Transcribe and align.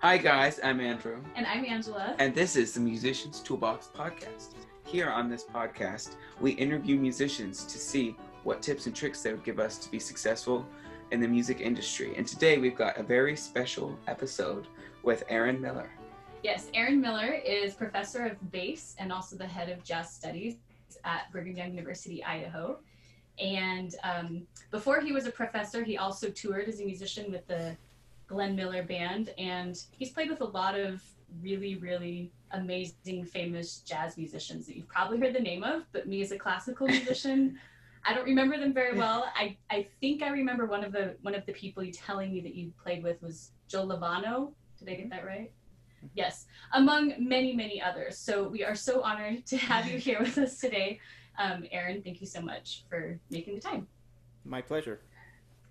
Hi, 0.00 0.18
guys, 0.18 0.60
I'm 0.62 0.78
Andrew. 0.78 1.22
And 1.36 1.46
I'm 1.46 1.64
Angela. 1.64 2.14
And 2.18 2.34
this 2.34 2.54
is 2.54 2.74
the 2.74 2.80
Musicians 2.80 3.40
Toolbox 3.40 3.88
Podcast. 3.96 4.52
Here 4.84 5.08
on 5.08 5.30
this 5.30 5.42
podcast, 5.42 6.16
we 6.38 6.50
interview 6.52 6.98
musicians 6.98 7.64
to 7.64 7.78
see 7.78 8.14
what 8.44 8.60
tips 8.60 8.84
and 8.84 8.94
tricks 8.94 9.22
they 9.22 9.32
would 9.32 9.42
give 9.42 9.58
us 9.58 9.78
to 9.78 9.90
be 9.90 9.98
successful 9.98 10.66
in 11.12 11.20
the 11.20 11.26
music 11.26 11.62
industry. 11.62 12.14
And 12.14 12.28
today 12.28 12.58
we've 12.58 12.76
got 12.76 12.98
a 12.98 13.02
very 13.02 13.36
special 13.36 13.98
episode 14.06 14.66
with 15.02 15.24
Aaron 15.30 15.62
Miller. 15.62 15.90
Yes, 16.42 16.68
Aaron 16.74 17.00
Miller 17.00 17.32
is 17.32 17.72
professor 17.72 18.26
of 18.26 18.52
bass 18.52 18.96
and 18.98 19.10
also 19.10 19.34
the 19.34 19.46
head 19.46 19.70
of 19.70 19.82
jazz 19.82 20.12
studies 20.12 20.56
at 21.04 21.32
Brigham 21.32 21.56
Young 21.56 21.70
University, 21.70 22.22
Idaho. 22.22 22.80
And 23.38 23.94
um, 24.04 24.46
before 24.70 25.00
he 25.00 25.12
was 25.12 25.26
a 25.26 25.32
professor, 25.32 25.82
he 25.82 25.96
also 25.96 26.28
toured 26.28 26.68
as 26.68 26.80
a 26.80 26.84
musician 26.84 27.32
with 27.32 27.46
the 27.46 27.74
Glenn 28.26 28.56
Miller 28.56 28.82
Band, 28.82 29.32
and 29.38 29.80
he's 29.90 30.10
played 30.10 30.30
with 30.30 30.40
a 30.40 30.46
lot 30.46 30.78
of 30.78 31.02
really, 31.42 31.76
really 31.76 32.32
amazing, 32.52 33.24
famous 33.24 33.78
jazz 33.78 34.16
musicians 34.16 34.66
that 34.66 34.76
you've 34.76 34.88
probably 34.88 35.18
heard 35.18 35.34
the 35.34 35.40
name 35.40 35.62
of. 35.62 35.84
But 35.92 36.08
me 36.08 36.22
as 36.22 36.32
a 36.32 36.38
classical 36.38 36.86
musician, 36.88 37.58
I 38.04 38.14
don't 38.14 38.24
remember 38.24 38.58
them 38.58 38.72
very 38.72 38.96
well. 38.96 39.26
I, 39.36 39.56
I 39.70 39.86
think 40.00 40.22
I 40.22 40.28
remember 40.28 40.66
one 40.66 40.84
of 40.84 40.92
the 40.92 41.16
one 41.22 41.34
of 41.34 41.44
the 41.46 41.52
people 41.52 41.82
you 41.82 41.92
telling 41.92 42.32
me 42.32 42.40
that 42.40 42.54
you 42.54 42.72
played 42.82 43.02
with 43.02 43.22
was 43.22 43.50
Joe 43.68 43.86
Lovano. 43.86 44.52
Did 44.78 44.88
I 44.88 44.94
get 44.94 45.10
that 45.10 45.26
right? 45.26 45.50
Yes, 46.14 46.46
among 46.72 47.14
many, 47.18 47.54
many 47.54 47.80
others. 47.82 48.18
So 48.18 48.48
we 48.48 48.62
are 48.62 48.74
so 48.74 49.02
honored 49.02 49.46
to 49.46 49.56
have 49.56 49.86
you 49.88 49.98
here 49.98 50.20
with 50.20 50.38
us 50.38 50.58
today. 50.58 51.00
Um, 51.38 51.64
Aaron, 51.72 52.02
thank 52.02 52.20
you 52.20 52.26
so 52.26 52.40
much 52.40 52.84
for 52.88 53.18
making 53.30 53.54
the 53.56 53.60
time. 53.60 53.86
My 54.44 54.62
pleasure. 54.62 55.00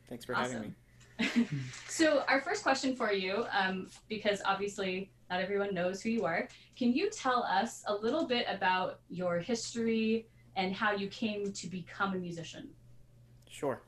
Thanks 0.10 0.26
for 0.26 0.36
Awesome. 0.36 0.54
having 0.54 0.70
me. 0.70 0.76
so 1.88 2.24
our 2.28 2.42
first 2.42 2.64
question 2.64 2.96
for 2.96 3.12
you, 3.12 3.46
um, 3.58 3.88
because 4.08 4.42
obviously 4.46 5.12
not 5.30 5.42
everyone 5.42 5.74
knows 5.74 6.02
who 6.02 6.10
you 6.10 6.26
are, 6.26 6.48
can 6.76 6.94
you 6.94 7.10
tell 7.10 7.44
us 7.44 7.84
a 7.88 7.94
little 7.94 8.26
bit 8.26 8.46
about 8.50 9.00
your 9.10 9.40
history 9.40 10.28
and 10.56 10.74
how 10.74 10.94
you 10.94 11.08
came 11.08 11.52
to 11.52 11.68
become 11.68 12.14
a 12.14 12.18
musician? 12.18 12.70
Sure. 13.50 13.82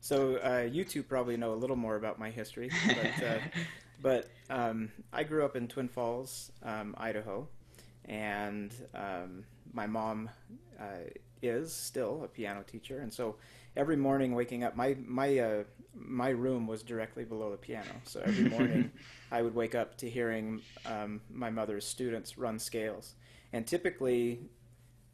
So 0.00 0.36
uh, 0.38 0.68
you 0.70 0.84
two 0.84 1.02
probably 1.02 1.36
know 1.36 1.52
a 1.52 1.54
little 1.54 1.76
more 1.76 1.96
about 1.96 2.18
my 2.18 2.30
history, 2.30 2.70
but, 2.86 3.24
uh, 3.24 3.38
but 4.02 4.30
um, 4.50 4.90
I 5.12 5.22
grew 5.22 5.44
up 5.44 5.54
in 5.54 5.68
Twin 5.68 5.88
Falls, 5.88 6.50
um, 6.64 6.94
Idaho, 6.98 7.46
and 8.06 8.74
um, 8.94 9.44
my 9.72 9.86
mom 9.86 10.28
uh, 10.80 11.08
is 11.40 11.72
still 11.72 12.22
a 12.24 12.28
piano 12.28 12.62
teacher, 12.62 12.98
and 12.98 13.12
so 13.12 13.36
every 13.76 13.96
morning 13.96 14.34
waking 14.34 14.64
up, 14.64 14.76
my 14.76 14.96
my 15.06 15.38
uh, 15.38 15.64
my 15.94 16.30
room 16.30 16.66
was 16.66 16.82
directly 16.82 17.24
below 17.24 17.50
the 17.50 17.56
piano. 17.56 17.90
So 18.04 18.20
every 18.24 18.48
morning, 18.48 18.90
I 19.30 19.42
would 19.42 19.54
wake 19.54 19.74
up 19.74 19.96
to 19.98 20.10
hearing 20.10 20.62
um, 20.86 21.20
my 21.30 21.50
mother's 21.50 21.86
students 21.86 22.38
run 22.38 22.58
scales, 22.58 23.14
and 23.52 23.66
typically 23.66 24.40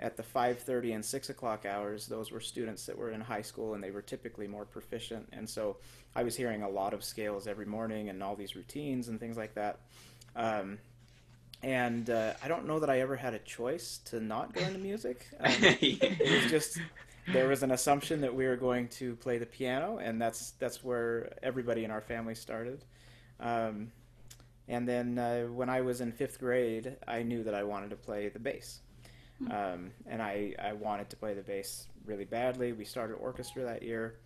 at 0.00 0.16
the 0.16 0.22
5.30 0.22 0.94
and 0.94 1.04
6 1.04 1.30
o'clock 1.30 1.66
hours 1.66 2.06
those 2.06 2.30
were 2.30 2.40
students 2.40 2.86
that 2.86 2.96
were 2.96 3.10
in 3.10 3.20
high 3.20 3.42
school 3.42 3.74
and 3.74 3.82
they 3.82 3.90
were 3.90 4.02
typically 4.02 4.46
more 4.46 4.64
proficient. 4.64 5.28
And 5.32 5.48
so 5.48 5.78
i 6.14 6.22
was 6.22 6.36
hearing 6.36 6.62
a 6.62 6.68
lot 6.68 6.94
of 6.94 7.04
scales 7.04 7.46
every 7.46 7.66
morning 7.66 8.08
and 8.08 8.22
all 8.22 8.36
these 8.36 8.54
routines 8.54 9.08
and 9.08 9.18
things 9.18 9.36
like 9.36 9.54
that. 9.54 9.80
Um, 10.36 10.78
and 11.64 12.10
uh, 12.10 12.34
i 12.40 12.46
don't 12.46 12.68
know 12.68 12.78
that 12.78 12.88
i 12.88 13.00
ever 13.00 13.16
had 13.16 13.34
a 13.34 13.40
choice 13.40 13.98
to 14.04 14.20
not 14.20 14.52
go 14.54 14.60
into 14.62 14.78
music. 14.78 15.26
Um, 15.40 15.52
it 15.60 16.42
was 16.42 16.50
just 16.50 16.78
there 17.32 17.48
was 17.48 17.62
an 17.62 17.70
assumption 17.70 18.20
that 18.20 18.34
we 18.34 18.46
were 18.46 18.56
going 18.56 18.88
to 18.88 19.16
play 19.16 19.38
the 19.38 19.46
piano 19.46 19.98
and 19.98 20.20
that's 20.20 20.52
that's 20.52 20.82
where 20.82 21.32
everybody 21.42 21.84
in 21.84 21.90
our 21.90 22.00
family 22.00 22.34
started 22.34 22.84
um, 23.40 23.90
and 24.68 24.88
then 24.88 25.18
uh, 25.18 25.44
when 25.44 25.68
i 25.68 25.80
was 25.80 26.00
in 26.00 26.12
fifth 26.12 26.38
grade 26.38 26.96
i 27.06 27.22
knew 27.22 27.42
that 27.42 27.54
i 27.54 27.62
wanted 27.62 27.90
to 27.90 27.96
play 27.96 28.28
the 28.28 28.38
bass 28.38 28.80
um, 29.50 29.92
and 30.06 30.20
I, 30.20 30.54
I 30.58 30.72
wanted 30.72 31.10
to 31.10 31.16
play 31.16 31.34
the 31.34 31.42
bass 31.42 31.86
really 32.04 32.24
badly. 32.24 32.72
We 32.72 32.84
started 32.84 33.14
orchestra 33.14 33.64
that 33.64 33.82
year, 33.82 34.16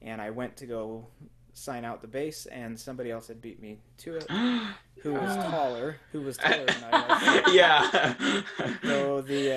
and 0.00 0.20
I 0.20 0.30
went 0.30 0.56
to 0.58 0.66
go 0.66 1.06
sign 1.52 1.84
out 1.84 2.00
the 2.00 2.08
bass, 2.08 2.46
and 2.46 2.78
somebody 2.78 3.10
else 3.10 3.28
had 3.28 3.42
beat 3.42 3.60
me 3.60 3.78
to 3.98 4.16
it, 4.16 4.30
who 5.02 5.12
was 5.12 5.36
taller, 5.36 5.96
who 6.10 6.22
was 6.22 6.38
taller 6.38 6.64
than 6.64 6.84
I 6.90 7.42
was. 7.44 7.54
yeah. 7.54 8.42
So 8.82 9.20
the 9.20 9.50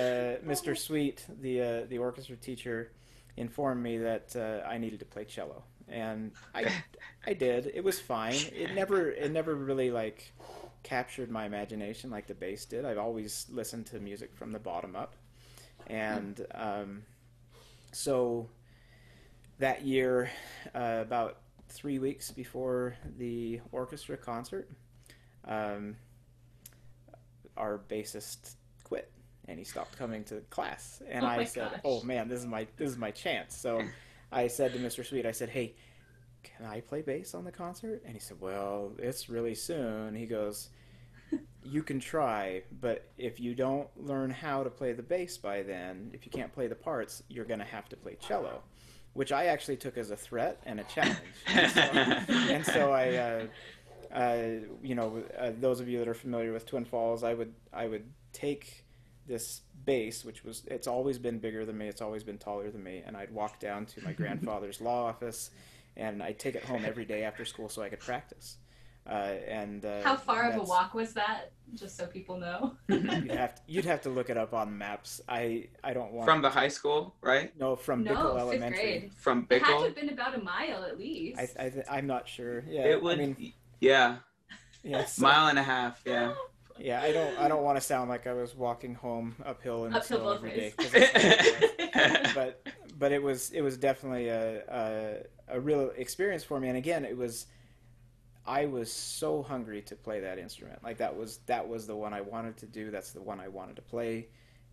uh, 0.43 0.47
Mr. 0.47 0.77
Sweet, 0.77 1.25
the 1.41 1.61
uh, 1.61 1.81
the 1.87 1.97
orchestra 1.97 2.35
teacher, 2.35 2.91
informed 3.37 3.83
me 3.83 3.97
that 3.97 4.35
uh, 4.35 4.67
I 4.67 4.77
needed 4.77 4.99
to 4.99 5.05
play 5.05 5.25
cello, 5.25 5.63
and 5.87 6.31
I 6.53 6.71
I 7.27 7.33
did. 7.33 7.71
It 7.73 7.83
was 7.83 7.99
fine. 7.99 8.39
It 8.53 8.73
never 8.73 9.11
it 9.11 9.31
never 9.31 9.55
really 9.55 9.91
like 9.91 10.33
captured 10.83 11.31
my 11.31 11.45
imagination 11.45 12.11
like 12.11 12.27
the 12.27 12.35
bass 12.35 12.65
did. 12.65 12.85
I've 12.85 12.97
always 12.97 13.47
listened 13.51 13.87
to 13.87 13.99
music 13.99 14.35
from 14.35 14.51
the 14.51 14.59
bottom 14.59 14.95
up, 14.95 15.15
and 15.87 16.45
um, 16.53 17.03
so 17.91 18.49
that 19.59 19.85
year, 19.85 20.29
uh, 20.73 20.99
about 21.01 21.37
three 21.69 21.99
weeks 21.99 22.31
before 22.31 22.95
the 23.17 23.61
orchestra 23.71 24.17
concert, 24.17 24.69
um, 25.45 25.95
our 27.57 27.79
bassist 27.89 28.55
and 29.47 29.57
he 29.59 29.65
stopped 29.65 29.97
coming 29.97 30.23
to 30.25 30.41
class. 30.49 31.01
And 31.09 31.23
Oh 31.23 31.27
I 31.27 31.43
said, 31.43 31.71
gosh. 31.71 31.81
"Oh 31.83 32.03
man, 32.03 32.27
this 32.27 32.39
is 32.39 32.45
my 32.45 32.67
this 32.77 32.89
is 32.89 32.97
my 32.97 33.11
chance." 33.11 33.57
So 33.57 33.81
I 34.31 34.47
said 34.47 34.73
to 34.73 34.79
Mr. 34.79 35.05
Sweet, 35.05 35.25
I 35.25 35.31
said, 35.31 35.49
"Hey, 35.49 35.75
can 36.43 36.65
I 36.65 36.81
play 36.81 37.01
bass 37.01 37.33
on 37.33 37.43
the 37.43 37.51
concert?" 37.51 38.01
And 38.05 38.13
he 38.13 38.19
said, 38.19 38.39
"Well, 38.39 38.93
it's 38.99 39.29
really 39.29 39.55
soon." 39.55 40.15
He 40.15 40.25
goes, 40.25 40.69
"You 41.63 41.83
can 41.83 41.99
try, 41.99 42.63
but 42.81 43.09
if 43.17 43.39
you 43.39 43.55
don't 43.55 43.89
learn 43.95 44.31
how 44.31 44.63
to 44.63 44.69
play 44.69 44.93
the 44.93 45.03
bass 45.03 45.37
by 45.37 45.63
then, 45.63 46.11
if 46.13 46.25
you 46.25 46.31
can't 46.31 46.51
play 46.53 46.67
the 46.67 46.75
parts, 46.75 47.23
you're 47.29 47.45
going 47.45 47.59
to 47.59 47.65
have 47.65 47.89
to 47.89 47.95
play 47.95 48.17
cello." 48.19 48.63
Which 49.13 49.31
I 49.31 49.45
actually 49.45 49.77
took 49.77 49.97
as 49.97 50.11
a 50.11 50.17
threat 50.17 50.61
and 50.65 50.79
a 50.81 50.83
challenge. 50.83 51.19
And 51.47 51.71
so, 51.71 51.81
and 51.81 52.65
so 52.65 52.91
I, 52.91 53.15
uh, 53.15 53.45
uh, 54.13 54.47
you 54.83 54.93
know, 54.93 55.23
uh, 55.37 55.51
those 55.57 55.79
of 55.79 55.87
you 55.87 55.99
that 55.99 56.07
are 56.09 56.13
familiar 56.13 56.51
with 56.51 56.65
Twin 56.65 56.83
Falls, 56.83 57.23
I 57.23 57.33
would 57.33 57.53
I 57.71 57.87
would 57.87 58.11
take 58.33 58.84
this 59.27 59.61
base, 59.85 60.23
which 60.25 60.43
was 60.43 60.63
it's 60.67 60.87
always 60.87 61.17
been 61.17 61.39
bigger 61.39 61.65
than 61.65 61.77
me, 61.77 61.87
it's 61.87 62.01
always 62.01 62.23
been 62.23 62.37
taller 62.37 62.69
than 62.71 62.83
me, 62.83 63.03
and 63.05 63.15
I'd 63.17 63.31
walk 63.31 63.59
down 63.59 63.85
to 63.87 64.03
my 64.03 64.13
grandfather's 64.13 64.81
law 64.81 65.05
office, 65.05 65.51
and 65.97 66.21
I'd 66.23 66.39
take 66.39 66.55
it 66.55 66.63
home 66.63 66.83
every 66.85 67.05
day 67.05 67.23
after 67.23 67.45
school 67.45 67.69
so 67.69 67.81
I 67.81 67.89
could 67.89 67.99
practice. 67.99 68.57
Uh, 69.07 69.35
and 69.47 69.85
uh, 69.85 70.01
How 70.01 70.15
far 70.15 70.49
of 70.49 70.55
a 70.55 70.63
walk 70.63 70.95
was 70.95 71.13
that? 71.13 71.51
Just 71.75 71.95
so 71.95 72.07
people 72.07 72.39
know. 72.39 72.75
You'd 72.89 73.29
have 73.31 73.53
to, 73.55 73.61
you'd 73.67 73.85
have 73.85 74.01
to 74.01 74.09
look 74.09 74.31
it 74.31 74.37
up 74.37 74.53
on 74.55 74.75
maps. 74.75 75.21
I 75.29 75.67
I 75.83 75.93
don't 75.93 76.11
want 76.11 76.27
From 76.27 76.41
the 76.41 76.49
high 76.49 76.67
school, 76.69 77.15
right? 77.21 77.51
no 77.59 77.75
from 77.75 78.03
no, 78.03 78.11
Bickel 78.13 78.33
fifth 78.33 78.41
Elementary. 78.41 78.81
grade. 78.99 79.11
From 79.15 79.45
Bickel. 79.45 79.57
It 79.57 79.63
had 79.63 79.77
to 79.79 79.83
have 79.85 79.95
been 79.95 80.09
about 80.09 80.35
a 80.35 80.41
mile 80.43 80.83
at 80.83 80.97
least. 80.97 81.39
I, 81.39 81.65
I 81.65 81.69
th- 81.69 81.85
I'm 81.89 82.07
not 82.07 82.27
sure. 82.27 82.63
Yeah, 82.67 82.85
It 82.85 83.01
would, 83.03 83.19
I 83.19 83.25
mean, 83.27 83.53
yeah, 83.79 84.17
yeah, 84.83 85.05
so- 85.05 85.21
mile 85.21 85.47
and 85.49 85.59
a 85.59 85.63
half, 85.63 86.01
yeah. 86.05 86.33
yeah. 86.77 87.01
I 87.01 87.11
don't 87.11 87.37
I 87.37 87.47
don't 87.47 87.63
want 87.63 87.77
to 87.77 87.81
sound 87.81 88.09
like 88.09 88.27
I 88.27 88.33
was 88.33 88.55
walking 88.55 88.95
home 88.95 89.35
uphill 89.45 89.85
in 89.85 89.93
the 89.93 89.99
Uphill 89.99 90.19
snow 90.19 90.23
both 90.23 90.37
every 90.37 90.51
day. 90.51 90.73
ways. 90.77 90.91
'cause 91.93 92.33
but 92.35 92.65
but 92.97 93.11
it 93.11 93.21
was 93.21 93.51
it 93.51 93.61
was 93.61 93.77
definitely 93.77 94.27
a, 94.29 94.63
a 94.67 95.55
a 95.57 95.59
real 95.59 95.91
experience 95.95 96.43
for 96.43 96.59
me. 96.59 96.67
And 96.69 96.77
again, 96.77 97.05
it 97.05 97.15
was 97.17 97.47
I 98.45 98.65
was 98.67 98.91
so 98.91 99.41
hungry 99.41 99.81
to 99.83 99.95
play 99.95 100.19
that 100.21 100.37
instrument. 100.37 100.83
Like 100.83 100.97
that 100.97 101.15
was 101.15 101.37
that 101.47 101.67
was 101.67 101.87
the 101.87 101.95
one 101.95 102.13
I 102.13 102.21
wanted 102.21 102.57
to 102.57 102.65
do. 102.67 102.91
That's 102.91 103.11
the 103.11 103.21
one 103.21 103.39
I 103.39 103.47
wanted 103.47 103.75
to 103.77 103.81
play, 103.81 104.27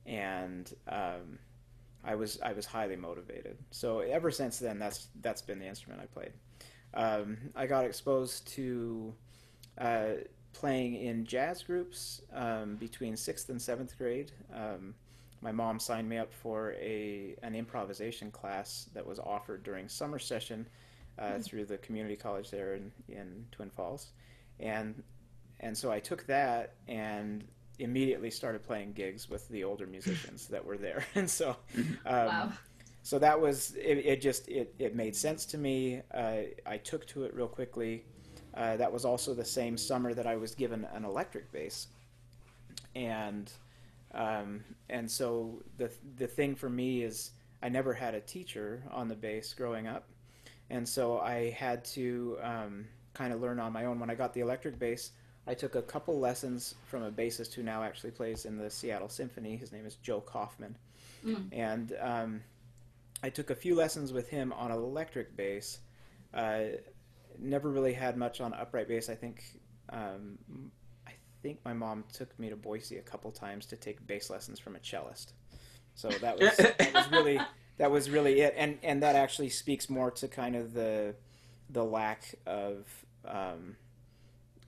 and 0.06 0.72
um, 0.88 1.38
I 2.04 2.14
was 2.14 2.38
I 2.42 2.52
was 2.52 2.66
highly 2.66 2.96
motivated. 2.96 3.58
So 3.70 4.00
ever 4.00 4.30
since 4.30 4.58
then, 4.58 4.78
that's 4.78 5.08
that's 5.20 5.42
been 5.42 5.58
the 5.58 5.66
instrument 5.66 6.02
I 6.02 6.06
played. 6.06 6.32
Um, 6.94 7.38
I 7.56 7.66
got 7.66 7.84
exposed 7.86 8.46
to 8.48 9.14
uh, 9.78 10.08
playing 10.52 10.94
in 10.96 11.24
jazz 11.24 11.62
groups 11.62 12.22
um, 12.34 12.76
between 12.76 13.16
sixth 13.16 13.48
and 13.48 13.60
seventh 13.60 13.96
grade. 13.98 14.32
Um, 14.54 14.94
my 15.40 15.52
mom 15.52 15.80
signed 15.80 16.08
me 16.08 16.18
up 16.18 16.32
for 16.32 16.72
a 16.74 17.34
an 17.42 17.54
improvisation 17.54 18.30
class 18.30 18.88
that 18.94 19.04
was 19.04 19.18
offered 19.18 19.64
during 19.64 19.88
summer 19.88 20.18
session 20.18 20.66
uh, 21.18 21.38
through 21.40 21.64
the 21.64 21.78
community 21.78 22.16
college 22.16 22.50
there 22.50 22.74
in, 22.74 22.92
in 23.08 23.44
Twin 23.50 23.70
Falls, 23.70 24.10
and 24.60 25.02
and 25.60 25.76
so 25.76 25.90
I 25.90 26.00
took 26.00 26.26
that 26.26 26.74
and 26.88 27.44
immediately 27.78 28.30
started 28.30 28.62
playing 28.62 28.92
gigs 28.92 29.28
with 29.28 29.48
the 29.48 29.64
older 29.64 29.86
musicians 29.86 30.46
that 30.48 30.64
were 30.64 30.78
there, 30.78 31.04
and 31.14 31.28
so 31.28 31.56
um, 32.06 32.26
wow. 32.26 32.52
so 33.02 33.18
that 33.18 33.40
was 33.40 33.74
it, 33.74 33.98
it 33.98 34.20
just 34.22 34.48
it, 34.48 34.74
it 34.78 34.94
made 34.94 35.16
sense 35.16 35.44
to 35.46 35.58
me. 35.58 36.02
Uh, 36.14 36.42
i 36.66 36.76
took 36.76 37.04
to 37.08 37.24
it 37.24 37.34
real 37.34 37.48
quickly 37.48 38.04
uh, 38.54 38.76
that 38.76 38.92
was 38.92 39.04
also 39.04 39.34
the 39.34 39.44
same 39.44 39.76
summer 39.76 40.14
that 40.14 40.26
i 40.26 40.36
was 40.36 40.54
given 40.54 40.86
an 40.94 41.04
electric 41.04 41.50
bass 41.52 41.88
and 42.94 43.52
um, 44.14 44.62
and 44.90 45.10
so 45.10 45.62
the 45.78 45.90
the 46.18 46.26
thing 46.26 46.54
for 46.54 46.68
me 46.68 47.02
is 47.02 47.30
i 47.62 47.68
never 47.68 47.92
had 47.92 48.14
a 48.14 48.20
teacher 48.20 48.82
on 48.90 49.08
the 49.08 49.14
bass 49.14 49.54
growing 49.54 49.86
up 49.86 50.04
and 50.70 50.86
so 50.88 51.18
i 51.20 51.50
had 51.50 51.84
to 51.84 52.36
um, 52.42 52.86
kind 53.14 53.32
of 53.32 53.40
learn 53.40 53.58
on 53.58 53.72
my 53.72 53.84
own 53.86 53.98
when 53.98 54.10
i 54.10 54.14
got 54.14 54.32
the 54.34 54.40
electric 54.40 54.78
bass 54.78 55.12
I 55.44 55.54
took 55.54 55.74
a 55.74 55.82
couple 55.82 56.20
lessons 56.20 56.76
from 56.86 57.02
a 57.02 57.10
bassist 57.10 57.52
who 57.52 57.64
now 57.64 57.82
actually 57.82 58.12
plays 58.12 58.44
in 58.44 58.56
the 58.56 58.70
Seattle 58.70 59.08
Symphony. 59.08 59.56
His 59.56 59.72
name 59.72 59.84
is 59.84 59.96
Joe 59.96 60.20
Kaufman, 60.20 60.76
Mm. 61.26 61.48
and 61.50 61.96
um, 62.00 62.40
I 63.24 63.28
took 63.28 63.50
a 63.50 63.54
few 63.56 63.74
lessons 63.74 64.12
with 64.12 64.28
him 64.28 64.52
on 64.52 64.70
an 64.70 64.76
electric 64.76 65.36
bass. 65.36 65.78
Uh, 66.32 66.62
never 67.38 67.70
really 67.70 67.92
had 67.92 68.16
much 68.16 68.40
on 68.40 68.54
upright 68.54 68.88
bass. 68.88 69.08
I 69.08 69.14
think 69.14 69.42
um, 69.90 70.38
I 71.06 71.12
think 71.42 71.60
my 71.64 71.72
mom 71.72 72.04
took 72.12 72.38
me 72.38 72.50
to 72.50 72.56
Boise 72.56 72.98
a 72.98 73.02
couple 73.02 73.30
times 73.30 73.66
to 73.66 73.76
take 73.76 74.06
bass 74.06 74.30
lessons 74.30 74.58
from 74.58 74.76
a 74.76 74.80
cellist. 74.80 75.32
So 75.94 76.08
that 76.08 76.38
was 76.38 76.56
that 76.56 76.92
was 76.94 77.10
really 77.10 77.40
that 77.78 77.90
was 77.90 78.10
really 78.10 78.40
it, 78.40 78.54
and 78.56 78.78
and 78.82 79.02
that 79.02 79.16
actually 79.16 79.50
speaks 79.50 79.90
more 79.90 80.10
to 80.12 80.28
kind 80.28 80.56
of 80.56 80.72
the 80.72 81.14
the 81.70 81.84
lack 81.84 82.34
of 82.46 82.86
um, 83.26 83.76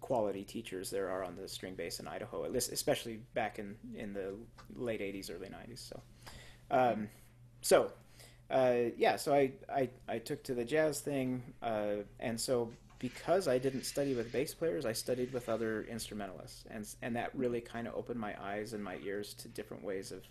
quality 0.00 0.44
teachers 0.44 0.90
there 0.90 1.08
are 1.08 1.25
on 1.25 1.37
the 1.37 1.49
string 1.49 1.75
bass 1.75 2.00
in 2.00 2.08
Idaho, 2.08 2.44
at 2.44 2.52
least 2.52 2.72
especially 2.72 3.20
back 3.34 3.58
in 3.58 3.76
in 3.94 4.12
the 4.12 4.34
late 4.75 5.00
'80s, 5.00 5.31
early 5.34 5.49
'90s. 5.49 5.88
So, 5.88 6.02
um, 6.70 7.08
so 7.62 7.93
uh, 8.55 8.91
yeah, 8.97 9.17
so 9.17 9.35
I, 9.35 9.51
I 9.69 9.89
I 10.09 10.19
took 10.19 10.45
to 10.45 10.55
the 10.55 10.65
jazz 10.65 11.01
thing, 11.01 11.43
uh, 11.61 12.05
and 12.21 12.41
so 12.41 12.71
because 13.01 13.49
I 13.49 13.59
didn't 13.59 13.83
study 13.83 14.15
with 14.15 14.31
bass 14.31 14.55
players, 14.55 14.87
I 14.87 14.93
studied 14.93 15.33
with 15.33 15.49
other 15.49 15.83
instrumentalists, 15.91 16.65
and 16.71 16.87
and 17.03 17.17
that 17.17 17.35
really 17.35 17.61
kind 17.61 17.89
of 17.89 17.97
opened 17.97 18.21
my 18.21 18.41
eyes 18.41 18.73
and 18.73 18.83
my 18.83 18.97
ears 19.05 19.35
to 19.35 19.49
different 19.49 19.83
ways 19.83 20.12
of 20.12 20.23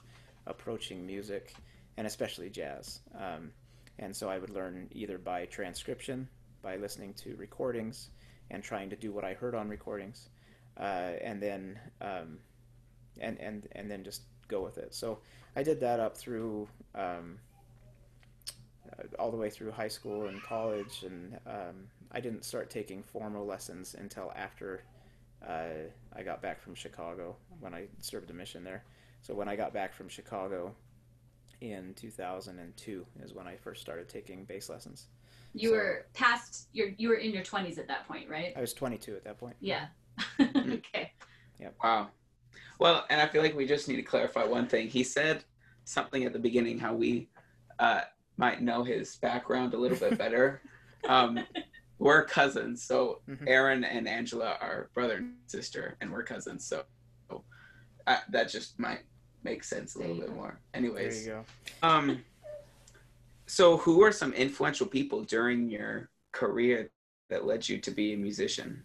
approaching 0.48 1.06
music, 1.06 1.54
and 1.98 2.08
especially 2.08 2.50
jazz. 2.50 3.02
Um, 3.14 3.52
and 4.00 4.16
so 4.16 4.30
I 4.30 4.38
would 4.38 4.52
learn 4.52 4.88
either 4.94 5.18
by 5.18 5.46
transcription, 5.48 6.30
by 6.62 6.78
listening 6.78 7.16
to 7.16 7.36
recordings, 7.36 8.10
and 8.52 8.64
trying 8.64 8.90
to 8.92 8.96
do 8.96 9.12
what 9.12 9.26
I 9.26 9.34
heard 9.34 9.54
on 9.54 9.68
recordings, 9.68 10.30
uh, 10.78 11.12
and 11.22 11.42
then 11.42 11.78
um, 12.00 12.38
and 13.20 13.38
and 13.42 13.68
and 13.74 13.92
then 13.92 14.06
just 14.06 14.22
go 14.48 14.62
with 14.62 14.78
it. 14.78 14.94
So 14.94 15.20
I 15.58 15.64
did 15.64 15.82
that 15.82 16.00
up 16.00 16.16
through. 16.16 16.70
Um, 16.96 17.40
all 19.20 19.32
the 19.32 19.38
way 19.38 19.50
through 19.50 19.72
high 19.72 19.88
school 19.88 20.28
and 20.28 20.42
college, 20.44 21.04
and 21.04 21.40
um, 21.48 21.88
I 22.12 22.20
didn't 22.20 22.46
start 22.46 22.70
taking 22.70 23.04
formal 23.04 23.46
lessons 23.46 23.96
until 23.98 24.32
after 24.36 24.84
uh, 25.48 25.90
I 26.16 26.24
got 26.24 26.42
back 26.42 26.62
from 26.62 26.76
Chicago 26.76 27.36
when 27.60 27.74
I 27.74 27.88
served 28.00 28.30
a 28.30 28.34
mission 28.34 28.64
there. 28.64 28.84
So 29.22 29.34
when 29.34 29.48
I 29.48 29.56
got 29.56 29.74
back 29.74 29.94
from 29.94 30.10
Chicago 30.10 30.74
in 31.62 31.94
2002 31.96 33.06
is 33.22 33.34
when 33.34 33.48
I 33.48 33.56
first 33.56 33.82
started 33.82 34.10
taking 34.10 34.44
bass 34.46 34.70
lessons. 34.70 35.08
You 35.54 35.70
So- 35.70 35.76
were 35.76 36.06
past 36.14 36.68
your 36.74 36.90
you 36.98 37.10
were 37.10 37.16
in 37.16 37.32
your 37.32 37.44
20s 37.44 37.78
at 37.78 37.88
that 37.88 38.08
point, 38.08 38.30
right? 38.30 38.54
I 38.56 38.62
was 38.62 38.74
22 38.74 39.16
at 39.16 39.24
that 39.24 39.38
point. 39.38 39.56
Yeah. 39.60 39.88
Mm-hmm. 40.40 40.72
okay. 40.96 41.14
Wow. 41.84 42.10
Well, 42.80 43.06
and 43.10 43.22
I 43.22 43.28
feel 43.28 43.42
like 43.42 43.56
we 43.56 43.66
just 43.66 43.88
need 43.88 43.96
to 43.98 44.02
clarify 44.04 44.44
one 44.44 44.68
thing. 44.68 44.88
He 44.90 45.04
said 45.04 45.46
something 45.86 46.26
at 46.26 46.34
the 46.34 46.40
beginning 46.40 46.80
how 46.80 46.94
we 46.94 47.30
uh, 47.80 48.02
might 48.38 48.62
know 48.62 48.84
his 48.84 49.16
background 49.18 49.74
a 49.74 49.78
little 49.78 49.98
bit 49.98 50.18
better. 50.26 50.62
um, 51.08 51.40
we're 52.00 52.26
cousins, 52.26 52.84
so 52.84 53.22
Mhm. 53.30 53.48
Aaron 53.48 53.84
and 53.84 54.08
Angela 54.08 54.58
are 54.60 54.90
brother 54.94 55.18
and 55.18 55.36
sister, 55.48 55.96
and 56.02 56.12
we're 56.12 56.24
cousins. 56.24 56.66
So 56.66 56.84
uh, 58.08 58.18
that 58.30 58.50
just 58.50 58.78
might 58.80 59.02
make 59.44 59.64
sense 59.64 59.96
a 59.96 60.00
little 60.00 60.16
bit 60.16 60.28
go. 60.28 60.34
more. 60.34 60.60
There 60.74 60.80
Anyways, 60.82 61.26
you 61.26 61.32
go. 61.34 61.46
um, 61.88 62.22
so 63.48 63.78
who 63.78 64.04
are 64.04 64.12
some 64.12 64.34
influential 64.34 64.88
people 64.88 65.24
during 65.24 65.70
your 65.70 66.10
career 66.32 66.90
that 67.30 67.46
led 67.46 67.68
you 67.70 67.78
to 67.80 67.92
be 67.92 68.14
a 68.14 68.18
musician? 68.18 68.84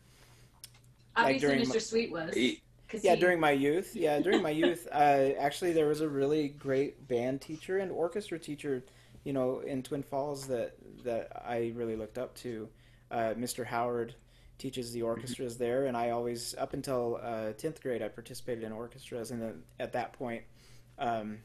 Obviously, 1.17 1.49
during 1.49 1.61
Mr. 1.65 1.69
my- 1.69 1.79
Sweet 1.79 2.13
was. 2.13 2.35
Y- 2.37 2.61
'cause 2.89 3.03
Yeah, 3.05 3.15
he- 3.15 3.21
during 3.21 3.41
my 3.41 3.51
youth. 3.51 3.97
Yeah, 3.97 4.21
during 4.21 4.43
my 4.43 4.51
youth, 4.51 4.87
uh, 4.93 5.33
actually, 5.39 5.73
there 5.73 5.89
was 5.89 6.01
a 6.01 6.09
really 6.09 6.49
great 6.51 7.09
band 7.09 7.41
teacher 7.41 7.79
and 7.79 7.91
orchestra 7.91 8.39
teacher, 8.39 8.85
you 9.25 9.33
know, 9.33 9.61
in 9.61 9.83
Twin 9.83 10.03
Falls 10.03 10.47
that 10.49 10.75
that 11.05 11.43
I 11.47 11.73
really 11.75 11.97
looked 11.97 12.19
up 12.19 12.35
to. 12.37 12.69
Uh, 13.11 13.35
Mr. 13.37 13.65
Howard 13.65 14.15
teaches 14.59 14.93
the 14.93 15.03
orchestras 15.03 15.57
there, 15.57 15.87
and 15.87 15.97
I 15.97 16.11
always, 16.11 16.55
up 16.59 16.75
until 16.75 17.19
uh, 17.23 17.53
tenth 17.53 17.81
grade, 17.81 18.03
I 18.03 18.09
participated 18.09 18.65
in 18.65 18.73
orchestras, 18.73 19.31
and 19.31 19.41
then 19.41 19.63
at 19.79 19.93
that 19.93 20.13
point, 20.13 20.43
um, 20.99 21.39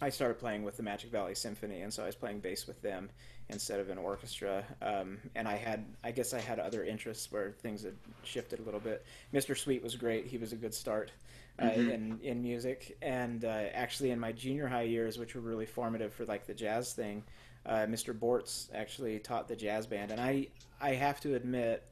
I 0.00 0.10
started 0.10 0.38
playing 0.38 0.62
with 0.62 0.76
the 0.76 0.82
Magic 0.82 1.10
Valley 1.10 1.34
Symphony, 1.34 1.80
and 1.80 1.92
so 1.92 2.02
I 2.02 2.06
was 2.06 2.14
playing 2.14 2.40
bass 2.40 2.66
with 2.66 2.80
them 2.82 3.10
instead 3.52 3.80
of 3.80 3.90
an 3.90 3.98
orchestra. 3.98 4.64
Um, 4.80 5.18
and 5.34 5.46
I 5.46 5.56
had, 5.56 5.84
I 6.02 6.10
guess, 6.10 6.34
I 6.34 6.40
had 6.40 6.58
other 6.58 6.84
interests 6.84 7.30
where 7.30 7.52
things 7.62 7.82
had 7.82 7.94
shifted 8.24 8.58
a 8.60 8.62
little 8.62 8.80
bit. 8.80 9.04
Mr. 9.32 9.56
Sweet 9.56 9.82
was 9.82 9.96
great; 9.96 10.26
he 10.26 10.38
was 10.38 10.52
a 10.52 10.56
good 10.56 10.74
start 10.74 11.10
uh, 11.58 11.64
Mhm. 11.64 11.92
in 11.92 12.20
in 12.22 12.42
music. 12.42 12.96
And 13.02 13.44
uh, 13.44 13.48
actually, 13.74 14.10
in 14.10 14.18
my 14.18 14.32
junior 14.32 14.66
high 14.66 14.82
years, 14.82 15.18
which 15.18 15.34
were 15.34 15.40
really 15.42 15.66
formative 15.66 16.12
for 16.14 16.24
like 16.24 16.46
the 16.46 16.54
jazz 16.54 16.92
thing, 16.94 17.22
uh, 17.66 17.86
Mr. 17.86 18.18
Bortz 18.18 18.68
actually 18.74 19.18
taught 19.18 19.48
the 19.48 19.56
jazz 19.56 19.86
band, 19.86 20.10
and 20.10 20.20
I 20.20 20.48
I 20.80 20.94
have 20.94 21.20
to 21.20 21.34
admit 21.34 21.82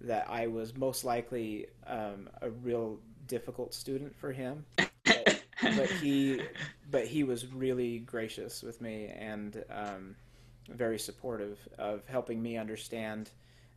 that 0.00 0.28
I 0.28 0.48
was 0.48 0.76
most 0.76 1.04
likely 1.04 1.66
um, 1.86 2.28
a 2.40 2.50
real 2.50 2.98
difficult 3.28 3.72
student 3.74 4.14
for 4.16 4.32
him. 4.32 4.64
But, 5.04 5.42
but 5.76 5.90
he 5.90 6.40
but 6.90 7.06
he 7.06 7.22
was 7.22 7.46
really 7.46 8.00
gracious 8.00 8.62
with 8.62 8.80
me 8.80 9.06
and 9.16 9.62
um, 9.70 10.16
very 10.68 10.98
supportive 10.98 11.58
of 11.78 12.06
helping 12.06 12.42
me 12.42 12.56
understand 12.56 13.30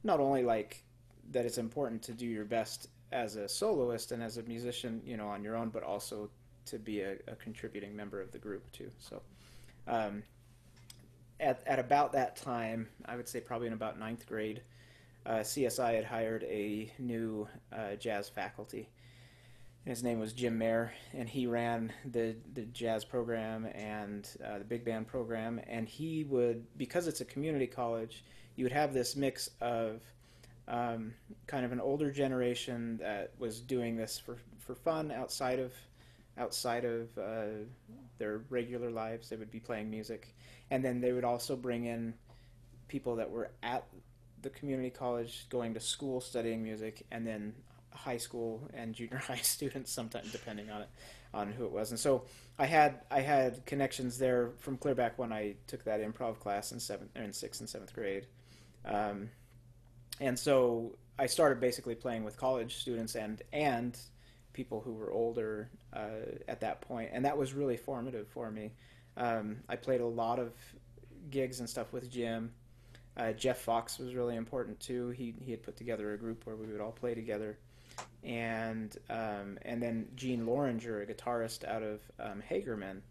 not 0.03 0.19
only 0.19 0.43
like 0.43 0.83
that 1.31 1.45
it's 1.45 1.57
important 1.57 2.01
to 2.03 2.13
do 2.13 2.25
your 2.25 2.45
best 2.45 2.89
as 3.11 3.35
a 3.35 3.47
soloist 3.47 4.11
and 4.11 4.21
as 4.21 4.37
a 4.37 4.43
musician 4.43 5.01
you 5.05 5.17
know 5.17 5.27
on 5.27 5.43
your 5.43 5.55
own 5.55 5.69
but 5.69 5.83
also 5.83 6.29
to 6.65 6.79
be 6.79 7.01
a, 7.01 7.13
a 7.27 7.35
contributing 7.35 7.95
member 7.95 8.19
of 8.19 8.31
the 8.31 8.39
group 8.39 8.71
too. 8.71 8.89
So 8.97 9.21
um, 9.87 10.23
at, 11.39 11.61
at 11.65 11.79
about 11.79 12.11
that 12.13 12.35
time 12.35 12.87
i 13.05 13.15
would 13.15 13.27
say 13.27 13.39
probably 13.39 13.67
in 13.67 13.73
about 13.73 13.99
ninth 13.99 14.25
grade 14.27 14.61
uh, 15.25 15.39
csi 15.39 15.95
had 15.95 16.05
hired 16.05 16.43
a 16.43 16.91
new 16.99 17.47
uh, 17.73 17.95
jazz 17.95 18.29
faculty 18.29 18.89
his 19.85 20.01
name 20.01 20.19
was 20.19 20.33
Jim 20.33 20.57
Mayer, 20.57 20.91
and 21.13 21.29
he 21.29 21.45
ran 21.45 21.93
the 22.11 22.35
the 22.53 22.63
jazz 22.63 23.05
program 23.05 23.67
and 23.67 24.27
uh, 24.43 24.57
the 24.57 24.63
big 24.63 24.83
band 24.83 25.07
program. 25.07 25.61
And 25.67 25.87
he 25.87 26.23
would, 26.23 26.65
because 26.77 27.07
it's 27.07 27.21
a 27.21 27.25
community 27.25 27.67
college, 27.67 28.23
you 28.55 28.65
would 28.65 28.71
have 28.71 28.93
this 28.93 29.15
mix 29.15 29.49
of 29.61 30.01
um, 30.67 31.13
kind 31.45 31.65
of 31.65 31.71
an 31.71 31.79
older 31.79 32.11
generation 32.11 32.97
that 32.97 33.33
was 33.37 33.59
doing 33.59 33.95
this 33.95 34.17
for 34.17 34.37
for 34.57 34.73
fun 34.73 35.11
outside 35.11 35.59
of 35.59 35.71
outside 36.37 36.83
of 36.83 37.15
uh, 37.17 37.63
their 38.17 38.41
regular 38.49 38.89
lives. 38.89 39.29
They 39.29 39.35
would 39.35 39.51
be 39.51 39.59
playing 39.59 39.91
music, 39.91 40.35
and 40.71 40.83
then 40.83 40.99
they 40.99 41.11
would 41.11 41.23
also 41.23 41.55
bring 41.55 41.85
in 41.85 42.15
people 42.87 43.15
that 43.17 43.29
were 43.29 43.51
at 43.61 43.85
the 44.41 44.49
community 44.49 44.89
college 44.89 45.45
going 45.49 45.75
to 45.75 45.79
school 45.79 46.21
studying 46.21 46.63
music, 46.63 47.05
and 47.11 47.25
then 47.25 47.53
high 47.95 48.17
school 48.17 48.69
and 48.73 48.93
junior 48.93 49.17
high 49.27 49.37
students 49.37 49.91
sometimes 49.91 50.31
depending 50.31 50.69
on 50.69 50.81
it 50.81 50.89
on 51.33 51.51
who 51.51 51.65
it 51.65 51.71
was. 51.71 51.91
And 51.91 51.99
so 51.99 52.23
i 52.57 52.65
had 52.65 53.01
i 53.11 53.19
had 53.19 53.65
connections 53.65 54.17
there 54.17 54.51
from 54.59 54.77
clear 54.77 54.95
back 54.95 55.19
when 55.19 55.33
i 55.33 55.55
took 55.67 55.83
that 55.83 55.99
improv 55.99 56.39
class 56.39 56.71
in 56.71 56.79
seventh 56.79 57.11
in 57.15 57.33
sixth 57.33 57.59
and 57.61 57.69
seventh 57.69 57.93
grade. 57.93 58.27
Um, 58.85 59.29
and 60.19 60.37
so 60.37 60.97
i 61.19 61.25
started 61.25 61.59
basically 61.59 61.95
playing 61.95 62.23
with 62.23 62.37
college 62.37 62.77
students 62.77 63.15
and 63.15 63.41
and 63.51 63.97
people 64.53 64.79
who 64.79 64.93
were 64.93 65.11
older 65.11 65.69
uh, 65.93 66.47
at 66.47 66.61
that 66.61 66.79
point 66.79 67.09
and 67.11 67.25
that 67.25 67.37
was 67.37 67.53
really 67.53 67.77
formative 67.77 68.27
for 68.29 68.49
me. 68.51 68.71
Um, 69.17 69.57
i 69.67 69.75
played 69.75 70.01
a 70.01 70.05
lot 70.05 70.39
of 70.39 70.53
gigs 71.29 71.59
and 71.59 71.69
stuff 71.69 71.91
with 71.91 72.09
jim. 72.09 72.51
Uh, 73.17 73.31
Jeff 73.31 73.59
Fox 73.59 73.97
was 73.97 74.13
really 74.13 74.35
important 74.35 74.79
too. 74.79 75.09
He 75.09 75.33
he 75.39 75.51
had 75.51 75.63
put 75.63 75.77
together 75.77 76.13
a 76.13 76.17
group 76.17 76.45
where 76.45 76.55
we 76.55 76.67
would 76.67 76.81
all 76.81 76.91
play 76.91 77.15
together, 77.15 77.57
and 78.25 78.97
um, 79.09 79.59
and 79.61 79.81
then 79.81 80.07
Gene 80.15 80.45
Loringer, 80.45 81.03
a 81.03 81.13
guitarist 81.13 81.63
out 81.63 81.83
of 81.83 82.01
um, 82.19 82.41
Hagerman, 82.49 83.01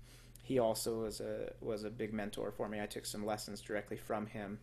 he 0.42 0.58
also 0.58 1.02
was 1.02 1.20
a 1.20 1.52
was 1.60 1.84
a 1.84 1.90
big 1.90 2.12
mentor 2.12 2.50
for 2.50 2.68
me. 2.68 2.80
I 2.80 2.86
took 2.86 3.06
some 3.06 3.24
lessons 3.24 3.60
directly 3.60 3.96
from 3.96 4.26
him, 4.26 4.58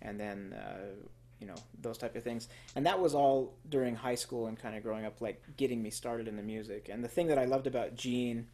and 0.00 0.18
then 0.18 0.54
uh, 0.54 0.94
you 1.40 1.46
know 1.48 1.56
those 1.82 1.98
type 1.98 2.14
of 2.14 2.22
things. 2.22 2.48
And 2.76 2.86
that 2.86 3.00
was 3.00 3.14
all 3.14 3.54
during 3.68 3.96
high 3.96 4.14
school 4.14 4.46
and 4.46 4.56
kind 4.56 4.76
of 4.76 4.82
growing 4.84 5.04
up, 5.04 5.20
like 5.20 5.42
getting 5.56 5.82
me 5.82 5.90
started 5.90 6.28
in 6.28 6.36
the 6.36 6.42
music. 6.42 6.88
And 6.88 7.02
the 7.02 7.08
thing 7.08 7.26
that 7.26 7.38
I 7.38 7.44
loved 7.44 7.66
about 7.66 7.96
Gene 7.96 8.46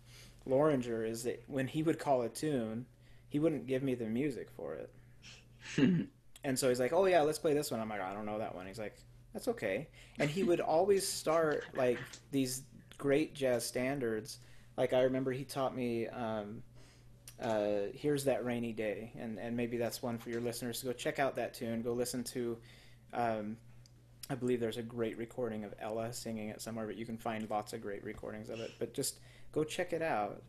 Loringer 0.49 1.07
is 1.07 1.25
that 1.25 1.45
when 1.49 1.67
he 1.67 1.83
would 1.83 1.99
call 1.99 2.23
a 2.23 2.31
tune, 2.31 2.87
he 3.29 3.39
wouldn't 3.39 3.67
give 3.67 3.83
me 3.83 3.95
the 3.95 4.07
music 4.07 4.49
for 4.57 4.75
it. 4.75 6.09
And 6.45 6.59
so 6.59 6.69
he's 6.69 6.81
like, 6.81 6.93
"Oh 6.93 7.07
yeah, 7.07 7.21
let's 7.23 7.39
play 7.39 7.55
this 7.55 7.71
one." 7.71 7.79
I'm 7.79 7.89
like, 7.89 8.01
"I 8.01 8.13
don't 8.13 8.27
know 8.27 8.41
that 8.41 8.57
one." 8.57 8.67
He's 8.67 8.77
like, 8.77 8.97
"That's 9.33 9.49
okay." 9.49 9.89
And 10.19 10.31
he 10.31 10.43
would 10.43 10.61
always 10.61 11.07
start 11.07 11.65
like 11.75 11.99
these 12.31 12.63
great 12.99 13.35
jazz 13.35 13.65
standards. 13.67 14.39
Like 14.77 14.93
I 14.93 15.03
remember 15.03 15.33
he 15.33 15.45
taught 15.45 15.77
me, 15.77 16.09
um, 16.09 16.63
uh, 17.41 17.89
"Here's 17.95 18.25
that 18.25 18.45
rainy 18.45 18.73
day," 18.73 19.13
and 19.19 19.39
and 19.39 19.57
maybe 19.57 19.77
that's 19.77 20.03
one 20.03 20.19
for 20.19 20.31
your 20.31 20.41
listeners 20.41 20.81
to 20.81 20.87
go 20.87 20.93
check 20.93 21.19
out 21.19 21.37
that 21.37 21.55
tune. 21.55 21.83
Go 21.83 21.93
listen 21.93 22.25
to 22.25 22.59
um, 23.13 23.57
I 24.31 24.35
believe 24.35 24.61
there's 24.61 24.79
a 24.79 24.83
great 24.83 25.19
recording 25.19 25.65
of 25.65 25.75
Ella 25.79 26.13
singing 26.13 26.49
it 26.49 26.61
somewhere, 26.61 26.87
but 26.87 26.97
you 26.97 27.05
can 27.05 27.19
find 27.19 27.49
lots 27.51 27.73
of 27.73 27.83
great 27.83 28.03
recordings 28.05 28.49
of 28.49 28.61
it. 28.61 28.73
But 28.79 28.95
just 28.95 29.19
go 29.53 29.65
check 29.65 29.93
it 29.93 30.03
out, 30.03 30.43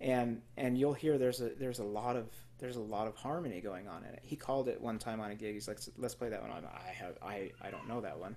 and 0.00 0.40
and 0.56 0.78
you'll 0.78 0.94
hear 0.94 1.18
there's 1.18 1.40
a 1.40 1.50
there's 1.58 1.78
a 1.78 1.84
lot 1.84 2.16
of 2.16 2.26
there's 2.58 2.76
a 2.76 2.80
lot 2.80 3.06
of 3.06 3.16
harmony 3.16 3.60
going 3.60 3.88
on 3.88 4.04
in 4.04 4.10
it. 4.10 4.20
He 4.22 4.36
called 4.36 4.68
it 4.68 4.80
one 4.80 4.98
time 4.98 5.20
on 5.20 5.30
a 5.30 5.34
gig. 5.34 5.54
He's 5.54 5.68
like, 5.68 5.78
"Let's 5.98 6.14
play 6.14 6.28
that 6.28 6.40
one." 6.40 6.50
I'm, 6.50 6.64
I 6.64 6.90
have 6.90 7.18
I 7.22 7.50
I 7.60 7.70
don't 7.70 7.88
know 7.88 8.00
that 8.00 8.18
one, 8.18 8.36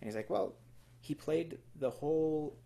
and 0.00 0.08
he's 0.08 0.16
like, 0.16 0.30
"Well, 0.30 0.54
he 1.00 1.14
played 1.14 1.58
the 1.76 1.90
whole 1.90 2.56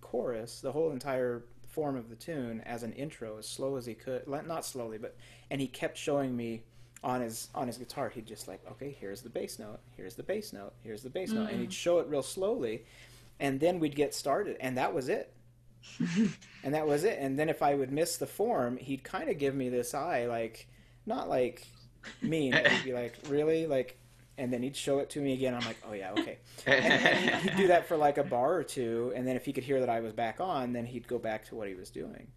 chorus, 0.00 0.60
the 0.60 0.72
whole 0.72 0.90
entire 0.90 1.44
form 1.66 1.96
of 1.96 2.10
the 2.10 2.16
tune 2.16 2.60
as 2.62 2.82
an 2.82 2.92
intro, 2.92 3.38
as 3.38 3.48
slow 3.48 3.76
as 3.76 3.86
he 3.86 3.94
could, 3.94 4.26
not 4.28 4.64
slowly, 4.64 4.98
but 4.98 5.16
and 5.50 5.60
he 5.60 5.66
kept 5.66 5.96
showing 5.96 6.36
me." 6.36 6.62
on 7.04 7.20
his 7.20 7.48
on 7.54 7.66
his 7.66 7.78
guitar 7.78 8.08
he'd 8.08 8.26
just 8.26 8.46
like 8.46 8.60
okay 8.70 8.96
here's 9.00 9.22
the 9.22 9.28
bass 9.28 9.58
note 9.58 9.80
here's 9.96 10.14
the 10.14 10.22
bass 10.22 10.52
note 10.52 10.72
here's 10.84 11.02
the 11.02 11.10
bass 11.10 11.30
mm. 11.30 11.34
note 11.34 11.50
and 11.50 11.60
he'd 11.60 11.70
mm. 11.70 11.72
show 11.72 11.98
it 11.98 12.06
real 12.06 12.22
slowly 12.22 12.84
and 13.40 13.58
then 13.58 13.80
we'd 13.80 13.96
get 13.96 14.14
started 14.14 14.56
and 14.60 14.76
that 14.76 14.94
was 14.94 15.08
it 15.08 15.32
and 16.64 16.74
that 16.74 16.86
was 16.86 17.04
it. 17.04 17.18
And 17.20 17.38
then 17.38 17.48
if 17.48 17.62
i 17.62 17.74
would 17.74 17.92
miss 17.92 18.16
the 18.16 18.26
form 18.26 18.76
he'd 18.76 19.02
kind 19.04 19.28
of 19.28 19.38
give 19.38 19.54
me 19.54 19.68
this 19.68 19.94
eye 19.94 20.26
like 20.26 20.68
not 21.06 21.28
like 21.28 21.66
mean 22.20 22.52
but 22.52 22.66
he'd 22.68 22.84
be 22.84 22.92
like 22.92 23.14
really? 23.28 23.66
Like 23.66 23.98
and 24.38 24.52
then 24.52 24.62
he'd 24.62 24.76
show 24.76 24.98
it 24.98 25.10
to 25.10 25.20
me 25.20 25.34
again. 25.34 25.54
I'm 25.54 25.64
like 25.64 25.78
oh 25.88 25.92
yeah 25.92 26.12
okay. 26.12 26.38
And, 26.66 27.40
he'd 27.42 27.56
do 27.56 27.66
that 27.68 27.86
for 27.86 27.96
like 27.96 28.18
a 28.18 28.24
bar 28.24 28.54
or 28.54 28.64
two 28.64 29.12
and 29.14 29.26
then 29.26 29.36
if 29.36 29.44
he 29.44 29.52
could 29.52 29.64
hear 29.64 29.80
that 29.80 29.88
i 29.88 30.00
was 30.00 30.12
back 30.12 30.40
on 30.40 30.72
then 30.72 30.86
he'd 30.86 31.06
go 31.06 31.18
back 31.18 31.44
to 31.46 31.54
what 31.54 31.68
he 31.68 31.74
was 31.74 31.90
doing. 31.90 32.28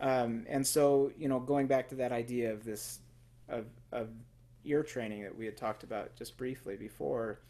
Um, 0.00 0.46
and 0.48 0.66
so 0.66 1.12
you 1.18 1.28
know 1.28 1.40
going 1.40 1.66
back 1.66 1.88
to 1.90 1.96
that 1.96 2.12
idea 2.12 2.52
of 2.52 2.64
this 2.64 3.00
of 3.48 3.66
of 3.92 4.08
ear 4.64 4.82
training 4.82 5.22
that 5.22 5.36
we 5.36 5.44
had 5.46 5.56
talked 5.56 5.82
about 5.82 6.14
just 6.16 6.36
briefly 6.36 6.76
before, 6.76 7.40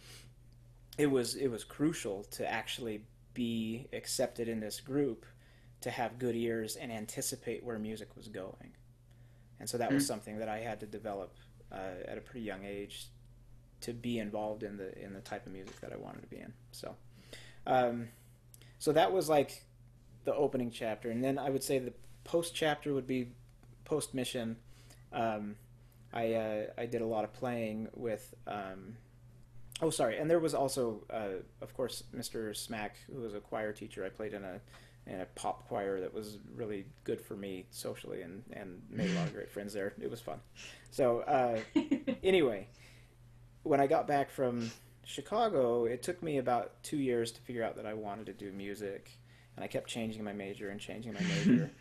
it 0.98 1.06
was 1.06 1.34
it 1.34 1.48
was 1.48 1.64
crucial 1.64 2.24
to 2.24 2.50
actually 2.50 3.02
be 3.34 3.88
accepted 3.92 4.48
in 4.48 4.60
this 4.60 4.80
group 4.80 5.26
to 5.80 5.90
have 5.90 6.18
good 6.18 6.36
ears 6.36 6.76
and 6.76 6.92
anticipate 6.92 7.64
where 7.64 7.78
music 7.78 8.16
was 8.16 8.28
going. 8.28 8.74
And 9.58 9.68
so 9.68 9.78
that 9.78 9.88
mm-hmm. 9.88 9.96
was 9.96 10.06
something 10.06 10.38
that 10.38 10.48
I 10.48 10.58
had 10.58 10.80
to 10.80 10.86
develop 10.86 11.34
uh, 11.72 12.06
at 12.06 12.18
a 12.18 12.20
pretty 12.20 12.44
young 12.44 12.64
age 12.64 13.06
to 13.82 13.92
be 13.92 14.18
involved 14.18 14.62
in 14.62 14.76
the 14.76 14.96
in 15.02 15.14
the 15.14 15.20
type 15.20 15.46
of 15.46 15.52
music 15.52 15.80
that 15.80 15.92
I 15.92 15.96
wanted 15.96 16.22
to 16.22 16.26
be 16.26 16.38
in. 16.38 16.52
So, 16.72 16.96
um, 17.66 18.08
so 18.78 18.92
that 18.92 19.12
was 19.12 19.28
like 19.28 19.64
the 20.24 20.34
opening 20.34 20.70
chapter, 20.70 21.10
and 21.10 21.24
then 21.24 21.38
I 21.38 21.50
would 21.50 21.62
say 21.62 21.78
the 21.78 21.94
post 22.24 22.54
chapter 22.54 22.92
would 22.92 23.06
be 23.06 23.32
post 23.84 24.12
mission. 24.14 24.56
Um, 25.12 25.56
I 26.12 26.34
uh, 26.34 26.62
I 26.76 26.86
did 26.86 27.00
a 27.00 27.06
lot 27.06 27.24
of 27.24 27.32
playing 27.32 27.88
with. 27.94 28.34
Um, 28.46 28.96
oh, 29.82 29.90
sorry, 29.90 30.18
and 30.18 30.30
there 30.30 30.38
was 30.38 30.54
also, 30.54 31.04
uh, 31.10 31.42
of 31.60 31.74
course, 31.74 32.04
Mr. 32.14 32.54
Smack, 32.56 32.96
who 33.12 33.20
was 33.20 33.34
a 33.34 33.40
choir 33.40 33.72
teacher. 33.72 34.04
I 34.04 34.08
played 34.08 34.34
in 34.34 34.44
a 34.44 34.60
in 35.06 35.20
a 35.22 35.26
pop 35.34 35.66
choir 35.66 35.98
that 36.00 36.12
was 36.12 36.38
really 36.54 36.84
good 37.04 37.20
for 37.20 37.36
me 37.36 37.66
socially, 37.70 38.22
and 38.22 38.42
and 38.52 38.82
made 38.90 39.10
a 39.10 39.14
lot 39.14 39.26
of 39.26 39.34
great 39.34 39.50
friends 39.50 39.72
there. 39.72 39.92
It 40.00 40.10
was 40.10 40.20
fun. 40.20 40.40
So 40.90 41.20
uh, 41.20 41.58
anyway, 42.22 42.68
when 43.62 43.80
I 43.80 43.86
got 43.86 44.06
back 44.06 44.30
from 44.30 44.70
Chicago, 45.04 45.86
it 45.86 46.02
took 46.02 46.22
me 46.22 46.38
about 46.38 46.82
two 46.82 46.98
years 46.98 47.32
to 47.32 47.40
figure 47.40 47.64
out 47.64 47.76
that 47.76 47.86
I 47.86 47.94
wanted 47.94 48.26
to 48.26 48.32
do 48.32 48.52
music, 48.52 49.10
and 49.56 49.64
I 49.64 49.68
kept 49.68 49.88
changing 49.88 50.24
my 50.24 50.32
major 50.32 50.70
and 50.70 50.80
changing 50.80 51.14
my 51.14 51.22
major. 51.22 51.70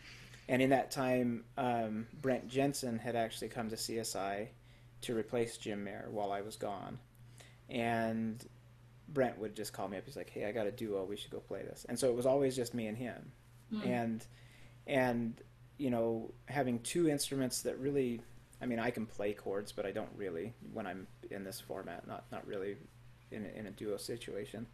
And 0.50 0.60
in 0.60 0.70
that 0.70 0.90
time, 0.90 1.44
um, 1.56 2.08
Brent 2.20 2.48
Jensen 2.48 2.98
had 2.98 3.14
actually 3.14 3.50
come 3.50 3.70
to 3.70 3.76
CSI 3.76 4.48
to 5.02 5.16
replace 5.16 5.56
Jim 5.56 5.84
Mayer 5.84 6.08
while 6.10 6.32
I 6.32 6.40
was 6.40 6.56
gone. 6.56 6.98
And 7.70 8.44
Brent 9.08 9.38
would 9.38 9.54
just 9.54 9.72
call 9.72 9.88
me 9.88 9.96
up. 9.96 10.04
He's 10.06 10.16
like, 10.16 10.30
"Hey, 10.30 10.44
I 10.44 10.52
got 10.52 10.66
a 10.66 10.72
duo. 10.72 11.04
We 11.04 11.16
should 11.16 11.30
go 11.30 11.40
play 11.40 11.62
this." 11.62 11.86
And 11.88 11.98
so 11.98 12.08
it 12.08 12.14
was 12.14 12.26
always 12.26 12.56
just 12.56 12.74
me 12.74 12.86
and 12.86 12.96
him. 12.96 13.32
Mm. 13.72 13.86
And 13.86 14.26
and 14.86 15.40
you 15.78 15.90
know, 15.90 16.32
having 16.46 16.78
two 16.80 17.08
instruments 17.08 17.62
that 17.62 17.78
really, 17.78 18.20
I 18.60 18.66
mean, 18.66 18.78
I 18.78 18.90
can 18.90 19.06
play 19.06 19.32
chords, 19.32 19.72
but 19.72 19.86
I 19.86 19.92
don't 19.92 20.10
really 20.16 20.52
when 20.72 20.86
I'm 20.86 21.06
in 21.30 21.44
this 21.44 21.60
format. 21.60 22.06
Not 22.06 22.24
not 22.30 22.46
really 22.46 22.76
in 23.30 23.46
a, 23.46 23.58
in 23.58 23.66
a 23.66 23.70
duo 23.70 23.96
situation. 23.96 24.66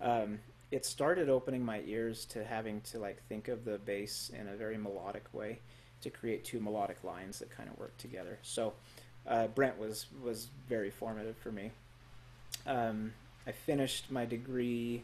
Um, 0.00 0.38
it 0.70 0.86
started 0.86 1.28
opening 1.28 1.64
my 1.64 1.82
ears 1.84 2.24
to 2.26 2.44
having 2.44 2.80
to 2.82 2.98
like 2.98 3.22
think 3.28 3.48
of 3.48 3.64
the 3.64 3.78
bass 3.78 4.30
in 4.38 4.48
a 4.48 4.56
very 4.56 4.78
melodic 4.78 5.24
way 5.32 5.60
to 6.00 6.10
create 6.10 6.44
two 6.44 6.60
melodic 6.60 7.02
lines 7.04 7.38
that 7.40 7.50
kind 7.50 7.68
of 7.68 7.78
work 7.78 7.96
together. 7.98 8.38
So 8.42 8.72
uh, 9.26 9.48
Brent 9.48 9.78
was 9.78 10.06
was 10.22 10.48
very 10.68 10.90
formative 10.90 11.36
for 11.36 11.52
me. 11.52 11.72
Um, 12.66 13.12
I 13.46 13.52
finished 13.52 14.10
my 14.10 14.24
degree. 14.24 15.02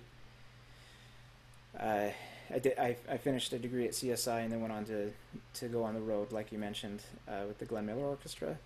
Uh, 1.78 2.08
I 2.52 2.58
did. 2.58 2.78
I, 2.78 2.96
I, 3.10 3.16
finished 3.16 3.52
a 3.52 3.58
degree 3.58 3.86
at 3.86 3.92
CSI 3.92 4.44
and 4.44 4.52
then 4.52 4.60
went 4.60 4.72
on 4.72 4.84
to 4.86 5.10
to 5.54 5.68
go 5.68 5.82
on 5.82 5.94
the 5.94 6.00
road, 6.00 6.32
like 6.32 6.52
you 6.52 6.58
mentioned, 6.58 7.02
uh, 7.28 7.42
with 7.48 7.58
the 7.58 7.64
Glenn 7.64 7.86
Miller 7.86 8.04
Orchestra, 8.04 8.56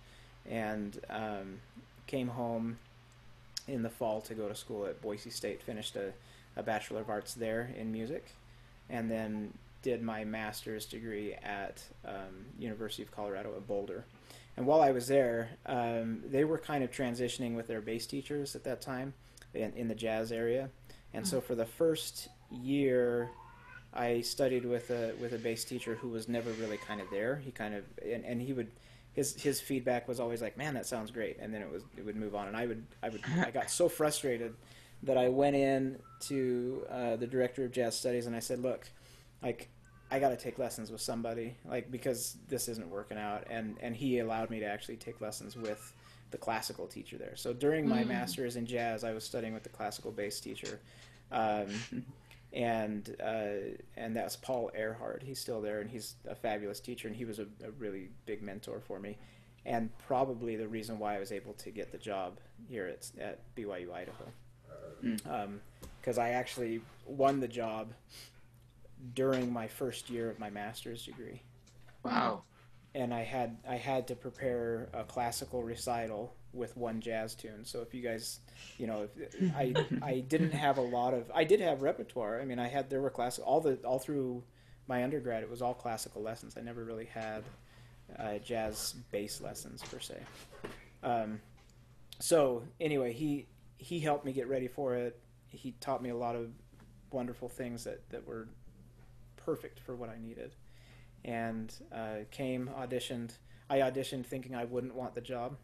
and 0.49 0.99
um, 1.09 1.59
came 2.07 2.27
home 2.27 2.77
in 3.67 3.81
the 3.81 3.89
fall 3.89 4.21
to 4.21 4.33
go 4.33 4.47
to 4.47 4.55
school 4.55 4.85
at 4.85 5.01
Boise 5.01 5.29
State. 5.29 5.63
Finished 5.63 5.95
a 5.95 6.13
a 6.55 6.63
Bachelor 6.63 7.01
of 7.01 7.09
Arts 7.09 7.33
there 7.33 7.73
in 7.77 7.91
music, 7.91 8.31
and 8.89 9.09
then 9.09 9.53
did 9.81 10.01
my 10.01 10.23
master's 10.23 10.85
degree 10.85 11.33
at 11.33 11.81
um, 12.05 12.45
University 12.59 13.03
of 13.03 13.11
Colorado 13.11 13.53
at 13.55 13.67
Boulder. 13.67 14.05
And 14.57 14.65
while 14.65 14.81
I 14.81 14.91
was 14.91 15.07
there, 15.07 15.49
um, 15.65 16.21
they 16.25 16.43
were 16.43 16.57
kind 16.57 16.83
of 16.83 16.91
transitioning 16.91 17.55
with 17.55 17.67
their 17.67 17.81
bass 17.81 18.05
teachers 18.05 18.55
at 18.55 18.63
that 18.65 18.81
time 18.81 19.13
in, 19.53 19.73
in 19.73 19.87
the 19.87 19.95
jazz 19.95 20.31
area. 20.31 20.69
And 21.13 21.27
so 21.27 21.37
mm-hmm. 21.37 21.47
for 21.47 21.55
the 21.55 21.65
first 21.65 22.29
year, 22.51 23.29
I 23.93 24.21
studied 24.21 24.65
with 24.65 24.89
a 24.89 25.13
with 25.19 25.33
a 25.33 25.37
bass 25.37 25.65
teacher 25.65 25.95
who 25.95 26.09
was 26.09 26.29
never 26.29 26.51
really 26.51 26.77
kind 26.77 27.01
of 27.01 27.09
there. 27.09 27.37
He 27.37 27.51
kind 27.51 27.75
of 27.75 27.83
and, 28.03 28.23
and 28.23 28.41
he 28.41 28.53
would 28.53 28.71
his 29.13 29.35
his 29.41 29.59
feedback 29.59 30.07
was 30.07 30.19
always 30.19 30.41
like, 30.41 30.57
"Man, 30.57 30.73
that 30.75 30.85
sounds 30.85 31.11
great," 31.11 31.37
and 31.39 31.53
then 31.53 31.61
it 31.61 31.69
was 31.69 31.83
it 31.97 32.05
would 32.05 32.15
move 32.15 32.33
on. 32.33 32.47
And 32.47 32.55
I 32.55 32.65
would 32.65 32.85
I 33.03 33.09
would 33.09 33.21
I 33.45 33.51
got 33.51 33.69
so 33.69 33.89
frustrated 33.89 34.55
that 35.03 35.17
I 35.17 35.27
went 35.27 35.55
in 35.55 35.99
to 36.21 36.85
uh, 36.89 37.15
the 37.17 37.27
director 37.27 37.65
of 37.65 37.71
jazz 37.71 37.97
studies 37.97 38.27
and 38.27 38.35
I 38.35 38.39
said, 38.39 38.59
"Look, 38.59 38.87
like 39.43 39.69
I 40.11 40.19
got 40.19 40.29
to 40.29 40.37
take 40.37 40.59
lessons 40.59 40.91
with 40.91 41.01
somebody, 41.01 41.55
like 41.65 41.89
because 41.89 42.37
this 42.47 42.67
isn't 42.67 42.89
working 42.89 43.17
out." 43.17 43.45
And 43.49 43.77
and 43.81 43.95
he 43.95 44.19
allowed 44.19 44.49
me 44.49 44.59
to 44.59 44.65
actually 44.65 44.97
take 44.97 45.21
lessons 45.21 45.55
with 45.55 45.93
the 46.31 46.37
classical 46.37 46.87
teacher 46.87 47.17
there. 47.17 47.35
So 47.35 47.53
during 47.53 47.87
my 47.87 48.03
mm. 48.03 48.07
master's 48.07 48.55
in 48.55 48.65
jazz, 48.65 49.03
I 49.03 49.13
was 49.13 49.23
studying 49.23 49.53
with 49.53 49.63
the 49.63 49.69
classical 49.69 50.11
bass 50.11 50.39
teacher. 50.39 50.79
Um, 51.31 51.67
and 52.53 53.15
uh, 53.23 53.77
and 53.95 54.15
that's 54.15 54.35
Paul 54.35 54.71
Erhard. 54.77 55.23
He's 55.23 55.39
still 55.39 55.61
there, 55.61 55.79
and 55.79 55.89
he's 55.89 56.15
a 56.27 56.35
fabulous 56.35 56.79
teacher, 56.79 57.07
and 57.07 57.15
he 57.15 57.25
was 57.25 57.39
a, 57.39 57.47
a, 57.65 57.71
really 57.77 58.09
big 58.25 58.41
mentor 58.41 58.81
for 58.81 58.99
me, 58.99 59.17
and 59.65 59.89
probably 59.99 60.57
the 60.57 60.67
reason 60.67 60.99
why 60.99 61.15
I 61.15 61.19
was 61.19 61.31
able 61.31 61.53
to 61.53 61.71
get 61.71 61.91
the 61.93 61.97
job 61.97 62.39
here 62.67 62.87
at, 62.87 63.09
at 63.19 63.39
BYU 63.55 63.93
Idaho 63.93 64.25
because 65.01 66.17
mm. 66.17 66.17
um, 66.17 66.19
I 66.19 66.29
actually 66.29 66.81
won 67.05 67.39
the 67.39 67.47
job 67.47 67.93
during 69.13 69.51
my 69.51 69.67
first 69.67 70.09
year 70.09 70.29
of 70.29 70.39
my 70.39 70.49
master's 70.49 71.05
degree. 71.05 71.41
Wow. 72.03 72.43
And 72.93 73.13
I 73.13 73.23
had 73.23 73.57
I 73.67 73.77
had 73.77 74.07
to 74.09 74.15
prepare 74.15 74.89
a 74.93 75.03
classical 75.03 75.63
recital 75.63 76.35
with 76.53 76.75
one 76.75 76.99
jazz 76.99 77.35
tune. 77.35 77.63
So 77.63 77.81
if 77.81 77.93
you 77.93 78.01
guys, 78.01 78.39
you 78.77 78.87
know, 78.87 79.07
if, 79.15 79.55
I 79.55 79.73
I 80.01 80.19
didn't 80.19 80.51
have 80.51 80.77
a 80.77 80.81
lot 80.81 81.13
of 81.13 81.31
I 81.33 81.43
did 81.43 81.61
have 81.61 81.81
repertoire. 81.81 82.41
I 82.41 82.45
mean, 82.45 82.59
I 82.59 82.67
had 82.67 82.89
there 82.89 83.01
were 83.01 83.09
classical 83.09 83.49
all 83.49 83.61
the 83.61 83.75
all 83.85 83.99
through 83.99 84.43
my 84.87 85.03
undergrad. 85.03 85.43
It 85.43 85.49
was 85.49 85.61
all 85.61 85.73
classical 85.73 86.21
lessons. 86.21 86.57
I 86.57 86.61
never 86.61 86.83
really 86.83 87.05
had 87.05 87.43
uh, 88.19 88.37
jazz 88.39 88.95
bass 89.11 89.39
lessons 89.41 89.81
per 89.83 89.99
se. 89.99 90.17
Um, 91.03 91.39
so 92.19 92.63
anyway, 92.79 93.13
he 93.13 93.47
he 93.77 93.99
helped 93.99 94.25
me 94.25 94.33
get 94.33 94.47
ready 94.47 94.67
for 94.67 94.95
it. 94.95 95.19
He 95.47 95.73
taught 95.79 96.03
me 96.03 96.09
a 96.09 96.15
lot 96.15 96.35
of 96.35 96.49
wonderful 97.11 97.49
things 97.49 97.83
that, 97.83 98.07
that 98.09 98.25
were 98.25 98.47
perfect 99.45 99.79
for 99.79 99.95
what 99.95 100.09
I 100.09 100.17
needed. 100.19 100.55
And 101.23 101.73
uh, 101.93 102.25
came, 102.31 102.69
auditioned. 102.79 103.31
I 103.69 103.79
auditioned 103.79 104.25
thinking 104.25 104.55
I 104.55 104.65
wouldn't 104.65 104.95
want 104.95 105.15
the 105.15 105.21
job. 105.21 105.57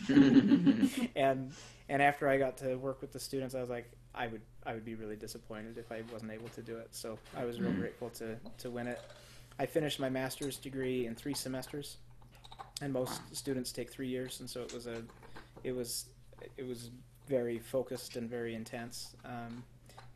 and 0.08 1.52
and 1.88 2.02
after 2.02 2.28
I 2.28 2.36
got 2.36 2.56
to 2.58 2.76
work 2.76 3.00
with 3.00 3.12
the 3.12 3.20
students, 3.20 3.54
I 3.54 3.60
was 3.60 3.70
like, 3.70 3.90
I 4.14 4.26
would 4.26 4.40
I 4.66 4.74
would 4.74 4.84
be 4.84 4.94
really 4.94 5.16
disappointed 5.16 5.78
if 5.78 5.90
I 5.90 6.02
wasn't 6.12 6.32
able 6.32 6.48
to 6.50 6.62
do 6.62 6.76
it. 6.76 6.88
So 6.92 7.18
I 7.36 7.44
was 7.44 7.60
real 7.60 7.72
mm. 7.72 7.78
grateful 7.78 8.10
to 8.10 8.36
to 8.58 8.70
win 8.70 8.86
it. 8.86 9.00
I 9.58 9.66
finished 9.66 10.00
my 10.00 10.08
master's 10.08 10.56
degree 10.56 11.06
in 11.06 11.14
three 11.14 11.34
semesters, 11.34 11.98
and 12.82 12.92
most 12.92 13.20
students 13.34 13.70
take 13.72 13.90
three 13.90 14.08
years, 14.08 14.40
and 14.40 14.50
so 14.50 14.62
it 14.62 14.72
was 14.74 14.86
a 14.86 15.02
it 15.62 15.74
was 15.74 16.06
it 16.56 16.66
was 16.66 16.90
very 17.28 17.58
focused 17.58 18.16
and 18.16 18.28
very 18.28 18.54
intense. 18.54 19.14
Um, 19.24 19.62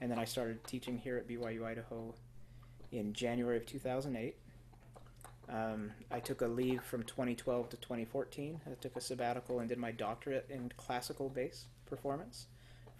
and 0.00 0.10
then 0.10 0.18
I 0.18 0.24
started 0.24 0.62
teaching 0.64 0.98
here 0.98 1.16
at 1.16 1.28
BYU 1.28 1.64
Idaho 1.64 2.14
in 2.92 3.12
January 3.12 3.56
of 3.56 3.66
2008. 3.66 4.36
Um, 5.50 5.90
I 6.10 6.20
took 6.20 6.42
a 6.42 6.46
leave 6.46 6.82
from 6.82 7.02
2012 7.04 7.70
to 7.70 7.76
2014. 7.78 8.60
I 8.66 8.74
took 8.80 8.96
a 8.96 9.00
sabbatical 9.00 9.60
and 9.60 9.68
did 9.68 9.78
my 9.78 9.90
doctorate 9.90 10.46
in 10.50 10.70
classical 10.76 11.28
bass 11.28 11.66
performance 11.86 12.46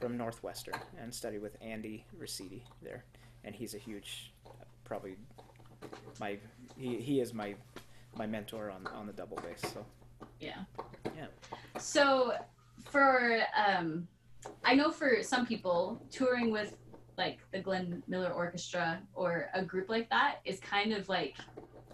from 0.00 0.16
Northwestern 0.16 0.75
and 0.99 1.12
studied 1.12 1.42
with 1.42 1.57
Andy 1.61 2.07
Raciti 2.18 2.62
there, 2.83 3.04
and 3.45 3.54
he's 3.54 3.75
a 3.75 3.78
huge, 3.78 4.33
probably 4.85 5.16
my 6.18 6.38
he, 6.76 6.97
he 6.97 7.21
is 7.21 7.35
my 7.35 7.54
my 8.16 8.26
mentor 8.26 8.71
on 8.71 8.87
on 8.88 9.07
the 9.07 9.12
double 9.12 9.37
bass. 9.37 9.73
So 9.73 9.85
Yeah. 10.40 10.64
Yeah. 11.16 11.26
So 11.78 12.33
for 12.90 13.40
um 13.57 14.09
I 14.64 14.75
know 14.75 14.90
for 14.90 15.23
some 15.23 15.47
people 15.47 16.00
touring 16.11 16.50
with 16.50 16.76
like 17.18 17.38
the 17.50 17.58
Glenn 17.58 18.02
Miller 18.06 18.30
Orchestra 18.30 19.00
or 19.14 19.50
a 19.52 19.62
group 19.62 19.88
like 19.90 20.08
that 20.08 20.37
is 20.44 20.60
kind 20.60 20.92
of 20.92 21.08
like 21.08 21.34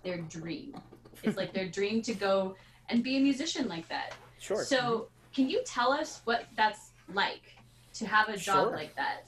their 0.04 0.18
dream. 0.18 0.76
It's 1.22 1.36
like 1.36 1.52
their 1.54 1.68
dream 1.78 2.02
to 2.02 2.14
go 2.14 2.54
and 2.90 3.02
be 3.02 3.16
a 3.16 3.20
musician 3.20 3.66
like 3.66 3.88
that. 3.88 4.14
sure. 4.38 4.62
So 4.64 5.08
can 5.34 5.48
you 5.48 5.62
tell 5.64 5.90
us 5.92 6.20
what 6.24 6.44
that's 6.56 6.90
like 7.12 7.56
to 7.94 8.06
have 8.06 8.28
a 8.28 8.36
job 8.36 8.68
Sure. 8.68 8.76
like 8.76 8.94
that? 8.96 9.24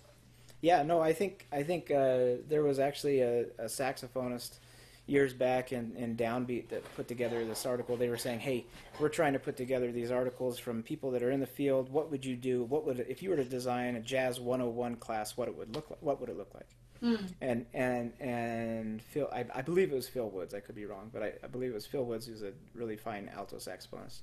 Yeah, 0.60 0.82
no, 0.82 1.00
I 1.00 1.12
think 1.12 1.46
I 1.52 1.62
think 1.62 1.90
uh, 1.90 2.42
there 2.48 2.62
was 2.62 2.78
actually 2.78 3.20
a, 3.20 3.42
a 3.58 3.64
saxophonist 3.64 4.58
years 5.06 5.32
back 5.32 5.72
in, 5.72 5.94
in 5.96 6.16
Downbeat 6.16 6.68
that 6.68 6.82
put 6.96 7.08
together 7.08 7.44
this 7.44 7.64
article. 7.64 7.96
They 7.96 8.08
were 8.08 8.16
saying, 8.16 8.40
"Hey, 8.40 8.66
we're 8.98 9.08
trying 9.08 9.32
to 9.34 9.38
put 9.38 9.56
together 9.56 9.92
these 9.92 10.10
articles 10.10 10.58
from 10.58 10.82
people 10.82 11.10
that 11.12 11.22
are 11.22 11.30
in 11.30 11.40
the 11.40 11.46
field. 11.46 11.90
What 11.90 12.10
would 12.10 12.24
you 12.24 12.36
do? 12.36 12.64
What 12.64 12.84
would 12.86 13.00
if 13.08 13.22
you 13.22 13.30
were 13.30 13.36
to 13.36 13.44
design 13.44 13.96
a 13.96 14.00
jazz 14.00 14.40
101 14.40 14.96
class? 14.96 15.36
What 15.36 15.48
it 15.48 15.56
would 15.56 15.74
look 15.74 15.90
like? 15.90 16.02
What 16.02 16.20
would 16.20 16.28
it 16.28 16.36
look 16.36 16.54
like?" 16.54 16.66
Mm. 17.02 17.32
And 17.40 17.66
and 17.74 18.12
and 18.20 19.02
Phil, 19.02 19.28
I, 19.32 19.44
I 19.54 19.62
believe 19.62 19.92
it 19.92 19.94
was 19.94 20.08
Phil 20.08 20.28
Woods. 20.28 20.54
I 20.54 20.60
could 20.60 20.74
be 20.74 20.86
wrong, 20.86 21.10
but 21.12 21.22
I, 21.22 21.32
I 21.44 21.46
believe 21.46 21.70
it 21.70 21.74
was 21.74 21.86
Phil 21.86 22.04
Woods, 22.04 22.26
who's 22.26 22.42
a 22.42 22.52
really 22.74 22.96
fine 22.96 23.30
alto 23.34 23.56
saxophonist. 23.56 24.20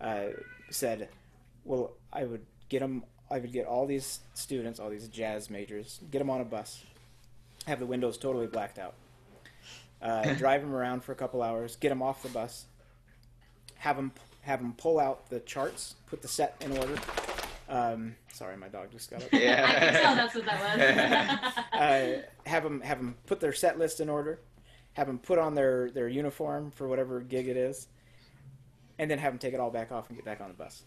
Uh, 0.00 0.36
said, 0.70 1.08
"Well, 1.64 1.94
I 2.12 2.24
would 2.24 2.44
get 2.68 2.80
them. 2.80 3.04
I 3.30 3.38
would 3.38 3.52
get 3.52 3.66
all 3.66 3.86
these 3.86 4.20
students, 4.34 4.80
all 4.80 4.90
these 4.90 5.08
jazz 5.08 5.50
majors, 5.50 6.00
get 6.10 6.18
them 6.18 6.30
on 6.30 6.40
a 6.40 6.44
bus, 6.44 6.82
have 7.66 7.78
the 7.78 7.86
windows 7.86 8.18
totally 8.18 8.48
blacked 8.48 8.78
out, 8.78 8.94
uh, 10.02 10.34
drive 10.38 10.62
them 10.62 10.74
around 10.74 11.04
for 11.04 11.12
a 11.12 11.16
couple 11.16 11.42
hours, 11.42 11.76
get 11.76 11.88
them 11.90 12.02
off 12.02 12.22
the 12.22 12.28
bus, 12.28 12.66
have 13.76 13.96
them 13.96 14.12
have 14.42 14.60
them 14.60 14.74
pull 14.76 14.98
out 14.98 15.28
the 15.28 15.40
charts, 15.40 15.96
put 16.06 16.22
the 16.22 16.28
set 16.28 16.56
in 16.60 16.76
order." 16.76 16.96
Um, 17.68 18.16
sorry, 18.32 18.56
my 18.56 18.68
dog 18.68 18.90
just 18.90 19.10
got 19.10 19.22
up. 19.22 19.28
Yeah, 19.32 19.64
I 19.68 19.78
can 19.78 20.02
tell 20.02 20.14
that's 20.16 20.34
what 20.34 20.44
that 20.44 21.54
was. 21.72 21.80
uh, 21.80 22.22
have 22.46 22.62
them 22.64 22.80
have 22.80 22.98
them 22.98 23.16
put 23.26 23.40
their 23.40 23.52
set 23.52 23.78
list 23.78 24.00
in 24.00 24.08
order, 24.08 24.40
have 24.94 25.06
them 25.06 25.18
put 25.18 25.38
on 25.38 25.54
their 25.54 25.90
their 25.90 26.08
uniform 26.08 26.72
for 26.72 26.88
whatever 26.88 27.20
gig 27.20 27.46
it 27.46 27.56
is, 27.56 27.86
and 28.98 29.10
then 29.10 29.18
have 29.18 29.32
them 29.32 29.38
take 29.38 29.54
it 29.54 29.60
all 29.60 29.70
back 29.70 29.92
off 29.92 30.08
and 30.08 30.18
get 30.18 30.24
back 30.24 30.40
on 30.40 30.48
the 30.48 30.54
bus. 30.54 30.82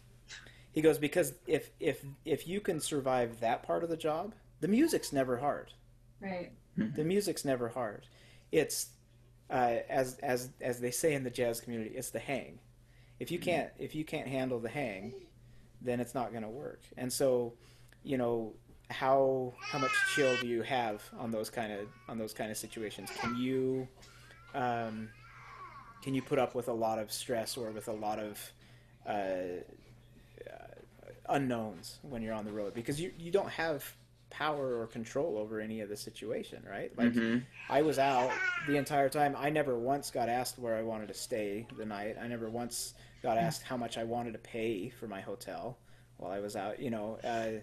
He 0.74 0.82
goes 0.82 0.98
because 0.98 1.34
if 1.48 1.70
if 1.80 2.04
if 2.26 2.48
you 2.48 2.60
can 2.60 2.82
survive 2.82 3.40
that 3.40 3.64
part 3.64 3.84
of 3.84 3.90
the 3.90 3.98
job, 3.98 4.34
the 4.60 4.68
music's 4.68 5.14
never 5.14 5.38
hard. 5.38 5.72
right. 6.22 6.52
The 6.76 7.04
music's 7.04 7.46
never 7.46 7.70
hard. 7.70 8.08
It's 8.52 8.88
uh, 9.54 9.78
as 9.88 10.18
as 10.24 10.50
as 10.62 10.80
they 10.80 10.90
say 10.90 11.14
in 11.14 11.24
the 11.24 11.30
jazz 11.30 11.62
community, 11.62 11.92
it's 11.96 12.10
the 12.10 12.20
hang. 12.20 12.60
If 13.20 13.32
you 13.32 13.38
can't 13.38 13.70
if 13.78 13.94
you 13.94 14.04
can't 14.04 14.28
handle 14.28 14.60
the 14.60 14.68
hang, 14.68 15.14
then 15.80 16.00
it's 16.00 16.16
not 16.16 16.32
going 16.32 16.42
to 16.42 16.50
work. 16.50 16.82
And 16.98 17.14
so, 17.14 17.54
you 18.04 18.18
know, 18.18 18.54
how 18.90 19.54
how 19.62 19.78
much 19.78 19.92
chill 20.16 20.36
do 20.38 20.48
you 20.48 20.64
have 20.64 21.04
on 21.20 21.30
those 21.30 21.52
kind 21.52 21.72
of 21.72 21.88
on 22.10 22.18
those 22.18 22.34
kind 22.34 22.50
of 22.50 22.58
situations? 22.58 23.12
Can 23.16 23.38
you 23.38 23.88
um, 24.56 25.10
can 26.02 26.16
you 26.16 26.24
put 26.24 26.40
up 26.40 26.56
with 26.56 26.68
a 26.68 26.74
lot 26.74 26.98
of 26.98 27.12
stress 27.12 27.56
or 27.56 27.70
with 27.70 27.88
a 27.88 27.94
lot 27.94 28.18
of 28.18 28.52
uh, 29.08 29.12
uh, 29.12 29.62
unknowns 31.30 32.00
when 32.02 32.24
you're 32.24 32.34
on 32.34 32.46
the 32.46 32.52
road 32.52 32.74
because 32.74 33.00
you 33.00 33.14
you 33.20 33.30
don't 33.30 33.50
have 33.50 33.86
power 34.34 34.80
or 34.82 34.88
control 34.88 35.38
over 35.38 35.60
any 35.62 35.80
of 35.82 35.90
the 35.90 35.96
situation, 35.96 36.66
right? 36.70 36.92
Like 36.98 37.14
Mhm. 37.14 37.44
I 37.70 37.84
was 37.84 38.00
out 38.00 38.32
the 38.68 38.78
entire 38.78 39.08
time. 39.08 39.36
I 39.38 39.50
never 39.52 39.78
once 39.78 40.10
got 40.12 40.28
asked 40.28 40.58
where 40.58 40.76
I 40.76 40.82
wanted 40.82 41.08
to 41.10 41.14
stay 41.14 41.68
the 41.78 41.86
night. 41.86 42.18
I 42.20 42.28
never 42.28 42.50
once 42.50 42.96
got 43.22 43.38
asked 43.38 43.62
how 43.64 43.78
much 43.78 43.98
I 43.98 44.04
wanted 44.04 44.34
to 44.34 44.40
pay 44.40 44.90
for 44.90 45.08
my 45.08 45.22
hotel 45.22 45.78
while 46.18 46.32
I 46.32 46.40
was 46.40 46.56
out. 46.56 46.80
You 46.80 46.90
know, 46.90 47.20
uh, 47.24 47.60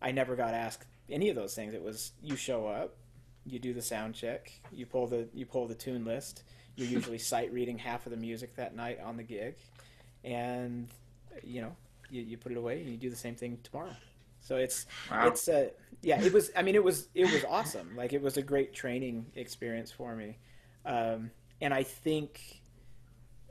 I 0.00 0.12
never 0.12 0.36
got 0.36 0.54
asked 0.54 0.86
any 1.10 1.28
of 1.28 1.34
those 1.36 1.54
things. 1.54 1.74
It 1.74 1.82
was 1.82 2.12
you 2.22 2.36
show 2.36 2.66
up, 2.68 2.96
you 3.44 3.58
do 3.58 3.74
the 3.74 3.82
sound 3.82 4.14
check, 4.14 4.52
you 4.70 4.86
pull 4.86 5.08
the 5.08 5.28
you 5.34 5.44
pull 5.44 5.66
the 5.66 5.74
tune 5.74 6.04
list. 6.04 6.44
You're 6.76 6.88
usually 7.00 7.18
sight 7.18 7.52
reading 7.52 7.78
half 7.78 8.06
of 8.06 8.10
the 8.12 8.16
music 8.16 8.54
that 8.56 8.74
night 8.76 9.00
on 9.00 9.16
the 9.16 9.24
gig, 9.24 9.56
and 10.24 10.88
you 11.42 11.62
know 11.62 11.74
you, 12.10 12.22
you 12.22 12.36
put 12.38 12.52
it 12.52 12.58
away 12.58 12.80
and 12.80 12.88
you 12.90 12.96
do 12.96 13.10
the 13.10 13.16
same 13.16 13.34
thing 13.34 13.58
tomorrow. 13.64 13.96
So 14.42 14.56
it's 14.56 14.86
Wow. 15.10 15.28
it's 15.28 15.48
uh, 15.48 15.70
yeah 16.02 16.20
it 16.20 16.32
was 16.32 16.50
i 16.56 16.62
mean 16.62 16.74
it 16.74 16.82
was 16.82 17.08
it 17.14 17.30
was 17.32 17.44
awesome 17.48 17.96
like 17.96 18.12
it 18.12 18.20
was 18.20 18.36
a 18.36 18.42
great 18.42 18.74
training 18.74 19.26
experience 19.36 19.90
for 19.92 20.16
me 20.16 20.36
um, 20.84 21.30
and 21.60 21.72
i 21.72 21.82
think 21.84 22.60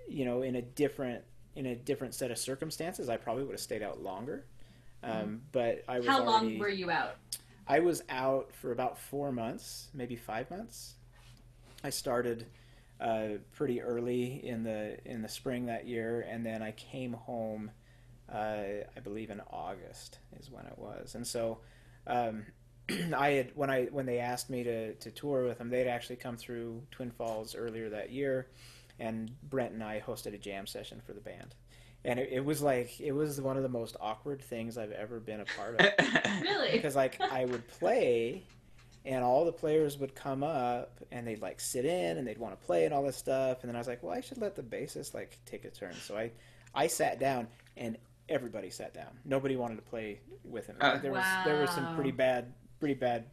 you 0.09 0.25
know 0.25 0.41
in 0.41 0.55
a 0.57 0.61
different 0.61 1.23
in 1.55 1.65
a 1.67 1.75
different 1.75 2.13
set 2.13 2.29
of 2.29 2.37
circumstances 2.37 3.07
i 3.07 3.15
probably 3.15 3.43
would 3.43 3.53
have 3.53 3.61
stayed 3.61 3.81
out 3.81 4.01
longer 4.03 4.45
um, 5.03 5.41
but 5.53 5.83
i 5.87 5.97
was 5.99 6.07
How 6.07 6.23
long 6.23 6.59
were 6.59 6.69
you 6.69 6.91
out? 6.91 7.15
I 7.67 7.79
was 7.79 8.03
out 8.09 8.51
for 8.51 8.71
about 8.73 8.97
four 8.99 9.31
months, 9.31 9.87
maybe 9.93 10.15
five 10.17 10.49
months. 10.51 10.95
I 11.83 11.89
started 11.89 12.47
uh, 12.99 13.37
pretty 13.53 13.81
early 13.81 14.45
in 14.45 14.63
the 14.63 14.97
in 15.05 15.21
the 15.21 15.29
spring 15.29 15.67
that 15.67 15.87
year, 15.87 16.25
and 16.29 16.45
then 16.45 16.61
I 16.61 16.71
came 16.71 17.13
home. 17.13 17.71
Uh, 18.31 18.85
I 18.95 18.99
believe 19.03 19.29
in 19.29 19.41
August 19.51 20.19
is 20.39 20.49
when 20.49 20.65
it 20.65 20.77
was, 20.77 21.15
and 21.15 21.27
so 21.27 21.59
um, 22.07 22.45
I 23.15 23.31
had 23.31 23.51
when 23.55 23.69
I 23.69 23.85
when 23.85 24.05
they 24.05 24.19
asked 24.19 24.49
me 24.49 24.63
to 24.63 24.93
to 24.95 25.11
tour 25.11 25.45
with 25.45 25.57
them, 25.57 25.69
they'd 25.69 25.87
actually 25.87 26.15
come 26.17 26.37
through 26.37 26.81
Twin 26.91 27.11
Falls 27.11 27.55
earlier 27.55 27.89
that 27.89 28.11
year, 28.11 28.47
and 28.99 29.31
Brent 29.49 29.73
and 29.73 29.83
I 29.83 30.01
hosted 30.05 30.33
a 30.33 30.37
jam 30.37 30.67
session 30.67 31.01
for 31.05 31.13
the 31.13 31.21
band. 31.21 31.55
And 32.03 32.19
it, 32.19 32.29
it 32.31 32.45
was 32.45 32.61
like 32.61 32.99
it 32.99 33.11
was 33.11 33.39
one 33.39 33.57
of 33.57 33.63
the 33.63 33.69
most 33.69 33.95
awkward 33.99 34.41
things 34.41 34.77
I've 34.77 34.91
ever 34.91 35.19
been 35.19 35.41
a 35.41 35.45
part 35.45 35.79
of 35.79 35.87
Really? 36.41 36.71
because 36.71 36.95
like 36.95 37.19
I 37.21 37.45
would 37.45 37.67
play, 37.67 38.43
and 39.05 39.23
all 39.23 39.45
the 39.45 39.51
players 39.51 39.97
would 39.97 40.15
come 40.15 40.43
up 40.43 40.99
and 41.11 41.27
they'd 41.27 41.41
like 41.41 41.59
sit 41.59 41.85
in 41.85 42.17
and 42.17 42.27
they'd 42.27 42.37
want 42.37 42.59
to 42.59 42.65
play 42.65 42.85
and 42.85 42.93
all 42.93 43.03
this 43.03 43.17
stuff, 43.17 43.59
and 43.61 43.69
then 43.69 43.75
I 43.75 43.79
was 43.79 43.87
like, 43.87 44.01
well, 44.03 44.13
I 44.13 44.21
should 44.21 44.39
let 44.39 44.55
the 44.55 44.63
bassist 44.63 45.13
like 45.13 45.37
take 45.45 45.65
a 45.65 45.69
turn. 45.69 45.93
So 45.93 46.17
I, 46.17 46.31
I 46.73 46.87
sat 46.87 47.19
down 47.19 47.47
and 47.77 47.97
everybody 48.31 48.69
sat 48.69 48.93
down. 48.93 49.11
Nobody 49.25 49.55
wanted 49.55 49.75
to 49.75 49.81
play 49.83 50.19
with 50.43 50.67
him. 50.67 50.77
Uh, 50.81 50.97
there 50.97 51.11
was 51.11 51.25
there 51.45 51.59
were 51.59 51.67
some 51.67 51.95
pretty 51.95 52.11
bad, 52.11 52.53
pretty 52.79 52.95
bad 52.95 53.25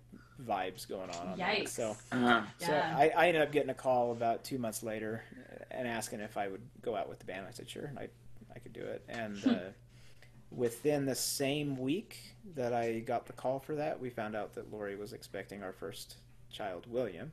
vibes 0.44 0.88
going 0.88 1.10
on. 1.10 1.28
on 1.28 1.38
that. 1.38 1.68
So 1.68 1.96
Uh-huh. 2.12 2.42
so 2.58 2.70
Yeah. 2.72 2.94
I, 2.96 3.08
I 3.16 3.28
ended 3.28 3.42
up 3.42 3.52
getting 3.52 3.70
a 3.70 3.74
call 3.74 4.12
about 4.12 4.44
two 4.44 4.58
months 4.58 4.82
later 4.82 5.22
and 5.70 5.86
asking 5.88 6.20
if 6.20 6.36
I 6.36 6.48
would 6.48 6.62
go 6.82 6.94
out 6.96 7.08
with 7.08 7.18
the 7.18 7.24
band. 7.24 7.46
I 7.48 7.52
said 7.52 7.68
sure, 7.68 7.92
I 7.96 8.08
I 8.54 8.58
could 8.60 8.72
do 8.72 8.82
it. 8.82 9.04
And 9.08 9.46
uh, 9.46 9.58
within 10.50 11.06
the 11.06 11.14
same 11.14 11.76
week 11.76 12.18
that 12.54 12.72
I 12.72 13.00
got 13.00 13.26
the 13.26 13.32
call 13.32 13.58
for 13.60 13.74
that, 13.76 14.00
we 14.00 14.10
found 14.10 14.34
out 14.34 14.54
that 14.54 14.72
Lori 14.72 14.96
was 14.96 15.12
expecting 15.12 15.62
our 15.62 15.72
first 15.72 16.16
child, 16.50 16.86
William. 16.88 17.32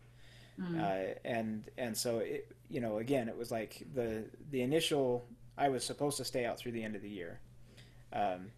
Mm. 0.60 0.82
Uh, 0.82 1.14
and 1.26 1.64
and 1.78 1.98
so 1.98 2.20
it 2.20 2.52
you 2.70 2.80
know 2.80 2.98
again 2.98 3.28
it 3.28 3.38
was 3.38 3.52
like 3.52 3.86
the 3.94 4.26
the 4.52 4.62
initial 4.62 5.28
I 5.58 5.68
was 5.70 5.84
supposed 5.84 6.18
to 6.18 6.26
stay 6.26 6.46
out 6.46 6.58
through 6.58 6.72
the 6.74 6.84
end 6.84 6.96
of 6.96 7.02
the 7.02 7.10
year. 7.10 7.40
Um, 8.14 8.52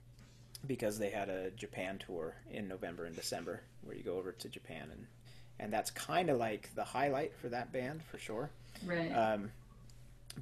because 0.65 0.97
they 0.97 1.09
had 1.11 1.29
a 1.29 1.51
Japan 1.51 1.99
tour 1.99 2.35
in 2.49 2.67
November 2.67 3.05
and 3.05 3.15
December 3.15 3.61
where 3.83 3.95
you 3.95 4.03
go 4.03 4.17
over 4.17 4.31
to 4.31 4.49
Japan 4.49 4.89
and 4.91 5.07
and 5.59 5.73
that's 5.73 5.89
kind 5.91 6.29
of 6.29 6.37
like 6.37 6.69
the 6.75 6.83
highlight 6.83 7.33
for 7.35 7.49
that 7.49 7.71
band 7.71 8.03
for 8.03 8.17
sure. 8.19 8.49
right. 8.85 9.11
Um, 9.11 9.51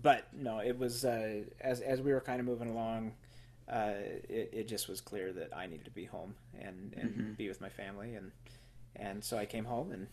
but 0.02 0.28
no, 0.34 0.60
it 0.60 0.78
was 0.78 1.06
uh, 1.06 1.44
as 1.62 1.80
as 1.82 2.02
we 2.02 2.12
were 2.14 2.22
kind 2.22 2.40
of 2.40 2.46
moving 2.46 2.70
along, 2.70 3.14
uh, 3.72 3.94
it, 4.28 4.50
it 4.54 4.68
just 4.68 4.88
was 4.90 5.00
clear 5.02 5.32
that 5.34 5.56
I 5.56 5.68
needed 5.68 5.86
to 5.86 5.92
be 5.92 6.06
home 6.06 6.36
and 6.60 6.94
and 6.98 7.16
Mhm. 7.16 7.38
be 7.38 7.48
with 7.48 7.62
my 7.62 7.70
family 7.70 8.16
and 8.16 8.32
and 8.96 9.24
so 9.24 9.38
I 9.38 9.46
came 9.46 9.66
home 9.66 9.92
and 9.92 10.08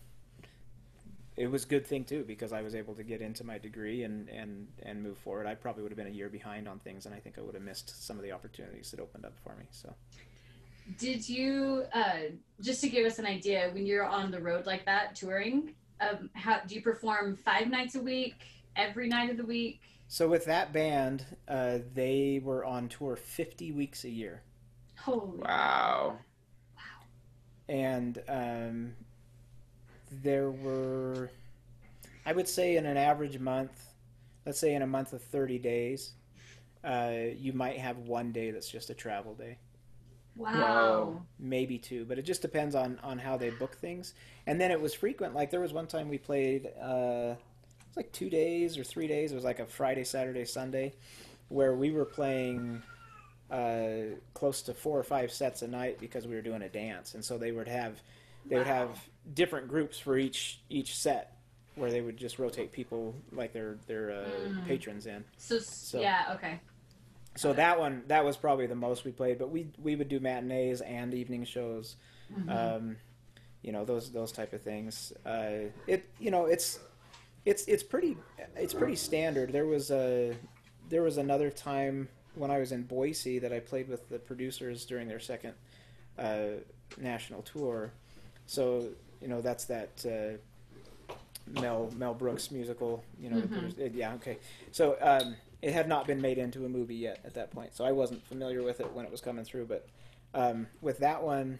it 1.35 1.49
was 1.49 1.63
a 1.63 1.67
good 1.67 1.85
thing 1.85 2.03
too 2.03 2.23
because 2.25 2.53
I 2.53 2.61
was 2.61 2.75
able 2.75 2.93
to 2.95 3.03
get 3.03 3.21
into 3.21 3.43
my 3.43 3.57
degree 3.57 4.03
and 4.03 4.29
and 4.29 4.67
and 4.83 5.01
move 5.01 5.17
forward. 5.17 5.47
I 5.47 5.55
probably 5.55 5.83
would 5.83 5.91
have 5.91 5.97
been 5.97 6.07
a 6.07 6.11
year 6.11 6.29
behind 6.29 6.67
on 6.67 6.79
things 6.79 7.05
and 7.05 7.15
I 7.15 7.19
think 7.19 7.37
I 7.37 7.41
would 7.41 7.55
have 7.55 7.63
missed 7.63 8.05
some 8.05 8.17
of 8.17 8.23
the 8.23 8.31
opportunities 8.31 8.91
that 8.91 8.99
opened 8.99 9.25
up 9.25 9.37
for 9.43 9.55
me. 9.55 9.65
So. 9.71 9.93
Did 10.97 11.27
you, 11.29 11.85
uh, 11.93 12.33
just 12.59 12.81
to 12.81 12.89
give 12.89 13.05
us 13.05 13.17
an 13.17 13.25
idea, 13.25 13.69
when 13.71 13.85
you're 13.85 14.05
on 14.05 14.31
the 14.31 14.41
road 14.41 14.65
like 14.65 14.85
that 14.85 15.15
touring, 15.15 15.73
um, 16.01 16.29
how 16.33 16.59
do 16.59 16.75
you 16.75 16.81
perform 16.81 17.37
five 17.37 17.69
nights 17.69 17.95
a 17.95 18.01
week, 18.01 18.35
every 18.75 19.07
night 19.07 19.29
of 19.29 19.37
the 19.37 19.45
week? 19.45 19.79
So 20.09 20.27
with 20.27 20.45
that 20.45 20.73
band, 20.73 21.25
uh, 21.47 21.79
they 21.93 22.41
were 22.43 22.65
on 22.65 22.89
tour 22.89 23.15
50 23.15 23.71
weeks 23.71 24.03
a 24.03 24.09
year. 24.09 24.41
Holy. 24.99 25.39
Wow. 25.39 26.19
Wow. 26.75 26.83
and 27.69 28.21
um, 28.27 28.93
there 30.21 30.51
were 30.51 31.29
i 32.25 32.33
would 32.33 32.47
say 32.47 32.75
in 32.77 32.85
an 32.85 32.97
average 32.97 33.39
month 33.39 33.93
let's 34.45 34.59
say 34.59 34.73
in 34.73 34.81
a 34.81 34.87
month 34.87 35.13
of 35.13 35.21
30 35.21 35.59
days 35.59 36.13
uh, 36.83 37.13
you 37.37 37.53
might 37.53 37.77
have 37.77 37.97
one 37.99 38.31
day 38.31 38.51
that's 38.51 38.69
just 38.69 38.89
a 38.89 38.93
travel 38.93 39.33
day 39.35 39.57
Wow. 40.35 41.21
maybe 41.39 41.77
two, 41.77 42.05
but 42.05 42.17
it 42.17 42.23
just 42.23 42.41
depends 42.41 42.75
on 42.75 42.99
on 43.03 43.19
how 43.19 43.37
they 43.37 43.49
book 43.51 43.75
things. 43.75 44.13
And 44.47 44.59
then 44.59 44.71
it 44.71 44.81
was 44.81 44.93
frequent. 44.93 45.35
Like 45.35 45.51
there 45.51 45.59
was 45.59 45.73
one 45.73 45.87
time 45.87 46.09
we 46.09 46.17
played, 46.17 46.67
uh, 46.81 47.35
it 47.35 47.87
was 47.87 47.97
like 47.97 48.11
two 48.11 48.29
days 48.29 48.77
or 48.77 48.83
three 48.83 49.07
days. 49.07 49.31
It 49.31 49.35
was 49.35 49.43
like 49.43 49.59
a 49.59 49.65
Friday, 49.65 50.03
Saturday, 50.03 50.45
Sunday, 50.45 50.93
where 51.49 51.75
we 51.75 51.91
were 51.91 52.05
playing 52.05 52.81
uh, 53.51 54.15
close 54.33 54.61
to 54.63 54.73
four 54.73 54.97
or 54.97 55.03
five 55.03 55.31
sets 55.31 55.61
a 55.61 55.67
night 55.67 55.99
because 55.99 56.27
we 56.27 56.35
were 56.35 56.41
doing 56.41 56.63
a 56.63 56.69
dance, 56.69 57.13
and 57.13 57.23
so 57.23 57.37
they 57.37 57.51
would 57.51 57.67
have 57.67 58.01
they 58.45 58.57
would 58.57 58.67
have 58.67 58.99
different 59.33 59.67
groups 59.67 59.97
for 59.99 60.17
each 60.17 60.61
each 60.69 60.95
set 60.97 61.37
where 61.75 61.89
they 61.89 62.01
would 62.01 62.17
just 62.17 62.37
rotate 62.39 62.71
people 62.71 63.15
like 63.31 63.51
their 63.53 63.77
their 63.87 64.11
uh, 64.11 64.29
Mm. 64.49 64.65
patrons 64.67 65.05
in. 65.07 65.23
So, 65.37 65.59
So- 65.59 66.01
yeah, 66.01 66.33
okay. 66.35 66.59
So 67.35 67.51
that 67.53 67.79
one 67.79 68.03
that 68.07 68.23
was 68.23 68.37
probably 68.37 68.67
the 68.67 68.75
most 68.75 69.05
we 69.05 69.11
played, 69.11 69.39
but 69.39 69.49
we 69.49 69.67
we 69.81 69.95
would 69.95 70.07
do 70.09 70.19
matinees 70.19 70.81
and 70.81 71.13
evening 71.13 71.45
shows, 71.45 71.95
Mhm. 72.31 72.49
um, 72.49 72.97
you 73.63 73.71
know 73.71 73.85
those 73.85 74.11
those 74.11 74.31
type 74.31 74.53
of 74.53 74.61
things. 74.61 75.11
Uh, 75.25 75.69
it 75.87 76.03
you 76.19 76.29
know 76.29 76.45
it's 76.45 76.79
it's 77.45 77.65
it's 77.65 77.81
pretty 77.81 78.17
it's 78.55 78.73
pretty 78.75 78.95
standard. 78.95 79.51
There 79.51 79.65
was 79.65 79.89
a 79.89 80.35
there 80.89 81.01
was 81.01 81.17
another 81.17 81.49
time 81.49 82.07
when 82.35 82.51
I 82.51 82.59
was 82.59 82.71
in 82.71 82.83
Boise 82.83 83.39
that 83.39 83.51
I 83.51 83.59
played 83.59 83.87
with 83.87 84.09
the 84.09 84.19
producers 84.19 84.85
during 84.85 85.07
their 85.07 85.19
second 85.19 85.53
uh, 86.19 86.59
national 86.97 87.41
tour. 87.41 87.93
So 88.53 88.87
you 89.19 89.27
know 89.27 89.41
that's 89.41 89.65
that 89.65 90.05
uh, 90.05 91.13
Mel 91.59 91.91
Mel 91.97 92.13
Brooks 92.13 92.51
musical. 92.51 93.03
You 93.19 93.31
know, 93.31 93.37
Mhm. 93.37 93.73
produ- 93.73 93.95
yeah, 93.95 94.13
okay. 94.15 94.37
So 94.71 94.95
um, 95.01 95.35
it 95.63 95.73
had 95.73 95.87
not 95.87 96.05
been 96.05 96.21
made 96.21 96.37
into 96.37 96.63
a 96.65 96.69
movie 96.69 96.95
yet 96.95 97.19
at 97.25 97.33
that 97.33 97.49
point, 97.49 97.73
so 97.73 97.83
I 97.83 97.91
wasn't 97.91 98.23
familiar 98.27 98.61
with 98.61 98.79
it 98.79 98.91
when 98.93 99.05
it 99.05 99.11
was 99.11 99.21
coming 99.21 99.43
through. 99.43 99.65
But 99.65 99.87
um, 100.35 100.67
with 100.81 100.99
that 100.99 101.23
one, 101.23 101.57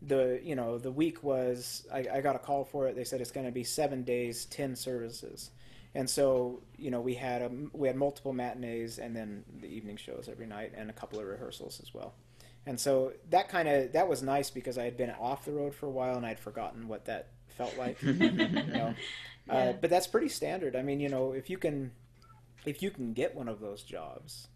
the 0.00 0.40
you 0.44 0.54
know 0.54 0.78
the 0.78 0.92
week 0.92 1.24
was 1.24 1.84
I, 1.92 2.06
I 2.14 2.20
got 2.20 2.36
a 2.36 2.38
call 2.38 2.64
for 2.64 2.86
it. 2.86 2.94
They 2.94 3.04
said 3.04 3.20
it's 3.20 3.32
going 3.32 3.46
to 3.46 3.52
be 3.52 3.64
seven 3.64 4.04
days, 4.04 4.44
ten 4.44 4.76
services, 4.76 5.50
and 5.96 6.08
so 6.08 6.60
you 6.78 6.92
know 6.92 7.00
we 7.00 7.14
had 7.14 7.42
a, 7.42 7.50
we 7.72 7.88
had 7.88 7.96
multiple 7.96 8.32
matinees 8.32 8.98
and 9.00 9.16
then 9.16 9.42
the 9.60 9.66
evening 9.66 9.96
shows 9.96 10.28
every 10.30 10.46
night 10.46 10.72
and 10.76 10.88
a 10.88 10.92
couple 10.92 11.18
of 11.18 11.26
rehearsals 11.26 11.80
as 11.82 11.92
well. 11.92 12.14
And 12.66 12.80
so 12.80 13.12
that 13.30 13.48
kind 13.48 13.68
of 13.68 13.92
that 13.92 14.08
was 14.08 14.22
nice 14.22 14.50
because 14.50 14.76
I 14.76 14.84
had 14.84 14.96
been 14.96 15.10
off 15.10 15.44
the 15.44 15.52
road 15.52 15.74
for 15.74 15.86
a 15.86 15.90
while 15.90 16.16
and 16.16 16.26
I'd 16.26 16.40
forgotten 16.40 16.88
what 16.88 17.04
that 17.06 17.28
felt 17.48 17.76
like. 17.78 17.98
you 18.02 18.74
know, 18.74 18.94
uh, 19.48 19.72
but 19.80 19.90
that's 19.90 20.06
pretty 20.08 20.28
standard. 20.28 20.74
I 20.76 20.82
mean, 20.82 21.00
you 21.00 21.08
know, 21.08 21.32
if 21.32 21.48
you 21.48 21.58
can 21.58 21.92
if 22.64 22.82
you 22.82 22.90
can 22.90 23.12
get 23.12 23.34
one 23.34 23.48
of 23.48 23.60
those 23.60 23.82
jobs, 23.82 24.48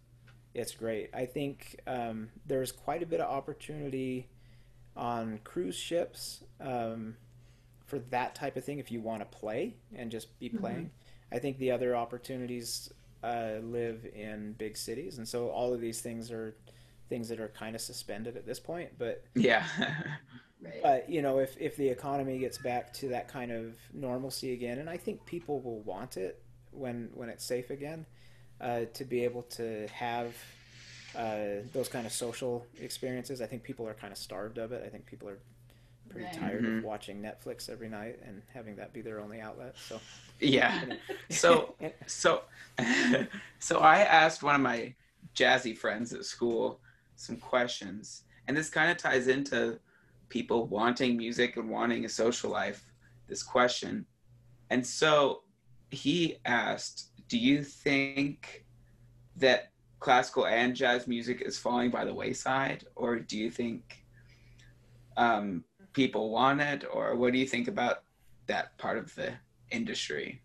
it's 0.54 0.74
great. 0.74 1.10
I 1.14 1.26
think 1.26 1.80
um, 1.86 2.30
there's 2.46 2.72
quite 2.72 3.02
a 3.02 3.06
bit 3.06 3.20
of 3.20 3.30
opportunity 3.30 4.28
on 4.96 5.38
cruise 5.44 5.76
ships 5.76 6.42
um, 6.60 7.16
for 7.86 7.98
that 7.98 8.34
type 8.34 8.56
of 8.56 8.64
thing 8.64 8.78
if 8.78 8.90
you 8.90 9.00
want 9.00 9.20
to 9.22 9.38
play 9.38 9.76
and 9.94 10.10
just 10.10 10.38
be 10.40 10.48
Mhm. 10.48 10.60
playing. 10.60 10.90
I 11.32 11.38
think 11.38 11.58
the 11.58 11.70
other 11.70 11.94
opportunities 11.94 12.92
uh, 13.22 13.58
live 13.62 14.04
in 14.14 14.54
big 14.54 14.76
cities, 14.76 15.18
and 15.18 15.28
so 15.28 15.48
all 15.50 15.72
of 15.72 15.80
these 15.80 16.00
things 16.00 16.30
are 16.32 16.56
things 17.10 17.28
that 17.28 17.40
are 17.40 17.48
kind 17.48 17.74
of 17.76 17.82
suspended 17.82 18.36
at 18.38 18.46
this 18.46 18.58
point. 18.60 18.90
But 18.98 19.24
yeah. 19.34 19.64
Right. 20.62 20.82
but 20.82 21.08
you 21.10 21.22
know, 21.22 21.38
if 21.38 21.56
if 21.58 21.76
the 21.76 21.88
economy 21.88 22.38
gets 22.38 22.58
back 22.58 22.92
to 22.94 23.08
that 23.08 23.28
kind 23.28 23.50
of 23.50 23.76
normalcy 23.94 24.52
again, 24.52 24.78
and 24.78 24.90
I 24.90 24.98
think 24.98 25.24
people 25.24 25.60
will 25.62 25.80
want 25.80 26.18
it 26.18 26.42
when 26.70 27.10
when 27.14 27.30
it's 27.30 27.44
safe 27.44 27.70
again, 27.70 28.04
uh, 28.60 28.82
to 28.94 29.04
be 29.06 29.24
able 29.24 29.42
to 29.44 29.88
have 29.88 30.34
uh, 31.16 31.62
those 31.72 31.88
kind 31.88 32.06
of 32.06 32.12
social 32.12 32.66
experiences. 32.78 33.40
I 33.40 33.46
think 33.46 33.62
people 33.62 33.88
are 33.88 33.94
kind 33.94 34.12
of 34.12 34.18
starved 34.18 34.58
of 34.58 34.72
it. 34.72 34.82
I 34.86 34.90
think 34.90 35.06
people 35.06 35.28
are 35.30 35.38
pretty 36.10 36.26
Right. 36.26 36.34
tired 36.34 36.64
Mhm. 36.64 36.78
of 36.78 36.84
watching 36.84 37.22
Netflix 37.22 37.70
every 37.70 37.88
night 37.88 38.18
and 38.26 38.42
having 38.52 38.76
that 38.76 38.92
be 38.92 39.00
their 39.00 39.20
only 39.20 39.40
outlet. 39.40 39.76
So 39.78 40.00
yeah. 40.40 40.84
So 41.30 41.74
so 42.06 42.42
so 43.60 43.78
I 43.78 44.00
asked 44.00 44.42
one 44.42 44.54
of 44.56 44.60
my 44.60 44.94
jazzy 45.34 45.76
friends 45.76 46.12
at 46.12 46.24
school 46.24 46.80
some 47.20 47.36
questions, 47.36 48.24
and 48.48 48.56
this 48.56 48.70
kind 48.70 48.90
of 48.90 48.96
ties 48.96 49.28
into 49.28 49.78
people 50.28 50.66
wanting 50.66 51.16
music 51.16 51.56
and 51.56 51.68
wanting 51.68 52.04
a 52.04 52.08
social 52.08 52.50
life. 52.50 52.92
This 53.28 53.42
question, 53.42 54.06
and 54.70 54.84
so 54.84 55.42
he 55.90 56.38
asked, 56.44 57.10
"Do 57.28 57.38
you 57.38 57.62
think 57.62 58.64
that 59.36 59.70
classical 60.00 60.46
and 60.46 60.74
jazz 60.74 61.06
music 61.06 61.42
is 61.42 61.58
falling 61.58 61.90
by 61.90 62.04
the 62.04 62.14
wayside, 62.14 62.86
or 62.96 63.18
do 63.18 63.36
you 63.38 63.50
think 63.50 64.04
um, 65.16 65.64
people 65.92 66.30
want 66.30 66.60
it, 66.60 66.84
or 66.90 67.14
what 67.16 67.32
do 67.32 67.38
you 67.38 67.46
think 67.46 67.68
about 67.68 68.02
that 68.46 68.76
part 68.78 68.98
of 68.98 69.14
the 69.14 69.34
industry?" 69.70 70.40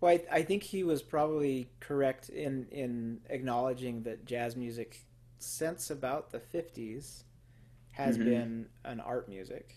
Well, 0.00 0.12
I, 0.14 0.38
I 0.38 0.42
think 0.42 0.62
he 0.62 0.82
was 0.82 1.02
probably 1.02 1.70
correct 1.78 2.30
in 2.30 2.66
in 2.70 3.20
acknowledging 3.30 4.02
that 4.02 4.24
jazz 4.24 4.56
music, 4.56 5.06
since 5.40 5.90
about 5.90 6.30
the 6.30 6.40
fifties, 6.40 7.24
has 7.92 8.18
Mhm. 8.18 8.24
been 8.24 8.68
an 8.84 9.00
art 9.00 9.28
music, 9.28 9.76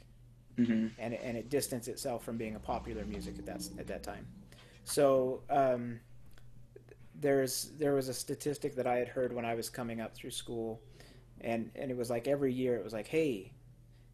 hmm 0.57 0.87
and 0.97 1.13
it, 1.13 1.21
and 1.23 1.37
it 1.37 1.49
distanced 1.49 1.87
itself 1.87 2.23
from 2.23 2.37
being 2.37 2.55
a 2.55 2.59
popular 2.59 3.05
music 3.05 3.39
at 3.39 3.45
that 3.45 3.69
at 3.79 3.87
that 3.87 4.03
time. 4.03 4.27
So 4.85 5.43
um, 5.49 6.01
there's 7.15 7.71
there 7.77 7.93
was 7.93 8.09
a 8.09 8.13
statistic 8.13 8.75
that 8.75 8.87
I 8.87 8.95
had 8.97 9.07
heard 9.07 9.33
when 9.33 9.45
I 9.45 9.55
was 9.55 9.69
coming 9.69 10.01
up 10.01 10.15
through 10.15 10.31
school, 10.31 10.81
and 11.41 11.71
and 11.75 11.91
it 11.91 11.97
was 11.97 12.09
like 12.09 12.27
every 12.27 12.53
year 12.53 12.75
it 12.77 12.83
was 12.83 12.93
like, 12.93 13.07
hey, 13.07 13.53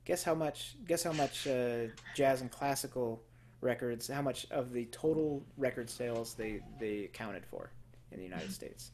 guess 0.06 0.24
how 0.24 0.36
much 0.36 0.78
guess 0.88 1.04
how 1.04 1.14
much 1.14 1.48
uh, 1.48 1.88
jazz 2.14 2.42
and 2.42 2.52
classical 2.52 3.24
records 3.62 4.08
how 4.08 4.22
much 4.22 4.48
of 4.52 4.72
the 4.74 4.86
total 4.88 5.46
record 5.58 5.90
sales 5.90 6.36
they 6.36 6.62
they 6.80 7.06
accounted 7.06 7.46
for 7.46 7.72
in 8.12 8.18
the 8.20 8.24
United 8.26 8.52
States. 8.52 8.92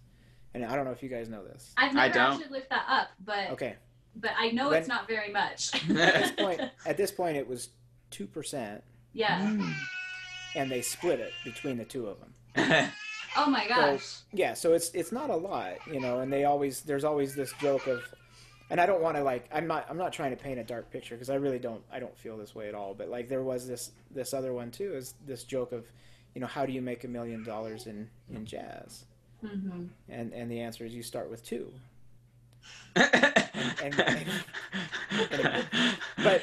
And 0.56 0.64
I 0.64 0.76
don't 0.76 0.86
know 0.86 0.92
if 0.92 1.04
you 1.04 1.10
guys 1.10 1.28
know 1.28 1.44
this. 1.44 1.74
I've 1.76 1.96
I 1.98 2.08
don't. 2.08 2.34
actually 2.34 2.50
looked 2.58 2.70
that 2.70 2.86
up, 2.88 3.10
but 3.26 3.52
Okay, 3.52 3.76
but 4.16 4.32
I 4.38 4.52
know 4.52 4.70
When- 4.70 4.80
it's 4.80 4.88
not 4.88 5.06
very 5.06 5.32
much. 5.32 5.74
at 5.90 6.14
this 6.14 6.32
point, 6.38 6.62
at 6.86 6.96
this 6.98 7.12
point, 7.12 7.36
it 7.36 7.46
was 7.48 7.70
two 8.10 8.26
percent, 8.26 8.82
yeah. 9.12 9.46
Hmm. 9.46 9.70
and 10.56 10.72
they 10.72 10.82
split 10.82 11.20
it 11.20 11.34
between 11.44 11.78
the 11.78 11.86
two 11.86 12.08
of 12.08 12.18
them. 12.20 12.90
Oh 13.38 13.50
my 13.50 13.68
gosh. 13.68 14.20
Yeah, 14.32 14.54
so 14.54 14.72
it's 14.72 14.92
it's 14.92 15.12
not 15.12 15.30
a 15.30 15.36
lot, 15.36 15.74
you 15.92 16.00
know. 16.00 16.22
And 16.22 16.32
they 16.32 16.46
always 16.46 16.80
there's 16.84 17.04
always 17.04 17.36
this 17.36 17.52
joke 17.60 17.86
of, 17.86 18.02
and 18.70 18.80
I 18.80 18.86
don't 18.86 19.02
want 19.02 19.18
to 19.18 19.24
like 19.24 19.50
I'm 19.54 19.68
not 19.68 19.86
I'm 19.90 19.98
not 19.98 20.14
trying 20.14 20.32
to 20.32 20.42
paint 20.42 20.58
a 20.58 20.64
dark 20.64 20.90
picture 20.90 21.16
because 21.16 21.30
I 21.30 21.36
really 21.36 21.60
don't 21.60 21.84
I 21.92 22.00
don't 22.00 22.18
feel 22.18 22.38
this 22.38 22.56
way 22.56 22.70
at 22.70 22.76
all. 22.76 22.94
But 22.94 23.10
like 23.10 23.28
there 23.28 23.44
was 23.44 23.68
this 23.68 23.92
this 24.10 24.34
other 24.34 24.54
one 24.54 24.72
too 24.72 24.96
is 24.96 25.16
this 25.28 25.44
joke 25.44 25.74
of, 25.74 25.84
you 26.34 26.40
know, 26.40 26.48
how 26.48 26.66
do 26.66 26.72
you 26.72 26.82
make 26.82 27.04
a 27.04 27.10
million 27.10 27.44
dollars 27.44 27.88
in 27.88 28.10
in 28.34 28.46
jazz? 28.46 29.04
Hmm 29.48 29.86
And 30.10 30.34
and 30.34 30.50
the 30.52 30.60
answer 30.62 30.86
is 30.86 30.94
you 30.94 31.04
start 31.04 31.30
with 31.30 31.44
two. 31.44 31.72
and- 32.96 34.00
and- 34.00 34.28
but 36.24 36.42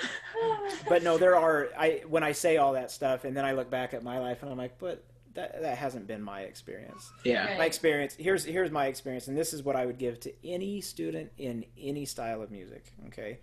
but 0.88 1.02
no, 1.02 1.18
there 1.18 1.36
are 1.36 1.68
I 1.78 2.02
when 2.08 2.22
I 2.22 2.32
say 2.32 2.56
all 2.56 2.72
that 2.74 2.90
stuff 2.90 3.24
and 3.24 3.36
then 3.36 3.44
I 3.44 3.52
look 3.52 3.70
back 3.70 3.94
at 3.94 4.02
my 4.02 4.18
life 4.18 4.42
and 4.42 4.50
I'm 4.50 4.58
like, 4.58 4.78
but 4.78 5.04
that 5.34 5.62
that 5.62 5.78
hasn't 5.78 6.06
been 6.06 6.22
my 6.22 6.42
experience. 6.42 7.10
yeah. 7.24 7.46
Right. 7.46 7.58
My 7.58 7.64
experience 7.64 8.14
here's 8.18 8.44
here's 8.44 8.70
my 8.70 8.86
experience, 8.86 9.28
and 9.28 9.36
this 9.36 9.52
is 9.52 9.62
what 9.62 9.76
I 9.76 9.86
would 9.86 9.98
give 9.98 10.20
to 10.20 10.32
any 10.44 10.80
student 10.80 11.30
in 11.38 11.64
any 11.78 12.04
style 12.04 12.42
of 12.42 12.50
music. 12.50 12.92
Okay, 13.08 13.38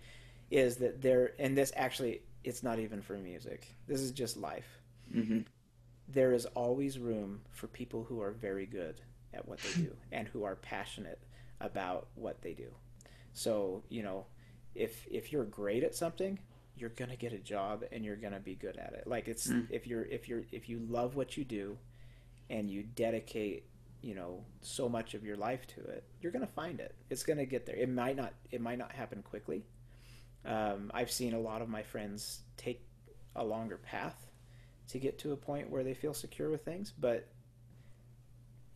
is 0.50 0.76
that 0.76 1.02
there 1.02 1.32
and 1.38 1.56
this 1.56 1.72
actually 1.76 2.22
it's 2.44 2.62
not 2.62 2.78
even 2.78 3.02
for 3.02 3.14
music. 3.18 3.66
This 3.86 4.00
is 4.00 4.12
just 4.12 4.36
life. 4.36 4.80
hmm 5.12 5.40
There 6.08 6.32
is 6.32 6.46
always 6.46 6.98
room 6.98 7.40
for 7.50 7.66
people 7.66 8.04
who 8.04 8.20
are 8.22 8.30
very 8.30 8.66
good 8.66 9.00
at 9.34 9.46
what 9.48 9.58
they 9.60 9.82
do 9.82 9.96
and 10.12 10.28
who 10.28 10.44
are 10.44 10.56
passionate 10.56 11.20
about 11.60 12.08
what 12.14 12.42
they 12.42 12.52
do. 12.52 12.68
So 13.32 13.82
you 13.88 14.02
know, 14.02 14.26
if 14.74 15.06
if 15.10 15.32
you're 15.32 15.44
great 15.44 15.82
at 15.84 15.94
something, 15.94 16.38
you're 16.76 16.90
gonna 16.90 17.16
get 17.16 17.32
a 17.32 17.38
job 17.38 17.84
and 17.92 18.04
you're 18.04 18.16
gonna 18.16 18.40
be 18.40 18.54
good 18.54 18.76
at 18.76 18.92
it. 18.94 19.06
Like 19.06 19.28
it's 19.28 19.46
Mm. 19.48 19.66
if 19.70 19.86
you're 19.86 20.04
if 20.04 20.28
you're 20.28 20.44
if 20.52 20.68
you 20.68 20.78
love 20.80 21.14
what 21.16 21.36
you 21.36 21.44
do, 21.44 21.78
and 22.48 22.68
you 22.70 22.82
dedicate 22.82 23.64
you 24.02 24.14
know 24.14 24.44
so 24.62 24.88
much 24.88 25.14
of 25.14 25.24
your 25.24 25.36
life 25.36 25.66
to 25.68 25.80
it, 25.82 26.04
you're 26.20 26.32
gonna 26.32 26.46
find 26.46 26.80
it. 26.80 26.94
It's 27.10 27.22
gonna 27.22 27.44
get 27.46 27.66
there. 27.66 27.76
It 27.76 27.88
might 27.88 28.16
not 28.16 28.32
it 28.50 28.60
might 28.60 28.78
not 28.78 28.92
happen 28.92 29.22
quickly. 29.22 29.64
Um, 30.44 30.90
I've 30.94 31.10
seen 31.10 31.34
a 31.34 31.38
lot 31.40 31.60
of 31.60 31.68
my 31.68 31.82
friends 31.82 32.40
take 32.56 32.82
a 33.36 33.44
longer 33.44 33.76
path 33.76 34.26
to 34.88 34.98
get 34.98 35.18
to 35.18 35.32
a 35.32 35.36
point 35.36 35.68
where 35.70 35.84
they 35.84 35.92
feel 35.94 36.14
secure 36.14 36.50
with 36.50 36.64
things, 36.64 36.92
but 36.98 37.28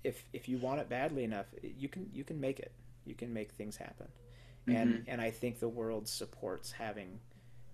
if 0.04 0.24
if 0.32 0.48
you 0.48 0.58
want 0.58 0.80
it 0.80 0.88
badly 0.88 1.24
enough, 1.24 1.46
you 1.62 1.88
can 1.88 2.08
you 2.12 2.24
can 2.24 2.40
make 2.40 2.60
it. 2.60 2.72
You 3.06 3.14
can 3.14 3.32
make 3.32 3.52
things 3.52 3.76
happen. 3.76 4.08
And 4.66 5.04
and 5.08 5.20
I 5.20 5.30
think 5.30 5.58
the 5.60 5.68
world 5.68 6.08
supports 6.08 6.72
having 6.72 7.18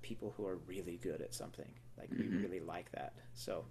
people 0.03 0.35
who 0.37 0.47
are 0.47 0.57
really 0.67 0.97
good 0.97 1.21
at 1.21 1.35
something. 1.35 1.71
Like 1.99 2.11
we 2.11 2.25
Mhm. 2.25 2.43
really 2.43 2.61
like 2.61 2.91
that. 2.93 3.13
So 3.35 3.65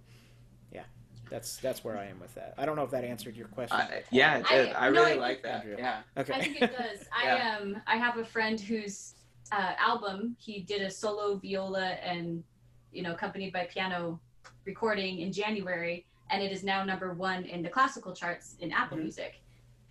yeah, 0.72 0.84
that's 1.28 1.58
that's 1.58 1.84
where 1.84 1.98
I 1.98 2.06
am 2.06 2.18
with 2.20 2.34
that. 2.36 2.54
I 2.56 2.64
don't 2.64 2.76
know 2.76 2.84
if 2.84 2.90
that 2.92 3.04
answered 3.04 3.36
your 3.36 3.48
question. 3.48 3.76
I, 3.78 4.04
yeah, 4.10 4.38
it 4.38 4.46
I- 4.50 4.56
did. 4.56 4.72
I, 4.74 4.88
no, 4.90 5.00
really 5.02 5.12
I- 5.12 5.16
like 5.16 5.42
that. 5.42 5.60
Andrew. 5.64 5.76
Yeah. 5.78 6.02
Okay. 6.16 6.32
I 6.32 6.40
think 6.40 6.62
it 6.62 6.72
does. 6.78 7.06
I 7.12 7.24
Yeah. 7.24 7.58
um 7.60 7.82
I 7.86 7.96
have 7.96 8.16
a 8.16 8.24
friend 8.24 8.58
whose 8.60 9.14
uh, 9.52 9.74
album, 9.78 10.36
he 10.38 10.60
did 10.60 10.80
a 10.80 10.88
solo 10.90 11.34
viola 11.36 11.88
and, 12.04 12.44
you 12.92 13.02
know, 13.02 13.12
accompanied 13.14 13.52
by 13.52 13.64
piano 13.64 14.20
recording 14.64 15.18
in 15.18 15.32
January, 15.32 16.06
and 16.30 16.42
it 16.42 16.52
is 16.52 16.62
now 16.62 16.84
number 16.84 17.12
one 17.12 17.44
in 17.44 17.62
the 17.62 17.68
classical 17.68 18.14
charts 18.14 18.56
in 18.60 18.72
Apple 18.72 18.96
Mhm. 18.98 19.02
Music. 19.02 19.40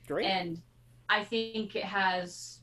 Great. 0.07 0.25
And 0.25 0.61
I 1.09 1.23
think 1.23 1.75
it 1.75 1.83
has 1.83 2.59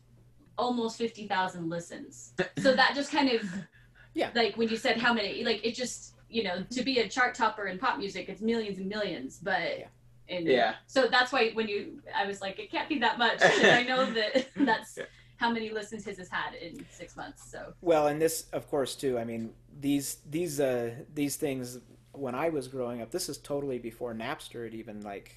almost 0.58 0.96
50,000 0.98 1.68
listens. 1.68 2.32
So 2.58 2.74
that 2.74 2.94
just 2.94 3.10
kind 3.12 3.30
of, 3.30 3.42
Yeah. 4.14 4.30
like 4.34 4.56
when 4.56 4.68
you 4.68 4.76
said 4.76 4.96
how 4.98 5.12
many, 5.12 5.44
like 5.44 5.64
it 5.64 5.74
just, 5.74 6.14
you 6.30 6.42
know, 6.42 6.62
to 6.70 6.82
be 6.82 7.00
a 7.00 7.08
chart 7.08 7.34
topper 7.34 7.66
in 7.66 7.78
pop 7.78 7.98
music, 7.98 8.28
it's 8.28 8.40
millions 8.40 8.78
and 8.78 8.88
millions. 8.88 9.38
But, 9.38 9.78
Yeah. 9.80 9.88
and 10.28 10.46
Yeah. 10.46 10.74
so 10.86 11.06
that's 11.08 11.32
why 11.32 11.50
when 11.52 11.68
you, 11.68 12.00
I 12.14 12.26
was 12.26 12.40
like, 12.40 12.58
it 12.58 12.70
can't 12.70 12.88
be 12.88 12.98
that 13.00 13.18
much. 13.18 13.40
I 13.80 13.82
know 13.82 14.10
that 14.12 14.48
that's 14.56 14.96
Yeah. 14.96 15.04
how 15.36 15.52
many 15.52 15.68
listens 15.70 16.04
his 16.06 16.16
has 16.18 16.30
had 16.30 16.54
in 16.54 16.84
six 16.90 17.14
months. 17.16 17.50
So, 17.50 17.74
Well, 17.82 18.06
and 18.08 18.20
this, 18.20 18.46
of 18.52 18.66
course, 18.68 18.94
too. 18.96 19.18
I 19.18 19.24
mean, 19.24 19.52
these 19.78 20.16
these 20.30 20.58
uh, 20.60 20.94
these 21.12 21.36
things. 21.36 21.78
When 22.16 22.34
I 22.34 22.48
was 22.48 22.68
growing 22.68 23.00
up, 23.02 23.10
this 23.10 23.28
is 23.28 23.38
totally 23.38 23.78
before 23.78 24.14
Napster 24.14 24.64
had 24.64 24.74
even 24.74 25.02
like 25.02 25.32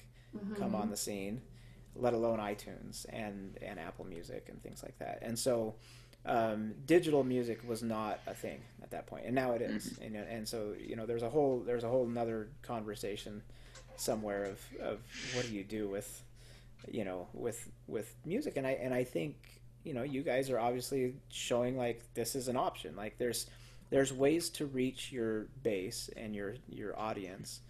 come 0.56 0.72
Mhm. 0.72 0.80
on 0.80 0.90
the 0.90 0.96
scene, 0.96 1.42
let 1.96 2.14
alone 2.14 2.38
iTunes 2.38 3.04
and 3.10 3.58
and 3.62 3.78
Apple 3.80 4.04
Music 4.04 4.48
and 4.48 4.62
things 4.62 4.82
like 4.82 4.98
that. 4.98 5.18
And 5.22 5.38
so, 5.38 5.74
um, 6.24 6.74
digital 6.86 7.24
music 7.24 7.66
was 7.66 7.82
not 7.82 8.20
a 8.26 8.34
thing 8.34 8.62
at 8.82 8.90
that 8.90 9.06
point, 9.06 9.24
and 9.26 9.34
now 9.34 9.52
it 9.52 9.62
is. 9.62 9.98
And, 9.98 10.14
and 10.16 10.46
so, 10.48 10.74
you 10.78 10.94
know, 10.96 11.06
there's 11.06 11.22
a 11.22 11.30
whole 11.30 11.60
there's 11.60 11.84
a 11.84 11.88
whole 11.88 12.04
another 12.06 12.48
conversation 12.62 13.42
somewhere 13.96 14.44
of 14.44 14.60
of 14.80 15.00
what 15.34 15.46
do 15.46 15.52
you 15.54 15.64
do 15.64 15.88
with, 15.88 16.22
you 16.90 17.04
know, 17.04 17.28
with 17.34 17.70
with 17.86 18.14
music, 18.24 18.56
and 18.56 18.66
I 18.66 18.72
and 18.72 18.94
I 18.94 19.04
think 19.04 19.60
you 19.82 19.94
know 19.94 20.02
you 20.02 20.22
guys 20.22 20.50
are 20.50 20.58
obviously 20.58 21.14
showing 21.30 21.76
like 21.76 22.02
this 22.14 22.34
is 22.36 22.48
an 22.48 22.56
option. 22.56 22.94
Like 22.96 23.18
there's 23.18 23.46
there's 23.90 24.12
ways 24.12 24.50
to 24.50 24.66
reach 24.66 25.12
your 25.12 25.48
base 25.62 26.10
and 26.16 26.34
your 26.34 26.56
your 26.68 26.98
audience 26.98 27.60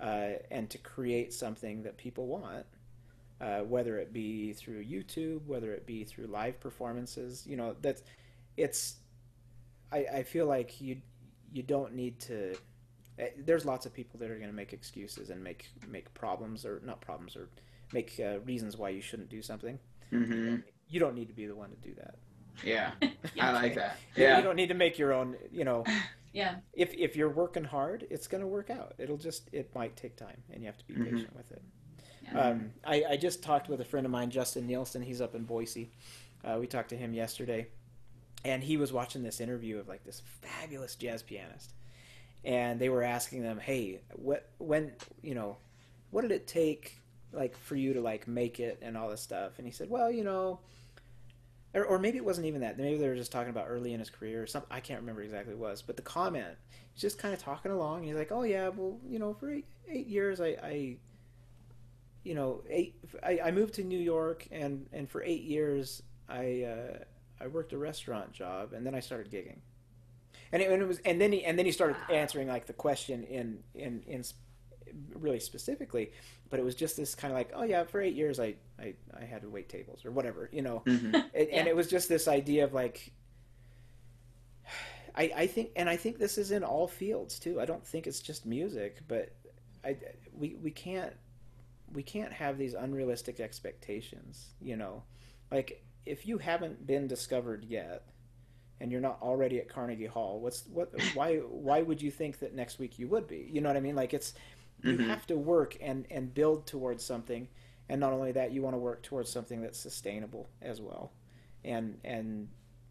uh, 0.00 0.30
and 0.50 0.70
to 0.70 0.78
create 0.78 1.32
something 1.32 1.82
that 1.84 1.96
people 1.96 2.26
want, 2.26 2.66
uh, 3.40 3.60
whether 3.60 3.98
it 3.98 4.12
be 4.12 4.52
through 4.52 4.84
YouTube, 4.84 5.46
whether 5.46 5.72
it 5.72 5.86
be 5.86 6.04
through 6.04 6.26
live 6.26 6.60
performances. 6.60 7.44
You 7.46 7.56
know, 7.56 7.76
that's 7.80 8.02
it's. 8.56 8.96
I, 9.92 9.98
I 10.12 10.22
feel 10.22 10.46
like 10.46 10.80
you 10.80 10.98
you 11.52 11.62
don't 11.62 11.94
need 11.94 12.20
to. 12.22 12.56
eh, 13.18 13.28
There's 13.38 13.64
lots 13.64 13.86
of 13.86 13.94
people 13.94 14.20
that 14.20 14.30
are 14.30 14.36
going 14.38 14.50
to 14.50 14.56
make 14.56 14.72
excuses 14.72 15.30
and 15.30 15.42
make 15.42 15.70
make 15.88 16.12
problems 16.14 16.64
or 16.64 16.80
not 16.84 17.00
problems 17.00 17.36
or 17.36 17.48
make 17.92 18.20
uh, 18.24 18.40
reasons 18.40 18.76
why 18.76 18.90
you 18.90 19.00
shouldn't 19.02 19.30
do 19.30 19.42
something. 19.42 19.78
hmm 20.10 20.56
You 20.88 21.00
don't 21.00 21.14
need 21.14 21.28
to 21.28 21.34
be 21.34 21.46
the 21.46 21.54
one 21.56 21.70
to 21.70 21.76
do 21.76 21.94
that. 21.96 22.16
Yeah. 22.62 22.92
Yeah. 23.34 23.48
I 23.48 23.52
like 23.52 23.74
that. 23.74 23.96
Yeah. 24.14 24.36
You 24.38 24.44
don't 24.44 24.54
need 24.54 24.68
to 24.68 24.74
make 24.74 24.96
your 24.98 25.12
own. 25.12 25.36
You 25.50 25.64
know, 25.64 25.84
yeah. 26.32 26.56
if 26.72 26.94
if 26.94 27.16
you're 27.16 27.28
working 27.30 27.64
hard, 27.64 28.06
it's 28.10 28.28
going 28.28 28.42
to 28.42 28.46
work 28.46 28.70
out. 28.70 28.94
It'll 28.98 29.16
just 29.16 29.48
it 29.52 29.74
might 29.74 29.96
take 29.96 30.14
time, 30.16 30.40
and 30.52 30.60
you 30.62 30.66
have 30.66 30.78
to 30.78 30.84
be 30.84 30.94
Mhm. 30.94 31.04
patient 31.10 31.36
with 31.36 31.50
it. 31.50 31.62
Yeah. 32.22 32.38
Um, 32.40 32.70
I, 32.84 33.04
I 33.10 33.16
just 33.16 33.42
talked 33.42 33.68
with 33.68 33.80
a 33.80 33.84
friend 33.84 34.06
of 34.06 34.12
mine, 34.12 34.30
Justin 34.30 34.66
Nielsen. 34.68 35.02
He's 35.02 35.20
up 35.20 35.34
in 35.34 35.42
Boise. 35.44 35.90
Uh, 36.44 36.58
we 36.60 36.66
talked 36.68 36.90
to 36.90 36.96
him 36.96 37.12
yesterday, 37.12 37.66
and 38.44 38.62
he 38.62 38.76
was 38.76 38.92
watching 38.92 39.22
this 39.24 39.40
interview 39.40 39.78
of 39.78 39.88
like 39.88 40.04
this 40.04 40.22
fabulous 40.42 40.94
jazz 40.94 41.22
pianist, 41.24 41.72
and 42.44 42.78
they 42.80 42.88
were 42.88 43.02
asking 43.02 43.42
them, 43.42 43.58
"Hey, 43.58 44.00
what 44.12 44.48
when 44.58 44.92
you 45.22 45.34
know, 45.34 45.56
what 46.10 46.22
did 46.22 46.30
it 46.30 46.46
take 46.46 47.00
like 47.32 47.56
for 47.58 47.74
you 47.74 47.94
to 47.94 48.00
like 48.00 48.28
make 48.28 48.60
it 48.60 48.78
and 48.80 48.96
all 48.96 49.08
this 49.10 49.22
stuff?" 49.22 49.52
And 49.58 49.66
he 49.66 49.72
said, 49.72 49.90
"Well, 49.90 50.10
you 50.12 50.22
know." 50.22 50.60
Or, 51.74 51.84
or 51.84 51.98
maybe 51.98 52.18
it 52.18 52.24
wasn't 52.24 52.46
even 52.46 52.60
that. 52.60 52.78
Maybe 52.78 52.98
they 52.98 53.08
were 53.08 53.16
just 53.16 53.32
talking 53.32 53.50
about 53.50 53.66
early 53.68 53.92
in 53.92 53.98
his 53.98 54.10
career 54.10 54.42
or 54.42 54.46
something. 54.46 54.70
I 54.70 54.80
can't 54.80 55.00
remember 55.00 55.22
exactly 55.22 55.54
what 55.54 55.68
it 55.68 55.70
was. 55.70 55.82
But 55.82 55.96
the 55.96 56.02
comment, 56.02 56.56
he's 56.92 57.02
just 57.02 57.18
kind 57.18 57.34
of 57.34 57.40
talking 57.40 57.72
along. 57.72 57.98
And 57.98 58.06
he's 58.06 58.16
like, 58.16 58.30
"Oh 58.32 58.42
yeah, 58.42 58.68
well, 58.68 58.98
you 59.08 59.18
know, 59.18 59.34
for 59.34 59.50
eight, 59.50 59.66
eight 59.88 60.06
years, 60.06 60.40
I, 60.40 60.56
I 60.62 60.96
you 62.24 62.34
know, 62.34 62.62
eight. 62.68 62.96
I, 63.22 63.40
I 63.46 63.50
moved 63.50 63.74
to 63.74 63.84
New 63.84 63.98
York, 63.98 64.46
and 64.50 64.86
and 64.92 65.08
for 65.08 65.22
eight 65.22 65.42
years, 65.42 66.02
I 66.28 66.62
uh, 66.62 66.98
I 67.40 67.46
worked 67.48 67.72
a 67.72 67.78
restaurant 67.78 68.32
job, 68.32 68.72
and 68.72 68.84
then 68.86 68.94
I 68.94 69.00
started 69.00 69.30
gigging. 69.30 69.58
And 70.52 70.62
it, 70.62 70.70
and 70.70 70.82
it 70.82 70.86
was, 70.86 70.98
and 71.04 71.20
then 71.20 71.32
he 71.32 71.44
and 71.44 71.58
then 71.58 71.66
he 71.66 71.72
started 71.72 71.96
answering 72.10 72.48
like 72.48 72.66
the 72.66 72.72
question 72.72 73.24
in 73.24 73.58
in 73.74 74.02
in 74.06 74.24
really 75.14 75.40
specifically, 75.40 76.12
but 76.54 76.60
it 76.60 76.64
was 76.64 76.76
just 76.76 76.96
this 76.96 77.16
kind 77.16 77.32
of 77.32 77.36
like, 77.36 77.50
oh 77.52 77.64
yeah, 77.64 77.82
for 77.82 78.00
eight 78.00 78.14
years, 78.14 78.38
I 78.38 78.54
I 78.78 78.94
I 79.20 79.24
had 79.24 79.42
to 79.42 79.48
wait 79.48 79.68
tables 79.68 80.04
or 80.04 80.12
whatever, 80.12 80.48
you 80.52 80.62
know, 80.62 80.84
hmm 80.86 81.12
and, 81.34 81.48
and 81.48 81.66
it 81.66 81.74
was 81.74 81.88
just 81.88 82.08
this 82.08 82.28
idea 82.28 82.62
of 82.62 82.72
like. 82.72 83.12
I, 85.16 85.32
I 85.34 85.46
think, 85.48 85.70
and 85.74 85.90
I 85.90 85.96
think 85.96 86.18
this 86.18 86.38
is 86.38 86.52
in 86.52 86.62
all 86.62 86.86
fields 86.86 87.40
too. 87.40 87.60
I 87.60 87.64
don't 87.64 87.84
think 87.84 88.06
it's 88.06 88.20
just 88.20 88.46
music, 88.46 88.98
but 89.08 89.32
I, 89.84 89.96
we, 90.32 90.54
we 90.62 90.70
can't 90.70 91.12
we 91.92 92.04
can't 92.04 92.32
have 92.32 92.56
these 92.56 92.74
unrealistic 92.74 93.40
expectations 93.40 94.50
you 94.62 94.76
know? 94.76 95.02
Like 95.50 95.84
if 96.06 96.24
you 96.24 96.38
haven't 96.38 96.86
been 96.86 97.08
discovered 97.08 97.64
yet 97.64 98.04
and 98.80 98.92
you're 98.92 99.00
not 99.00 99.18
already 99.22 99.58
at 99.58 99.68
carnegie 99.68 100.06
hall 100.06 100.38
what's 100.38 100.66
what 100.66 100.92
why 101.14 101.38
why 101.38 101.82
would 101.82 102.00
you 102.00 102.12
think 102.12 102.38
that 102.38 102.54
next 102.54 102.78
week 102.78 102.96
you 103.00 103.08
would 103.08 103.26
be? 103.26 103.48
You 103.50 103.60
know 103.60 103.70
what 103.70 103.76
i 103.76 103.80
mean? 103.80 103.96
Like 103.96 104.14
it's 104.14 104.34
you 104.84 104.98
Mhm. 104.98 105.08
have 105.08 105.26
to 105.26 105.36
work 105.36 105.76
and 105.80 106.06
and 106.10 106.34
build 106.34 106.66
towards 106.66 107.04
something 107.04 107.48
and 107.88 108.00
not 108.00 108.12
only 108.12 108.32
that 108.32 108.52
you 108.52 108.62
want 108.62 108.74
to 108.74 108.78
work 108.78 109.02
towards 109.02 109.30
something 109.30 109.62
that's 109.62 109.78
sustainable 109.78 110.48
as 110.62 110.80
well 110.80 111.12
and 111.64 111.98
and 112.04 112.48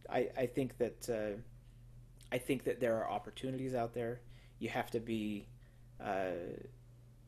i 0.10 0.30
i 0.38 0.46
think 0.46 0.78
that 0.78 1.10
uh, 1.10 1.38
i 2.32 2.38
think 2.38 2.64
that 2.64 2.80
there 2.80 2.96
are 2.98 3.10
opportunities 3.10 3.74
out 3.76 3.94
there 3.94 4.22
you 4.60 4.70
have 4.70 4.90
to 4.92 5.00
be 5.00 5.48
uh, 6.00 6.32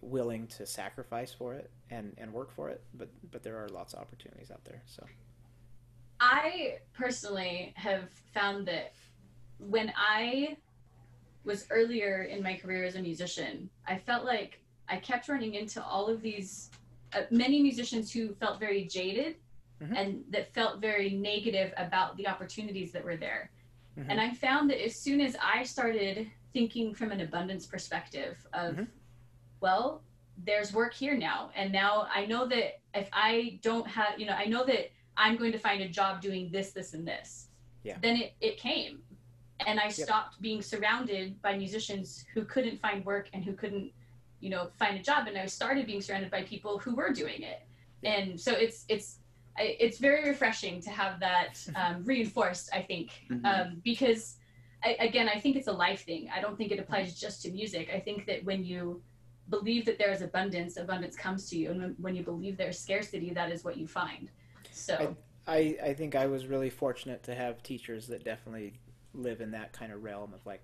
willing 0.01 0.47
to 0.47 0.65
sacrifice 0.65 1.33
for 1.33 1.53
it 1.53 1.71
and, 1.89 2.13
and 2.17 2.31
work 2.33 2.51
for 2.51 2.69
it, 2.69 2.83
but 2.93 3.09
but 3.31 3.43
there 3.43 3.57
are 3.57 3.69
lots 3.69 3.93
of 3.93 3.99
opportunities 3.99 4.51
out 4.51 4.63
there. 4.65 4.81
So 4.85 5.05
I 6.19 6.79
personally 6.93 7.73
have 7.75 8.09
found 8.33 8.67
that 8.67 8.93
when 9.59 9.93
I 9.97 10.57
was 11.45 11.67
earlier 11.69 12.23
in 12.23 12.41
my 12.43 12.55
career 12.55 12.83
as 12.83 12.95
a 12.95 13.01
musician, 13.01 13.69
I 13.87 13.97
felt 13.97 14.25
like 14.25 14.59
I 14.89 14.97
kept 14.97 15.29
running 15.29 15.55
into 15.55 15.83
all 15.83 16.07
of 16.07 16.21
these 16.21 16.69
uh, 17.13 17.21
many 17.31 17.61
musicians 17.61 18.11
who 18.11 18.33
felt 18.35 18.59
very 18.59 18.83
jaded 18.85 19.37
Mhm. 19.81 19.97
and 19.97 20.23
that 20.29 20.53
felt 20.53 20.79
very 20.79 21.09
negative 21.09 21.73
about 21.77 22.15
the 22.17 22.27
opportunities 22.27 22.91
that 22.93 23.03
were 23.03 23.17
there. 23.17 23.51
Mhm. 23.97 24.05
And 24.09 24.21
I 24.21 24.33
found 24.33 24.69
that 24.69 24.83
as 24.83 24.95
soon 24.95 25.19
as 25.21 25.35
I 25.41 25.63
started 25.63 26.31
thinking 26.53 26.93
from 26.93 27.11
an 27.11 27.19
abundance 27.21 27.65
perspective 27.65 28.37
of 28.53 28.75
Mhm. 28.75 28.87
well, 29.61 30.01
there's 30.37 30.73
work 30.73 30.93
here 30.93 31.15
now. 31.17 31.51
And 31.55 31.71
now 31.71 32.07
I 32.13 32.25
know 32.25 32.45
that 32.47 32.79
if 32.93 33.09
I 33.13 33.59
don't 33.61 33.87
have, 33.87 34.19
you 34.19 34.25
know, 34.25 34.33
I 34.33 34.45
know 34.45 34.65
that 34.65 34.91
I'm 35.17 35.37
going 35.37 35.51
to 35.53 35.59
find 35.59 35.81
a 35.81 35.87
job 35.89 36.21
doing 36.21 36.51
this, 36.51 36.71
this, 36.71 36.93
and 36.93 37.07
this. 37.07 37.49
Yeah. 37.83 37.97
Then 38.01 38.17
it, 38.17 38.33
it 38.41 38.57
came. 38.57 39.03
And 39.65 39.79
I 39.79 39.89
stopped 39.89 40.41
being 40.41 40.61
surrounded 40.61 41.41
by 41.41 41.57
musicians 41.57 42.25
who 42.33 42.43
couldn't 42.43 42.79
find 42.79 43.05
work 43.05 43.29
and 43.33 43.43
who 43.43 43.53
couldn't, 43.53 43.91
you 44.41 44.49
know, 44.49 44.69
find 44.77 44.97
a 44.97 45.01
job. 45.01 45.27
And 45.27 45.37
I 45.37 45.45
started 45.45 45.85
being 45.85 46.01
surrounded 46.01 46.29
by 46.29 46.43
people 46.43 46.77
who 46.77 46.95
were 46.95 47.11
doing 47.11 47.41
it. 47.41 47.61
And 48.03 48.39
so 48.39 48.51
it's, 48.51 48.85
it's, 48.89 49.19
it's 49.57 49.97
very 49.97 50.27
refreshing 50.27 50.81
to 50.81 50.89
have 50.89 51.19
that 51.21 51.65
um, 51.75 52.03
reinforced, 52.03 52.69
I 52.73 52.81
think, 52.81 53.11
Mhm. 53.31 53.45
um, 53.45 53.81
because 53.83 54.37
I, 54.83 54.97
again, 54.99 55.29
I 55.29 55.39
think 55.39 55.55
it's 55.55 55.67
a 55.67 55.71
life 55.71 56.03
thing. 56.03 56.29
I 56.35 56.41
don't 56.41 56.57
think 56.57 56.71
it 56.71 56.79
applies 56.79 57.19
just 57.19 57.41
to 57.43 57.51
music. 57.51 57.89
I 57.93 57.99
think 57.99 58.25
that 58.27 58.43
when 58.43 58.63
you 58.65 59.01
believe 59.49 59.85
that 59.85 59.97
there 59.97 60.11
is 60.11 60.21
abundance, 60.21 60.75
abundance 60.77 61.15
comes 61.15 61.49
to 61.51 61.57
you, 61.57 61.71
and 61.71 61.81
when, 61.81 61.95
when 61.99 62.15
you 62.15 62.23
believe 62.23 62.57
there's 62.57 62.77
scarcity, 62.77 63.31
that 63.31 63.51
is 63.51 63.63
what 63.63 63.77
you 63.77 63.87
find. 63.87 64.29
So 64.71 65.15
I, 65.47 65.77
I 65.81 65.93
think 65.93 66.15
I 66.15 66.25
was 66.25 66.47
really 66.47 66.69
fortunate 66.69 67.23
to 67.23 67.33
have 67.35 67.63
teachers 67.63 68.07
that 68.07 68.25
definitely 68.25 68.73
live 69.17 69.41
in 69.41 69.51
that 69.51 69.73
kind 69.73 69.91
of 69.91 70.03
realm 70.03 70.33
of 70.33 70.45
like, 70.45 70.61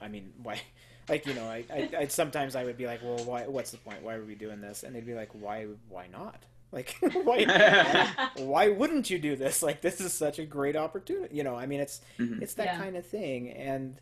I 0.00 0.08
mean, 0.08 0.32
why, 0.42 0.60
like 1.08 1.26
you 1.26 1.34
know, 1.34 1.44
I, 1.44 1.64
I, 1.72 1.88
I 2.00 2.06
sometimes 2.08 2.56
I 2.56 2.64
would 2.64 2.76
be 2.76 2.86
like, 2.86 3.02
well, 3.02 3.24
why? 3.24 3.46
What's 3.46 3.70
the 3.70 3.78
point? 3.78 4.02
Why 4.02 4.14
are 4.14 4.24
we 4.24 4.34
doing 4.34 4.60
this? 4.60 4.82
And 4.82 4.94
they'd 4.94 5.06
be 5.06 5.14
like, 5.14 5.30
why? 5.32 5.66
Why 5.88 6.06
not? 6.06 6.44
Like, 6.72 6.96
why? 7.24 8.08
why 8.36 8.68
wouldn't 8.68 9.10
you 9.10 9.18
do 9.18 9.34
this? 9.36 9.62
Like, 9.62 9.80
this 9.80 10.00
is 10.00 10.12
such 10.12 10.38
a 10.38 10.44
great 10.46 10.76
opportunity. 10.76 11.36
You 11.36 11.42
know, 11.44 11.56
I 11.56 11.66
mean, 11.66 11.80
it's 11.80 12.00
Mhm. 12.18 12.40
it's 12.42 12.54
that 12.54 12.66
Yeah. 12.66 12.76
kind 12.78 12.96
of 12.96 13.04
thing, 13.06 13.50
and 13.50 14.00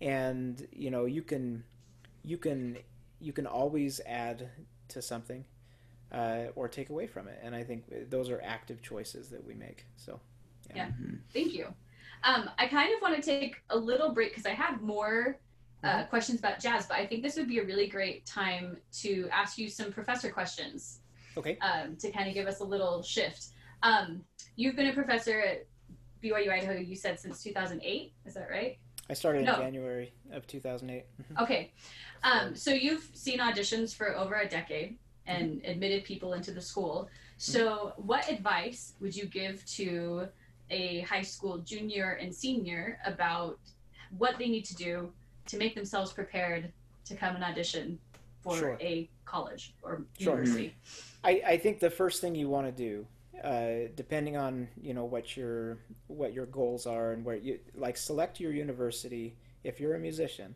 and 0.00 0.66
you 0.72 0.90
know, 0.90 1.04
you 1.04 1.22
can 1.22 1.64
you 2.24 2.38
can 2.38 2.78
you 3.20 3.32
can 3.32 3.46
always 3.46 4.00
add 4.06 4.48
to 4.88 5.02
something 5.02 5.44
uh, 6.12 6.44
or 6.54 6.68
take 6.68 6.88
away 6.88 7.06
from 7.06 7.28
it, 7.28 7.38
and 7.42 7.54
I 7.54 7.62
think 7.62 8.10
those 8.10 8.30
are 8.30 8.40
active 8.42 8.80
choices 8.80 9.28
that 9.30 9.44
we 9.44 9.54
make. 9.54 9.84
So, 9.96 10.20
Mhm. 10.74 11.18
thank 11.32 11.52
you. 11.54 11.74
Um, 12.24 12.50
I 12.58 12.66
kind 12.66 12.92
of 12.94 13.00
want 13.00 13.16
to 13.16 13.22
take 13.22 13.56
a 13.70 13.76
little 13.76 14.12
break 14.12 14.30
because 14.30 14.46
I 14.46 14.50
have 14.54 14.82
more 14.82 15.38
uh, 15.84 16.04
questions 16.04 16.38
about 16.40 16.60
jazz, 16.60 16.86
but 16.86 16.96
I 16.96 17.06
think 17.06 17.22
this 17.22 17.36
would 17.36 17.48
be 17.48 17.58
a 17.58 17.64
really 17.64 17.86
great 17.86 18.26
time 18.26 18.76
to 19.00 19.28
ask 19.32 19.58
you 19.58 19.68
some 19.68 19.92
professor 19.92 20.30
questions. 20.30 21.00
okay, 21.36 21.56
um, 21.60 21.96
to 21.96 22.10
kind 22.10 22.28
of 22.28 22.34
give 22.34 22.46
us 22.46 22.60
a 22.60 22.64
little 22.64 23.02
shift. 23.02 23.48
Um, 23.82 24.22
you've 24.56 24.74
been 24.74 24.88
a 24.88 24.92
professor 24.92 25.40
at 25.40 25.66
BYU 26.22 26.50
Idaho, 26.50 26.72
you 26.72 26.96
said 26.96 27.20
since 27.20 27.42
2008. 27.42 28.12
Is 28.26 28.34
that 28.34 28.48
right? 28.50 28.78
I 29.08 29.14
started 29.14 29.40
in 29.40 29.46
January 29.46 30.12
of 30.32 30.46
2008. 30.46 31.04
Mhm. 31.22 31.42
Okay. 31.42 31.72
Um, 32.24 32.54
so 32.54 32.72
you've 32.72 33.08
seen 33.14 33.38
auditions 33.38 33.94
for 33.94 34.16
over 34.16 34.34
a 34.34 34.48
decade 34.48 34.98
and 35.26 35.62
admitted 35.64 36.04
people 36.04 36.32
into 36.32 36.50
the 36.50 36.60
school. 36.60 37.08
So, 37.36 37.92
what 37.96 38.28
advice 38.28 38.94
would 39.00 39.14
you 39.14 39.26
give 39.26 39.64
to 39.76 40.28
a 40.70 41.00
high 41.00 41.22
school 41.22 41.58
junior 41.58 42.18
and 42.20 42.34
senior 42.34 42.98
about 43.06 43.58
what 44.16 44.38
they 44.38 44.48
need 44.48 44.64
to 44.66 44.74
do 44.74 45.12
to 45.46 45.56
make 45.58 45.74
themselves 45.74 46.12
prepared 46.12 46.72
to 47.04 47.14
come 47.14 47.34
and 47.34 47.44
audition 47.44 47.98
for 48.42 48.56
Sure. 48.56 48.78
a 48.80 49.08
college 49.24 49.74
or 49.82 50.02
university. 50.18 50.24
Sure. 50.24 50.34
university? 50.34 50.74
I, 51.24 51.42
I 51.46 51.56
think 51.58 51.80
the 51.80 51.90
first 51.90 52.20
thing 52.20 52.34
you 52.34 52.48
want 52.48 52.66
to 52.66 52.72
do, 52.72 53.06
uh, 53.42 53.88
depending 53.94 54.36
on 54.36 54.68
you 54.80 54.94
know 54.94 55.04
what 55.04 55.36
your 55.36 55.78
what 56.06 56.32
your 56.32 56.46
goals 56.46 56.86
are 56.86 57.12
and 57.12 57.24
where 57.24 57.36
you 57.36 57.58
like 57.74 57.96
select 57.96 58.40
your 58.40 58.52
university. 58.52 59.36
If 59.64 59.80
you're 59.80 59.94
a 59.94 59.98
musician, 59.98 60.54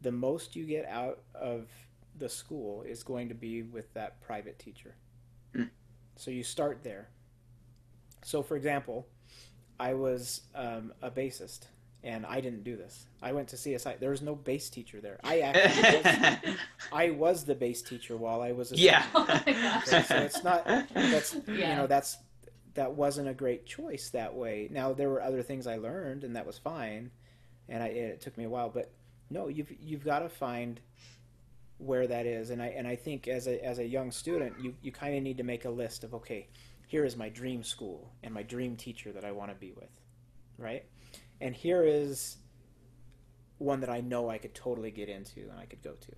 the 0.00 0.12
most 0.12 0.56
you 0.56 0.64
get 0.64 0.86
out 0.86 1.20
of 1.34 1.68
the 2.16 2.28
school 2.28 2.82
is 2.82 3.02
going 3.02 3.28
to 3.28 3.34
be 3.34 3.62
with 3.62 3.92
that 3.94 4.20
private 4.20 4.58
teacher. 4.58 4.94
Mm. 5.54 5.70
So 6.16 6.30
you 6.30 6.42
start 6.42 6.82
there. 6.82 7.08
So, 8.22 8.42
for 8.42 8.56
example, 8.56 9.06
I 9.80 9.94
was 9.94 10.42
um, 10.54 10.92
a 11.02 11.10
bassist, 11.10 11.66
and 12.02 12.26
I 12.26 12.40
didn't 12.40 12.64
do 12.64 12.76
this. 12.76 13.06
I 13.22 13.32
went 13.32 13.48
to 13.48 13.56
CSI. 13.56 13.98
There 13.98 14.10
was 14.10 14.22
no 14.22 14.34
bass 14.34 14.70
teacher 14.70 15.00
there. 15.00 15.18
I 15.24 15.40
actually 15.40 16.50
was, 16.50 16.56
I 16.92 17.10
was 17.10 17.44
the 17.44 17.54
bass 17.54 17.82
teacher 17.82 18.16
while 18.16 18.42
I 18.42 18.52
was 18.52 18.72
a 18.72 18.76
yeah. 18.76 19.04
Oh 19.14 19.26
my 19.26 19.82
so, 19.84 20.02
so 20.02 20.16
it's 20.16 20.44
not 20.44 20.64
that's 20.94 21.36
you 21.46 21.58
know 21.58 21.86
that's 21.86 22.18
that 22.78 22.92
wasn't 22.92 23.28
a 23.28 23.34
great 23.34 23.66
choice 23.66 24.10
that 24.10 24.32
way 24.32 24.68
now 24.70 24.92
there 24.92 25.08
were 25.08 25.20
other 25.20 25.42
things 25.42 25.66
i 25.66 25.76
learned 25.76 26.22
and 26.22 26.36
that 26.36 26.46
was 26.46 26.58
fine 26.58 27.10
and 27.68 27.82
I, 27.82 27.86
it 27.86 28.20
took 28.20 28.38
me 28.38 28.44
a 28.44 28.48
while 28.48 28.68
but 28.68 28.92
no 29.30 29.48
you've 29.48 29.72
you've 29.80 30.04
got 30.04 30.20
to 30.20 30.28
find 30.28 30.80
where 31.78 32.06
that 32.06 32.24
is 32.24 32.50
and 32.50 32.62
i 32.62 32.66
and 32.68 32.86
i 32.86 32.94
think 32.94 33.26
as 33.26 33.48
a 33.48 33.64
as 33.64 33.80
a 33.80 33.84
young 33.84 34.12
student 34.12 34.54
you 34.60 34.74
you 34.80 34.92
kind 34.92 35.16
of 35.16 35.24
need 35.24 35.38
to 35.38 35.42
make 35.42 35.64
a 35.64 35.70
list 35.70 36.04
of 36.04 36.14
okay 36.14 36.46
here 36.88 37.04
is 37.06 37.16
my 37.16 37.28
dream 37.30 37.62
school 37.62 38.12
and 38.24 38.34
my 38.34 38.42
dream 38.42 38.76
teacher 38.76 39.12
that 39.12 39.24
i 39.24 39.32
want 39.32 39.50
to 39.52 39.56
be 39.56 39.72
with 39.72 40.00
right? 40.58 40.84
And 41.40 41.54
here 41.54 41.84
is 41.84 42.38
one 43.58 43.80
that 43.80 43.90
i 43.90 44.00
know 44.00 44.30
i 44.30 44.38
could 44.38 44.54
totally 44.54 44.90
get 44.90 45.08
into 45.08 45.40
and 45.42 45.58
i 45.60 45.66
could 45.66 45.82
go 45.82 45.92
to. 45.94 46.12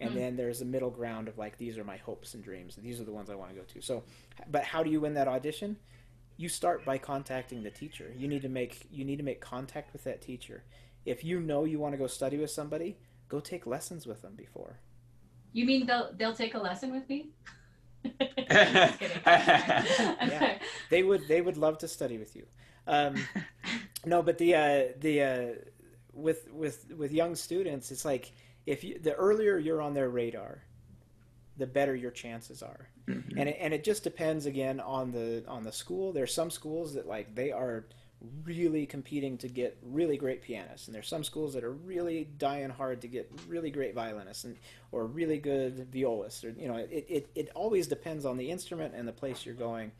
And 0.00 0.10
Hmm. 0.10 0.16
then 0.16 0.36
there's 0.36 0.60
a 0.60 0.64
middle 0.66 0.90
ground 0.90 1.28
of 1.28 1.38
like 1.38 1.58
these 1.58 1.78
are 1.78 1.84
my 1.84 1.96
hopes 1.98 2.34
and 2.34 2.44
dreams 2.44 2.76
these 2.76 3.00
are 3.00 3.04
the 3.04 3.12
ones 3.12 3.30
i 3.30 3.34
want 3.36 3.50
to 3.50 3.56
go 3.56 3.64
to. 3.64 3.80
So 3.82 4.04
but 4.50 4.64
how 4.64 4.82
do 4.82 4.90
you 4.90 5.00
win 5.00 5.14
that 5.14 5.28
audition? 5.28 5.78
You 6.36 6.48
start 6.48 6.84
by 6.84 6.98
contacting 6.98 7.62
the 7.62 7.70
teacher. 7.70 8.12
You 8.16 8.28
need 8.28 8.42
to 8.42 8.48
make 8.48 8.86
you 8.90 9.04
need 9.04 9.16
to 9.18 9.24
make 9.24 9.40
contact 9.40 9.92
with 9.92 10.04
that 10.04 10.20
teacher. 10.22 10.64
If 11.04 11.24
you 11.24 11.40
know 11.40 11.64
you 11.64 11.78
want 11.78 11.94
to 11.94 11.98
go 11.98 12.08
study 12.08 12.38
with 12.38 12.50
somebody 12.50 12.98
go 13.28 13.40
take 13.40 13.66
lessons 13.66 14.06
with 14.06 14.22
them 14.22 14.34
before. 14.36 14.80
You 15.52 15.66
mean 15.66 15.86
they'll 15.86 16.12
they'll 16.16 16.34
take 16.34 16.54
a 16.54 16.58
lesson 16.58 16.92
with 16.92 17.08
me? 17.08 17.30
Yeah. 19.26 20.58
they 20.90 21.02
would 21.02 21.28
they 21.28 21.40
would 21.40 21.56
love 21.56 21.78
to 21.78 21.88
study 21.88 22.18
with 22.18 22.36
you 22.36 22.46
um, 22.86 23.16
no 24.04 24.22
but 24.22 24.38
the 24.38 24.54
uh, 24.54 24.82
the 25.00 25.22
uh, 25.22 25.46
with 26.12 26.48
with 26.52 26.86
with 26.96 27.12
young 27.12 27.34
students 27.34 27.90
it's 27.90 28.04
like 28.04 28.32
if 28.66 28.84
you 28.84 28.98
the 28.98 29.14
earlier 29.14 29.58
you're 29.58 29.82
on 29.82 29.94
their 29.94 30.08
radar 30.08 30.62
the 31.56 31.66
better 31.66 31.94
your 31.94 32.10
chances 32.10 32.62
are 32.62 32.88
Mhm. 33.08 33.34
and 33.36 33.48
it, 33.48 33.56
and 33.60 33.72
it 33.72 33.84
just 33.84 34.02
depends 34.02 34.46
again 34.46 34.80
on 34.80 35.12
the 35.12 35.44
on 35.46 35.62
the 35.62 35.70
school 35.72 36.12
there's 36.12 36.34
some 36.34 36.50
schools 36.50 36.94
that 36.94 37.06
like 37.06 37.34
they 37.36 37.52
are 37.52 37.86
really 38.44 38.86
competing 38.86 39.36
to 39.38 39.48
get 39.48 39.76
really 39.82 40.16
great 40.16 40.42
pianists 40.42 40.88
and 40.88 40.94
there's 40.94 41.08
some 41.08 41.22
schools 41.22 41.52
that 41.54 41.62
are 41.62 41.72
really 41.72 42.28
dying 42.38 42.70
hard 42.70 43.00
to 43.02 43.08
get 43.08 43.30
really 43.46 43.70
great 43.70 43.94
violinists 43.94 44.44
and 44.44 44.56
or 44.90 45.04
really 45.06 45.38
good 45.38 45.86
violists 45.92 46.42
or 46.42 46.50
you 46.58 46.66
know 46.66 46.76
it, 46.76 47.06
it, 47.08 47.28
it 47.34 47.50
always 47.54 47.86
depends 47.86 48.24
on 48.24 48.36
the 48.36 48.50
instrument 48.50 48.94
and 48.94 49.06
the 49.06 49.12
place 49.12 49.44
you're 49.44 49.54
going 49.54 49.92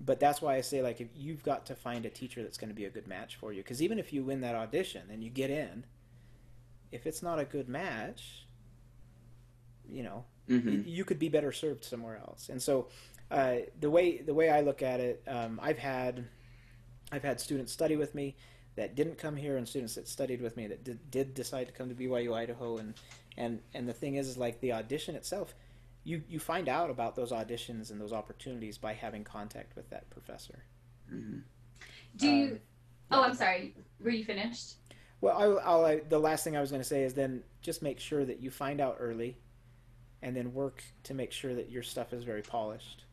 but 0.00 0.20
that's 0.20 0.42
why 0.42 0.54
i 0.54 0.60
say 0.60 0.82
like 0.82 1.00
if 1.00 1.08
you've 1.16 1.42
got 1.42 1.64
to 1.64 1.74
find 1.74 2.04
a 2.04 2.10
teacher 2.10 2.42
that's 2.42 2.58
going 2.58 2.68
to 2.68 2.74
be 2.74 2.84
a 2.84 2.90
good 2.90 3.06
match 3.06 3.36
for 3.36 3.52
you 3.52 3.62
because 3.62 3.80
even 3.82 3.98
if 3.98 4.12
you 4.12 4.22
win 4.22 4.42
that 4.42 4.54
audition 4.54 5.02
and 5.10 5.24
you 5.24 5.30
get 5.30 5.50
in 5.50 5.84
if 6.92 7.06
it's 7.06 7.22
not 7.22 7.38
a 7.38 7.44
good 7.44 7.68
match 7.68 8.46
you 9.88 10.02
know 10.02 10.24
Mhm. 10.48 10.82
you 10.86 11.04
could 11.04 11.18
be 11.18 11.28
better 11.28 11.52
served 11.52 11.84
somewhere 11.84 12.18
else. 12.18 12.48
And 12.48 12.60
so, 12.60 12.88
uh, 13.30 13.58
the 13.78 13.90
way 13.90 14.18
the 14.18 14.34
way 14.34 14.50
I 14.50 14.60
look 14.60 14.82
at 14.82 15.00
it, 15.00 15.22
um, 15.26 15.60
I've 15.62 15.78
had 15.78 16.24
I've 17.12 17.22
had 17.22 17.38
students 17.40 17.72
study 17.72 17.96
with 17.96 18.14
me 18.14 18.34
that 18.74 18.94
didn't 18.94 19.18
come 19.18 19.36
here, 19.36 19.58
and 19.58 19.68
students 19.68 19.94
that 19.96 20.08
studied 20.08 20.40
with 20.40 20.56
me 20.56 20.66
that 20.66 20.82
did, 20.82 21.10
did 21.10 21.34
decide 21.34 21.66
to 21.66 21.72
come 21.72 21.90
to 21.90 21.94
BYU 21.94 22.34
Idaho. 22.34 22.78
And 22.78 22.94
and 23.36 23.60
and 23.74 23.88
the 23.88 23.92
thing 23.92 24.16
is, 24.16 24.28
is 24.28 24.38
like 24.38 24.60
the 24.60 24.72
audition 24.72 25.14
itself, 25.14 25.54
you 26.04 26.22
you 26.28 26.38
find 26.38 26.68
out 26.68 26.90
about 26.90 27.14
those 27.14 27.30
auditions 27.30 27.90
and 27.90 28.00
those 28.00 28.12
opportunities 28.12 28.78
by 28.78 28.94
having 28.94 29.24
contact 29.24 29.76
with 29.76 29.90
that 29.90 30.08
professor. 30.10 30.64
Mhm. 31.12 31.42
Do 32.16 32.28
you? 32.28 32.44
Um, 32.52 32.60
oh, 33.10 33.22
I'm 33.24 33.34
sorry. 33.34 33.74
Were 34.00 34.10
you 34.10 34.24
finished? 34.24 34.76
Well, 35.20 35.36
I, 35.38 35.44
I'll, 35.64 35.84
I, 35.84 36.00
the 36.00 36.18
last 36.18 36.42
thing 36.42 36.56
I 36.56 36.60
was 36.60 36.70
going 36.70 36.82
to 36.82 36.88
say 36.88 37.04
is 37.04 37.14
then 37.14 37.44
just 37.60 37.80
make 37.80 38.00
sure 38.00 38.24
that 38.24 38.40
you 38.40 38.50
find 38.50 38.80
out 38.80 38.96
early, 38.98 39.36
and 40.22 40.34
then 40.34 40.52
work 40.52 40.82
to 41.04 41.14
make 41.14 41.30
sure 41.30 41.54
that 41.54 41.70
your 41.70 41.82
stuff 41.82 42.12
is 42.12 42.24
very 42.24 42.42
polished. 42.42 43.04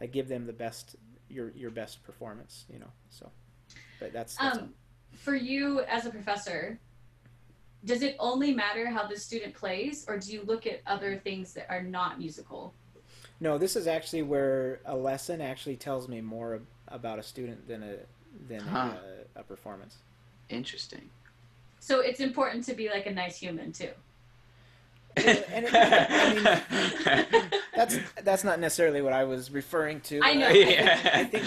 Like 0.00 0.12
give 0.12 0.28
them 0.28 0.46
the 0.46 0.52
best 0.52 0.96
your 1.28 1.50
your 1.50 1.70
best 1.70 2.02
performance, 2.02 2.64
you 2.72 2.78
know. 2.78 2.90
So, 3.10 3.30
but 4.00 4.12
that's, 4.12 4.34
that's 4.36 4.58
Um, 4.58 4.74
for 5.12 5.36
you 5.36 5.80
as 5.82 6.06
a 6.06 6.10
professor, 6.10 6.78
does 7.84 8.02
it 8.02 8.16
only 8.18 8.52
matter 8.52 8.88
how 8.90 9.06
the 9.06 9.16
student 9.16 9.54
plays, 9.54 10.04
or 10.08 10.18
do 10.18 10.32
you 10.32 10.42
look 10.42 10.66
at 10.66 10.80
other 10.86 11.16
things 11.16 11.52
that 11.54 11.70
are 11.70 11.82
not 11.82 12.18
musical? 12.18 12.74
no. 13.42 13.56
This 13.56 13.74
is 13.76 13.86
actually 13.86 14.22
where 14.22 14.80
a 14.84 14.94
lesson 14.96 15.40
actually 15.40 15.76
tells 15.76 16.08
me 16.08 16.20
more 16.20 16.60
about 16.88 17.18
a 17.18 17.22
student 17.22 17.66
than 17.68 17.82
a 17.82 17.96
than 18.48 18.60
Huh. 18.60 18.94
a, 19.36 19.40
a 19.40 19.42
performance. 19.42 19.96
Interesting. 20.50 21.08
So 21.78 22.00
it's 22.00 22.20
important 22.20 22.64
to 22.64 22.74
be 22.74 22.88
like 22.90 23.06
a 23.06 23.10
nice 23.12 23.38
human 23.38 23.72
too. 23.72 23.90
And 25.16 25.64
it, 25.66 25.70
I 25.74 26.34
mean, 26.34 27.60
that's 27.74 27.98
that's 28.22 28.44
not 28.44 28.60
necessarily 28.60 29.02
what 29.02 29.12
I 29.12 29.24
was 29.24 29.50
referring 29.50 30.00
to. 30.02 30.20
I 30.22 30.34
know. 30.34 30.48
I, 30.48 30.52
Yeah. 30.52 31.10
I 31.14 31.24
think 31.24 31.44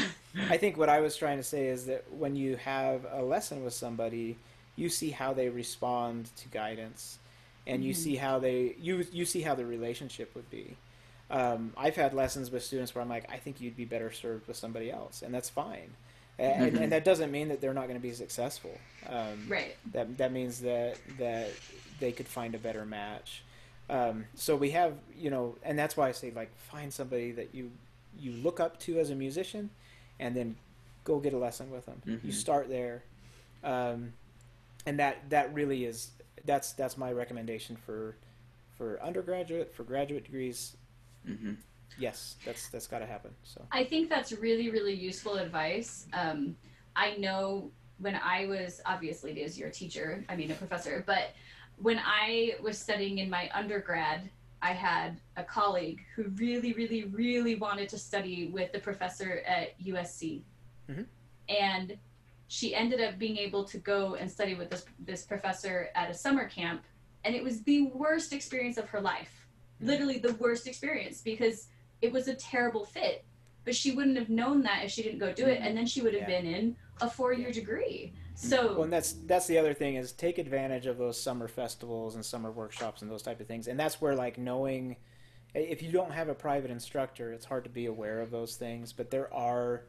I 0.50 0.58
think 0.58 0.78
what 0.78 0.90
I 0.90 1.00
was 1.00 1.16
trying 1.16 1.38
to 1.38 1.44
say 1.44 1.68
is 1.68 1.86
that 1.86 2.06
when 2.12 2.36
you 2.36 2.56
have 2.58 3.06
a 3.12 3.22
lesson 3.22 3.64
with 3.64 3.74
somebody, 3.74 4.38
you 4.76 4.90
see 4.90 5.12
how 5.12 5.34
they 5.34 5.50
respond 5.50 6.30
to 6.38 6.48
guidance, 6.50 7.20
and 7.68 7.84
you 7.84 7.94
Mhm. 7.94 7.98
see 7.98 8.16
how 8.16 8.40
they 8.40 8.76
you 8.80 9.06
you 9.12 9.26
see 9.26 9.42
how 9.42 9.56
the 9.56 9.66
relationship 9.66 10.34
would 10.36 10.50
be. 10.50 10.76
Um, 11.32 11.74
I've 11.78 11.96
had 11.96 12.14
lessons 12.14 12.52
with 12.52 12.64
students 12.64 12.94
where 12.94 13.02
I'm 13.02 13.10
like, 13.10 13.32
I 13.32 13.38
think 13.38 13.60
you'd 13.62 13.78
be 13.78 13.86
better 13.86 14.12
served 14.12 14.48
with 14.48 14.58
somebody 14.58 14.92
else, 14.92 15.22
and 15.24 15.34
that's 15.34 15.50
fine. 15.50 15.90
And, 16.38 16.74
Mhm. 16.74 16.82
and 16.82 16.92
that 16.92 17.06
doesn't 17.06 17.32
mean 17.32 17.48
that 17.50 17.62
they're 17.62 17.74
not 17.74 17.88
going 17.88 17.98
to 18.00 18.02
be 18.02 18.12
successful. 18.14 18.76
Um, 19.08 19.46
Right. 19.48 19.76
that 19.94 20.18
that 20.18 20.32
means 20.32 20.60
that 20.62 20.98
that 21.20 21.50
they 22.00 22.12
could 22.12 22.28
find 22.28 22.54
a 22.56 22.58
better 22.58 22.86
match. 22.86 23.44
Um, 23.94 24.26
so 24.34 24.56
we 24.56 24.72
have 24.72 24.94
you 25.16 25.30
know, 25.30 25.56
and 25.62 25.78
that's 25.78 25.96
why 25.96 26.10
I 26.10 26.14
say 26.14 26.32
like 26.36 26.50
find 26.58 26.92
somebody 26.92 27.32
that 27.34 27.54
you 27.54 27.72
you 28.18 28.32
look 28.32 28.60
up 28.60 28.80
to 28.82 29.00
as 29.00 29.12
a 29.12 29.16
musician, 29.16 29.70
and 30.20 30.36
then 30.36 30.56
go 31.04 31.20
get 31.20 31.34
a 31.34 31.38
lesson 31.38 31.70
with 31.70 31.86
them. 31.86 32.02
Mhm. 32.06 32.24
You 32.24 32.32
start 32.32 32.70
there, 32.70 33.04
um, 33.64 34.14
and 34.88 35.00
that 35.00 35.30
that 35.30 35.54
really 35.54 35.86
is 35.86 36.10
that's 36.46 36.74
that's 36.74 36.98
my 36.98 37.12
recommendation 37.12 37.76
for 37.76 38.16
for 38.78 39.00
undergraduate 39.04 39.72
for 39.72 39.84
graduate 39.84 40.24
degrees. 40.26 40.76
Mhm. 41.28 41.58
Yes, 42.00 42.38
that's 42.44 42.70
that's 42.70 42.88
got 42.88 43.00
to 43.00 43.06
happen. 43.06 43.36
So 43.44 43.62
I 43.72 43.84
think 43.84 44.10
that's 44.10 44.32
really, 44.32 44.72
really 44.72 44.96
useful 44.96 45.36
advice. 45.36 46.08
Um, 46.14 46.58
I 46.96 47.16
know 47.18 47.72
when 48.00 48.16
I 48.16 48.48
was 48.48 48.82
obviously 48.88 49.44
as 49.44 49.60
your 49.60 49.70
teacher, 49.70 50.26
I 50.28 50.36
mean 50.36 50.50
a 50.50 50.56
professor, 50.56 51.04
but 51.06 51.30
when 51.84 52.00
I 52.00 52.56
was 52.62 52.78
studying 52.80 53.18
in 53.18 53.30
my 53.30 53.50
undergrad, 53.54 54.30
I 54.62 54.72
had 54.72 55.20
a 55.36 55.44
colleague 55.44 56.02
who 56.16 56.24
really, 56.36 56.72
really, 56.72 57.04
really 57.04 57.56
wanted 57.56 57.90
to 57.90 57.98
study 57.98 58.48
with 58.48 58.72
the 58.72 58.80
professor 58.80 59.44
at 59.46 59.78
USC, 59.84 60.44
Mhm. 60.90 61.06
and 61.50 61.98
she 62.48 62.74
ended 62.74 63.02
up 63.02 63.20
being 63.20 63.38
able 63.38 63.66
to 63.66 63.78
go 63.80 64.16
and 64.16 64.32
study 64.32 64.56
with 64.56 64.70
this 64.70 64.86
this 64.98 65.26
professor 65.26 65.90
at 65.94 66.10
a 66.10 66.14
summer 66.14 66.48
camp, 66.48 66.86
and 67.26 67.36
it 67.36 67.44
was 67.44 67.64
the 67.64 67.88
worst 67.88 68.32
experience 68.32 68.78
of 68.78 68.88
her 68.90 69.02
life, 69.02 69.46
Mhm. 69.82 69.88
literally 69.88 70.20
the 70.20 70.36
worst 70.36 70.68
experience 70.68 71.22
because 71.22 71.68
it 72.02 72.14
was 72.14 72.28
a 72.30 72.36
terrible 72.36 72.86
fit 72.86 73.26
but 73.66 73.74
she 73.74 73.92
wouldn't 73.92 74.18
have 74.18 74.30
known 74.30 74.62
that 74.62 74.84
if 74.84 74.92
she 74.92 75.02
didn't 75.02 75.20
go 75.20 75.32
do 75.32 75.46
it 75.46 75.60
and 75.62 75.78
then 75.78 75.86
she 75.86 76.02
would 76.02 76.14
have 76.14 76.30
Yeah. 76.30 76.42
been 76.42 76.46
in 76.46 76.76
a 77.02 77.10
four-year 77.10 77.50
Yeah. 77.50 77.54
degree 77.54 78.14
Well, 78.50 78.50
so 78.50 78.84
and 78.84 78.94
that's 78.94 79.14
that's 79.26 79.48
the 79.48 79.58
other 79.58 79.74
thing 79.74 79.96
is 79.96 80.12
take 80.12 80.38
advantage 80.38 80.86
of 80.86 80.98
those 80.98 81.20
summer 81.22 81.48
festivals 81.48 82.16
and 82.16 82.26
summer 82.26 82.52
workshops 82.52 83.02
and 83.02 83.10
those 83.12 83.22
type 83.24 83.40
of 83.40 83.48
things. 83.48 83.68
And 83.68 83.80
that's 83.80 84.02
where 84.02 84.16
like 84.16 84.38
knowing 84.38 84.98
if 85.54 85.84
you 85.84 85.92
don't 85.92 86.12
have 86.12 86.30
a 86.30 86.34
private 86.36 86.72
instructor, 86.72 87.32
it's 87.32 87.46
hard 87.46 87.64
to 87.66 87.70
be 87.70 87.86
aware 87.86 88.22
of 88.22 88.32
those 88.32 88.56
things. 88.56 88.92
But 88.94 89.12
there 89.12 89.32
are 89.34 89.84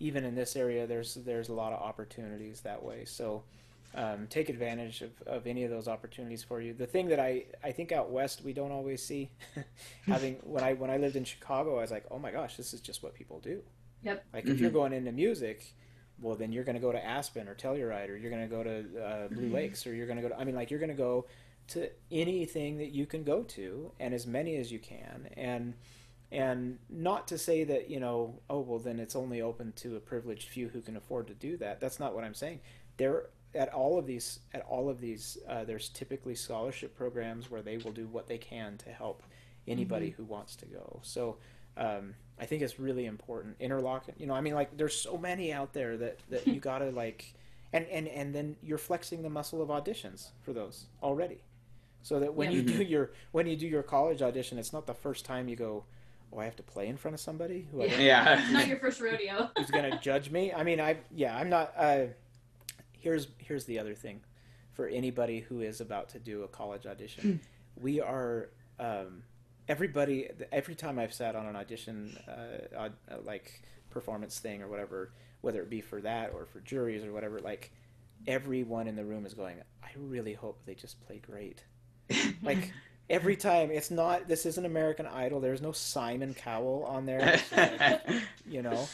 even 0.00 0.24
in 0.24 0.34
this 0.34 0.56
area, 0.56 0.86
there's 0.86 1.14
there's 1.14 1.48
a 1.48 1.54
lot 1.54 1.72
of 1.72 1.80
opportunities 1.80 2.60
that 2.62 2.82
way. 2.82 3.04
So 3.04 3.44
um, 3.94 4.26
take 4.28 4.48
advantage 4.48 5.02
of, 5.02 5.12
of 5.26 5.46
any 5.46 5.62
of 5.62 5.70
those 5.70 5.86
opportunities 5.86 6.42
for 6.42 6.60
you. 6.60 6.72
The 6.74 6.86
thing 6.86 7.06
that 7.08 7.20
I, 7.20 7.44
I 7.62 7.70
think 7.70 7.92
out 7.92 8.10
west 8.10 8.42
we 8.44 8.52
don't 8.52 8.72
always 8.72 9.04
see, 9.04 9.30
having 10.06 10.34
when 10.42 10.64
I 10.64 10.74
when 10.74 10.90
I 10.90 10.96
lived 10.96 11.14
in 11.14 11.24
Chicago, 11.24 11.78
I 11.78 11.82
was 11.82 11.92
like, 11.92 12.04
oh 12.10 12.18
my 12.18 12.32
gosh, 12.32 12.56
this 12.56 12.74
is 12.74 12.80
just 12.80 13.02
what 13.04 13.14
people 13.14 13.38
do. 13.38 13.62
Yep. 14.02 14.24
Like 14.34 14.46
if 14.46 14.58
you're 14.60 14.70
going 14.70 14.92
into 14.92 15.12
music, 15.12 15.74
well 16.20 16.36
then 16.36 16.52
you're 16.52 16.64
going 16.64 16.74
to 16.76 16.80
go 16.80 16.92
to 16.92 17.04
Aspen 17.04 17.48
or 17.48 17.54
Telluride 17.54 18.08
or 18.08 18.16
you're 18.16 18.30
going 18.30 18.48
to 18.48 18.54
go 18.56 18.62
to 18.62 19.04
uh, 19.04 19.28
Blue 19.28 19.48
Mhm. 19.50 19.52
Lakes 19.52 19.86
or 19.86 19.94
you're 19.94 20.06
going 20.06 20.16
to 20.16 20.22
go 20.22 20.28
to 20.28 20.38
I 20.38 20.44
mean 20.44 20.54
like 20.54 20.70
you're 20.70 20.80
going 20.80 20.90
to 20.90 20.96
go 20.96 21.26
to 21.68 21.88
anything 22.10 22.76
that 22.78 22.90
you 22.92 23.06
can 23.06 23.24
go 23.24 23.42
to 23.42 23.90
and 23.98 24.12
as 24.14 24.26
many 24.26 24.56
as 24.56 24.70
you 24.70 24.78
can. 24.78 25.28
And 25.36 25.74
and 26.32 26.78
not 26.90 27.28
to 27.28 27.38
say 27.38 27.64
that 27.64 27.90
you 27.90 28.00
know 28.00 28.40
oh 28.50 28.60
well 28.60 28.78
then 28.78 28.98
it's 28.98 29.14
only 29.16 29.40
open 29.42 29.72
to 29.76 29.96
a 29.96 30.00
privileged 30.00 30.48
few 30.48 30.68
who 30.68 30.80
can 30.80 30.96
afford 30.96 31.26
to 31.28 31.34
do 31.34 31.56
that. 31.58 31.80
That's 31.80 31.98
not 32.00 32.14
what 32.14 32.24
i'm 32.24 32.34
saying. 32.34 32.60
There 32.96 33.26
at 33.54 33.72
all 33.72 33.98
of 33.98 34.06
these 34.06 34.40
at 34.52 34.62
all 34.62 34.88
of 34.88 35.00
these 35.00 35.38
uh, 35.48 35.64
there's 35.64 35.88
typically 35.88 36.34
scholarship 36.34 36.96
programs 36.96 37.50
where 37.50 37.62
they 37.62 37.76
will 37.78 37.92
do 37.92 38.06
what 38.08 38.26
they 38.26 38.38
can 38.38 38.76
to 38.78 38.90
help 38.90 39.22
anybody 39.66 40.10
who 40.10 40.24
wants 40.24 40.56
to 40.56 40.66
go. 40.66 41.00
So 41.02 41.36
um, 41.76 42.14
i 42.38 42.44
think 42.46 42.62
it's 42.62 42.78
really 42.78 43.06
important 43.06 43.56
interlock 43.60 44.06
you 44.18 44.26
know 44.26 44.34
i 44.34 44.40
mean 44.40 44.54
like 44.54 44.76
there's 44.76 44.94
so 44.98 45.16
many 45.16 45.52
out 45.52 45.72
there 45.72 45.96
that 45.96 46.18
that 46.30 46.46
you 46.46 46.60
gotta 46.70 46.90
like 46.90 47.34
and 47.72 47.86
and 47.88 48.06
and 48.08 48.34
then 48.34 48.56
you're 48.62 48.78
flexing 48.78 49.22
the 49.22 49.30
muscle 49.30 49.60
of 49.62 49.68
auditions 49.68 50.28
for 50.42 50.52
those 50.52 50.86
already 51.02 51.38
so 52.02 52.20
that 52.20 52.34
when 52.34 52.50
Yeah. 52.50 52.56
you 52.58 52.62
do 52.62 52.82
your 52.82 53.10
when 53.32 53.46
you 53.46 53.56
do 53.56 53.66
your 53.66 53.82
college 53.82 54.22
audition 54.22 54.58
it's 54.58 54.72
not 54.72 54.86
the 54.86 54.94
first 54.94 55.24
time 55.24 55.48
you 55.48 55.56
go 55.56 55.84
oh 56.32 56.38
i 56.38 56.44
have 56.44 56.56
to 56.56 56.62
play 56.62 56.86
in 56.88 56.96
front 56.96 57.14
of 57.14 57.20
somebody 57.20 57.66
who 57.72 57.82
I 57.82 57.88
don't 57.88 58.00
Yeah. 58.00 58.40
It's 58.40 58.50
not 58.58 58.66
your 58.68 58.78
first 58.78 59.00
rodeo. 59.00 59.50
who's 59.56 59.70
going 59.70 59.90
to 59.90 59.98
judge 59.98 60.30
me. 60.30 60.52
I 60.52 60.62
mean, 60.64 60.80
I 60.80 60.98
yeah, 61.14 61.36
I'm 61.36 61.48
not. 61.48 61.72
Uh, 61.76 62.06
here's 62.98 63.28
here's 63.38 63.64
the 63.66 63.78
other 63.78 63.94
thing, 63.94 64.20
for 64.72 64.86
anybody 64.88 65.40
who 65.40 65.60
is 65.60 65.80
about 65.80 66.08
to 66.10 66.18
do 66.18 66.42
a 66.42 66.48
college 66.48 66.86
audition, 66.86 67.40
we 67.80 68.00
are 68.00 68.48
um, 68.80 69.22
everybody. 69.68 70.28
Every 70.52 70.74
time 70.74 70.98
I've 70.98 71.12
sat 71.14 71.36
on 71.36 71.46
an 71.46 71.56
audition, 71.56 72.16
uh, 72.28 72.76
uh, 72.76 72.88
like 73.24 73.62
performance 73.90 74.38
thing 74.38 74.62
or 74.62 74.68
whatever, 74.68 75.12
whether 75.40 75.60
it 75.60 75.70
be 75.70 75.80
for 75.80 76.00
that 76.00 76.32
or 76.34 76.46
for 76.46 76.60
juries 76.60 77.04
or 77.04 77.12
whatever, 77.12 77.40
like 77.40 77.72
everyone 78.26 78.88
in 78.88 78.96
the 78.96 79.04
room 79.04 79.26
is 79.26 79.34
going. 79.34 79.56
I 79.82 79.88
really 79.96 80.34
hope 80.34 80.60
they 80.66 80.74
just 80.74 81.04
play 81.06 81.18
great. 81.18 81.64
Like 82.42 82.72
every 83.08 83.36
time, 83.36 83.70
it's 83.70 83.90
not. 83.90 84.28
This 84.28 84.44
isn't 84.46 84.64
American 84.66 85.06
Idol. 85.06 85.40
There's 85.40 85.62
no 85.62 85.72
Simon 85.72 86.34
Cowell 86.34 86.84
on 86.84 87.06
there. 87.06 87.40
you 88.46 88.62
know 88.62 88.86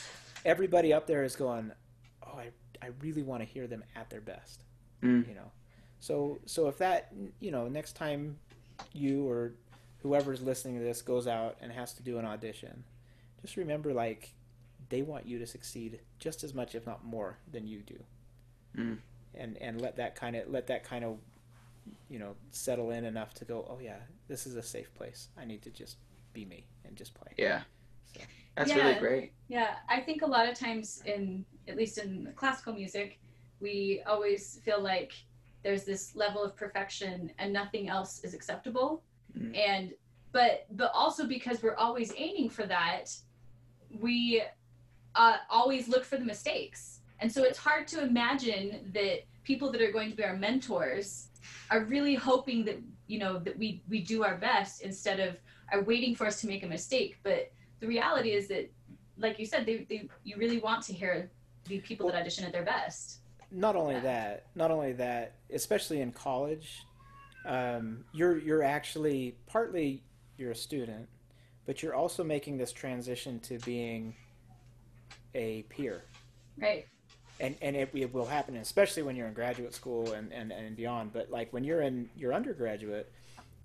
everybody 0.44 0.92
up 0.92 1.06
there 1.06 1.22
is 1.24 1.36
going 1.36 1.70
oh 2.26 2.38
i, 2.38 2.48
I 2.82 2.90
really 3.02 3.22
want 3.22 3.42
to 3.42 3.44
hear 3.44 3.66
them 3.66 3.84
at 3.96 4.08
their 4.10 4.20
best 4.20 4.62
Mm. 5.02 5.26
you 5.28 5.34
know 5.34 5.50
so 5.98 6.38
so 6.44 6.68
if 6.68 6.76
that 6.78 7.10
you 7.40 7.50
know 7.50 7.68
next 7.68 7.94
time 7.96 8.36
you 8.92 9.26
or 9.26 9.52
whoever's 10.03 10.42
listening 10.42 10.78
to 10.78 10.84
this 10.84 11.03
goes 11.03 11.26
out 11.26 11.57
and 11.61 11.72
has 11.72 11.92
to 11.92 12.03
do 12.03 12.18
an 12.18 12.24
audition 12.24 12.84
just 13.42 13.57
remember 13.57 13.92
like 13.92 14.30
they 14.88 15.03
want 15.03 15.26
you 15.26 15.38
to 15.38 15.46
succeed 15.46 16.01
just 16.18 16.42
as 16.42 16.53
much 16.55 16.74
if 16.74 16.86
not 16.86 17.05
more 17.05 17.38
than 17.51 17.66
you 17.66 17.80
do 17.80 17.98
Mm. 18.78 18.98
and 19.34 19.57
and 19.59 19.80
let 19.80 19.96
that 19.96 20.14
kind 20.14 20.36
of 20.36 20.48
let 20.48 20.68
that 20.68 20.84
kind 20.84 21.05
of 21.05 21.18
you 22.09 22.18
know 22.20 22.36
settle 22.53 22.90
in 22.92 23.05
enough 23.05 23.34
to 23.34 23.44
go 23.44 23.66
oh 23.68 23.78
yeah 23.82 23.96
this 24.28 24.46
is 24.46 24.55
a 24.55 24.62
safe 24.62 24.94
place 24.94 25.28
i 25.36 25.44
need 25.44 25.61
to 25.62 25.70
just 25.70 25.96
be 26.32 26.44
me 26.44 26.66
and 26.84 26.94
just 26.96 27.12
play 27.14 27.32
Yeah. 27.36 27.62
So. 28.14 28.20
That's 28.57 28.70
Yeah. 28.70 28.76
really 28.86 28.98
great. 29.01 29.32
Yeah, 29.48 29.76
I 29.88 30.01
think 30.01 30.22
a 30.22 30.26
lot 30.26 30.48
of 30.48 30.57
times 30.59 31.03
in 31.07 31.44
at 31.68 31.76
least 31.76 31.98
in 31.98 32.32
classical 32.36 32.72
music, 32.74 33.18
we 33.61 34.03
always 34.07 34.61
feel 34.64 34.80
like 34.80 35.12
there's 35.62 35.84
this 35.84 36.14
level 36.14 36.42
of 36.44 36.55
perfection 36.57 37.32
and 37.38 37.53
nothing 37.53 37.88
else 37.88 38.22
is 38.24 38.34
acceptable. 38.34 39.03
Mm. 39.38 39.56
And 39.56 39.92
but 40.32 40.66
but 40.72 40.90
also 40.94 41.26
because 41.26 41.62
we're 41.62 41.76
always 41.76 42.12
aiming 42.16 42.50
for 42.50 42.66
that, 42.66 43.10
we 44.00 44.42
uh, 45.14 45.36
always 45.48 45.88
look 45.88 46.04
for 46.04 46.16
the 46.16 46.24
mistakes. 46.24 47.00
And 47.20 47.30
so 47.30 47.42
it's 47.42 47.58
hard 47.58 47.86
to 47.88 48.02
imagine 48.02 48.90
that 48.94 49.24
people 49.44 49.70
that 49.72 49.82
are 49.82 49.92
going 49.92 50.10
to 50.10 50.16
be 50.16 50.24
our 50.24 50.36
mentors 50.36 51.28
are 51.70 51.84
really 51.84 52.14
hoping 52.14 52.64
that 52.64 52.78
you 53.08 53.18
know 53.18 53.38
that 53.40 53.58
we 53.58 53.82
we 53.88 54.00
do 54.00 54.22
our 54.24 54.36
best 54.36 54.82
instead 54.82 55.20
of 55.20 55.36
are 55.72 55.82
waiting 55.82 56.14
for 56.14 56.26
us 56.26 56.40
to 56.40 56.46
make 56.46 56.62
a 56.62 56.66
mistake. 56.66 57.18
But 57.22 57.50
the 57.80 57.86
reality 57.86 58.30
is 58.32 58.48
that 58.48 58.70
like 59.18 59.38
you 59.38 59.46
said, 59.46 59.66
they, 59.66 59.86
they 59.88 60.08
you 60.24 60.36
really 60.36 60.58
want 60.58 60.82
to 60.84 60.92
hear 60.92 61.30
the 61.66 61.78
people 61.80 62.06
that 62.06 62.16
audition 62.16 62.44
at 62.44 62.52
their 62.52 62.64
best. 62.64 63.18
not 63.50 63.74
only 63.76 63.94
Yeah. 63.94 64.00
that, 64.00 64.46
not 64.54 64.70
only 64.70 64.92
that, 64.92 65.34
especially 65.52 66.00
in 66.00 66.12
college, 66.12 66.82
um, 67.45 68.05
you're 68.12 68.38
you're 68.38 68.62
actually 68.62 69.36
partly 69.47 70.03
you're 70.36 70.51
a 70.53 70.57
student, 70.57 71.09
but 71.66 71.82
you're 71.82 71.95
also 71.95 72.22
making 72.24 72.59
this 72.59 72.72
transition 72.72 73.41
to 73.41 73.59
being 73.61 74.14
a 75.34 75.62
peer, 75.64 76.05
Right. 76.59 76.86
and 77.38 77.55
and 77.62 77.76
it, 77.76 77.91
it 77.95 78.12
will 78.12 78.26
happen, 78.26 78.57
especially 78.57 79.03
when 79.03 79.16
you're 79.16 79.26
in 79.28 79.34
graduate 79.34 79.74
school 79.74 80.12
and, 80.12 80.32
and 80.32 80.53
and 80.53 80.76
beyond. 80.76 81.12
But 81.12 81.30
like 81.30 81.53
when 81.53 81.64
you're 81.64 81.82
in 81.82 82.09
your 82.16 82.32
undergraduate, 82.34 83.11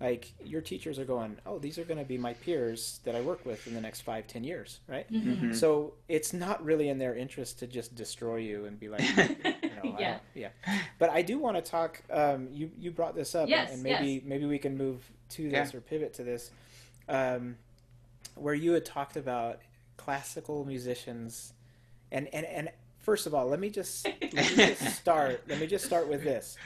like 0.00 0.32
your 0.44 0.60
teachers 0.60 0.98
are 0.98 1.04
going, 1.04 1.36
oh, 1.46 1.58
these 1.58 1.78
are 1.78 1.84
going 1.84 1.98
to 1.98 2.04
be 2.04 2.18
my 2.18 2.34
peers 2.34 3.00
that 3.04 3.14
I 3.16 3.20
work 3.22 3.44
with 3.46 3.66
in 3.66 3.74
the 3.74 3.80
next 3.80 4.02
five, 4.02 4.26
ten 4.26 4.44
years, 4.44 4.80
right? 4.86 5.10
Mm-hmm. 5.12 5.46
Mhm. 5.50 5.54
So 5.56 5.94
it's 6.08 6.32
not 6.32 6.64
really 6.64 6.88
in 6.88 6.98
their 6.98 7.16
interest 7.16 7.58
to 7.60 7.66
just 7.66 7.94
destroy 7.94 8.36
you 8.36 8.66
and 8.66 8.78
be 8.78 8.88
like, 8.88 9.02
I 9.96 10.00
Yeah. 10.00 10.18
yeah. 10.34 10.48
But 10.98 11.10
I 11.10 11.22
do 11.22 11.38
want 11.38 11.56
to 11.56 11.62
talk. 11.62 12.02
Um, 12.10 12.48
you 12.52 12.70
you 12.78 12.90
brought 12.90 13.14
this 13.14 13.34
up, 13.34 13.48
Yes, 13.48 13.72
and 13.72 13.82
maybe 13.82 14.22
maybe 14.24 14.44
we 14.46 14.58
can 14.58 14.76
move 14.76 15.04
to 15.30 15.48
this 15.50 15.74
or 15.74 15.80
pivot 15.80 16.14
to 16.14 16.22
this, 16.24 16.50
um, 17.08 17.56
where 18.34 18.54
you 18.54 18.72
had 18.72 18.84
talked 18.84 19.16
about 19.16 19.60
classical 19.96 20.64
musicians, 20.64 21.52
and 22.12 22.28
and 22.34 22.46
and 22.46 22.70
first 23.00 23.26
of 23.26 23.34
all, 23.34 23.46
let 23.46 23.60
me 23.60 23.70
just 23.70 24.06
let 24.06 24.32
me 24.34 24.56
just 24.56 24.96
start. 25.00 25.42
Let 25.48 25.58
me 25.60 25.66
just 25.66 25.84
start 25.84 26.08
with 26.08 26.22
this. 26.24 26.56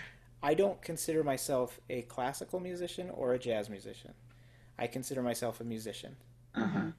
I 0.42 0.54
don't 0.54 0.80
consider 0.80 1.22
myself 1.22 1.78
a 1.90 2.02
classical 2.02 2.60
musician 2.60 3.10
or 3.10 3.34
a 3.34 3.38
jazz 3.38 3.68
musician. 3.68 4.14
I 4.78 4.86
consider 4.86 5.22
myself 5.22 5.60
a 5.60 5.64
musician 5.64 6.16
Uh-huh. 6.54 6.92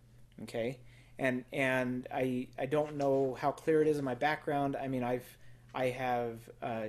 okay 0.43 0.77
and 1.17 1.43
and 1.51 2.07
i 2.13 2.47
i 2.59 2.65
don't 2.67 2.95
know 2.95 3.35
how 3.41 3.51
clear 3.51 3.81
it 3.81 3.87
is 3.87 3.97
in 3.97 4.05
my 4.05 4.13
background 4.15 4.75
i 4.75 4.87
mean 4.87 5.03
i've 5.03 5.25
i 5.73 5.85
have 5.87 6.49
uh, 6.61 6.87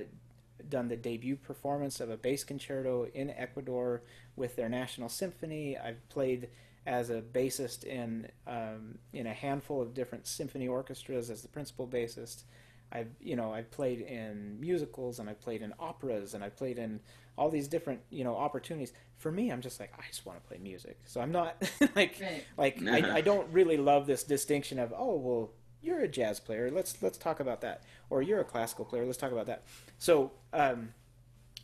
done 0.69 0.87
the 0.87 0.95
debut 0.95 1.35
performance 1.35 1.99
of 1.99 2.09
a 2.09 2.17
bass 2.17 2.43
concerto 2.43 3.07
in 3.13 3.29
ecuador 3.31 4.03
with 4.35 4.55
their 4.55 4.69
national 4.69 5.09
symphony. 5.09 5.77
I've 5.77 6.07
played 6.09 6.49
as 6.85 7.09
a 7.09 7.21
bassist 7.21 7.83
in 7.85 8.27
um, 8.47 8.97
in 9.13 9.27
a 9.27 9.33
handful 9.33 9.81
of 9.81 9.93
different 9.93 10.27
symphony 10.27 10.67
orchestras 10.67 11.29
as 11.29 11.41
the 11.41 11.47
principal 11.47 11.87
bassist. 11.87 12.43
I've 12.91 13.09
you 13.19 13.35
know 13.35 13.53
i've 13.53 13.71
played 13.71 14.01
in 14.01 14.59
musicals 14.59 15.19
and 15.19 15.29
i've 15.29 15.41
played 15.41 15.61
in 15.63 15.73
operas 15.79 16.33
and 16.35 16.43
i've 16.43 16.55
played 16.55 16.77
in 16.77 16.99
all 17.37 17.49
these 17.49 17.67
different 17.67 18.01
you 18.09 18.23
know 18.23 18.35
opportunities. 18.35 18.93
For 19.17 19.31
me 19.31 19.51
i'm 19.51 19.61
just 19.61 19.79
like 19.79 19.91
i 19.97 20.03
just 20.09 20.25
want 20.25 20.41
to 20.41 20.47
play 20.47 20.57
music. 20.61 20.99
So 21.05 21.21
i'm 21.21 21.31
not 21.31 21.61
like 21.95 22.19
Right. 22.19 22.45
like 22.57 22.83
Uh-huh. 22.87 23.11
I, 23.11 23.17
I 23.17 23.21
don't 23.21 23.51
really 23.51 23.77
love 23.77 24.05
this 24.07 24.23
distinction 24.23 24.79
of 24.79 24.93
oh 24.95 25.15
well 25.15 25.51
you're 25.81 25.99
a 25.99 26.07
jazz 26.07 26.39
player. 26.39 26.71
Let's 26.71 27.01
let's 27.01 27.17
talk 27.17 27.39
about 27.41 27.61
that 27.61 27.83
or 28.13 28.21
you're 28.21 28.39
a 28.39 28.43
classical 28.45 28.85
player 28.85 29.05
let's 29.05 29.17
talk 29.17 29.31
about 29.31 29.47
that 29.47 29.63
so 29.97 30.31
um, 30.53 30.89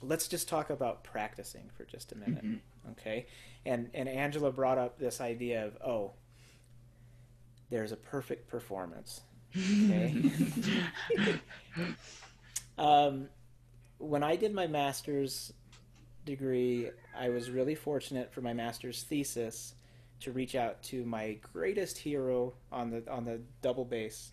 let's 0.01 0.27
just 0.27 0.47
talk 0.49 0.69
about 0.71 1.03
practicing 1.03 1.69
for 1.77 1.83
just 1.85 2.11
a 2.11 2.15
minute 2.17 2.43
Mhm. 2.43 2.59
okay 2.91 3.25
and 3.65 3.89
and 3.93 4.09
angela 4.09 4.51
brought 4.51 4.77
up 4.77 4.97
this 4.99 5.21
idea 5.21 5.65
of 5.67 5.77
oh 5.85 6.11
there's 7.69 7.91
a 7.91 7.97
perfect 7.97 8.47
performance 8.47 9.21
okay 9.55 10.31
um, 12.77 13.27
when 13.97 14.23
I 14.23 14.35
did 14.35 14.53
my 14.53 14.67
master's 14.67 15.51
degree, 16.25 16.89
I 17.17 17.29
was 17.29 17.49
really 17.49 17.75
fortunate 17.75 18.31
for 18.31 18.41
my 18.41 18.53
master's 18.53 19.03
thesis 19.03 19.73
to 20.21 20.31
reach 20.31 20.55
out 20.55 20.81
to 20.83 21.03
my 21.05 21.37
greatest 21.53 21.97
hero 21.97 22.53
on 22.71 22.91
the 22.91 23.03
on 23.11 23.25
the 23.25 23.41
double 23.61 23.85
bass. 23.85 24.31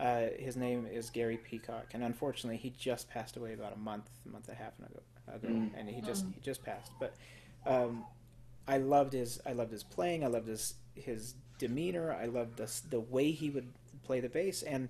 Uh, 0.00 0.28
his 0.38 0.56
name 0.56 0.86
is 0.90 1.10
Gary 1.10 1.36
Peacock, 1.36 1.88
and 1.92 2.02
unfortunately, 2.02 2.56
he 2.56 2.70
just 2.70 3.10
passed 3.10 3.36
away 3.36 3.52
about 3.52 3.74
a 3.74 3.78
month, 3.78 4.08
a 4.24 4.28
month 4.30 4.48
and 4.48 4.56
a 4.56 4.62
half 4.62 4.78
ago, 4.78 5.00
ago 5.28 5.48
Mm. 5.48 5.70
and 5.76 5.88
he 5.90 6.00
just 6.00 6.26
Mm. 6.26 6.34
he 6.34 6.40
just 6.40 6.64
passed. 6.64 6.90
But 6.98 7.14
um, 7.66 8.06
I 8.66 8.78
loved 8.78 9.12
his 9.12 9.40
I 9.44 9.52
loved 9.52 9.72
his 9.72 9.82
playing. 9.84 10.24
I 10.24 10.28
loved 10.28 10.48
his 10.48 10.74
his 10.94 11.34
demeanor. 11.58 12.12
I 12.14 12.26
loved 12.26 12.56
the 12.56 12.70
the 12.88 13.00
way 13.00 13.30
he 13.32 13.50
would 13.50 13.68
play 14.02 14.20
the 14.20 14.30
bass, 14.30 14.62
and 14.62 14.88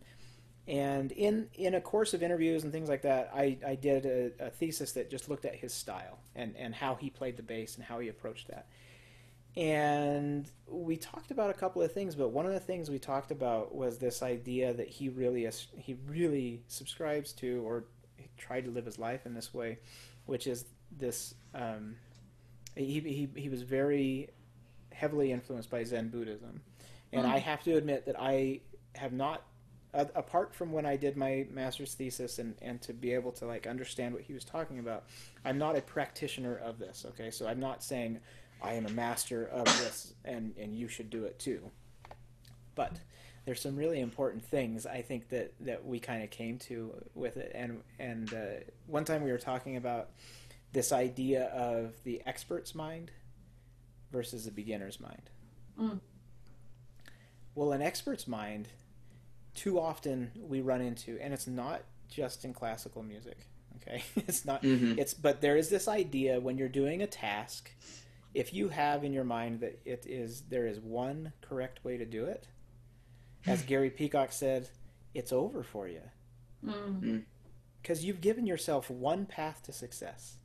and 0.69 1.11
in 1.13 1.49
in 1.55 1.75
a 1.75 1.81
course 1.81 2.15
of 2.15 2.23
interviews 2.23 2.63
and 2.63 2.73
things 2.73 2.89
like 2.89 3.03
that, 3.03 3.31
I, 3.35 3.59
I 3.67 3.75
did 3.75 4.07
a, 4.07 4.47
a 4.47 4.51
thesis 4.51 4.93
that 4.93 5.11
just 5.11 5.29
looked 5.29 5.45
at 5.45 5.57
his 5.57 5.75
style 5.75 6.21
and, 6.37 6.55
and 6.57 6.73
how 6.75 6.95
he 6.95 7.11
played 7.11 7.37
the 7.37 7.43
bass 7.43 7.75
and 7.77 7.85
how 7.85 7.99
he 7.99 8.09
approached 8.09 8.47
that. 8.49 8.67
And 9.57 10.49
we 10.69 10.97
talked 10.97 11.31
about 11.31 11.51
a 11.51 11.55
couple 11.55 11.83
of 11.83 11.93
things, 11.93 12.15
but 12.15 12.29
one 12.29 12.47
of 12.47 12.53
the 12.53 12.61
things 12.61 12.89
we 12.89 12.99
talked 12.99 13.31
about 13.33 13.75
was 13.75 13.99
this 13.99 14.23
idea 14.23 14.73
that 14.73 14.89
he 14.89 15.09
really 15.09 15.49
he 15.77 15.97
really 16.07 16.63
subscribes 16.69 17.33
to 17.35 17.63
or 17.67 17.85
tried 18.37 18.65
to 18.65 18.71
live 18.71 18.87
his 18.87 18.99
life 18.99 19.27
in 19.27 19.35
this 19.35 19.53
way, 19.53 19.79
which 20.27 20.47
is 20.47 20.65
this. 20.97 21.35
Um, 21.55 21.97
he, 22.77 23.01
he 23.01 23.29
he 23.41 23.49
was 23.49 23.63
very 23.63 24.31
heavily 24.93 25.33
influenced 25.33 25.71
by 25.71 25.83
Zen 25.83 26.11
Buddhism, 26.11 26.61
and 27.13 27.27
mm. 27.27 27.31
I 27.31 27.39
have 27.39 27.65
to 27.65 27.75
admit 27.77 28.07
that 28.07 28.17
I 28.21 28.61
have 28.95 29.13
not 29.13 29.43
apart 29.93 30.55
from 30.55 30.73
when 30.73 30.87
I 30.87 30.97
did 30.97 31.17
my 31.17 31.47
master's 31.51 31.95
thesis 31.95 32.39
and, 32.39 32.55
and 32.63 32.81
to 32.83 32.93
be 32.93 33.13
able 33.13 33.33
to 33.33 33.47
like 33.47 33.67
understand 33.67 34.15
what 34.15 34.23
he 34.23 34.33
was 34.33 34.45
talking 34.45 34.79
about, 34.79 35.05
I'm 35.45 35.59
not 35.59 35.77
a 35.77 35.81
practitioner 35.81 36.57
of 36.57 36.79
this. 36.79 37.05
Okay, 37.09 37.31
so 37.31 37.49
I'm 37.49 37.59
not 37.59 37.83
saying 37.83 38.21
I 38.63 38.75
am 38.75 38.87
a 38.87 38.91
master 38.91 39.47
of 39.47 39.65
this 39.65 40.15
and, 40.25 40.55
and 40.59 40.77
you 40.77 40.89
should 40.89 41.11
do 41.11 41.25
it 41.25 41.39
too. 41.39 41.71
But 42.75 42.99
there's 43.45 43.61
some 43.61 43.77
really 43.77 44.01
important 44.01 44.45
things 44.45 44.87
I 44.87 45.03
think 45.03 45.29
that, 45.31 45.55
that 45.61 45.85
we 45.85 45.99
kind 45.99 46.23
of 46.23 46.31
came 46.31 46.59
to 46.59 46.95
with 47.15 47.37
it. 47.37 47.53
And, 47.55 47.83
and 47.99 48.33
uh, 48.33 48.47
one 48.87 49.05
time 49.05 49.23
we 49.23 49.33
were 49.33 49.39
talking 49.39 49.77
about 49.77 50.11
this 50.73 50.93
idea 50.93 51.47
of 51.47 51.95
the 52.05 52.23
expert's 52.27 52.75
mind 52.75 53.11
versus 54.13 54.45
the 54.45 54.51
beginner's 54.51 55.01
mind. 55.01 55.31
Mm. 55.81 56.01
Well, 57.55 57.73
an 57.73 57.83
expert's 57.83 58.29
mind, 58.29 58.69
too 59.55 59.81
often 59.81 60.31
we 60.37 60.61
run 60.61 60.81
into, 60.81 61.19
and 61.21 61.35
it's 61.35 61.47
not 61.47 61.83
just 62.09 62.45
in 62.45 62.53
classical 62.53 63.03
music. 63.03 63.47
Okay, 63.77 64.03
it's 64.17 64.45
not. 64.45 64.63
Mm-hmm. 64.63 64.99
It's 64.99 65.15
but 65.15 65.41
there 65.41 65.57
is 65.57 65.69
this 65.69 65.89
idea 65.89 66.41
when 66.41 66.59
you're 66.59 66.69
doing 66.69 67.03
a 67.03 67.07
task 67.07 67.71
if 68.35 68.55
you 68.55 68.69
have 68.69 69.05
in 69.05 69.13
your 69.13 69.25
mind 69.25 69.61
that 69.61 69.81
it 69.85 70.07
is 70.09 70.43
there 70.49 70.67
is 70.67 70.81
one 70.81 71.33
correct 71.41 71.85
way 71.85 71.97
to 71.97 72.05
do 72.05 72.25
it, 72.25 72.47
as 73.47 73.63
Gary 73.67 73.91
Peacock 73.91 74.33
said, 74.33 74.69
it's 75.15 75.33
over 75.33 75.63
for 75.63 75.89
you. 75.89 76.03
Mm. 76.65 77.25
Because 77.83 78.01
mm. 78.01 78.05
you've 78.05 78.21
given 78.21 78.47
yourself 78.47 78.91
one 78.91 79.27
path 79.27 79.63
to 79.65 79.73
success. 79.73 80.37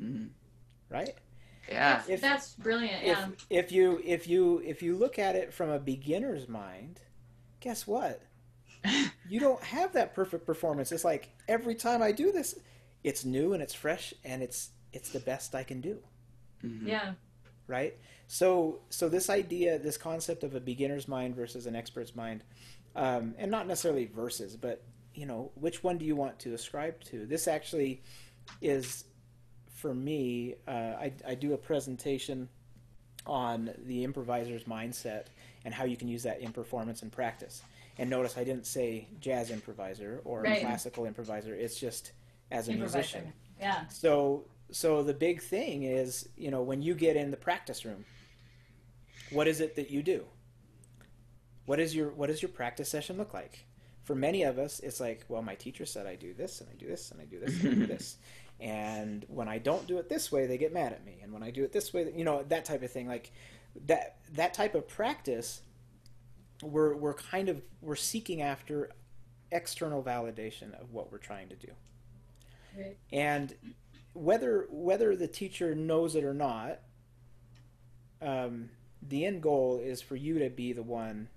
Mm. 0.00 0.30
Right? 0.88 1.14
Yeah. 1.68 2.02
If, 2.08 2.20
that's 2.20 2.54
brilliant. 2.54 3.04
Yeah. 3.04 3.28
If, 3.28 3.46
if 3.66 3.72
you 3.72 4.00
if 4.04 4.26
you 4.26 4.62
if 4.64 4.82
you 4.82 4.96
look 4.96 5.18
at 5.18 5.36
it 5.36 5.52
from 5.52 5.70
a 5.70 5.78
beginner's 5.78 6.48
mind, 6.48 7.00
guess 7.60 7.86
what? 7.86 8.22
you 9.28 9.40
don't 9.40 9.62
have 9.62 9.92
that 9.92 10.14
perfect 10.14 10.46
performance. 10.46 10.90
It's 10.90 11.04
like 11.04 11.28
every 11.48 11.74
time 11.74 12.02
I 12.02 12.12
do 12.12 12.32
this, 12.32 12.56
it's 13.04 13.24
new 13.24 13.52
and 13.52 13.62
it's 13.62 13.74
fresh 13.74 14.14
and 14.24 14.42
it's 14.42 14.70
it's 14.92 15.10
the 15.10 15.20
best 15.20 15.54
I 15.54 15.62
can 15.62 15.80
do. 15.80 15.98
Mm-hmm. 16.64 16.88
Yeah. 16.88 17.12
Right. 17.66 17.96
So 18.26 18.80
so 18.90 19.08
this 19.08 19.30
idea, 19.30 19.78
this 19.78 19.96
concept 19.96 20.44
of 20.44 20.54
a 20.54 20.60
beginner's 20.60 21.08
mind 21.08 21.36
versus 21.36 21.66
an 21.66 21.76
expert's 21.76 22.14
mind, 22.14 22.42
um, 22.96 23.34
and 23.38 23.50
not 23.50 23.66
necessarily 23.66 24.06
versus, 24.06 24.56
but 24.56 24.82
you 25.14 25.26
know, 25.26 25.50
which 25.54 25.82
one 25.82 25.98
do 25.98 26.04
you 26.04 26.16
want 26.16 26.38
to 26.40 26.54
ascribe 26.54 27.02
to? 27.04 27.26
This 27.26 27.48
actually 27.48 28.02
is, 28.60 29.04
for 29.68 29.92
me, 29.92 30.54
uh, 30.66 30.70
I, 30.70 31.12
I 31.26 31.34
do 31.34 31.52
a 31.52 31.58
presentation 31.58 32.48
on 33.26 33.70
the 33.86 34.04
improviser's 34.04 34.64
mindset 34.64 35.26
and 35.64 35.74
how 35.74 35.84
you 35.84 35.96
can 35.96 36.08
use 36.08 36.22
that 36.22 36.40
in 36.40 36.52
performance 36.52 37.02
and 37.02 37.12
practice. 37.12 37.62
And 37.98 38.08
notice 38.08 38.38
I 38.38 38.44
didn't 38.44 38.66
say 38.66 39.08
jazz 39.20 39.50
improviser 39.50 40.22
or 40.24 40.42
right. 40.42 40.60
classical 40.60 41.04
improviser. 41.04 41.54
It's 41.54 41.78
just 41.78 42.12
as 42.50 42.68
a 42.68 42.72
musician. 42.72 43.32
Yeah. 43.60 43.86
So 43.88 44.44
so 44.72 45.02
the 45.02 45.14
big 45.14 45.42
thing 45.42 45.84
is, 45.84 46.28
you 46.36 46.50
know, 46.50 46.62
when 46.62 46.82
you 46.82 46.94
get 46.94 47.16
in 47.16 47.30
the 47.30 47.36
practice 47.36 47.84
room, 47.84 48.04
what 49.30 49.48
is 49.48 49.60
it 49.60 49.76
that 49.76 49.90
you 49.90 50.02
do? 50.02 50.24
What 51.66 51.80
is 51.80 51.94
your 51.94 52.10
what 52.10 52.28
does 52.28 52.42
your 52.42 52.48
practice 52.50 52.88
session 52.88 53.16
look 53.16 53.32
like? 53.34 53.64
For 54.04 54.14
many 54.14 54.42
of 54.42 54.58
us, 54.58 54.80
it's 54.80 54.98
like, 54.98 55.24
well, 55.28 55.42
my 55.42 55.54
teacher 55.54 55.86
said 55.86 56.06
I 56.06 56.16
do 56.16 56.34
this 56.34 56.60
and 56.60 56.68
I 56.70 56.74
do 56.74 56.88
this 56.88 57.10
and 57.10 57.20
I 57.20 57.24
do 57.24 57.38
this 57.38 57.62
and 57.62 57.70
I 57.70 57.74
do 57.74 57.86
this. 57.86 58.16
And 58.62 59.24
when 59.28 59.48
I 59.48 59.56
don't 59.56 59.86
do 59.86 59.96
it 59.96 60.10
this 60.10 60.30
way, 60.30 60.46
they 60.46 60.58
get 60.58 60.70
mad 60.70 60.92
at 60.92 61.02
me. 61.02 61.20
And 61.22 61.32
when 61.32 61.42
I 61.42 61.50
do 61.50 61.64
it 61.64 61.72
this 61.72 61.94
way, 61.94 62.12
you 62.14 62.24
know, 62.24 62.42
that 62.48 62.66
type 62.66 62.82
of 62.82 62.92
thing. 62.92 63.08
Like 63.08 63.32
that 63.86 64.18
that 64.34 64.52
type 64.52 64.74
of 64.74 64.86
practice 64.86 65.62
we're 66.62 66.94
we're 66.94 67.14
kind 67.14 67.48
of 67.48 67.62
we're 67.80 67.96
seeking 67.96 68.42
after 68.42 68.90
external 69.50 70.02
validation 70.02 70.78
of 70.80 70.92
what 70.92 71.10
we're 71.10 71.18
trying 71.18 71.48
to 71.48 71.56
do. 71.56 71.72
Right. 72.76 72.96
And 73.12 73.54
whether 74.12 74.66
whether 74.70 75.14
the 75.16 75.28
teacher 75.28 75.74
knows 75.74 76.14
it 76.14 76.24
or 76.24 76.34
not, 76.34 76.80
um, 78.20 78.70
the 79.02 79.24
end 79.24 79.42
goal 79.42 79.80
is 79.82 80.02
for 80.02 80.16
you 80.16 80.38
to 80.40 80.50
be 80.50 80.72
the 80.72 80.82
one 80.82 81.28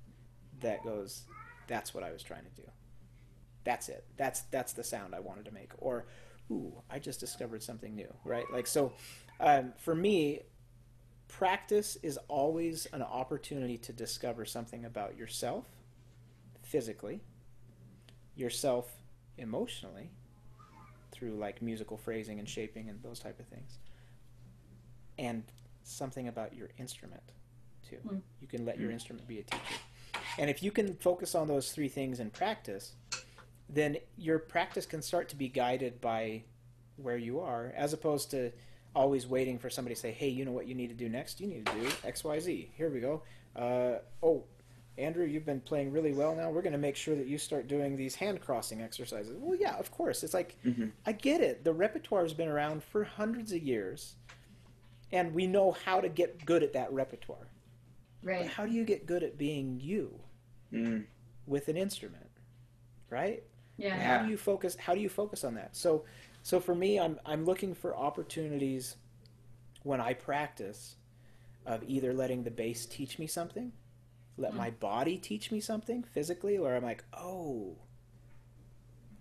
that 0.62 0.84
goes, 0.84 1.24
"That's 1.68 1.94
what 1.94 2.04
I 2.04 2.12
was 2.12 2.24
trying 2.24 2.44
to 2.44 2.62
do. 2.62 2.68
That's 3.64 3.90
it. 3.90 4.06
That's 4.18 4.42
that's 4.44 4.74
the 4.74 4.84
sound 4.84 5.14
I 5.16 5.20
wanted 5.20 5.46
to 5.46 5.52
make." 5.52 5.72
Or, 5.78 6.06
"Ooh, 6.52 6.82
I 6.90 7.00
just 7.00 7.20
discovered 7.20 7.64
something 7.64 7.96
new." 7.96 8.12
Right? 8.26 8.46
Like 8.52 8.68
so, 8.68 8.94
um, 9.40 9.74
for 9.78 9.96
me, 9.96 10.42
practice 11.28 11.98
is 12.04 12.18
always 12.28 12.88
an 12.88 13.02
opportunity 13.02 13.78
to 13.80 13.94
discover 13.94 14.46
something 14.46 14.86
about 14.86 15.16
yourself, 15.16 15.68
physically, 16.64 17.22
yourself 18.36 18.92
emotionally 19.38 20.12
through 21.24 21.36
like 21.36 21.62
musical 21.62 21.96
phrasing 21.96 22.40
and 22.40 22.50
shaping 22.50 22.90
and 22.90 23.02
those 23.02 23.20
type 23.20 23.40
of 23.40 23.46
things. 23.48 23.78
And 25.18 25.44
something 25.84 26.28
about 26.28 26.54
your 26.54 26.70
instrument 26.78 27.24
too. 27.88 27.98
Mm. 28.06 28.22
You 28.42 28.48
can 28.48 28.66
let 28.66 28.78
your 28.78 28.90
hmm. 28.90 28.96
instrument 28.96 29.28
be 29.28 29.40
a 29.40 29.44
teacher. 29.44 29.64
And 30.38 30.50
if 30.50 30.64
you 30.64 30.72
can 30.72 30.96
focus 30.96 31.36
on 31.36 31.48
those 31.48 31.72
three 31.72 31.88
things 31.90 32.20
in 32.20 32.30
practice, 32.30 32.94
then 33.70 33.98
your 34.18 34.40
practice 34.40 34.86
can 34.86 35.02
start 35.02 35.30
to 35.30 35.36
be 35.36 35.48
guided 35.48 36.02
by 36.02 36.44
where 36.98 37.18
you 37.18 37.40
are, 37.40 37.74
as 37.76 37.94
opposed 37.94 38.32
to 38.32 38.52
always 38.96 39.26
waiting 39.28 39.58
for 39.60 39.70
somebody 39.70 39.96
to 39.96 40.02
say, 40.02 40.12
"Hey, 40.12 40.30
you 40.30 40.46
know 40.46 40.52
what 40.52 40.68
you 40.68 40.76
need 40.76 40.88
to 40.88 40.96
do 40.96 41.10
next? 41.10 41.40
You 41.40 41.48
need 41.48 41.66
to 41.66 41.72
do 41.74 41.90
X, 42.04 42.24
Y, 42.24 42.40
Z. 42.40 42.72
Here 42.76 42.90
we 42.90 43.00
go. 43.00 43.24
Uh, 43.56 44.00
oh, 44.22 44.44
Andrew, 44.98 45.26
you've 45.26 45.46
been 45.46 45.62
playing 45.62 45.92
really 45.92 46.14
well 46.14 46.36
now. 46.36 46.52
We're 46.52 46.62
going 46.62 46.74
to 46.74 46.80
make 46.80 46.96
sure 46.96 47.16
that 47.16 47.26
you 47.26 47.40
start 47.40 47.68
doing 47.68 47.96
these 47.96 48.14
hand 48.14 48.42
crossing 48.42 48.82
exercises. 48.82 49.36
Well, 49.40 49.58
yeah, 49.58 49.76
of 49.78 49.90
course. 49.90 50.24
It's 50.24 50.36
like, 50.36 50.56
mm-hmm. 50.64 50.88
I 51.06 51.14
get 51.14 51.42
it. 51.42 51.64
The 51.64 51.74
repertoire 51.74 52.22
has 52.22 52.34
been 52.34 52.48
around 52.48 52.84
for 52.84 53.04
hundreds 53.04 53.52
of 53.54 53.64
years, 53.64 54.16
and 55.12 55.34
we 55.34 55.48
know 55.48 55.72
how 55.72 56.00
to 56.00 56.10
get 56.10 56.46
good 56.46 56.62
at 56.62 56.74
that 56.74 56.94
repertoire. 56.94 57.48
Right. 58.22 58.44
But 58.44 58.52
how 58.52 58.66
do 58.68 58.72
you 58.72 58.84
get 58.84 59.08
good 59.08 59.24
at 59.24 59.38
being 59.38 59.80
you 59.82 60.20
mm. 60.72 61.06
with 61.48 61.70
an 61.70 61.78
instrument? 61.78 62.30
Right? 63.10 63.44
Yeah. 63.78 63.96
How 63.96 64.24
do 64.24 64.30
you 64.30 64.38
focus? 64.38 64.76
How 64.76 64.94
do 64.94 65.00
you 65.00 65.10
focus 65.10 65.44
on 65.44 65.56
that? 65.56 65.76
So, 65.76 66.06
so 66.44 66.60
for 66.60 66.76
me, 66.76 67.00
I'm 67.00 67.20
I'm 67.26 67.46
looking 67.46 67.74
for 67.74 67.98
opportunities 67.98 68.96
when 69.82 70.00
I 70.00 70.14
practice 70.14 70.96
of 71.66 71.84
either 71.84 72.14
letting 72.14 72.44
the 72.44 72.52
bass 72.52 72.86
teach 72.86 73.20
me 73.20 73.28
something 73.28 73.72
let 74.38 74.54
mm. 74.54 74.58
my 74.58 74.70
body 74.72 75.18
teach 75.18 75.52
me 75.52 75.60
something 75.60 76.04
physically 76.04 76.60
where 76.60 76.76
i'm 76.76 76.84
like 76.84 77.04
oh 77.14 77.76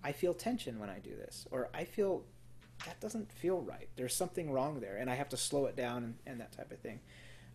i 0.03 0.13
feel 0.13 0.35
tension 0.35 0.79
when 0.79 0.91
i 0.91 0.99
do 0.99 1.15
this 1.17 1.47
or 1.51 1.69
i 1.75 1.85
feel 1.85 2.25
that 2.87 3.01
doesn't 3.01 3.31
feel 3.31 3.61
right. 3.61 3.89
There's 3.95 4.17
something 4.17 4.51
wrong 4.51 4.81
there 4.81 4.97
and 4.97 5.09
i 5.09 5.15
have 5.15 5.29
to 5.29 5.37
slow 5.37 5.67
it 5.67 5.77
down 5.77 6.03
and, 6.03 6.15
and 6.27 6.41
that 6.41 6.51
type 6.51 6.73
of 6.73 6.81
thing. 6.81 6.99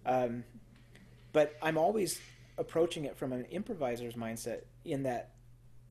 Um, 0.05 0.43
but 1.34 1.55
i'm 1.62 1.78
always 1.78 2.20
approaching 2.58 3.05
it 3.05 3.18
from 3.18 3.34
an 3.34 3.45
improviser's 3.51 4.14
mindset 4.14 4.62
in 4.86 5.03
that 5.03 5.32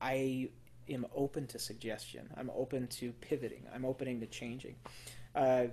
i 0.01 0.49
am 0.89 1.05
open 1.15 1.47
to 1.47 1.59
suggestion. 1.59 2.29
I'm 2.37 2.51
open 2.55 2.87
to 2.87 3.11
pivoting. 3.13 3.65
I'm 3.73 3.85
opening 3.85 4.19
to 4.21 4.25
changing. 4.25 4.75
Uh, 5.35 5.65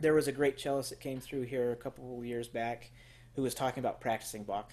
there 0.00 0.14
was 0.14 0.28
a 0.28 0.32
great 0.32 0.58
cellist 0.58 0.90
that 0.90 1.00
came 1.00 1.20
through 1.20 1.42
here 1.42 1.72
a 1.72 1.76
couple 1.76 2.18
of 2.18 2.24
years 2.24 2.48
back 2.48 2.90
who 3.34 3.42
was 3.42 3.54
talking 3.54 3.80
about 3.80 4.00
practicing 4.00 4.44
Bach 4.44 4.70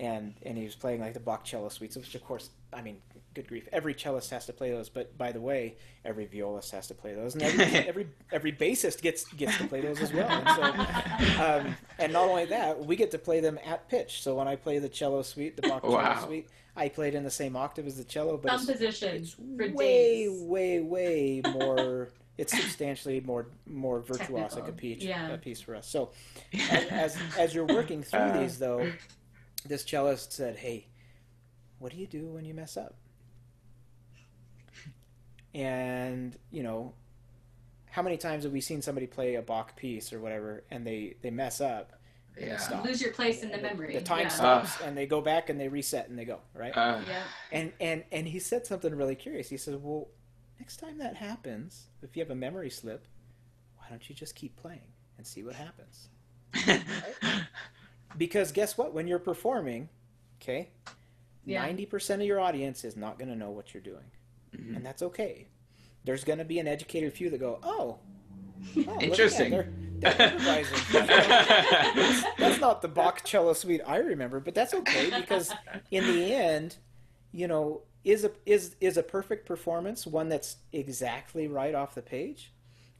and 0.00 0.34
and 0.42 0.56
he 0.56 0.64
was 0.64 0.74
playing 0.74 1.00
like 1.00 1.14
the 1.14 1.20
Bach 1.20 1.44
cello 1.44 1.68
suites, 1.68 1.96
which 1.96 2.14
of 2.14 2.24
course, 2.24 2.50
I 2.72 2.80
mean, 2.82 2.96
good 3.34 3.46
grief, 3.46 3.68
every 3.72 3.94
cellist 3.94 4.30
has 4.30 4.46
to 4.46 4.52
play 4.52 4.70
those. 4.70 4.88
But 4.88 5.16
by 5.16 5.30
the 5.30 5.40
way, 5.40 5.76
every 6.04 6.26
violist 6.26 6.72
has 6.72 6.88
to 6.88 6.94
play 6.94 7.14
those, 7.14 7.34
and 7.34 7.42
every 7.42 7.64
every, 7.88 8.08
every 8.32 8.52
bassist 8.52 9.02
gets 9.02 9.24
gets 9.34 9.58
to 9.58 9.66
play 9.68 9.82
those 9.82 10.00
as 10.00 10.12
well. 10.12 10.28
And, 10.28 10.48
so, 10.48 11.44
um, 11.44 11.76
and 11.98 12.12
not 12.12 12.28
only 12.28 12.46
that, 12.46 12.84
we 12.84 12.96
get 12.96 13.10
to 13.12 13.18
play 13.18 13.40
them 13.40 13.58
at 13.64 13.88
pitch. 13.88 14.22
So 14.22 14.34
when 14.34 14.48
I 14.48 14.56
play 14.56 14.78
the 14.78 14.88
cello 14.88 15.22
suite, 15.22 15.56
the 15.56 15.68
Bach 15.68 15.82
wow. 15.84 16.14
cello 16.14 16.26
suite, 16.26 16.48
I 16.76 16.88
play 16.88 17.08
it 17.08 17.14
in 17.14 17.24
the 17.24 17.30
same 17.30 17.56
octave 17.56 17.86
as 17.86 17.96
the 17.98 18.04
cello, 18.04 18.38
but 18.38 18.50
Some 18.52 18.60
it's, 18.62 18.72
position 18.72 19.16
it's 19.16 19.38
way, 19.38 20.28
way, 20.28 20.80
way 20.80 21.42
more. 21.52 22.08
it's 22.38 22.58
substantially 22.58 23.20
more 23.20 23.48
more 23.66 24.00
virtuosic 24.00 24.66
a 24.66 24.72
piece 24.72 25.02
yeah. 25.02 25.28
a 25.28 25.36
piece 25.36 25.60
for 25.60 25.76
us. 25.76 25.86
So 25.86 26.10
as 26.70 26.84
as, 26.86 27.16
as 27.38 27.54
you're 27.54 27.66
working 27.66 28.02
through 28.02 28.20
uh, 28.20 28.40
these 28.40 28.58
though, 28.58 28.90
this 29.66 29.84
cellist 29.84 30.32
said, 30.32 30.56
"Hey, 30.56 30.88
what 31.78 31.92
do 31.92 31.98
you 31.98 32.06
do 32.06 32.26
when 32.32 32.44
you 32.44 32.54
mess 32.54 32.76
up?" 32.76 32.96
And 35.54 36.36
you 36.50 36.62
know, 36.62 36.94
how 37.86 38.02
many 38.02 38.16
times 38.16 38.44
have 38.44 38.52
we 38.52 38.60
seen 38.60 38.82
somebody 38.82 39.06
play 39.06 39.34
a 39.34 39.42
Bach 39.42 39.76
piece 39.76 40.12
or 40.12 40.20
whatever, 40.20 40.64
and 40.70 40.86
they 40.86 41.16
they 41.22 41.30
mess 41.30 41.60
up? 41.60 41.92
and 42.36 42.46
Yeah. 42.46 42.54
it 42.54 42.60
stops. 42.60 42.86
Lose 42.86 43.02
your 43.02 43.12
place 43.12 43.42
in 43.42 43.50
the 43.50 43.58
memory. 43.58 43.92
The 43.92 44.00
time 44.00 44.20
yeah. 44.22 44.28
stops, 44.28 44.80
and 44.82 44.96
they 44.96 45.06
go 45.06 45.20
back 45.20 45.48
and 45.50 45.60
they 45.60 45.66
reset 45.68 46.08
and 46.08 46.16
they 46.18 46.24
go 46.24 46.40
right. 46.54 46.74
Uh, 46.76 47.02
Yeah. 47.06 47.24
and 47.50 47.72
and 47.80 48.04
and 48.12 48.28
he 48.28 48.38
said 48.38 48.66
something 48.66 48.94
really 48.94 49.16
curious. 49.16 49.48
He 49.48 49.56
said, 49.56 49.82
"Well, 49.82 50.08
next 50.60 50.76
time 50.76 50.98
that 50.98 51.16
happens, 51.16 51.88
if 52.02 52.16
you 52.16 52.22
have 52.22 52.30
a 52.30 52.36
memory 52.36 52.70
slip, 52.70 53.06
why 53.76 53.86
don't 53.90 54.08
you 54.08 54.14
just 54.14 54.36
keep 54.36 54.54
playing 54.56 54.92
and 55.18 55.26
see 55.26 55.42
what 55.42 55.56
happens?" 55.56 56.08
Because 58.16 58.52
guess 58.52 58.76
what? 58.76 58.92
When 58.92 59.06
you're 59.06 59.18
performing, 59.18 59.88
okay, 60.42 60.68
Yeah. 61.44 61.62
ninety 61.62 61.86
percent 61.86 62.20
of 62.22 62.28
your 62.28 62.40
audience 62.40 62.84
is 62.84 62.96
not 62.96 63.18
going 63.18 63.28
to 63.30 63.36
know 63.36 63.50
what 63.50 63.72
you're 63.72 63.82
doing, 63.82 64.04
Mhm. 64.52 64.76
and 64.76 64.84
that's 64.86 65.02
okay. 65.02 65.46
There's 66.04 66.24
going 66.24 66.38
to 66.38 66.44
be 66.44 66.58
an 66.58 66.66
educated 66.68 67.12
few 67.12 67.30
that 67.30 67.38
go, 67.38 67.58
"Oh, 67.62 67.98
oh, 67.98 67.98
look 68.74 68.88
at 68.88 69.02
Interesting. 69.02 69.50
they're- 69.50 69.72
they're 70.00 70.32
improvising." 70.32 70.78
that's, 70.92 72.24
that's 72.38 72.60
not 72.60 72.82
the 72.82 72.88
Bach 72.88 73.24
cello 73.24 73.52
suite 73.52 73.80
I 73.86 73.98
remember, 73.98 74.40
but 74.40 74.54
that's 74.54 74.74
okay 74.74 75.10
because 75.20 75.52
in 75.90 76.04
the 76.06 76.34
end, 76.34 76.76
you 77.32 77.46
know, 77.46 77.82
is 78.02 78.24
a 78.24 78.32
is 78.46 78.76
is 78.80 78.96
a 78.96 79.02
perfect 79.02 79.46
performance 79.46 80.06
one 80.06 80.28
that's 80.30 80.56
exactly 80.72 81.46
right 81.48 81.74
off 81.74 81.94
the 81.94 82.02
page, 82.02 82.52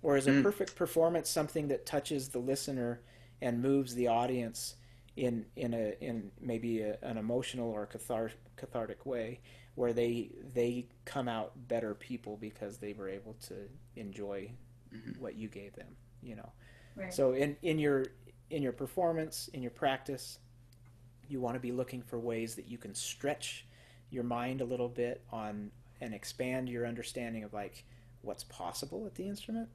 or 0.02 0.16
is 0.16 0.26
a 0.26 0.30
Mm. 0.30 0.42
perfect 0.42 0.76
performance 0.76 1.28
something 1.30 1.68
that 1.68 1.84
touches 1.86 2.28
the 2.28 2.38
listener 2.38 3.00
and 3.40 3.62
moves 3.62 3.94
the 3.94 4.06
audience 4.06 4.74
in 5.16 5.46
in 5.56 5.74
a 5.74 5.94
in 6.00 6.30
maybe 6.40 6.80
a, 6.82 6.98
an 7.02 7.16
emotional 7.18 7.70
or 7.70 7.86
cathar- 7.86 8.32
cathartic 8.56 9.04
way, 9.06 9.40
where 9.74 9.92
they 9.92 10.30
they 10.54 10.86
come 11.04 11.28
out 11.28 11.52
better 11.68 11.94
people 11.94 12.36
because 12.36 12.78
they 12.78 12.92
were 12.92 13.08
able 13.08 13.34
to 13.48 13.68
enjoy 13.96 14.50
Mhm. 14.92 15.18
what 15.18 15.36
you 15.36 15.48
gave 15.48 15.74
them, 15.74 15.96
you 16.22 16.36
know. 16.36 16.50
Right. 16.96 17.12
So 17.12 17.32
in 17.32 17.56
in 17.62 17.78
your 17.78 18.06
in 18.50 18.62
your 18.62 18.72
performance, 18.72 19.48
in 19.48 19.62
your 19.62 19.70
practice, 19.70 20.38
you 21.28 21.40
want 21.40 21.54
to 21.54 21.60
be 21.60 21.72
looking 21.72 22.02
for 22.02 22.18
ways 22.18 22.54
that 22.56 22.66
you 22.66 22.78
can 22.78 22.94
stretch 22.94 23.66
your 24.10 24.24
mind 24.24 24.60
a 24.60 24.64
little 24.64 24.88
bit 24.88 25.22
on 25.30 25.70
and 26.00 26.14
expand 26.14 26.68
your 26.68 26.86
understanding 26.86 27.44
of 27.44 27.52
like 27.52 27.84
what's 28.22 28.44
possible 28.44 29.06
at 29.06 29.14
the 29.14 29.26
instrument. 29.28 29.68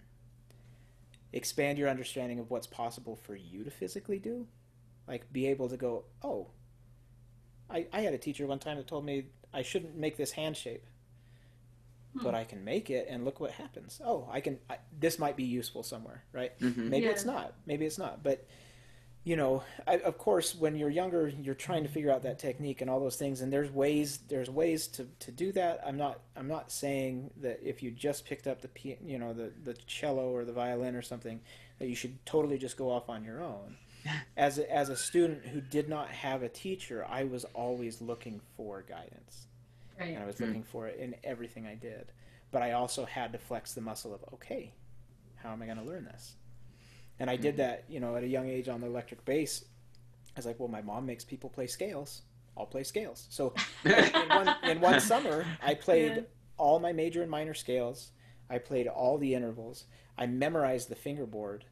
Expand 1.33 1.77
your 1.77 1.89
understanding 1.89 2.39
of 2.39 2.49
what's 2.49 2.67
possible 2.67 3.15
for 3.15 3.35
you 3.35 3.63
to 3.63 3.71
physically 3.71 4.19
do. 4.19 4.47
Like 5.07 5.31
be 5.31 5.47
able 5.47 5.69
to 5.69 5.77
go, 5.77 6.03
oh, 6.23 6.47
I, 7.69 7.85
I 7.93 8.01
had 8.01 8.13
a 8.13 8.17
teacher 8.17 8.45
one 8.47 8.59
time 8.59 8.77
that 8.77 8.87
told 8.87 9.05
me 9.05 9.25
I 9.53 9.61
shouldn't 9.61 9.95
make 9.95 10.17
this 10.17 10.31
hand 10.31 10.57
shape 10.57 10.83
but 12.23 12.29
Hmm. 12.29 12.35
I 12.35 12.43
can 12.45 12.63
make 12.63 12.89
it, 12.89 13.07
and 13.09 13.25
look 13.25 13.41
what 13.41 13.51
happens. 13.51 13.99
Oh, 14.01 14.25
I 14.31 14.39
can. 14.39 14.57
I, 14.69 14.77
this 14.97 15.19
might 15.19 15.35
be 15.35 15.43
useful 15.43 15.83
somewhere, 15.83 16.23
right? 16.31 16.57
Mhm. 16.59 16.77
Maybe 16.89 17.07
Yeah. 17.07 17.11
it's 17.11 17.25
not. 17.25 17.55
Maybe 17.65 17.85
it's 17.85 17.97
not. 17.97 18.23
But 18.23 18.47
you 19.25 19.35
know, 19.35 19.63
I, 19.85 19.97
of 19.97 20.17
course, 20.17 20.55
when 20.55 20.77
you're 20.77 20.89
younger, 20.89 21.27
you're 21.27 21.55
trying 21.55 21.83
to 21.83 21.89
figure 21.89 22.09
out 22.11 22.21
that 22.23 22.39
technique 22.39 22.79
and 22.79 22.89
all 22.89 23.01
those 23.01 23.17
things. 23.17 23.41
And 23.41 23.51
there's 23.51 23.69
ways. 23.69 24.19
There's 24.29 24.49
ways 24.49 24.87
to, 24.95 25.09
to 25.19 25.31
do 25.31 25.51
that. 25.53 25.81
I'm 25.85 25.97
not. 25.97 26.21
I'm 26.37 26.47
not 26.47 26.71
saying 26.71 27.31
that 27.41 27.59
if 27.61 27.83
you 27.83 27.91
just 27.91 28.25
picked 28.25 28.47
up 28.47 28.61
the 28.61 28.69
you 29.03 29.19
know 29.19 29.33
the 29.33 29.51
the 29.65 29.73
cello 29.85 30.29
or 30.29 30.45
the 30.45 30.53
violin 30.53 30.95
or 30.95 31.01
something 31.01 31.41
that 31.79 31.87
you 31.89 31.95
should 31.95 32.25
totally 32.25 32.57
just 32.57 32.77
go 32.77 32.89
off 32.91 33.09
on 33.09 33.25
your 33.25 33.43
own. 33.43 33.75
As 34.37 34.57
a, 34.59 34.71
as 34.73 34.89
a 34.89 34.95
student 34.97 35.45
who 35.47 35.61
did 35.61 35.87
not 35.89 36.09
have 36.09 36.43
a 36.43 36.49
teacher, 36.49 37.05
I 37.07 37.23
was 37.23 37.45
always 37.53 38.01
looking 38.01 38.41
for 38.55 38.81
guidance 38.81 39.47
Right. 39.99 40.15
and 40.15 40.23
I 40.23 40.27
was 40.27 40.39
Hmm. 40.39 40.41
looking 40.41 40.63
for 40.63 40.87
it 40.87 40.99
in 40.99 41.15
everything 41.23 41.67
I 41.67 41.75
did. 41.75 42.11
But 42.51 42.63
I 42.63 42.73
also 42.73 43.05
had 43.05 43.33
to 43.33 43.39
flex 43.39 43.73
the 43.73 43.81
muscle 43.81 44.13
of 44.13 44.23
okay, 44.35 44.73
how 45.35 45.51
am 45.53 45.61
I 45.61 45.65
going 45.65 45.77
to 45.79 45.83
learn 45.83 46.05
this? 46.05 46.35
And 47.19 47.29
I 47.29 47.37
Hmm. 47.37 47.43
did 47.45 47.57
that, 47.57 47.85
you 47.87 47.99
know, 47.99 48.15
at 48.15 48.23
a 48.23 48.27
young 48.27 48.47
age 48.49 48.69
on 48.69 48.81
the 48.81 48.87
electric 48.87 49.25
bass. 49.25 49.65
I 50.35 50.39
was 50.39 50.45
like, 50.45 50.59
well, 50.59 50.69
my 50.69 50.81
mom 50.81 51.05
makes 51.05 51.23
people 51.25 51.49
play 51.49 51.67
scales. 51.67 52.23
I'll 52.57 52.65
play 52.65 52.83
scales. 52.83 53.27
So 53.29 53.55
in 54.19 54.31
one 54.33 54.55
in 54.65 54.81
one 54.81 54.99
summer, 54.99 55.51
I 55.61 55.73
played 55.75 56.15
Yeah. 56.15 56.27
all 56.57 56.79
my 56.79 56.93
major 56.93 57.21
and 57.21 57.31
minor 57.31 57.53
scales. 57.53 58.11
I 58.49 58.59
played 58.59 58.87
all 58.87 59.17
the 59.17 59.33
intervals. 59.35 59.85
I 60.17 60.27
memorized 60.27 60.89
the 60.89 60.95
fingerboard 60.95 61.65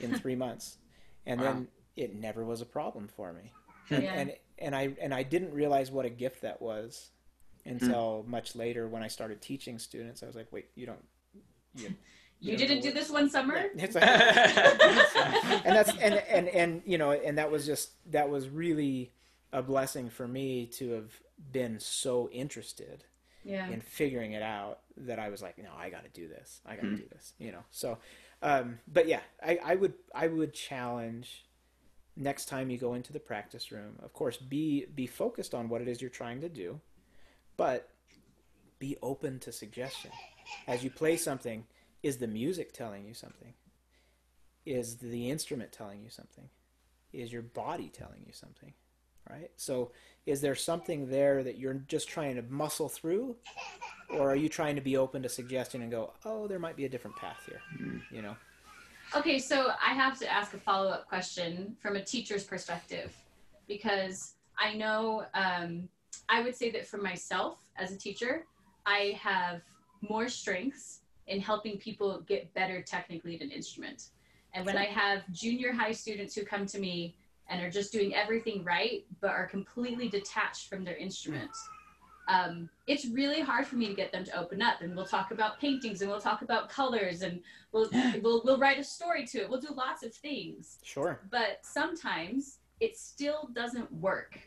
in 0.00 0.12
three 0.14 0.36
months, 0.36 0.78
and 1.26 1.42
Wow. 1.42 1.42
then 1.42 1.68
it 2.00 2.14
never 2.14 2.44
was 2.44 2.60
a 2.60 2.66
problem 2.66 3.08
for 3.08 3.32
me. 3.32 3.52
Yeah. 3.90 3.98
And, 3.98 4.30
and 4.30 4.32
and 4.58 4.74
I 4.76 4.94
and 5.00 5.12
I 5.14 5.22
didn't 5.22 5.52
realize 5.54 5.90
what 5.90 6.04
a 6.06 6.10
gift 6.10 6.42
that 6.42 6.60
was 6.62 7.10
until 7.66 8.24
much 8.26 8.54
later 8.56 8.88
when 8.88 9.02
I 9.02 9.08
started 9.08 9.40
teaching 9.42 9.78
students. 9.78 10.22
I 10.22 10.26
was 10.26 10.36
like, 10.36 10.48
wait, 10.52 10.66
you 10.74 10.86
don't. 10.86 11.04
You, 11.74 11.94
You 12.42 12.56
didn't 12.56 12.80
do 12.80 12.90
this 12.90 13.10
one 13.10 13.28
summer? 13.28 13.66
It's 13.76 13.94
like- 13.94 14.04
and 15.66 15.76
that's 15.76 15.90
and 15.98 16.14
and 16.14 16.48
and 16.48 16.82
you 16.86 16.96
know 16.98 17.10
and 17.10 17.36
that 17.36 17.50
was 17.50 17.66
just 17.66 17.90
that 18.12 18.30
was 18.30 18.48
really 18.48 19.12
a 19.52 19.60
blessing 19.62 20.08
for 20.08 20.26
me 20.26 20.66
to 20.78 20.92
have 20.92 21.10
been 21.52 21.78
so 21.80 22.30
interested 22.32 23.04
Yeah. 23.44 23.68
in 23.68 23.80
figuring 23.82 24.32
it 24.32 24.42
out 24.42 24.78
that 24.96 25.18
I 25.18 25.28
was 25.28 25.42
like, 25.42 25.58
no, 25.58 25.70
I 25.76 25.90
got 25.90 26.04
to 26.04 26.10
do 26.10 26.28
this. 26.28 26.60
I 26.64 26.76
got 26.76 26.82
to 26.82 26.88
Mhm. 26.88 26.96
do 26.98 27.08
this. 27.12 27.34
You 27.38 27.52
know. 27.52 27.64
So, 27.70 27.98
um, 28.42 28.78
but 28.90 29.06
yeah, 29.06 29.20
I, 29.44 29.58
I 29.62 29.74
would 29.74 29.94
I 30.14 30.26
would 30.28 30.54
challenge 30.54 31.44
next 32.20 32.46
time 32.46 32.70
you 32.70 32.78
go 32.78 32.94
into 32.94 33.12
the 33.12 33.18
practice 33.18 33.72
room. 33.72 33.96
Of 34.02 34.12
course, 34.12 34.36
be 34.36 34.86
be 34.94 35.06
focused 35.06 35.54
on 35.54 35.68
what 35.68 35.80
it 35.80 35.88
is 35.88 36.00
you're 36.00 36.10
trying 36.10 36.40
to 36.42 36.48
do, 36.48 36.80
but 37.56 37.88
be 38.78 38.96
open 39.02 39.38
to 39.40 39.52
suggestion 39.52 40.10
as 40.68 40.84
you 40.84 40.90
play 40.90 41.16
something. 41.16 41.64
Is 42.02 42.18
the 42.18 42.26
music 42.26 42.72
telling 42.72 43.04
you 43.04 43.12
something? 43.12 43.52
Is 44.64 44.96
the 44.96 45.30
instrument 45.30 45.72
telling 45.72 46.02
you 46.02 46.10
something? 46.10 46.48
Is 47.12 47.32
your 47.32 47.42
body 47.42 47.90
telling 47.92 48.22
you 48.26 48.32
something? 48.32 48.72
Right? 49.28 49.50
So, 49.56 49.92
is 50.26 50.40
there 50.40 50.54
something 50.54 51.08
there 51.08 51.42
that 51.42 51.58
you're 51.58 51.74
just 51.74 52.08
trying 52.08 52.36
to 52.36 52.42
muscle 52.42 52.88
through? 52.88 53.36
Or 54.08 54.30
are 54.30 54.36
you 54.36 54.48
trying 54.48 54.74
to 54.74 54.80
be 54.80 54.96
open 54.96 55.22
to 55.22 55.28
suggestion 55.28 55.82
and 55.82 55.90
go, 55.90 56.14
oh, 56.24 56.48
there 56.48 56.58
might 56.58 56.76
be 56.76 56.84
a 56.84 56.88
different 56.88 57.16
path 57.16 57.40
here? 57.46 57.60
Mm. 57.80 58.00
You 58.10 58.22
know? 58.22 58.36
Okay, 59.16 59.40
so 59.40 59.72
I 59.84 59.92
have 59.94 60.16
to 60.20 60.32
ask 60.32 60.54
a 60.54 60.58
follow 60.58 60.88
up 60.88 61.08
question 61.08 61.76
from 61.80 61.96
a 61.96 62.04
teacher's 62.04 62.44
perspective 62.44 63.12
because 63.66 64.34
I 64.56 64.74
know 64.74 65.24
um, 65.34 65.88
I 66.28 66.42
would 66.42 66.54
say 66.54 66.70
that 66.70 66.86
for 66.86 66.98
myself 66.98 67.58
as 67.76 67.90
a 67.90 67.98
teacher, 67.98 68.46
I 68.86 69.18
have 69.20 69.62
more 70.08 70.28
strengths 70.28 71.00
in 71.26 71.40
helping 71.40 71.76
people 71.78 72.20
get 72.28 72.54
better 72.54 72.82
technically 72.82 73.34
at 73.34 73.40
an 73.40 73.50
instrument. 73.50 74.10
And 74.54 74.64
when 74.64 74.76
I 74.76 74.84
have 74.84 75.22
junior 75.32 75.72
high 75.72 75.92
students 75.92 76.36
who 76.36 76.44
come 76.44 76.64
to 76.66 76.78
me 76.78 77.16
and 77.48 77.60
are 77.60 77.70
just 77.70 77.92
doing 77.92 78.14
everything 78.14 78.62
right, 78.62 79.04
but 79.20 79.30
are 79.30 79.46
completely 79.46 80.08
detached 80.08 80.68
from 80.68 80.84
their 80.84 80.96
instrument, 80.96 81.50
um, 82.30 82.70
it's 82.86 83.06
really 83.06 83.40
hard 83.40 83.66
for 83.66 83.74
me 83.76 83.88
to 83.88 83.94
get 83.94 84.12
them 84.12 84.24
to 84.24 84.38
open 84.38 84.62
up. 84.62 84.80
And 84.82 84.94
we'll 84.94 85.06
talk 85.06 85.32
about 85.32 85.58
paintings 85.60 86.00
and 86.00 86.10
we'll 86.10 86.20
talk 86.20 86.42
about 86.42 86.68
colors 86.68 87.22
and 87.22 87.40
we'll, 87.72 87.90
we'll, 88.22 88.42
we'll 88.44 88.58
write 88.58 88.78
a 88.78 88.84
story 88.84 89.26
to 89.26 89.38
it. 89.42 89.50
We'll 89.50 89.60
do 89.60 89.74
lots 89.74 90.04
of 90.04 90.14
things. 90.14 90.78
Sure. 90.84 91.20
But 91.30 91.58
sometimes 91.62 92.58
it 92.78 92.96
still 92.96 93.50
doesn't 93.52 93.92
work. 93.92 94.38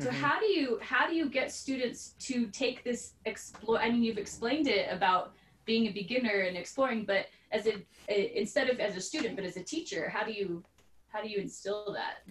So 0.00 0.08
Mhm. 0.08 0.12
how 0.14 0.40
do 0.40 0.46
you 0.46 0.78
how 0.80 1.06
do 1.06 1.14
you 1.14 1.28
get 1.28 1.52
students 1.52 2.14
to 2.20 2.46
take 2.46 2.84
this 2.84 3.12
explore? 3.26 3.78
I 3.78 3.90
mean, 3.90 4.02
you've 4.02 4.16
explained 4.16 4.66
it 4.66 4.90
about 4.90 5.34
being 5.66 5.88
a 5.88 5.92
beginner 5.92 6.40
and 6.48 6.56
exploring, 6.56 7.04
but 7.04 7.26
as 7.52 7.66
a, 7.66 7.84
a 8.08 8.38
instead 8.38 8.70
of 8.70 8.80
as 8.80 8.96
a 8.96 9.00
student, 9.00 9.36
but 9.36 9.44
as 9.44 9.58
a 9.58 9.62
teacher, 9.62 10.08
how 10.08 10.24
do 10.24 10.32
you 10.32 10.64
how 11.08 11.20
do 11.22 11.28
you 11.28 11.38
instill 11.38 11.92
that? 11.92 12.26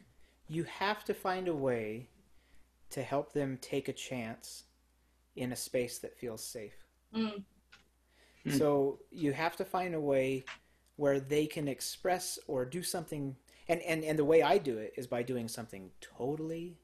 You 0.48 0.64
have 0.64 1.04
to 1.06 1.14
find 1.14 1.48
a 1.48 1.54
way 1.54 2.08
to 2.90 3.04
help 3.04 3.34
them 3.34 3.60
take 3.62 3.88
a 3.88 3.94
chance 3.94 4.64
in 5.40 5.52
a 5.52 5.56
space 5.56 6.00
that 6.00 6.18
feels 6.18 6.44
safe. 6.44 6.76
Mm, 7.16 7.44
Hmm. 8.44 8.52
So 8.52 9.00
you 9.12 9.34
have 9.34 9.56
to 9.58 9.66
find 9.66 9.96
a 9.96 10.00
way 10.00 10.46
where 10.96 11.20
they 11.20 11.46
can 11.46 11.68
express 11.68 12.40
or 12.48 12.66
do 12.66 12.84
something 12.84 13.36
and, 13.68 13.82
and, 13.84 14.04
and 14.04 14.18
the 14.18 14.26
way 14.26 14.42
I 14.42 14.58
do 14.58 14.78
it 14.80 14.94
is 14.98 15.06
by 15.06 15.22
doing 15.22 15.48
something 15.48 15.92
totally 16.02 16.80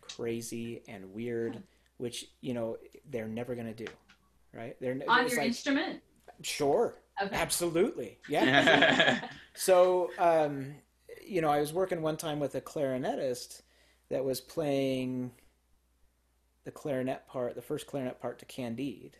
crazy 0.00 0.82
and 0.86 1.12
weird, 1.12 1.60
which, 1.96 2.26
you 2.40 2.54
know, 2.54 2.76
they're 3.10 3.26
never 3.26 3.56
gonna 3.56 3.74
do. 3.74 3.86
Right? 4.52 4.76
They're 4.80 4.96
on 5.08 5.24
it's 5.24 5.32
your 5.32 5.40
like, 5.40 5.48
instrument. 5.48 6.00
Sure. 6.42 6.98
Okay. 7.20 7.34
Absolutely. 7.34 8.18
Yeah. 8.28 9.28
so, 9.54 10.10
um, 10.18 10.76
you 11.26 11.40
know, 11.40 11.48
I 11.48 11.58
was 11.58 11.72
working 11.72 12.02
one 12.02 12.16
time 12.16 12.38
with 12.38 12.54
a 12.54 12.60
clarinetist 12.60 13.62
that 14.08 14.24
was 14.24 14.40
playing 14.40 15.32
the 16.66 16.70
clarinet 16.70 17.26
part, 17.28 17.54
the 17.54 17.62
first 17.62 17.86
clarinet 17.86 18.20
part 18.20 18.38
to 18.40 18.44
Candide. 18.44 19.16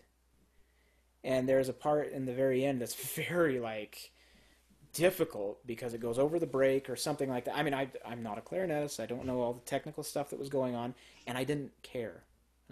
And 1.25 1.49
there's 1.49 1.71
a 1.71 1.73
part 1.73 2.13
in 2.13 2.27
the 2.27 2.35
very 2.35 2.65
end 2.65 2.83
that's 2.83 2.95
very 3.15 3.59
like 3.59 4.11
difficult 4.93 5.67
because 5.67 5.95
it 5.95 6.01
goes 6.01 6.19
over 6.19 6.39
the 6.39 6.47
break 6.47 6.91
or 6.91 6.97
something 6.97 7.31
like 7.31 7.47
that. 7.47 7.57
I 7.57 7.63
mean, 7.63 7.73
I, 7.73 7.89
I'm 8.05 8.23
not 8.23 8.37
a 8.37 8.43
clarinetist. 8.43 9.01
I 9.01 9.07
don't 9.07 9.25
know 9.25 9.41
all 9.41 9.55
the 9.55 9.61
technical 9.61 10.03
stuff 10.03 10.31
that 10.31 10.39
was 10.39 10.51
going 10.51 10.75
on, 10.75 10.95
and 11.27 11.39
I 11.39 11.45
didn't 11.45 11.73
care. 11.83 12.25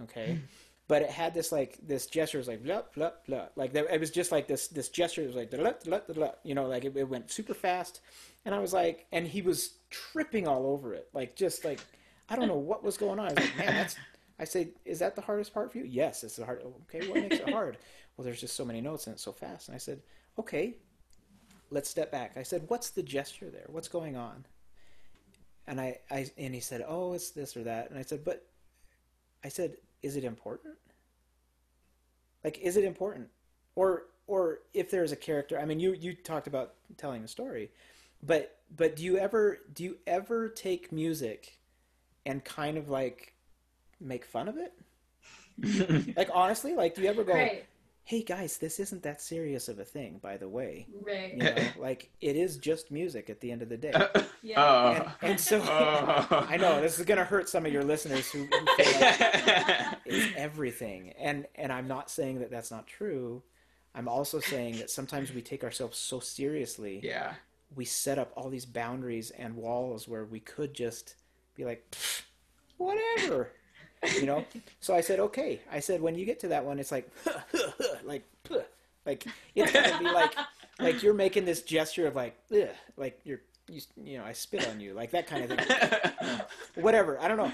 Okay. 0.03 0.35
Hmm. 0.35 0.39
but 0.89 1.03
it 1.03 1.11
had 1.11 1.33
this 1.33 1.51
like 1.51 1.79
this 1.87 2.07
gesture 2.07 2.39
was 2.39 2.49
like 2.49 2.63
blah 2.63 2.83
blah 2.95 3.11
blah 3.27 3.47
like 3.57 3.73
there, 3.73 3.87
it 3.87 4.01
was 4.01 4.11
just 4.11 4.31
like 4.31 4.47
this 4.47 4.69
this 4.69 4.89
gesture 4.89 5.23
was 5.23 5.35
like 5.35 5.51
blah, 5.51 5.73
blah, 5.85 6.01
blah, 6.13 6.31
you 6.43 6.55
know 6.55 6.67
like 6.67 6.85
it, 6.85 6.97
it 6.97 7.09
went 7.09 7.31
super 7.31 7.55
fast 7.55 8.01
and 8.45 8.55
i 8.55 8.59
was 8.59 8.73
like 8.73 9.07
and 9.13 9.27
he 9.27 9.41
was 9.41 9.75
tripping 9.91 10.47
all 10.47 10.67
over 10.67 10.93
it 10.95 11.09
like 11.15 11.37
just 11.37 11.65
like 11.65 11.81
i 12.29 12.37
don't 12.37 12.49
know 12.49 12.57
what 12.57 12.85
was 12.85 12.97
going 12.97 13.19
on 13.19 13.27
i 13.27 13.31
was 13.31 13.39
like 13.39 13.57
man 13.57 13.75
that's 13.75 13.97
i 14.39 14.45
say 14.45 14.69
is 14.85 14.99
that 14.99 15.17
the 15.17 15.23
hardest 15.23 15.53
part 15.55 15.73
for 15.73 15.79
you? 15.79 15.85
Yes 15.85 16.25
it's 16.25 16.37
the 16.37 16.45
hard 16.45 16.63
okay 16.83 17.07
what 17.09 17.21
makes 17.21 17.37
it 17.37 17.51
hard? 17.51 17.79
Well 18.17 18.25
there's 18.25 18.41
just 18.41 18.55
so 18.55 18.65
many 18.65 18.81
notes 18.81 19.09
and 19.09 19.15
it's 19.15 19.25
so 19.25 19.33
fast. 19.33 19.69
And 19.69 19.75
i 19.75 19.79
said 19.79 20.01
okay 20.39 20.77
let's 21.71 21.91
step 21.91 22.13
back. 22.13 22.37
I 22.37 22.45
said 22.45 22.65
what's 22.69 22.91
the 22.91 23.03
gesture 23.03 23.51
there? 23.51 23.67
What's 23.69 23.89
going 23.89 24.17
on? 24.17 24.45
And 25.67 25.81
i, 25.81 25.99
I 26.11 26.31
and 26.39 26.55
he 26.55 26.61
said 26.61 26.85
oh 26.87 27.15
it's 27.15 27.31
this 27.31 27.57
or 27.57 27.65
that. 27.65 27.91
And 27.91 27.99
i 27.99 28.03
said 28.03 28.25
but 28.25 28.47
i 29.45 29.49
said 29.49 29.77
is 30.05 30.17
it 30.17 30.25
important? 30.25 30.75
Like, 32.45 32.59
is 32.59 32.77
it 32.77 32.85
important? 32.85 33.29
Or, 33.75 34.03
or 34.27 34.61
if 34.75 34.91
there's 34.91 35.13
a 35.13 35.17
character, 35.17 35.59
I 35.59 35.65
mean, 35.65 35.81
you, 35.81 35.95
you 35.95 36.15
talked 36.15 36.47
about 36.47 36.75
telling 36.99 37.25
a 37.25 37.29
story, 37.29 37.71
but, 38.23 38.59
but 38.77 38.97
do 38.97 39.03
you 39.03 39.17
ever, 39.17 39.61
do 39.73 39.83
you 39.83 39.97
ever 40.07 40.51
take 40.51 40.93
music 40.93 41.59
and 42.27 42.45
kind 42.45 42.77
of 42.77 42.91
like 42.91 43.34
make 44.05 44.25
fun 44.25 44.49
of 44.49 44.57
it? 44.57 44.73
like, 46.17 46.31
honestly, 46.33 46.75
like, 46.75 46.95
do 46.95 47.03
you 47.03 47.09
ever 47.09 47.25
go, 47.25 47.33
Right. 47.33 47.65
hey 48.05 48.23
guys, 48.23 48.59
this 48.59 48.81
isn't 48.81 49.03
that 49.05 49.23
serious 49.23 49.69
of 49.69 49.79
a 49.79 49.85
thing, 49.85 50.19
by 50.21 50.37
the 50.37 50.49
way. 50.49 50.87
Right. 51.01 51.33
You 51.33 51.39
know, 51.39 51.55
like, 51.79 52.11
it 52.21 52.37
is 52.37 52.57
just 52.57 52.91
music 52.91 53.31
at 53.31 53.41
the 53.41 53.51
end 53.53 53.63
of 53.63 53.69
the 53.69 53.77
day. 53.77 53.93
Yeah. 54.47 54.63
Oh. 54.63 55.13
And, 55.23 55.31
and 55.31 55.41
so, 55.41 55.63
Oh. 55.65 56.47
I 56.51 56.59
know 56.59 56.79
this 56.83 56.99
is 56.99 57.07
going 57.07 57.17
to 57.17 57.25
hurt 57.25 57.49
some 57.49 57.65
of 57.65 57.73
your 57.73 57.83
listeners 57.83 58.31
who, 58.31 58.41
who 58.45 58.83
feel 58.85 59.01
like 59.01 59.99
is 60.05 60.29
everything 60.37 61.15
and 61.19 61.47
and 61.55 61.73
i'm 61.73 61.89
not 61.89 62.11
saying 62.11 62.41
that 62.41 62.51
that's 62.51 62.71
not 62.71 62.87
true 62.87 63.43
i'm 63.95 64.07
also 64.07 64.41
saying 64.41 64.77
that 64.77 64.91
sometimes 64.91 65.33
we 65.33 65.41
take 65.41 65.65
ourselves 65.65 65.97
so 65.97 66.21
seriously 66.21 67.01
yeah. 67.03 67.33
we 67.75 67.87
set 67.87 68.19
up 68.19 68.33
all 68.37 68.51
these 68.51 68.67
boundaries 68.67 69.31
and 69.31 69.57
walls 69.57 70.07
where 70.07 70.27
we 70.27 70.41
could 70.41 70.75
just 70.75 71.15
be 71.57 71.65
like 71.65 71.97
whatever 72.77 73.51
you 74.15 74.27
know 74.27 74.45
so 74.81 74.95
i 74.95 75.01
said 75.01 75.19
okay 75.21 75.61
i 75.71 75.81
said 75.81 76.01
when 76.01 76.15
you 76.15 76.25
get 76.25 76.41
to 76.41 76.49
that 76.49 76.65
one 76.65 76.79
it's 76.79 76.93
like 76.93 77.09
like 78.05 78.23
like 79.07 79.27
it's 79.55 79.73
gonna 79.73 79.99
be 79.99 80.11
like 80.11 80.35
like 80.81 81.03
you're 81.03 81.15
making 81.15 81.45
this 81.45 81.63
gesture 81.63 82.07
of 82.07 82.15
like 82.17 82.37
like 82.97 83.21
you're 83.25 83.41
you, 83.69 83.81
you 84.03 84.19
know 84.19 84.25
i 84.25 84.33
spit 84.33 84.69
on 84.69 84.79
you 84.81 84.93
like 84.95 85.11
that 85.11 85.27
kind 85.27 85.45
of 85.51 85.59
thing 85.59 86.41
whatever. 86.75 87.19
I 87.21 87.29
don't 87.29 87.37
know. 87.37 87.53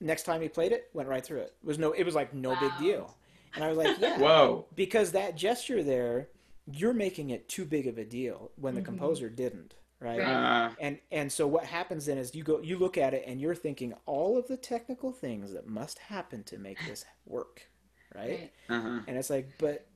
Next 0.00 0.24
time 0.24 0.40
he 0.40 0.48
played 0.48 0.72
it, 0.72 0.88
went 0.94 1.08
right 1.08 1.24
through 1.24 1.40
it. 1.40 1.54
It 1.62 1.66
was 1.66 1.78
no, 1.78 1.92
it 1.92 2.04
was 2.04 2.14
like 2.14 2.34
no 2.34 2.56
big 2.58 2.72
deal. 2.78 3.14
And 3.54 3.62
I 3.62 3.68
was 3.68 3.76
like, 3.78 3.98
yeah, 4.00 4.18
Whoa. 4.18 4.64
because 4.74 5.12
that 5.12 5.36
gesture 5.36 5.82
there, 5.82 6.28
you're 6.72 6.94
making 6.94 7.30
it 7.30 7.48
too 7.48 7.64
big 7.64 7.86
of 7.86 7.98
a 7.98 8.04
deal 8.04 8.50
when 8.56 8.74
the 8.74 8.80
Mhm. 8.80 8.86
composer 8.86 9.28
didn't, 9.28 9.74
right? 10.02 10.18
Right. 10.18 10.66
Uh, 10.66 10.70
And 10.80 10.98
and 11.10 11.30
so 11.30 11.46
what 11.46 11.64
happens 11.64 12.06
then 12.06 12.18
is 12.18 12.34
you 12.34 12.42
go, 12.44 12.60
you 12.60 12.76
look 12.78 12.98
at 12.98 13.14
it, 13.14 13.24
and 13.26 13.40
you're 13.40 13.54
thinking 13.54 13.94
all 14.06 14.36
of 14.38 14.48
the 14.48 14.56
technical 14.56 15.12
things 15.12 15.52
that 15.52 15.66
must 15.66 15.98
happen 15.98 16.42
to 16.44 16.58
make 16.58 16.78
this 16.86 17.04
work, 17.26 17.68
right? 18.14 18.30
Right. 18.68 18.76
uh-huh. 18.76 19.00
And 19.06 19.16
it's 19.16 19.30
like, 19.30 19.48
but 19.58 19.86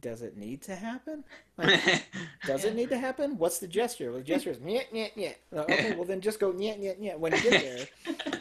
does 0.00 0.22
it 0.22 0.36
need 0.36 0.60
to 0.62 0.74
happen? 0.74 1.22
Like, 1.56 1.80
does 2.46 2.64
it 2.64 2.74
need 2.74 2.88
to 2.88 2.98
happen? 2.98 3.38
What's 3.38 3.58
the 3.60 3.68
gesture? 3.68 4.10
Well, 4.10 4.18
the 4.18 4.24
gesture 4.24 4.50
is 4.50 4.58
nyeh, 4.58 4.84
nyeh, 4.92 5.10
nyeh. 5.16 5.34
Uh, 5.56 5.60
Okay, 5.62 5.94
well 5.96 6.04
then 6.04 6.20
just 6.20 6.40
go 6.40 6.52
nyeh, 6.52 6.76
nyeh, 6.78 6.98
nyeh 7.00 7.16
when 7.18 7.32
you 7.32 7.42
get 7.42 7.62
there. 7.62 7.86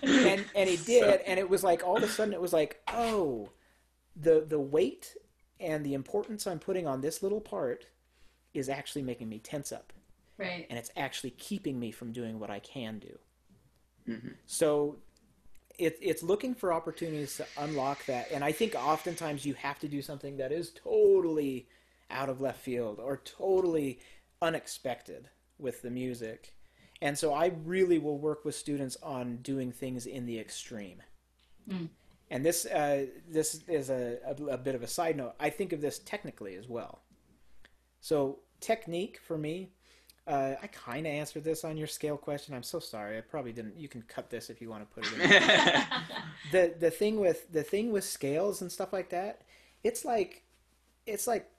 And 0.03 0.45
and 0.55 0.69
he 0.69 0.77
did, 0.77 1.03
So- 1.03 1.21
and 1.27 1.39
it 1.39 1.49
was 1.49 1.63
like 1.63 1.83
all 1.85 1.97
of 1.97 2.03
a 2.03 2.07
sudden 2.07 2.33
it 2.33 2.41
was 2.41 2.53
like, 2.53 2.81
oh, 2.93 3.49
the 4.15 4.45
the 4.47 4.59
weight 4.59 5.15
and 5.59 5.85
the 5.85 5.93
importance 5.93 6.45
I'm 6.47 6.59
putting 6.59 6.85
on 6.87 7.01
this 7.01 7.23
little 7.23 7.39
part 7.41 7.85
is 8.53 8.67
actually 8.69 9.01
making 9.03 9.29
me 9.29 9.39
tense 9.39 9.71
up, 9.71 9.93
Right. 10.37 10.65
and 10.69 10.79
it's 10.79 10.91
actually 10.97 11.31
keeping 11.31 11.79
me 11.79 11.91
from 11.91 12.11
doing 12.11 12.39
what 12.39 12.49
I 12.49 12.59
can 12.59 12.99
do. 12.99 13.19
Mhm. 14.07 14.35
So 14.45 14.97
it, 15.77 15.97
it's 16.01 16.23
looking 16.23 16.53
for 16.55 16.73
opportunities 16.73 17.37
to 17.37 17.45
unlock 17.57 18.05
that. 18.05 18.31
And 18.31 18.43
I 18.43 18.51
think 18.51 18.75
oftentimes 18.75 19.45
you 19.45 19.53
have 19.55 19.79
to 19.79 19.87
do 19.87 20.01
something 20.01 20.37
that 20.37 20.51
is 20.51 20.71
totally 20.71 21.67
out 22.09 22.29
of 22.29 22.41
left 22.41 22.59
field 22.59 22.99
or 22.99 23.17
totally 23.17 23.99
unexpected 24.41 25.29
with 25.57 25.81
the 25.81 25.89
music. 25.89 26.55
And 27.01 27.17
so 27.17 27.33
I 27.33 27.53
really 27.65 27.99
will 27.99 28.17
work 28.17 28.45
with 28.45 28.55
students 28.55 28.97
on 29.01 29.37
doing 29.37 29.71
things 29.71 30.05
in 30.05 30.25
the 30.25 30.39
extreme. 30.39 31.01
Mm. 31.67 31.89
And 32.29 32.45
this 32.45 32.65
uh, 32.65 33.07
this 33.29 33.61
is 33.67 33.89
a, 33.89 34.17
a, 34.25 34.53
a 34.53 34.57
bit 34.57 34.75
of 34.75 34.83
a 34.83 34.87
side 34.87 35.17
note. 35.17 35.33
I 35.39 35.49
think 35.49 35.73
of 35.73 35.81
this 35.81 35.99
technically 35.99 36.55
as 36.55 36.67
well. 36.67 37.01
So 37.99 38.39
technique 38.59 39.19
for 39.25 39.37
me, 39.37 39.71
uh, 40.25 40.55
I 40.61 40.67
kind 40.67 41.05
of 41.05 41.11
answered 41.11 41.43
this 41.43 41.63
on 41.63 41.75
your 41.75 41.87
scale 41.87 42.17
question. 42.17 42.55
I'm 42.55 42.63
so 42.63 42.79
sorry. 42.79 43.17
I 43.17 43.21
probably 43.21 43.51
didn't. 43.51 43.77
You 43.77 43.89
can 43.89 44.03
cut 44.03 44.29
this 44.29 44.49
if 44.49 44.61
you 44.61 44.69
want 44.69 44.87
to 44.87 44.95
put 44.95 45.11
it 45.11 45.19
in. 45.19 45.29
the 46.51 46.73
the 46.79 46.91
thing 46.91 47.19
with 47.19 47.51
the 47.51 47.63
thing 47.63 47.91
with 47.91 48.03
scales 48.03 48.61
and 48.61 48.71
stuff 48.71 48.93
like 48.93 49.09
that, 49.09 49.41
it's 49.83 50.05
like 50.05 50.43
it's 51.05 51.27
like 51.27 51.49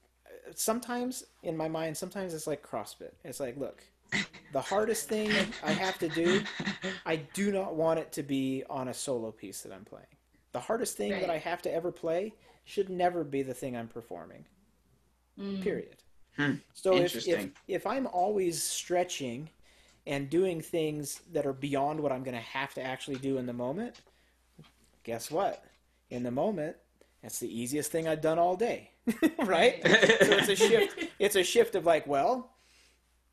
sometimes 0.54 1.24
in 1.42 1.56
my 1.56 1.68
mind, 1.68 1.96
sometimes 1.96 2.34
it's 2.34 2.46
like 2.46 2.66
CrossFit. 2.66 3.12
It's 3.22 3.40
like, 3.40 3.56
look, 3.56 3.82
the 4.52 4.60
hardest 4.60 5.08
thing 5.08 5.30
I 5.62 5.72
have 5.72 5.98
to 5.98 6.08
do, 6.08 6.42
I 7.06 7.16
do 7.16 7.52
not 7.52 7.74
want 7.74 8.00
it 8.00 8.12
to 8.12 8.22
be 8.22 8.64
on 8.70 8.88
a 8.88 8.94
solo 8.94 9.30
piece 9.30 9.62
that 9.62 9.72
I'm 9.72 9.84
playing. 9.84 10.06
The 10.52 10.60
hardest 10.60 10.96
thing 10.96 11.10
that 11.10 11.30
I 11.30 11.38
have 11.38 11.62
to 11.62 11.72
ever 11.72 11.90
play 11.90 12.32
should 12.64 12.88
never 12.88 13.24
be 13.24 13.42
the 13.42 13.54
thing 13.54 13.76
I'm 13.76 13.88
performing. 13.88 14.44
Mm. 15.38 15.62
Period. 15.62 15.96
Hmm. 16.36 16.54
So 16.72 16.96
if, 16.96 17.26
if 17.28 17.50
if 17.68 17.86
I'm 17.86 18.06
always 18.08 18.62
stretching 18.62 19.48
and 20.06 20.28
doing 20.28 20.60
things 20.60 21.20
that 21.32 21.46
are 21.46 21.52
beyond 21.52 22.00
what 22.00 22.12
I'm 22.12 22.22
going 22.22 22.36
to 22.36 22.40
have 22.40 22.74
to 22.74 22.82
actually 22.82 23.16
do 23.16 23.38
in 23.38 23.46
the 23.46 23.52
moment, 23.52 24.00
guess 25.02 25.30
what? 25.30 25.64
In 26.10 26.22
the 26.22 26.30
moment, 26.30 26.76
that's 27.22 27.38
the 27.38 27.48
easiest 27.48 27.90
thing 27.90 28.06
I've 28.06 28.20
done 28.20 28.38
all 28.38 28.56
day, 28.56 28.90
right? 29.38 29.80
so 29.84 30.32
it's 30.32 30.48
a 30.48 30.56
shift. 30.56 31.04
It's 31.18 31.36
a 31.36 31.42
shift 31.42 31.74
of 31.74 31.86
like, 31.86 32.06
well, 32.06 32.50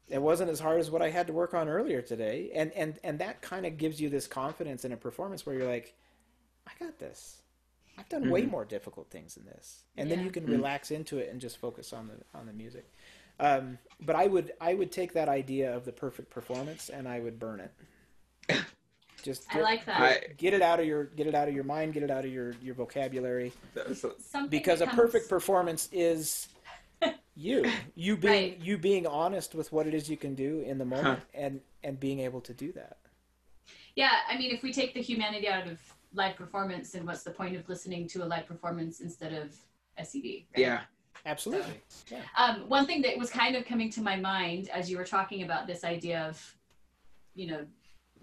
it 0.07 0.21
wasn't 0.21 0.49
as 0.49 0.59
hard 0.59 0.79
as 0.79 0.91
what 0.91 1.01
I 1.01 1.09
had 1.09 1.27
to 1.27 1.33
work 1.33 1.53
on 1.53 1.67
earlier 1.67 2.01
today, 2.01 2.51
and 2.53 2.71
and 2.73 2.99
and 3.03 3.19
that 3.19 3.41
kind 3.41 3.65
of 3.65 3.77
gives 3.77 3.99
you 3.99 4.09
this 4.09 4.27
confidence 4.27 4.85
in 4.85 4.91
a 4.91 4.97
performance 4.97 5.45
where 5.45 5.55
you're 5.55 5.67
like, 5.67 5.95
I 6.67 6.71
got 6.83 6.99
this. 6.99 7.40
I've 8.01 8.09
done 8.09 8.31
way 8.31 8.41
Mhm. 8.41 8.49
more 8.49 8.65
difficult 8.65 9.11
things 9.11 9.35
than 9.35 9.45
this, 9.45 9.83
and 9.95 10.09
then 10.09 10.23
you 10.23 10.31
can 10.31 10.45
Mhm. 10.47 10.53
relax 10.53 10.89
into 10.89 11.19
it 11.19 11.29
and 11.29 11.39
just 11.39 11.57
focus 11.57 11.93
on 11.93 12.07
the 12.07 12.17
on 12.37 12.47
the 12.47 12.53
music. 12.53 12.91
Um, 13.39 13.77
but 13.99 14.15
I 14.15 14.25
would 14.25 14.53
I 14.59 14.73
would 14.73 14.91
take 14.91 15.13
that 15.13 15.29
idea 15.29 15.75
of 15.75 15.85
the 15.85 15.91
perfect 15.91 16.31
performance 16.31 16.89
and 16.89 17.07
I 17.07 17.19
would 17.19 17.37
burn 17.39 17.59
it. 17.59 17.71
Just 19.23 19.55
I 19.55 19.59
like 19.61 19.85
that. 19.85 20.01
I- 20.01 20.33
get 20.33 20.55
it 20.55 20.63
out 20.63 20.79
of 20.79 20.87
your 20.87 21.03
get 21.05 21.27
it 21.27 21.35
out 21.35 21.47
of 21.47 21.53
your 21.53 21.63
mind, 21.63 21.93
get 21.93 22.01
it 22.01 22.09
out 22.09 22.25
of 22.25 22.31
your 22.31 22.53
your 22.53 22.73
vocabulary 22.73 23.53
That 23.75 23.87
was 23.87 24.03
a- 24.03 24.19
Something 24.19 24.49
because 24.49 24.81
a 24.81 24.87
perfect 24.87 25.29
performance 25.29 25.87
is 25.91 26.47
you 27.35 27.71
you 27.93 28.17
being 28.17 28.33
Right. 28.53 28.59
you 28.59 28.79
being 28.79 29.05
honest 29.05 29.53
with 29.53 29.71
what 29.71 29.85
it 29.85 29.93
is 29.93 30.09
you 30.09 30.17
can 30.17 30.33
do 30.33 30.61
in 30.61 30.79
the 30.79 30.85
moment 30.85 31.21
and 31.35 31.61
and 31.83 31.99
being 31.99 32.19
able 32.21 32.41
to 32.41 32.53
do 32.53 32.71
that 32.71 32.97
Yeah, 33.95 34.21
I 34.27 34.37
mean, 34.39 34.49
if 34.55 34.63
we 34.63 34.73
take 34.73 34.93
the 34.95 35.01
humanity 35.01 35.47
out 35.47 35.67
of 35.67 35.79
live 36.13 36.35
performance, 36.35 36.93
and 36.95 37.05
what's 37.05 37.23
the 37.23 37.31
point 37.31 37.55
of 37.55 37.67
listening 37.69 38.07
to 38.09 38.23
a 38.23 38.25
live 38.25 38.45
performance 38.45 38.99
instead 38.99 39.33
of 39.33 39.55
a 39.97 40.05
CD? 40.05 40.47
Right? 40.55 40.61
yeah. 40.61 40.81
absolutely 41.25 41.79
Um, 42.37 42.67
one 42.67 42.85
thing 42.85 43.01
that 43.03 43.17
was 43.17 43.29
kind 43.29 43.55
of 43.55 43.65
coming 43.65 43.89
to 43.91 44.01
my 44.01 44.15
mind 44.15 44.69
as 44.69 44.89
you 44.89 44.97
were 44.97 45.05
talking 45.05 45.43
about 45.43 45.67
this 45.67 45.83
idea 45.83 46.21
of, 46.27 46.55
you 47.35 47.47
know, 47.47 47.65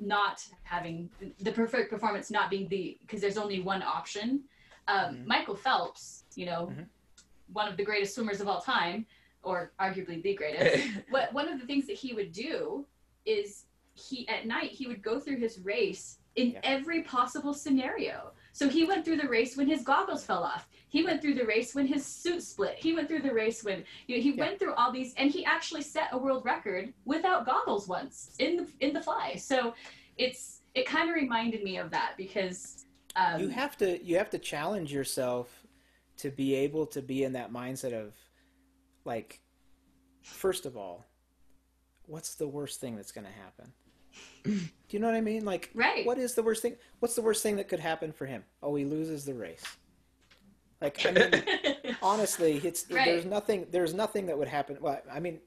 not 0.00 0.46
having 0.62 1.08
the 1.40 1.52
perfect 1.52 1.90
performance, 1.90 2.30
not 2.30 2.50
being 2.50 2.68
the 2.68 2.98
because 3.00 3.20
there's 3.20 3.38
only 3.38 3.60
one 3.60 3.82
option. 3.82 4.44
Um, 4.86 5.16
Mhm. 5.16 5.26
Michael 5.26 5.56
Phelps, 5.56 6.24
you 6.34 6.46
know, 6.46 6.68
Mhm. 6.68 6.86
one 7.52 7.68
of 7.68 7.76
the 7.76 7.84
greatest 7.84 8.14
swimmers 8.14 8.40
of 8.40 8.48
all 8.48 8.60
time, 8.60 9.06
or 9.42 9.72
arguably 9.80 10.22
the 10.22 10.34
greatest. 10.34 10.84
what 11.10 11.32
one 11.32 11.48
of 11.48 11.60
the 11.60 11.66
things 11.66 11.86
that 11.86 11.96
he 11.96 12.14
would 12.14 12.32
do 12.32 12.86
is 13.24 13.66
he 13.94 14.28
at 14.28 14.46
night 14.46 14.70
he 14.70 14.86
would 14.86 15.02
go 15.02 15.18
through 15.18 15.36
his 15.38 15.58
race 15.60 16.17
in 16.38 16.52
Yeah. 16.52 16.60
every 16.62 17.02
possible 17.02 17.52
scenario. 17.52 18.32
So 18.52 18.68
he 18.68 18.84
went 18.84 19.04
through 19.04 19.16
the 19.16 19.28
race 19.28 19.56
when 19.56 19.66
his 19.68 19.82
goggles 19.82 20.24
fell 20.24 20.44
off. 20.44 20.68
He 20.88 21.02
went 21.04 21.20
through 21.20 21.34
the 21.34 21.44
race 21.44 21.74
when 21.74 21.86
his 21.86 22.06
suit 22.06 22.42
split. 22.42 22.76
He 22.78 22.94
went 22.94 23.08
through 23.08 23.22
the 23.22 23.34
race 23.34 23.64
when 23.64 23.84
you 24.06 24.16
know, 24.16 24.22
he 24.22 24.30
Yeah. 24.30 24.44
went 24.46 24.58
through 24.58 24.74
all 24.74 24.92
these, 24.92 25.14
and 25.14 25.30
he 25.30 25.44
actually 25.44 25.82
set 25.82 26.08
a 26.12 26.18
world 26.18 26.44
record 26.44 26.94
without 27.04 27.44
goggles 27.44 27.88
once 27.88 28.34
in 28.38 28.56
the 28.56 28.66
in 28.80 28.92
the 28.94 29.02
fly. 29.02 29.34
So 29.34 29.74
it's 30.16 30.62
it 30.74 30.86
kind 30.86 31.08
of 31.10 31.16
reminded 31.16 31.62
me 31.64 31.76
of 31.76 31.90
that 31.90 32.14
because 32.16 32.84
um, 33.16 33.40
you 33.40 33.48
have 33.48 33.76
to 33.78 34.02
you 34.04 34.16
have 34.16 34.30
to 34.30 34.38
challenge 34.38 34.92
yourself 34.92 35.66
to 36.18 36.30
be 36.30 36.54
able 36.54 36.86
to 36.86 37.02
be 37.02 37.24
in 37.24 37.32
that 37.32 37.52
mindset 37.52 37.92
of 37.92 38.14
like 39.04 39.40
first 40.22 40.66
of 40.66 40.76
all 40.76 41.06
what's 42.06 42.34
the 42.36 42.46
worst 42.48 42.80
thing 42.80 42.96
that's 42.96 43.12
going 43.12 43.26
to 43.26 43.32
happen 43.32 43.72
do 44.44 44.60
you 44.90 44.98
know 44.98 45.06
what 45.06 45.16
i 45.16 45.20
mean 45.20 45.44
like 45.44 45.70
right. 45.74 46.06
what 46.06 46.18
is 46.18 46.34
the 46.34 46.42
worst 46.42 46.62
thing 46.62 46.74
what's 47.00 47.14
the 47.14 47.22
worst 47.22 47.42
thing 47.42 47.56
that 47.56 47.68
could 47.68 47.80
happen 47.80 48.12
for 48.12 48.26
him 48.26 48.42
oh 48.62 48.74
he 48.74 48.84
loses 48.84 49.24
the 49.24 49.34
race 49.34 49.64
Like 50.80 51.04
I 51.04 51.10
mean, 51.10 51.96
honestly, 52.02 52.60
it's 52.64 52.86
Right. 52.90 53.04
there's 53.04 53.24
nothing 53.24 53.66
there's 53.70 53.94
nothing 53.94 54.26
that 54.26 54.38
would 54.38 54.46
happen. 54.48 54.76
Well, 54.80 55.00
I 55.12 55.18
mean, 55.18 55.40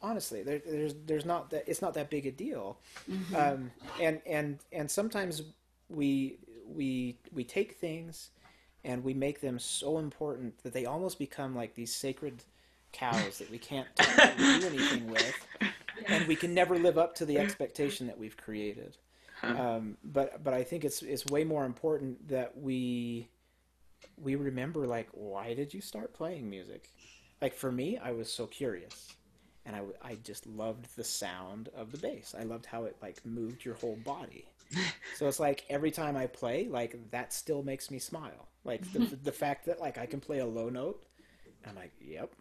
honestly, 0.00 0.42
there, 0.42 0.60
there's 0.64 0.94
there's 1.04 1.26
not 1.26 1.50
that 1.50 1.64
it's 1.66 1.82
not 1.82 1.92
that 1.94 2.08
big 2.08 2.24
a 2.26 2.30
deal. 2.32 2.78
Mhm. 3.10 3.34
Um, 3.34 3.70
and 4.00 4.22
and 4.26 4.58
and 4.72 4.90
sometimes 4.90 5.42
we 5.90 6.38
we 6.66 7.18
we 7.32 7.44
take 7.44 7.72
things 7.76 8.30
and 8.84 9.04
we 9.04 9.12
make 9.12 9.40
them 9.40 9.58
so 9.58 9.98
important 9.98 10.62
that 10.62 10.72
they 10.72 10.86
almost 10.86 11.18
become 11.18 11.54
like 11.54 11.74
these 11.74 11.94
sacred 11.94 12.44
cows 12.92 13.38
that 13.38 13.50
we 13.50 13.58
can't 13.58 13.88
do 14.38 14.66
anything 14.66 15.06
with, 15.10 15.34
and 16.08 16.26
we 16.26 16.36
can 16.36 16.54
never 16.54 16.78
live 16.78 16.98
up 16.98 17.14
to 17.16 17.26
the 17.26 17.38
expectation 17.38 18.06
that 18.06 18.18
we've 18.18 18.36
created. 18.36 18.96
Um, 19.42 19.96
but 20.02 20.42
but 20.42 20.52
I 20.54 20.64
think 20.64 20.84
it's 20.84 21.02
it's 21.02 21.24
way 21.26 21.44
more 21.44 21.64
important 21.64 22.28
that 22.28 22.56
we 22.56 23.28
we 24.16 24.34
remember 24.34 24.86
like 24.86 25.08
why 25.12 25.54
did 25.54 25.72
you 25.72 25.80
start 25.80 26.12
playing 26.14 26.50
music? 26.50 26.88
Like 27.40 27.54
for 27.54 27.70
me, 27.70 27.98
I 27.98 28.10
was 28.10 28.32
so 28.32 28.46
curious, 28.46 29.14
and 29.64 29.76
I 29.76 29.82
I 30.02 30.16
just 30.24 30.46
loved 30.46 30.96
the 30.96 31.04
sound 31.04 31.68
of 31.76 31.92
the 31.92 31.98
bass. 31.98 32.34
I 32.38 32.42
loved 32.42 32.66
how 32.66 32.84
it 32.84 32.96
like 33.00 33.24
moved 33.24 33.64
your 33.64 33.74
whole 33.74 33.98
body. 34.04 34.46
So 35.14 35.26
it's 35.26 35.40
like 35.40 35.64
every 35.70 35.90
time 35.90 36.16
I 36.16 36.26
play, 36.26 36.68
like 36.68 37.10
that 37.10 37.32
still 37.32 37.62
makes 37.62 37.90
me 37.90 37.98
smile. 37.98 38.48
Like 38.64 38.92
the 38.92 38.98
the 39.22 39.32
fact 39.32 39.66
that 39.66 39.80
like 39.80 39.98
I 39.98 40.06
can 40.06 40.20
play 40.20 40.40
a 40.40 40.46
low 40.46 40.68
note, 40.68 41.04
I'm 41.66 41.74
like, 41.76 41.92
yep, 42.00 42.32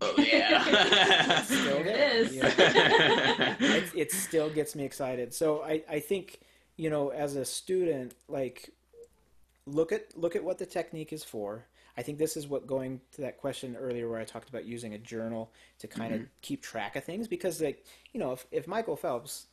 Oh 0.00 0.14
yeah. 0.18 1.42
still 1.42 1.82
There 1.82 1.86
it 1.86 1.96
there. 1.96 2.16
is. 2.16 2.34
you 2.34 2.42
know? 2.42 2.48
it, 3.60 3.84
it 3.94 4.12
still 4.12 4.50
gets 4.50 4.74
me 4.74 4.84
excited. 4.84 5.32
So 5.32 5.62
I, 5.62 5.82
I 5.88 6.00
think 6.00 6.40
you 6.76 6.90
know 6.90 7.08
as 7.10 7.36
a 7.36 7.44
student, 7.44 8.14
like 8.28 8.70
look 9.66 9.92
at 9.92 10.16
look 10.16 10.36
at 10.36 10.44
what 10.44 10.58
the 10.58 10.66
technique 10.66 11.12
is 11.12 11.24
for. 11.24 11.64
I 11.98 12.02
think 12.02 12.18
this 12.18 12.36
is 12.36 12.46
what 12.46 12.66
going 12.66 13.00
to 13.12 13.22
that 13.22 13.38
question 13.38 13.74
earlier 13.74 14.06
where 14.08 14.20
I 14.20 14.24
talked 14.24 14.50
about 14.50 14.66
using 14.66 14.92
a 14.92 14.98
journal 14.98 15.50
to 15.78 15.86
kind 15.88 16.14
of 16.14 16.20
keep 16.42 16.60
track 16.62 16.94
of 16.94 17.04
things 17.04 17.26
because 17.26 17.60
like 17.62 17.84
you 18.12 18.20
know 18.20 18.32
if, 18.32 18.46
if 18.50 18.68
Michael 18.68 18.96
Phelps 18.96 19.46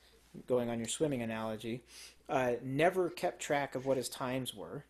going 0.46 0.70
on 0.70 0.78
your 0.78 0.90
swimming 0.90 1.22
analogy 1.22 1.84
uh, 2.28 2.54
never 2.62 3.10
kept 3.10 3.42
track 3.42 3.76
of 3.76 3.86
what 3.86 3.96
his 3.96 4.10
times 4.10 4.54
were 4.54 4.84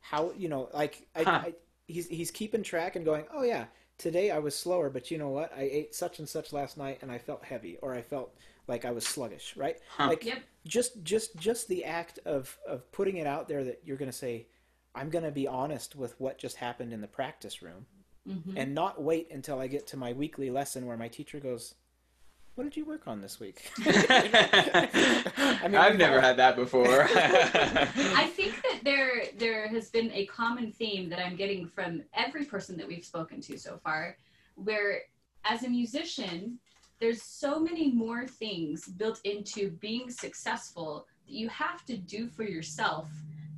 how 0.00 0.32
you 0.36 0.48
know 0.48 0.68
like 0.72 1.06
I, 1.16 1.22
Huh. 1.24 1.30
I, 1.46 1.54
he's 1.86 2.06
he's 2.08 2.30
keeping 2.30 2.62
track 2.62 2.96
and 2.96 3.04
going 3.04 3.24
oh 3.32 3.42
yeah 3.42 3.64
today 3.98 4.30
I 4.30 4.38
was 4.38 4.54
slower 4.56 4.90
but 4.90 5.10
you 5.10 5.18
know 5.18 5.28
what 5.28 5.52
I 5.56 5.62
ate 5.62 5.94
such 5.94 6.18
and 6.18 6.28
such 6.28 6.52
last 6.52 6.76
night 6.76 6.98
and 7.02 7.10
I 7.12 7.18
felt 7.18 7.44
heavy 7.44 7.76
or 7.82 7.94
I 7.94 8.02
felt 8.02 8.34
like 8.66 8.84
I 8.84 8.90
was 8.90 9.06
sluggish 9.06 9.56
right 9.56 9.78
Huh. 9.88 10.08
like 10.08 10.24
Yep. 10.24 10.42
just 10.66 11.02
just 11.04 11.36
just 11.36 11.68
the 11.68 11.84
act 11.84 12.18
of 12.24 12.56
of 12.66 12.90
putting 12.92 13.18
it 13.18 13.26
out 13.26 13.48
there 13.48 13.64
that 13.64 13.80
you're 13.84 13.96
going 13.98 14.10
to 14.10 14.16
say 14.16 14.46
I'm 14.94 15.10
going 15.10 15.24
to 15.24 15.30
be 15.30 15.46
honest 15.46 15.96
with 15.96 16.18
what 16.20 16.38
just 16.38 16.56
happened 16.56 16.92
in 16.92 17.00
the 17.00 17.08
practice 17.08 17.62
room 17.62 17.86
Mhm. 18.26 18.54
and 18.56 18.74
not 18.74 19.02
wait 19.02 19.30
until 19.30 19.58
I 19.60 19.66
get 19.66 19.86
to 19.88 19.98
my 19.98 20.12
weekly 20.14 20.50
lesson 20.50 20.86
where 20.86 20.96
my 20.96 21.08
teacher 21.08 21.38
goes 21.40 21.74
what 22.54 22.64
did 22.64 22.76
you 22.76 22.84
work 22.84 23.06
on 23.06 23.20
this 23.20 23.40
week 23.40 23.70
I 25.64 25.68
mean, 25.68 25.76
I've 25.76 25.96
never 25.96 26.20
had 26.20 26.36
that 26.36 26.56
before. 26.56 27.08
I 27.14 28.30
think 28.34 28.60
that 28.62 28.80
there 28.84 29.24
there 29.38 29.66
has 29.68 29.88
been 29.88 30.10
a 30.12 30.26
common 30.26 30.72
theme 30.72 31.08
that 31.08 31.18
I'm 31.18 31.36
getting 31.36 31.66
from 31.66 32.02
every 32.14 32.44
person 32.44 32.76
that 32.76 32.86
we've 32.86 33.04
spoken 33.04 33.40
to 33.42 33.58
so 33.58 33.78
far, 33.82 34.18
where 34.56 35.00
as 35.44 35.62
a 35.64 35.68
musician, 35.68 36.58
there's 37.00 37.22
so 37.22 37.58
many 37.58 37.90
more 37.90 38.26
things 38.26 38.86
built 38.86 39.20
into 39.24 39.70
being 39.80 40.10
successful 40.10 41.06
that 41.26 41.34
you 41.34 41.48
have 41.48 41.84
to 41.86 41.96
do 41.96 42.28
for 42.28 42.44
yourself 42.44 43.08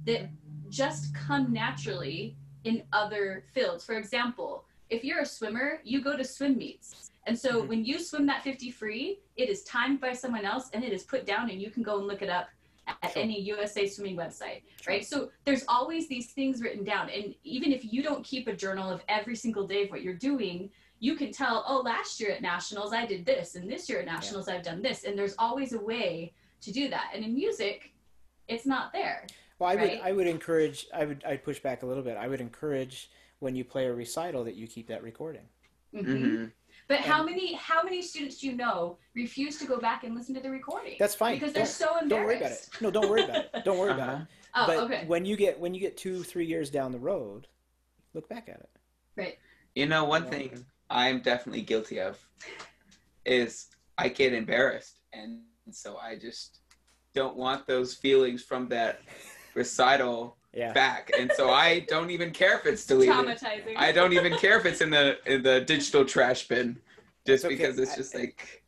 that 0.05 0.28
just 0.68 1.14
come 1.14 1.53
naturally 1.53 2.36
in 2.64 2.82
other 2.92 3.44
fields. 3.53 3.84
For 3.84 3.97
example, 3.97 4.64
if 4.90 5.05
you're 5.05 5.20
a 5.20 5.26
swimmer, 5.26 5.80
you 5.84 6.03
go 6.03 6.16
to 6.16 6.24
swim 6.24 6.57
meets. 6.57 7.11
And 7.26 7.38
so 7.38 7.62
Mhm. 7.62 7.68
when 7.68 7.84
you 7.84 7.98
swim 7.98 8.24
that 8.26 8.42
50 8.42 8.70
free, 8.70 9.18
it 9.36 9.48
is 9.48 9.64
timed 9.64 10.00
by 10.00 10.12
someone 10.12 10.44
else 10.44 10.70
and 10.72 10.84
it 10.84 10.92
is 10.92 11.02
put 11.02 11.26
down 11.26 11.50
and 11.50 11.60
you 11.60 11.70
can 11.70 11.82
go 11.82 11.98
and 11.98 12.06
look 12.06 12.22
it 12.22 12.30
up 12.30 12.48
at 12.86 13.12
Sure. 13.12 13.22
any 13.22 13.40
USA 13.40 13.86
swimming 13.88 14.16
website, 14.16 14.62
Sure. 14.80 14.94
right? 14.94 15.04
So 15.04 15.32
there's 15.44 15.64
always 15.66 16.06
these 16.08 16.32
things 16.32 16.62
written 16.62 16.84
down. 16.84 17.10
And 17.10 17.34
even 17.42 17.72
if 17.72 17.92
you 17.92 18.00
don't 18.02 18.24
keep 18.24 18.46
a 18.46 18.54
journal 18.54 18.88
of 18.88 19.02
every 19.08 19.34
single 19.34 19.66
day 19.66 19.82
of 19.84 19.90
what 19.90 20.02
you're 20.02 20.14
doing, 20.14 20.70
you 21.00 21.16
can 21.16 21.32
tell, 21.32 21.64
oh, 21.66 21.80
last 21.80 22.20
year 22.20 22.30
at 22.30 22.42
nationals 22.42 22.92
I 22.92 23.04
did 23.04 23.26
this, 23.26 23.56
and 23.56 23.68
this 23.70 23.88
year 23.88 23.98
at 23.98 24.06
nationals 24.06 24.46
I've 24.48 24.62
done 24.62 24.80
this. 24.82 25.02
And 25.04 25.18
there's 25.18 25.34
always 25.38 25.72
a 25.72 25.80
way 25.80 26.32
to 26.60 26.72
do 26.72 26.88
that. 26.88 27.10
And 27.12 27.24
in 27.24 27.34
music, 27.34 27.92
it's 28.48 28.64
not 28.66 28.92
there. 28.92 29.26
Well, 29.58 29.68
I 29.68 29.74
would? 29.74 29.90
I 30.00 30.12
would 30.12 30.26
encourage 30.28 30.86
I 30.94 31.04
would 31.06 31.24
I'd 31.24 31.42
push 31.42 31.58
back 31.58 31.82
a 31.82 31.86
little 31.86 32.02
bit. 32.04 32.16
I 32.16 32.28
would 32.28 32.40
encourage 32.40 33.10
when 33.40 33.56
you 33.56 33.64
play 33.64 33.86
a 33.86 33.92
recital 33.94 34.44
that 34.44 34.54
you 34.54 34.66
keep 34.68 34.86
that 34.88 35.02
recording. 35.02 35.48
Mhm. 35.92 36.04
Mhm. 36.04 36.52
But 36.89 37.01
how 37.01 37.22
many 37.24 37.55
how 37.55 37.82
many 37.82 38.01
students 38.01 38.39
do 38.39 38.47
you 38.47 38.53
know 38.57 38.99
refuse 39.14 39.59
to 39.59 39.66
go 39.66 39.78
back 39.78 40.05
and 40.05 40.14
listen 40.14 40.34
to 40.37 40.41
the 40.41 40.51
recording? 40.51 40.95
That's 40.99 41.14
fine. 41.14 41.34
because 41.34 41.53
they're 41.53 41.66
so 41.66 41.99
embarrassed. 41.99 42.11
Don't 42.11 42.24
worry 42.24 42.37
about 42.37 42.53
it. 42.53 42.68
No, 42.80 42.91
don't 42.91 43.11
worry 43.11 43.24
about 43.24 43.37
it. 43.55 43.64
Don't 43.64 43.78
worry 43.78 43.93
about 43.93 44.09
Uh-huh. 44.09 44.22
it. 44.22 44.28
Oh, 44.59 44.66
but 44.66 44.76
okay. 44.84 45.05
when 45.07 45.24
you 45.24 45.37
get 45.37 45.59
when 45.59 45.74
you 45.74 45.80
get 45.80 45.97
two 45.97 46.22
three 46.22 46.47
years 46.47 46.70
down 46.70 46.93
the 46.93 46.99
road, 46.99 47.47
look 48.14 48.28
back 48.28 48.49
at 48.49 48.57
it. 48.61 48.70
Right. 49.16 49.39
You 49.74 49.87
know, 49.87 50.05
one 50.05 50.24
Yeah. 50.24 50.30
thing 50.30 50.66
I'm 50.89 51.20
definitely 51.20 51.62
guilty 51.62 52.01
of 52.01 52.18
is 53.24 53.66
I 53.99 54.09
get 54.09 54.32
embarrassed, 54.32 55.01
and 55.12 55.41
so 55.72 55.97
I 55.99 56.16
just 56.16 56.61
don't 57.14 57.37
want 57.37 57.66
those 57.66 57.95
feelings 57.95 58.43
from 58.43 58.68
that 58.68 59.01
recital 59.55 60.37
Yeah. 60.57 60.72
back, 60.72 61.11
and 61.18 61.30
so 61.36 61.50
I 61.50 61.80
don't 61.88 62.11
even 62.11 62.30
care 62.32 62.57
if 62.59 62.64
it's 62.64 62.86
deleted. 62.86 63.14
Traumatizing. 63.14 63.76
I 63.76 63.92
don't 63.92 64.14
even 64.14 64.36
care 64.38 64.59
if 64.59 64.64
it's 64.64 64.80
in 64.80 64.88
the 64.90 65.18
in 65.30 65.42
the 65.42 65.61
digital 65.61 66.04
trash 66.04 66.48
bin, 66.48 66.78
just 67.26 67.44
okay. 67.44 67.54
because 67.54 67.78
it's 67.78 67.92
I- 67.92 67.96
just 67.96 68.14
like 68.14 68.62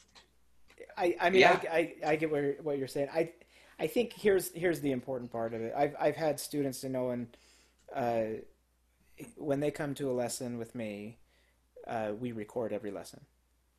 I, 0.99 1.16
I 1.20 1.30
mean, 1.30 1.41
Yeah. 1.43 1.59
I, 1.72 1.95
I, 2.05 2.11
I 2.11 2.16
get 2.16 2.28
where, 2.30 2.57
what 2.61 2.76
you're 2.76 2.89
saying. 2.89 3.09
I, 3.14 3.30
I 3.78 3.86
think 3.86 4.12
here's 4.12 4.53
here's 4.53 4.80
the 4.80 4.91
important 4.93 5.30
part 5.32 5.55
of 5.55 5.62
it. 5.62 5.72
I've 5.76 5.95
I've 5.99 6.16
had 6.16 6.39
students 6.39 6.80
to 6.82 6.89
know, 6.91 7.11
and 7.11 7.26
uh, 7.95 8.22
when 9.36 9.61
they 9.61 9.70
come 9.70 9.95
to 9.95 10.11
a 10.11 10.12
lesson 10.12 10.59
with 10.59 10.74
me, 10.74 11.18
uh, 11.86 12.12
we 12.20 12.32
record 12.32 12.72
every 12.72 12.91
lesson. 12.91 13.20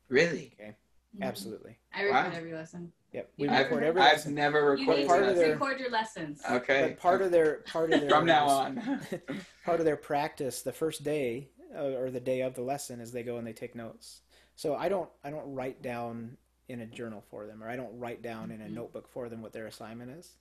really. 0.08 0.52
Mhm. 0.60 0.74
Absolutely. 1.22 1.78
I 1.94 2.02
record 2.04 2.32
Wow. 2.32 2.38
every 2.38 2.52
lesson. 2.54 2.92
Yep. 3.12 3.30
We 3.38 3.48
I've, 3.48 3.66
record 3.66 3.82
every 3.84 4.00
I've 4.02 4.12
lesson. 4.12 4.34
never 4.34 4.76
You 4.76 4.80
recorded 4.88 5.00
need 5.00 5.06
part 5.08 5.22
to 5.24 5.30
of 5.30 5.36
their- 5.36 5.52
record 5.52 5.80
your 5.80 5.90
lessons. 5.90 6.40
Okay. 6.48 6.82
But 6.90 7.00
part 7.00 7.22
of 7.22 7.30
their 7.32 7.56
part 7.66 7.92
of 7.92 8.00
their 8.00 8.10
from 8.10 8.26
now 8.26 8.46
on. 8.48 9.00
part 9.64 9.80
of 9.80 9.84
their 9.84 9.96
practice 9.96 10.62
the 10.62 10.72
first 10.72 11.02
day 11.02 11.48
uh, 11.76 11.82
or 11.82 12.10
the 12.10 12.20
day 12.20 12.40
of 12.42 12.54
the 12.54 12.62
lesson 12.62 13.00
is 13.00 13.10
they 13.12 13.22
go 13.22 13.36
and 13.38 13.46
they 13.46 13.52
take 13.52 13.74
notes 13.76 14.22
so 14.56 14.74
i 14.74 14.88
don't 14.88 15.08
i 15.22 15.30
don't 15.30 15.54
write 15.54 15.80
down 15.82 16.36
in 16.68 16.80
a 16.80 16.86
journal 16.86 17.22
for 17.30 17.46
them 17.46 17.62
or 17.62 17.68
i 17.68 17.76
don't 17.76 17.96
write 17.96 18.22
down 18.22 18.50
in 18.50 18.60
a 18.60 18.64
Mhm. 18.64 18.72
notebook 18.74 19.08
for 19.08 19.28
them 19.28 19.40
what 19.40 19.52
their 19.52 19.66
assignment 19.68 20.10
is 20.10 20.32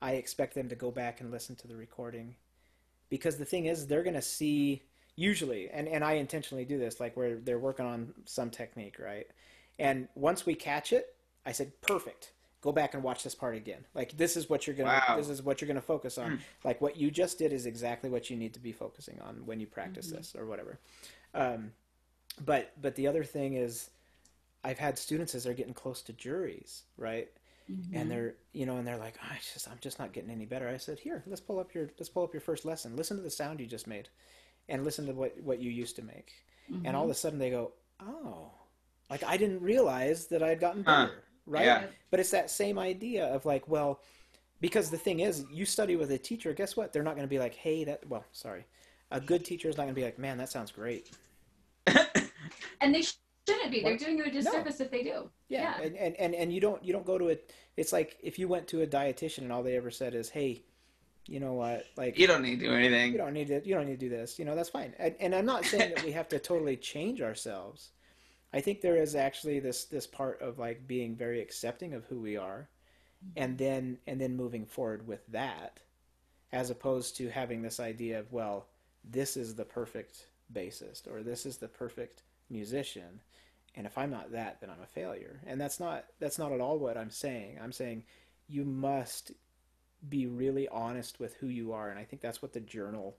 i 0.00 0.12
expect 0.12 0.54
them 0.54 0.68
to 0.70 0.74
go 0.74 0.90
back 0.90 1.20
and 1.20 1.30
listen 1.30 1.54
to 1.56 1.68
the 1.68 1.76
recording 1.76 2.34
because 3.10 3.36
the 3.36 3.44
thing 3.44 3.66
is 3.66 3.86
they're 3.86 4.02
going 4.02 4.14
to 4.14 4.22
see 4.22 4.82
usually 5.16 5.68
and, 5.68 5.86
and 5.86 6.02
i 6.02 6.12
intentionally 6.14 6.64
do 6.64 6.78
this 6.78 6.98
like 6.98 7.14
where 7.14 7.36
they're 7.36 7.58
working 7.58 7.84
on 7.84 8.14
some 8.24 8.48
technique 8.50 8.96
right 8.98 9.26
and 9.78 10.08
once 10.14 10.46
we 10.46 10.54
catch 10.54 10.94
it 10.94 11.14
i 11.48 11.52
said 11.52 11.72
perfect. 11.80 12.32
Go 12.60 12.72
back 12.72 12.92
and 12.94 13.02
watch 13.04 13.22
this 13.22 13.36
part 13.36 13.54
again. 13.56 13.84
Like 13.94 14.16
this 14.16 14.36
is 14.36 14.50
what 14.50 14.66
you're 14.66 14.74
gonna 14.76 15.00
Wow. 15.08 15.16
this 15.16 15.28
is 15.28 15.42
what 15.42 15.60
you're 15.60 15.68
gonna 15.68 15.80
focus 15.94 16.18
on. 16.18 16.30
Hmm. 16.32 16.36
like 16.64 16.80
what 16.80 16.96
you 16.96 17.10
just 17.10 17.38
did 17.38 17.52
is 17.52 17.66
exactly 17.66 18.10
what 18.10 18.30
you 18.30 18.36
need 18.36 18.52
to 18.54 18.60
be 18.60 18.72
focusing 18.72 19.20
on 19.20 19.46
when 19.46 19.60
you 19.60 19.66
practice 19.66 20.08
Mhm. 20.08 20.16
this 20.16 20.34
or 20.36 20.44
whatever. 20.46 20.78
Um, 21.34 21.72
but 22.44 22.72
but 22.80 22.94
the 22.96 23.06
other 23.06 23.24
thing 23.24 23.54
is 23.54 23.90
i've 24.64 24.78
had 24.78 24.98
students 24.98 25.34
as 25.34 25.44
they're 25.44 25.54
getting 25.54 25.74
close 25.74 26.02
to 26.02 26.12
juries 26.12 26.82
right? 26.96 27.28
Mhm. 27.70 27.90
and 27.94 28.10
they're 28.10 28.34
you 28.52 28.64
know 28.66 28.76
and 28.78 28.86
they're 28.86 28.96
like 29.06 29.16
oh, 29.22 29.28
I 29.30 29.38
just 29.52 29.68
i'm 29.68 29.78
just 29.80 29.98
not 30.00 30.12
getting 30.12 30.30
any 30.30 30.46
better. 30.46 30.68
I 30.68 30.76
said 30.78 30.98
here 30.98 31.22
let's 31.26 31.40
pull 31.40 31.58
up 31.60 31.74
your 31.74 31.86
let's 31.98 32.08
pull 32.08 32.24
up 32.24 32.32
your 32.34 32.40
first 32.40 32.64
lesson. 32.64 32.96
Listen 32.96 33.16
to 33.18 33.22
the 33.22 33.30
sound 33.30 33.60
you 33.60 33.66
just 33.66 33.86
made 33.86 34.08
and 34.68 34.84
listen 34.84 35.06
to 35.06 35.12
what 35.12 35.32
what 35.42 35.60
you 35.60 35.70
used 35.70 35.96
to 35.96 36.02
make. 36.02 36.32
And 36.84 36.94
all 36.96 37.04
of 37.04 37.10
a 37.10 37.14
sudden 37.14 37.38
they 37.38 37.50
go 37.50 37.72
oh. 38.00 38.50
Like 39.10 39.22
i 39.24 39.36
didn't 39.36 39.60
realize 39.62 40.26
that 40.28 40.42
I 40.42 40.48
had 40.50 40.60
gotten 40.60 40.84
Huh. 40.84 41.10
Better 41.50 41.58
right 41.58 41.82
Yeah. 41.82 41.86
but 42.10 42.20
it's 42.20 42.30
that 42.30 42.50
same 42.50 42.78
idea 42.78 43.26
of 43.26 43.44
like 43.46 43.68
well 43.68 44.00
because 44.60 44.90
the 44.90 44.98
thing 44.98 45.20
is 45.20 45.44
you 45.52 45.64
study 45.64 45.96
with 45.96 46.10
a 46.10 46.18
teacher 46.18 46.52
guess 46.52 46.76
what 46.76 46.92
they're 46.92 47.02
not 47.02 47.14
going 47.14 47.26
to 47.26 47.30
be 47.30 47.38
like 47.38 47.54
hey 47.54 47.84
that 47.84 48.06
well 48.08 48.24
sorry 48.32 48.64
a 49.10 49.20
good 49.20 49.44
teacher 49.44 49.68
is 49.68 49.76
not 49.76 49.84
going 49.84 49.94
to 49.94 50.00
be 50.00 50.04
like 50.04 50.18
man 50.18 50.38
that 50.38 50.50
sounds 50.50 50.70
great 50.70 51.10
and 52.80 52.94
they 52.94 53.02
shouldn't 53.02 53.70
be. 53.70 53.80
They're 53.82 53.92
What? 53.92 54.00
doing 54.00 54.18
you 54.18 54.24
a 54.24 54.30
disservice 54.30 54.80
if 54.80 54.90
they 54.90 55.02
do. 55.02 55.30
yeah, 55.48 55.76
Yeah. 55.78 55.86
And, 55.86 55.96
and 55.96 56.14
and 56.16 56.34
and 56.34 56.52
you 56.52 56.60
don't 56.60 56.82
you 56.84 56.92
don't 56.92 57.06
go 57.06 57.16
to 57.18 57.28
it 57.28 57.52
it's 57.76 57.92
like 57.92 58.16
if 58.22 58.38
you 58.38 58.48
went 58.48 58.68
to 58.68 58.82
a 58.82 58.86
dietitian 58.86 59.38
and 59.38 59.52
all 59.52 59.62
they 59.62 59.76
ever 59.76 59.90
said 59.90 60.14
is 60.14 60.28
hey 60.28 60.62
you 61.26 61.40
know 61.40 61.54
what 61.54 61.84
like 61.96 62.18
you 62.18 62.26
don't 62.26 62.42
need 62.42 62.60
to 62.60 62.66
do 62.66 62.72
anything. 62.74 63.12
you 63.12 63.18
don't 63.18 63.32
need 63.32 63.48
to 63.48 63.66
you 63.66 63.74
don't 63.74 63.86
need 63.86 63.98
to 64.00 64.08
do 64.08 64.10
this 64.10 64.38
you 64.38 64.44
know 64.44 64.54
that's 64.54 64.68
fine 64.70 64.94
and, 64.98 65.14
and 65.20 65.34
i'm 65.34 65.44
not 65.46 65.64
saying 65.64 65.92
that 65.94 66.02
we 66.04 66.10
have 66.12 66.28
to 66.28 66.38
totally 66.38 66.76
change 66.76 67.20
ourselves 67.22 67.90
i 68.52 68.60
think 68.60 68.80
there 68.80 69.00
is 69.00 69.14
actually 69.14 69.60
this 69.60 69.84
this 69.84 70.06
part 70.06 70.40
of 70.40 70.58
like 70.58 70.86
being 70.86 71.14
very 71.14 71.40
accepting 71.40 71.94
of 71.94 72.04
who 72.06 72.20
we 72.20 72.36
are 72.36 72.68
mm-hmm. 73.24 73.42
and 73.42 73.58
then 73.58 73.98
and 74.06 74.20
then 74.20 74.36
moving 74.36 74.64
forward 74.64 75.06
with 75.06 75.26
that 75.26 75.80
as 76.52 76.70
opposed 76.70 77.16
to 77.16 77.28
having 77.28 77.62
this 77.62 77.80
idea 77.80 78.18
of 78.18 78.32
well 78.32 78.66
this 79.04 79.36
is 79.36 79.54
the 79.54 79.64
perfect 79.64 80.26
bassist 80.52 81.06
or 81.10 81.22
this 81.22 81.44
is 81.46 81.58
the 81.58 81.68
perfect 81.68 82.22
musician 82.50 83.20
and 83.74 83.86
if 83.86 83.96
i'm 83.98 84.10
not 84.10 84.32
that 84.32 84.60
then 84.60 84.70
i'm 84.70 84.82
a 84.82 84.86
failure. 84.86 85.40
And 85.46 85.60
that's 85.60 85.80
not 85.80 86.06
that's 86.18 86.38
not 86.38 86.52
at 86.52 86.60
all 86.60 86.78
what 86.78 86.96
i'm 86.96 87.10
saying. 87.10 87.58
I'm 87.62 87.72
saying 87.72 88.04
you 88.48 88.64
must 88.64 89.32
be 90.08 90.26
really 90.26 90.68
honest 90.68 91.20
with 91.20 91.34
who 91.34 91.48
you 91.48 91.72
are 91.72 91.90
and 91.90 91.98
i 91.98 92.04
think 92.04 92.22
that's 92.22 92.40
what 92.40 92.52
the 92.52 92.60
journal 92.60 93.16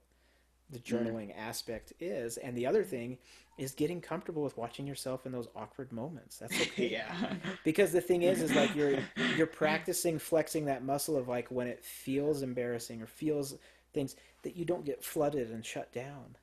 the 0.72 0.80
journaling 0.80 1.36
aspect 1.38 1.94
is 2.00 2.38
and 2.38 2.56
the 2.56 2.66
other 2.66 2.84
thing 2.84 3.18
is 3.58 3.74
getting 3.74 4.00
comfortable 4.00 4.42
with 4.42 4.58
watching 4.58 4.88
yourself 4.88 5.26
in 5.26 5.34
those 5.34 5.50
awkward 5.56 5.92
moments. 5.92 6.38
That's 6.38 6.54
okay. 6.62 6.90
Yeah. 6.90 7.34
because 7.66 7.92
the 7.92 8.02
thing 8.02 8.24
is 8.24 8.42
is 8.42 8.54
like 8.56 8.74
you're 8.76 9.00
you're 9.38 9.48
practicing 9.48 10.18
flexing 10.20 10.66
that 10.66 10.84
muscle 10.84 11.18
of 11.18 11.28
like 11.28 11.48
when 11.50 11.68
it 11.68 11.84
feels 11.84 12.42
embarrassing 12.42 13.02
or 13.02 13.08
feels 13.08 13.56
things 13.94 14.16
that 14.44 14.56
you 14.56 14.66
don't 14.66 14.86
get 14.86 15.04
flooded 15.04 15.52
and 15.52 15.66
shut 15.66 15.92
down 15.92 16.36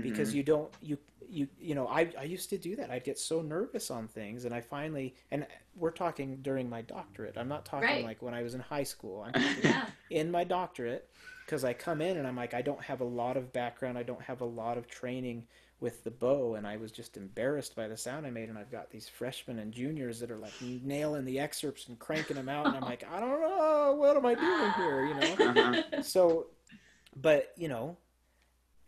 because 0.00 0.32
Mhm. 0.32 0.34
you 0.34 0.42
don't 0.42 0.70
you 0.80 0.98
you 1.28 1.48
you 1.58 1.74
know 1.74 1.88
I, 1.88 2.08
I 2.18 2.24
used 2.24 2.50
to 2.50 2.58
do 2.58 2.76
that 2.76 2.90
i'd 2.90 3.04
get 3.04 3.18
so 3.18 3.42
nervous 3.42 3.90
on 3.90 4.06
things 4.08 4.44
and 4.44 4.54
i 4.54 4.60
finally 4.60 5.14
and 5.30 5.46
we're 5.74 5.90
talking 5.90 6.38
during 6.42 6.68
my 6.68 6.82
doctorate 6.82 7.36
i'm 7.36 7.48
not 7.48 7.64
talking 7.64 8.00
Right. 8.00 8.02
like 8.02 8.22
when 8.22 8.34
i 8.34 8.42
was 8.42 8.54
in 8.54 8.60
high 8.60 8.84
school 8.84 9.22
i'm 9.22 9.34
talking 9.34 9.64
Yeah. 9.64 9.90
in 10.10 10.30
my 10.30 10.44
doctorate 10.44 11.08
because 11.44 11.64
I 11.64 11.72
come 11.74 12.00
in 12.00 12.16
and 12.16 12.26
I'm 12.26 12.34
like, 12.34 12.54
I 12.54 12.62
don't 12.62 12.82
have 12.82 13.00
a 13.00 13.04
lot 13.04 13.36
of 13.36 13.52
background, 13.52 13.96
I 13.96 14.02
don't 14.02 14.20
have 14.22 14.40
a 14.40 14.44
lot 14.44 14.76
of 14.78 14.88
training 14.88 15.46
with 15.78 16.02
the 16.02 16.10
bow, 16.10 16.56
and 16.56 16.66
I 16.66 16.76
was 16.76 16.90
just 16.90 17.16
embarrassed 17.16 17.76
by 17.76 17.86
the 17.86 17.96
sound 17.96 18.26
I 18.26 18.30
made. 18.30 18.48
And 18.48 18.58
I've 18.58 18.70
got 18.72 18.90
these 18.90 19.08
freshmen 19.08 19.60
and 19.60 19.72
juniors 19.72 20.18
that 20.20 20.30
are 20.32 20.38
like 20.38 20.60
nailing 20.60 21.24
the 21.24 21.38
excerpts 21.38 21.86
and 21.86 21.98
cranking 22.00 22.34
them 22.36 22.48
out, 22.48 22.66
and 22.66 22.76
I'm 22.76 22.84
like, 22.84 23.04
I 23.08 23.20
don't 23.20 23.40
know, 23.40 23.94
what 23.96 24.16
am 24.16 24.26
I 24.26 24.34
doing 24.34 24.72
here, 24.72 25.02
you 25.04 25.14
know? 25.14 25.38
Uh-huh. 25.40 25.76
So, 26.00 26.46
but 27.16 27.52
you 27.56 27.68
know, 27.68 27.96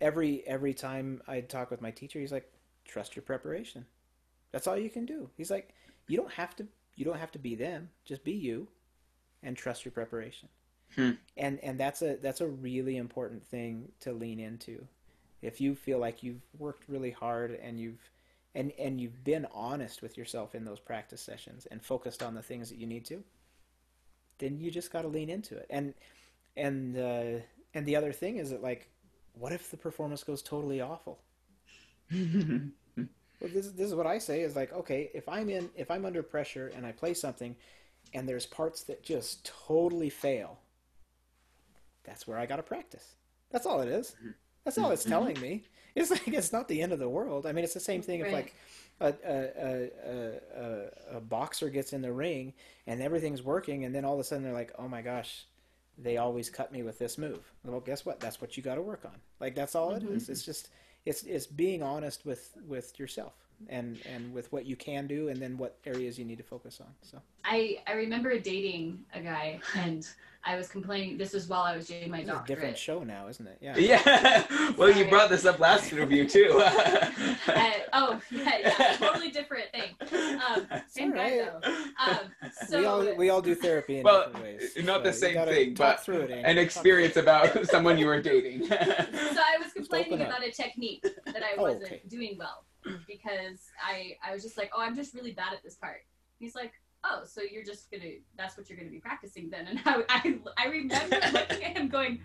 every 0.00 0.46
every 0.46 0.74
time 0.74 1.22
I 1.26 1.40
talk 1.40 1.70
with 1.70 1.82
my 1.82 1.90
teacher, 1.90 2.18
he's 2.18 2.32
like, 2.32 2.50
trust 2.84 3.16
your 3.16 3.22
preparation. 3.22 3.86
That's 4.52 4.66
all 4.66 4.78
you 4.78 4.90
can 4.90 5.06
do. 5.06 5.30
He's 5.36 5.50
like, 5.50 5.74
you 6.06 6.16
don't 6.16 6.32
have 6.32 6.56
to 6.56 6.66
you 6.96 7.04
don't 7.04 7.18
have 7.18 7.32
to 7.32 7.38
be 7.38 7.54
them, 7.54 7.90
just 8.04 8.24
be 8.24 8.32
you, 8.32 8.68
and 9.42 9.56
trust 9.56 9.84
your 9.84 9.92
preparation. 9.92 10.48
Hmm. 10.94 11.12
And 11.36 11.60
and 11.60 11.78
that's 11.78 12.02
a 12.02 12.16
that's 12.16 12.40
a 12.40 12.48
really 12.48 12.96
important 12.96 13.46
thing 13.46 13.92
to 14.00 14.12
lean 14.12 14.40
into. 14.40 14.86
If 15.42 15.60
you 15.60 15.74
feel 15.74 15.98
like 15.98 16.22
you've 16.22 16.42
worked 16.58 16.88
really 16.88 17.12
hard 17.12 17.52
and 17.62 17.78
you've 17.78 18.10
and 18.54 18.72
and 18.78 19.00
you've 19.00 19.22
been 19.24 19.46
honest 19.52 20.02
with 20.02 20.16
yourself 20.16 20.54
in 20.54 20.64
those 20.64 20.80
practice 20.80 21.20
sessions 21.20 21.66
and 21.70 21.82
focused 21.82 22.22
on 22.22 22.34
the 22.34 22.42
things 22.42 22.70
that 22.70 22.78
you 22.78 22.86
need 22.86 23.04
to, 23.06 23.22
then 24.38 24.58
you 24.58 24.70
just 24.70 24.92
got 24.92 25.02
to 25.02 25.08
lean 25.08 25.28
into 25.28 25.56
it. 25.56 25.66
And 25.70 25.94
and 26.56 26.98
uh, 26.98 27.42
and 27.74 27.86
the 27.86 27.96
other 27.96 28.12
thing 28.12 28.38
is 28.38 28.50
that 28.50 28.62
like, 28.62 28.88
what 29.38 29.52
if 29.52 29.70
the 29.70 29.76
performance 29.76 30.24
goes 30.24 30.42
totally 30.42 30.80
awful? 30.80 31.18
Well, 33.40 33.50
this, 33.54 33.68
this 33.68 33.86
is 33.86 33.94
what 33.94 34.06
I 34.06 34.18
say 34.18 34.40
is 34.40 34.56
like, 34.56 34.72
okay, 34.72 35.10
if 35.14 35.28
I'm 35.28 35.48
in, 35.48 35.70
if 35.76 35.90
I'm 35.90 36.04
under 36.04 36.22
pressure 36.22 36.72
and 36.74 36.84
I 36.84 36.92
play 36.92 37.14
something, 37.14 37.54
and 38.12 38.28
there's 38.28 38.46
parts 38.46 38.82
that 38.84 39.02
just 39.02 39.44
totally 39.66 40.10
fail, 40.10 40.58
that's 42.04 42.26
where 42.26 42.38
I 42.38 42.46
got 42.46 42.56
to 42.56 42.62
practice. 42.62 43.14
That's 43.50 43.66
all 43.66 43.80
it 43.80 43.88
is. 43.88 44.16
That's 44.64 44.76
all 44.78 44.90
it's 44.90 45.04
telling 45.04 45.40
me. 45.40 45.64
It's 45.94 46.10
like 46.10 46.28
it's 46.28 46.52
not 46.52 46.68
the 46.68 46.82
end 46.82 46.92
of 46.92 46.98
the 46.98 47.08
world. 47.08 47.46
I 47.46 47.52
mean, 47.52 47.64
it's 47.64 47.74
the 47.74 47.80
same 47.80 48.02
thing 48.02 48.20
if 48.20 48.32
like 48.32 48.54
a 49.00 49.06
a, 49.06 49.34
a, 49.34 49.90
a, 50.06 51.14
a 51.14 51.16
a 51.16 51.20
boxer 51.20 51.70
gets 51.70 51.92
in 51.92 52.02
the 52.02 52.12
ring 52.12 52.52
and 52.86 53.00
everything's 53.00 53.42
working, 53.42 53.84
and 53.84 53.94
then 53.94 54.04
all 54.04 54.14
of 54.14 54.20
a 54.20 54.24
sudden 54.24 54.44
they're 54.44 54.52
like, 54.52 54.72
oh 54.78 54.88
my 54.88 55.02
gosh, 55.02 55.46
they 56.00 56.16
always 56.16 56.48
cut 56.48 56.72
me 56.72 56.82
with 56.82 56.98
this 56.98 57.18
move. 57.18 57.52
Well, 57.64 57.80
guess 57.80 58.06
what? 58.06 58.20
That's 58.20 58.40
what 58.40 58.56
you 58.56 58.62
got 58.62 58.76
to 58.76 58.82
work 58.82 59.04
on. 59.04 59.16
Like 59.40 59.54
that's 59.54 59.74
all 59.74 59.94
it 59.94 60.02
mm-hmm. 60.02 60.16
is. 60.16 60.28
It's 60.28 60.44
just 60.44 60.68
it's 61.04 61.22
it's 61.24 61.46
being 61.46 61.82
honest 61.82 62.24
with 62.24 62.56
with 62.66 62.98
yourself 62.98 63.32
and 63.68 63.98
and 64.06 64.32
with 64.32 64.50
what 64.52 64.66
you 64.66 64.76
can 64.76 65.06
do, 65.06 65.28
and 65.28 65.40
then 65.40 65.58
what 65.58 65.78
areas 65.84 66.18
you 66.18 66.24
need 66.24 66.38
to 66.38 66.44
focus 66.44 66.80
on. 66.80 66.88
So 67.02 67.20
I 67.44 67.78
I 67.86 67.92
remember 67.92 68.38
dating 68.38 69.00
a 69.14 69.20
guy, 69.20 69.60
and 69.74 70.06
I 70.44 70.56
was 70.56 70.68
complaining. 70.68 71.18
This 71.18 71.32
was 71.32 71.48
while 71.48 71.62
I 71.62 71.76
was 71.76 71.86
doing 71.88 72.10
my 72.10 72.20
it's 72.20 72.30
a 72.30 72.42
different 72.46 72.78
show 72.78 73.02
now, 73.02 73.26
isn't 73.28 73.46
it? 73.46 73.58
Yeah. 73.60 73.76
yeah. 73.76 74.44
Well, 74.78 74.90
you 74.96 75.08
brought 75.08 75.28
this 75.30 75.44
up 75.44 75.58
last 75.58 75.92
interview 75.92 76.28
too. 76.28 76.60
I- 76.62 77.82
oh 77.92 78.20
yeah, 78.30 78.58
yeah, 78.60 78.96
totally 78.96 79.30
different 79.30 79.66
thing. 79.72 79.94
Um, 80.46 80.66
same 80.88 81.12
all 81.12 81.18
guy 81.18 81.30
though. 81.38 81.60
Um, 82.06 82.18
so 82.68 82.78
we 82.78 82.84
all 82.86 83.16
we 83.16 83.30
all 83.30 83.42
do 83.42 83.54
therapy 83.54 83.98
in 83.98 84.04
Well, 84.04 84.26
different 84.26 84.44
ways. 84.44 84.72
not 84.84 85.02
the 85.02 85.12
So 85.12 85.26
you 85.28 85.34
same 85.34 85.46
thing, 85.48 85.74
but 85.74 86.08
it, 86.08 86.30
An 86.30 86.58
experience 86.58 87.16
about 87.16 87.66
someone 87.66 87.98
you 87.98 88.06
were 88.06 88.20
dating. 88.22 88.66
so 88.68 88.76
I 88.76 89.58
was 89.62 89.72
complaining 89.74 90.12
open 90.14 90.22
up. 90.22 90.28
about 90.28 90.46
a 90.46 90.52
technique 90.52 91.02
that 91.26 91.42
I 91.42 91.56
Oh, 91.58 91.62
wasn't 91.62 91.84
okay. 91.84 92.02
doing 92.08 92.36
well 92.38 92.64
because 93.06 93.60
I 93.84 94.16
I 94.26 94.32
was 94.32 94.42
just 94.42 94.56
like, 94.56 94.70
oh, 94.76 94.80
I'm 94.82 94.96
just 94.96 95.14
really 95.14 95.32
bad 95.32 95.52
at 95.52 95.62
this 95.62 95.74
part. 95.76 96.04
He's 96.38 96.54
like, 96.54 96.72
oh, 97.04 97.22
so 97.24 97.40
you're 97.42 97.64
just 97.64 97.90
gonna 97.90 98.14
that's 98.36 98.56
what 98.56 98.68
you're 98.68 98.78
gonna 98.78 98.90
be 98.90 99.00
practicing 99.00 99.50
then. 99.50 99.66
And 99.66 99.80
I 99.86 100.02
I, 100.08 100.38
I 100.56 100.68
remember 100.68 101.16
looking 101.32 101.64
at 101.64 101.76
him 101.76 101.88
going, 101.88 102.20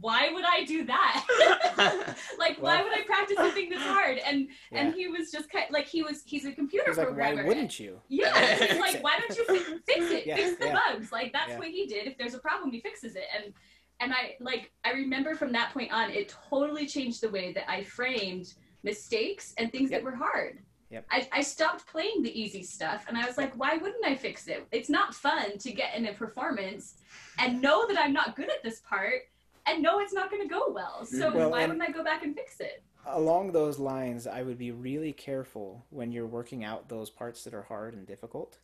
why 0.00 0.30
would 0.32 0.44
I 0.44 0.64
do 0.64 0.84
that? 0.84 2.14
like, 2.38 2.60
why 2.62 2.82
would 2.82 2.92
I 2.92 3.02
practice 3.06 3.36
something 3.36 3.68
that's 3.70 3.82
hard? 3.82 4.18
And 4.18 4.48
Yeah. 4.70 4.78
and 4.84 4.94
he 4.94 5.08
was 5.08 5.30
just 5.32 5.50
kind 5.50 5.66
like 5.70 5.86
he 5.86 6.02
was 6.02 6.22
he's 6.24 6.44
a 6.44 6.52
computer 6.52 6.84
He's 6.90 6.98
like, 6.98 7.06
programmer. 7.08 7.42
why 7.42 7.48
wouldn't 7.48 7.80
you? 7.80 8.00
Yeah, 8.08 8.56
he's 8.56 8.78
like, 8.78 9.02
why 9.02 9.18
don't 9.18 9.36
you 9.36 9.44
fi- 9.46 9.78
fix 9.86 10.10
it? 10.10 10.26
Yeah, 10.26 10.36
fix 10.36 10.56
the 10.58 10.66
yeah. 10.66 10.78
bugs. 10.92 11.10
Like 11.10 11.32
that's 11.32 11.56
what 11.58 11.68
he 11.68 11.86
did. 11.86 12.06
If 12.06 12.18
there's 12.18 12.34
a 12.34 12.38
problem, 12.38 12.70
he 12.70 12.80
fixes 12.80 13.16
it. 13.16 13.24
And 13.34 13.52
and 14.00 14.12
I 14.12 14.36
like 14.40 14.70
I 14.84 14.92
remember 14.92 15.34
from 15.34 15.52
that 15.52 15.72
point 15.72 15.90
on, 15.92 16.10
it 16.10 16.34
totally 16.48 16.86
changed 16.86 17.20
the 17.22 17.30
way 17.30 17.52
that 17.54 17.68
I 17.68 17.82
framed 17.82 18.54
mistakes 18.82 19.54
and 19.58 19.70
things 19.72 19.90
Yep. 19.90 20.00
that 20.00 20.04
were 20.04 20.14
hard. 20.16 20.58
Yep. 20.90 21.06
I, 21.10 21.28
I 21.32 21.42
stopped 21.42 21.86
playing 21.86 22.22
the 22.22 22.40
easy 22.40 22.62
stuff 22.62 23.04
and 23.08 23.16
I 23.16 23.26
was 23.26 23.36
like, 23.36 23.54
why 23.58 23.76
wouldn't 23.76 24.04
I 24.06 24.14
fix 24.14 24.48
it? 24.48 24.66
It's 24.72 24.88
not 24.88 25.14
fun 25.14 25.58
to 25.58 25.72
get 25.72 25.94
in 25.96 26.06
a 26.06 26.14
performance 26.14 26.96
and 27.38 27.60
know 27.60 27.86
that 27.88 27.98
I'm 27.98 28.12
not 28.12 28.36
good 28.36 28.48
at 28.50 28.62
this 28.62 28.80
part 28.80 29.22
and 29.66 29.82
know 29.82 30.00
it's 30.00 30.14
not 30.14 30.30
going 30.30 30.42
to 30.42 30.48
go 30.48 30.70
well. 30.72 31.04
So 31.04 31.30
Well, 31.34 31.50
why 31.50 31.66
wouldn't 31.66 31.82
I 31.82 31.90
go 31.92 32.02
back 32.04 32.22
and 32.24 32.34
fix 32.34 32.60
it? 32.60 32.82
Along 33.06 33.50
those 33.52 33.78
lines, 33.80 34.26
I 34.26 34.42
would 34.42 34.58
be 34.58 34.70
really 34.70 35.12
careful 35.12 35.84
when 35.90 36.12
you're 36.12 36.26
working 36.26 36.62
out 36.64 36.88
those 36.88 37.10
parts 37.10 37.42
that 37.44 37.54
are 37.54 37.62
hard 37.62 37.94
and 37.94 38.06
difficult. 38.06 38.58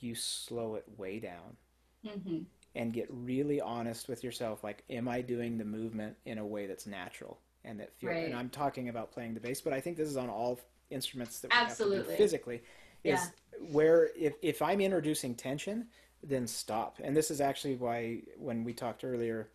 You 0.00 0.16
slow 0.16 0.74
it 0.74 0.98
way 0.98 1.20
down 1.20 1.56
hmm 2.04 2.42
and 2.74 2.92
get 2.92 3.06
really 3.10 3.60
honest 3.60 4.08
with 4.08 4.22
yourself. 4.24 4.62
Like, 4.62 4.84
am 4.90 5.08
I 5.08 5.20
doing 5.22 5.58
the 5.58 5.64
movement 5.64 6.16
in 6.24 6.38
a 6.38 6.46
way 6.46 6.66
that's 6.66 6.86
natural 6.86 7.40
and 7.64 7.80
that 7.80 7.92
feels? 7.98 8.14
Right. 8.14 8.26
And 8.26 8.34
I'm 8.34 8.48
talking 8.48 8.88
about 8.88 9.12
playing 9.12 9.34
the 9.34 9.40
bass, 9.40 9.60
but 9.60 9.72
I 9.72 9.80
think 9.80 9.96
this 9.96 10.08
is 10.08 10.16
on 10.16 10.28
all 10.28 10.60
instruments 10.90 11.40
that 11.40 11.52
we 11.52 11.56
have 11.56 11.66
to 11.66 11.70
Absolutely. 11.72 12.12
do 12.12 12.16
physically. 12.18 12.62
Is 13.04 13.20
Yeah. 13.20 13.58
where 13.72 14.10
if 14.16 14.34
if 14.42 14.62
I'm 14.62 14.80
introducing 14.80 15.34
tension, 15.34 15.88
then 16.22 16.46
stop. 16.46 16.98
And 17.02 17.16
this 17.16 17.30
is 17.30 17.40
actually 17.40 17.76
why 17.76 18.22
when 18.36 18.64
we 18.64 18.72
talked 18.72 19.04
earlier, 19.04 19.48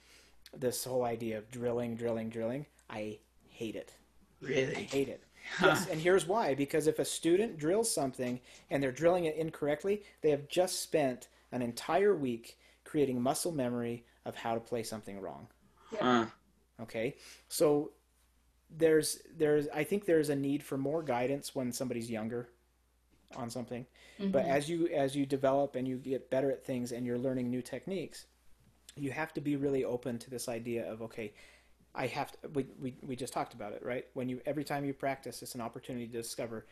this 0.53 0.84
whole 0.84 1.03
idea 1.03 1.38
of 1.38 1.49
drilling, 1.51 1.95
drilling, 1.95 2.30
drilling, 2.30 2.66
I 2.89 3.20
hate 3.49 3.76
it. 3.76 3.93
I 4.41 4.45
really? 4.47 4.74
hate 4.84 5.10
it. 5.10 5.24
Yes, 5.62 5.88
and 5.88 6.01
here's 6.01 6.28
why. 6.28 6.56
Because 6.56 6.88
if 6.88 6.97
a 6.97 7.06
student 7.06 7.58
drills 7.58 7.93
something 7.93 8.39
and 8.72 8.82
they're 8.82 8.91
drilling 8.91 9.26
it 9.26 9.36
incorrectly, 9.36 10.03
they 10.22 10.32
have 10.32 10.47
just 10.47 10.82
spent 10.82 11.28
an 11.51 11.62
entire 11.62 12.16
week 12.16 12.58
creating 12.84 13.22
muscle 13.22 13.51
memory 13.51 14.06
of 14.26 14.36
how 14.36 14.56
to 14.56 14.60
play 14.60 14.82
something 14.82 15.20
wrong. 15.22 15.47
Uh, 16.01 16.26
Okay, 16.82 17.16
so 17.47 17.91
there's 18.78 19.19
there's 19.38 19.67
I 19.73 19.84
think 19.84 20.05
there's 20.05 20.30
a 20.30 20.36
need 20.36 20.63
for 20.63 20.78
more 20.78 21.03
guidance 21.03 21.55
when 21.55 21.71
somebody's 21.71 22.09
younger 22.09 22.49
on 23.36 23.49
something. 23.49 23.86
But 24.19 24.43
mm-hmm. 24.43 24.51
as 24.51 24.69
you 24.69 24.88
as 24.88 25.15
you 25.15 25.26
develop 25.26 25.76
and 25.76 25.88
you 25.88 25.97
get 25.97 26.30
better 26.30 26.51
at 26.51 26.63
things 26.63 26.91
and 26.91 27.05
you're 27.05 27.17
learning 27.17 27.49
new 27.49 27.61
techniques, 27.61 28.26
you 28.95 29.11
have 29.11 29.34
to 29.34 29.41
be 29.41 29.55
really 29.55 29.84
open 29.84 30.17
to 30.19 30.30
this 30.30 30.47
idea 30.47 30.89
of 30.89 31.01
okay, 31.01 31.34
I 31.93 32.07
have 32.07 32.32
to. 32.32 32.38
We, 32.53 32.67
we, 32.80 32.95
we 33.01 33.15
just 33.15 33.34
talked 33.34 33.53
about 33.53 33.73
it, 33.73 33.84
right? 33.84 34.05
When 34.13 34.30
you 34.30 34.41
every 34.45 34.63
time 34.63 34.86
you 34.86 34.93
practice, 34.93 35.41
it's 35.41 35.55
an 35.55 35.61
opportunity 35.61 36.07
to 36.07 36.13
discover 36.13 36.65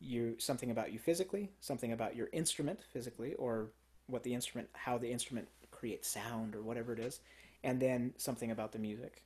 you 0.00 0.36
something 0.38 0.70
about 0.70 0.92
you 0.92 0.98
physically, 0.98 1.50
something 1.60 1.92
about 1.92 2.16
your 2.16 2.28
instrument 2.32 2.80
physically, 2.92 3.34
or 3.34 3.68
what 4.06 4.22
the 4.22 4.32
instrument, 4.32 4.68
how 4.72 4.96
the 4.96 5.10
instrument 5.10 5.48
creates 5.70 6.08
sound, 6.08 6.54
or 6.54 6.62
whatever 6.62 6.92
it 6.92 7.00
is, 7.00 7.20
and 7.64 7.80
then 7.80 8.12
something 8.16 8.50
about 8.50 8.72
the 8.72 8.78
music, 8.78 9.24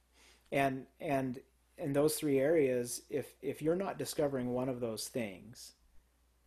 and 0.51 0.87
and 1.01 1.41
in 1.79 1.93
those 1.93 2.15
three 2.15 2.39
areas, 2.39 3.03
if 3.11 3.35
if 3.43 3.63
you're 3.63 3.77
not 3.77 3.99
discovering 3.99 4.53
one 4.53 4.69
of 4.69 4.81
those 4.81 5.09
things, 5.09 5.73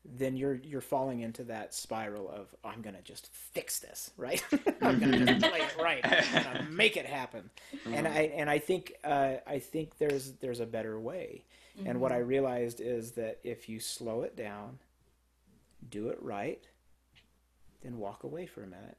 then 0.05 0.37
you're 0.37 0.55
you're 0.55 0.81
falling 0.81 1.19
into 1.21 1.43
that 1.45 1.73
spiral 1.73 2.29
of 2.29 2.55
I'm 2.63 2.81
gonna 2.81 3.01
just 3.01 3.33
fix 3.33 3.79
this, 3.79 4.11
right? 4.17 4.43
I'm 4.81 4.99
gonna 4.99 5.17
mm-hmm. 5.17 5.39
just 5.39 5.51
play 5.51 5.59
it 5.59 5.75
right, 5.81 6.01
I'm 6.05 6.43
gonna 6.43 6.67
make 6.69 6.97
it 6.97 7.05
happen. 7.05 7.49
And 7.85 8.07
mm-hmm. 8.07 8.17
I 8.17 8.21
and 8.35 8.49
I 8.49 8.59
think 8.59 8.93
uh, 9.03 9.35
I 9.45 9.59
think 9.59 9.97
there's 9.97 10.33
there's 10.33 10.59
a 10.59 10.65
better 10.65 10.99
way. 10.99 11.43
And 11.85 12.01
what 12.01 12.11
I 12.11 12.19
mm-hmm. 12.19 12.29
realized 12.29 12.81
is 12.81 13.11
that 13.11 13.39
if 13.43 13.69
you 13.69 13.79
slow 13.79 14.23
it 14.23 14.35
down, 14.35 14.79
do 15.91 16.07
it 16.07 16.17
right, 16.23 16.63
then 17.83 17.99
walk 17.99 18.23
away 18.23 18.47
for 18.47 18.63
a 18.63 18.67
minute. 18.67 18.97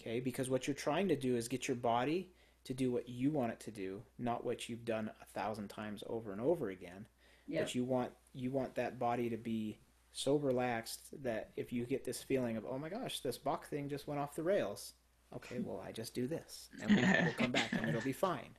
Okay, 0.00 0.18
because 0.18 0.50
what 0.50 0.66
you're 0.66 0.74
trying 0.74 1.06
to 1.08 1.16
do 1.16 1.36
is 1.36 1.46
get 1.46 1.68
your 1.68 1.76
body 1.76 2.28
to 2.68 2.74
do 2.74 2.90
what 2.92 3.08
you 3.08 3.30
want 3.30 3.52
it 3.52 3.60
to 3.60 3.70
do, 3.70 4.02
not 4.18 4.44
what 4.44 4.68
you've 4.68 4.84
done 4.84 5.10
a 5.20 5.24
thousand 5.26 5.68
times 5.68 6.02
over 6.06 6.32
and 6.32 6.40
over 6.40 6.68
again. 6.70 7.06
Yep. 7.48 7.62
But 7.64 7.74
you 7.74 7.84
want 7.84 8.12
you 8.34 8.50
want 8.50 8.74
that 8.76 8.98
body 8.98 9.28
to 9.30 9.36
be 9.36 9.78
so 10.12 10.36
relaxed 10.36 11.00
that 11.22 11.50
if 11.56 11.72
you 11.72 11.84
get 11.84 12.04
this 12.04 12.22
feeling 12.22 12.56
of 12.56 12.64
oh 12.68 12.78
my 12.78 12.88
gosh, 12.88 13.20
this 13.20 13.38
Bach 13.38 13.66
thing 13.66 13.88
just 13.88 14.06
went 14.06 14.20
off 14.20 14.34
the 14.34 14.42
rails. 14.42 14.92
Okay, 15.34 15.58
well 15.64 15.82
I 15.86 15.92
just 15.92 16.14
do 16.14 16.26
this, 16.26 16.68
and 16.82 16.90
we'll, 16.94 17.24
we'll 17.24 17.34
come 17.34 17.52
back, 17.52 17.72
and 17.72 17.88
it'll 17.88 18.00
be 18.02 18.12
fine. 18.12 18.50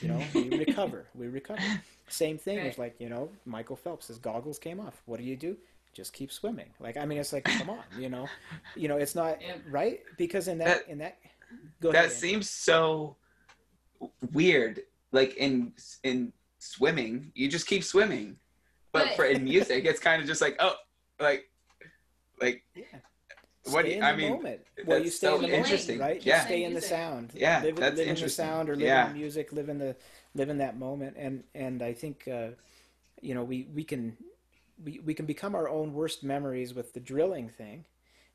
You 0.00 0.08
know, 0.08 0.22
we 0.34 0.48
recover, 0.66 1.06
we 1.14 1.28
recover. 1.28 1.62
Same 2.08 2.38
thing 2.38 2.58
Right. 2.58 2.66
is 2.66 2.78
like 2.78 2.94
you 3.00 3.08
know 3.08 3.30
Michael 3.44 3.76
Phelps, 3.76 4.08
his 4.08 4.18
goggles 4.18 4.58
came 4.58 4.78
off. 4.80 5.02
What 5.06 5.18
do 5.18 5.24
you 5.24 5.36
do? 5.36 5.56
Just 5.94 6.12
keep 6.12 6.30
swimming. 6.30 6.70
Like 6.78 6.96
I 6.96 7.04
mean, 7.06 7.18
it's 7.18 7.32
like 7.32 7.44
come 7.44 7.70
on, 7.70 7.82
you 7.98 8.08
know, 8.08 8.28
you 8.76 8.86
know, 8.86 8.98
it's 8.98 9.14
not 9.16 9.40
Yep. 9.48 9.60
right 9.70 10.00
because 10.16 10.46
in 10.46 10.58
that, 10.58 10.86
That- 10.86 10.92
in 10.92 10.98
that, 10.98 11.18
go 11.80 11.90
that 11.90 11.98
ahead. 11.98 12.10
Andy. 12.10 12.14
seems 12.20 12.48
so 12.50 13.16
weird. 14.32 14.80
Like 15.12 15.34
in 15.36 15.72
in 16.02 16.32
swimming, 16.58 17.32
you 17.34 17.48
just 17.48 17.66
keep 17.66 17.82
swimming, 17.84 18.36
but 18.92 19.06
But- 19.06 19.16
for 19.16 19.24
in 19.24 19.44
music, 19.44 19.84
it's 19.84 20.00
kind 20.00 20.20
of 20.20 20.28
just 20.28 20.40
like 20.40 20.56
oh, 20.60 20.74
like 21.20 21.48
like 22.40 22.64
Yeah. 22.74 22.84
What 23.64 23.84
do 23.84 23.90
you- 23.90 23.96
in 23.98 24.02
I 24.02 24.16
mean, 24.16 24.30
moment. 24.32 24.60
Well, 24.86 24.98
you 24.98 25.04
that's 25.04 25.16
stay 25.16 25.26
so 25.26 25.34
in 25.36 25.42
the 25.42 25.48
moment, 25.48 25.64
interesting. 25.66 25.98
right? 25.98 26.22
Yeah. 26.24 26.36
You 26.40 26.44
stay 26.46 26.64
in 26.64 26.74
the 26.74 26.80
sound. 26.80 27.32
Yeah, 27.34 27.62
live, 27.62 27.76
that's 27.76 27.90
live 27.90 27.90
in 27.90 27.96
the 27.96 28.08
interesting. 28.10 28.44
sound 28.46 28.70
or 28.70 28.76
live 28.76 28.86
Yeah. 28.86 29.06
in 29.08 29.12
the 29.12 29.18
music, 29.18 29.52
live 29.52 29.68
in 29.68 29.78
the 29.78 29.96
live 30.34 30.48
in 30.50 30.58
that 30.58 30.78
moment, 30.78 31.16
and 31.18 31.44
and 31.54 31.82
I 31.82 31.92
think 31.92 32.26
uh, 32.28 32.50
you 33.20 33.34
know 33.34 33.44
we 33.44 33.64
we 33.74 33.84
can 33.84 34.16
we 34.84 35.00
we 35.00 35.12
can 35.14 35.26
become 35.26 35.54
our 35.54 35.68
own 35.68 35.92
worst 35.92 36.22
memories 36.22 36.72
with 36.74 36.92
the 36.92 37.00
drilling 37.00 37.48
thing, 37.48 37.84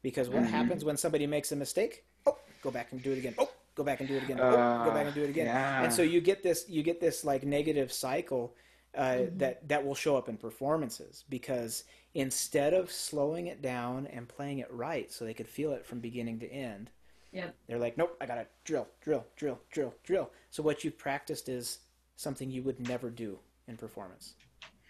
because 0.01 0.30
what 0.30 0.43
Mhm. 0.43 0.47
happens 0.49 0.86
when 0.86 0.97
somebody 0.97 1.26
makes 1.28 1.51
a 1.51 1.55
mistake? 1.55 2.03
Oh, 2.28 2.38
go 2.61 2.70
back 2.72 2.91
and 2.91 3.01
do 3.01 3.11
it 3.11 3.18
again. 3.18 3.34
Oh, 3.38 3.49
go 3.76 3.84
back 3.84 3.99
and 3.99 4.07
do 4.09 4.15
it 4.15 4.24
again. 4.24 4.39
Oh, 4.39 4.84
go 4.86 4.91
back 4.91 5.05
and 5.05 5.15
do 5.15 5.24
it 5.24 5.30
again. 5.30 5.47
yeah. 5.47 5.84
And 5.84 5.91
so 5.93 6.01
you 6.01 6.21
get 6.21 6.43
this 6.43 6.65
you 6.69 6.84
get 6.84 6.99
this 6.99 7.24
like 7.26 7.43
negative 7.43 7.91
cycle 7.91 8.55
uh, 8.95 9.01
Mhm. 9.15 9.39
that 9.39 9.67
that 9.69 9.86
will 9.86 9.95
show 9.95 10.15
up 10.15 10.30
in 10.30 10.38
performances 10.38 11.24
because 11.30 11.84
instead 12.13 12.74
of 12.76 12.91
slowing 12.91 13.47
it 13.47 13.61
down 13.61 14.05
and 14.07 14.28
playing 14.30 14.59
it 14.59 14.71
right 14.71 15.11
so 15.11 15.26
they 15.26 15.34
could 15.34 15.47
feel 15.47 15.71
it 15.74 15.84
from 15.86 15.99
beginning 15.99 16.39
to 16.39 16.47
end 16.51 16.91
Yep. 17.32 17.55
they're 17.65 17.80
like 17.80 17.97
nope 17.97 18.15
i 18.21 18.28
gotta 18.28 18.45
drill 18.65 18.88
drill 19.01 19.26
drill 19.36 19.59
drill 19.71 19.95
drill 20.03 20.30
so 20.51 20.61
what 20.61 20.84
you've 20.84 20.99
practiced 20.99 21.49
is 21.49 21.80
something 22.17 22.51
you 22.51 22.61
would 22.61 22.88
never 22.88 23.09
do 23.09 23.39
in 23.67 23.78
performance 23.78 24.36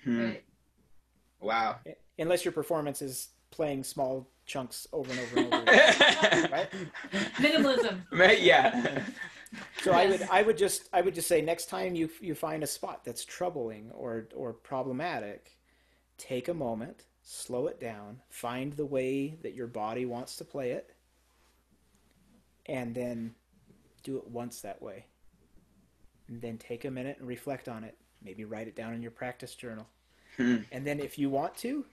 Hmm. 0.04 0.20
Right. 0.20 0.44
Wow. 1.40 1.80
unless 2.20 2.44
your 2.44 2.52
performance 2.52 3.02
is 3.02 3.30
playing 3.54 3.84
small 3.84 4.28
chunks 4.46 4.88
over 4.92 5.12
and 5.12 5.20
over 5.20 5.38
and 5.38 5.54
over 5.54 5.62
again. 5.72 6.52
Right? 6.52 6.70
Minimalism. 7.38 8.02
Right, 8.12 8.42
yeah. 8.42 9.04
So 9.84 9.92
I 9.92 10.08
would 10.08 10.22
I 10.32 10.42
would 10.42 10.58
just 10.58 10.90
I 10.92 11.02
would 11.02 11.14
just 11.14 11.28
say 11.28 11.42
next 11.42 11.68
time 11.68 11.94
you 11.94 12.10
you 12.20 12.34
find 12.34 12.64
a 12.64 12.68
spot 12.68 13.06
that's 13.06 13.24
troubling 13.24 13.92
or 13.92 14.28
or 14.36 14.54
problematic, 14.54 15.60
take 16.18 16.48
a 16.48 16.54
moment, 16.54 17.06
slow 17.22 17.68
it 17.68 17.80
down, 17.80 18.22
find 18.30 18.74
the 18.74 18.86
way 18.86 19.38
that 19.44 19.54
your 19.54 19.68
body 19.68 20.06
wants 20.06 20.36
to 20.38 20.44
play 20.44 20.72
it, 20.72 20.96
and 22.66 22.96
then 22.96 23.36
do 24.02 24.18
it 24.18 24.28
once 24.28 24.62
that 24.62 24.82
way. 24.82 25.06
And 26.28 26.42
then 26.42 26.58
take 26.58 26.86
a 26.86 26.92
minute 26.92 27.18
and 27.20 27.28
reflect 27.28 27.70
on 27.70 27.84
it. 27.84 27.96
Maybe 28.24 28.46
write 28.46 28.68
it 28.68 28.76
down 28.76 28.94
in 28.94 29.02
your 29.04 29.12
practice 29.12 29.54
journal. 29.54 29.88
Hmm. 30.38 30.58
And 30.72 30.88
then 30.88 31.00
if 31.00 31.20
you 31.20 31.30
want 31.30 31.56
to, 31.58 31.86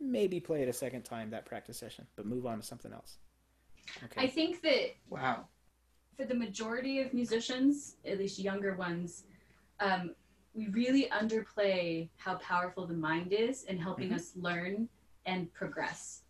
maybe 0.00 0.40
play 0.40 0.62
it 0.62 0.68
a 0.68 0.72
second 0.72 1.02
time 1.02 1.30
that 1.30 1.46
practice 1.46 1.78
session, 1.78 2.06
but 2.16 2.26
move 2.26 2.46
on 2.46 2.58
to 2.58 2.66
something 2.66 2.92
else. 2.92 3.18
Okay. 4.04 4.22
I 4.22 4.26
think 4.26 4.62
that 4.62 4.94
Wow. 5.08 5.48
for 6.16 6.24
the 6.24 6.34
majority 6.34 7.00
of 7.00 7.12
musicians, 7.14 7.96
at 8.04 8.18
least 8.18 8.38
younger 8.38 8.74
ones, 8.76 9.24
um, 9.80 10.14
we 10.54 10.68
really 10.68 11.08
underplay 11.10 12.08
how 12.16 12.36
powerful 12.36 12.86
the 12.86 12.94
mind 12.94 13.32
is 13.32 13.64
in 13.64 13.78
helping 13.78 14.10
Mhm. 14.10 14.14
us 14.14 14.34
learn 14.36 14.88
and 15.26 15.52
progress. 15.52 16.22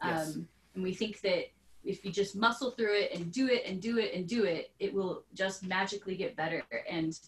Um, 0.00 0.10
Yes. 0.10 0.38
And 0.74 0.82
we 0.82 0.92
think 0.92 1.20
that 1.20 1.50
if 1.84 2.04
you 2.04 2.10
just 2.10 2.34
muscle 2.34 2.72
through 2.72 2.94
it 2.94 3.12
and 3.12 3.30
do 3.32 3.46
it 3.48 3.64
and 3.64 3.80
do 3.80 3.98
it 3.98 4.12
and 4.14 4.26
do 4.26 4.44
it, 4.44 4.72
it 4.80 4.92
will 4.92 5.24
just 5.34 5.62
magically 5.64 6.16
get 6.16 6.34
better. 6.34 6.64
And 6.88 7.18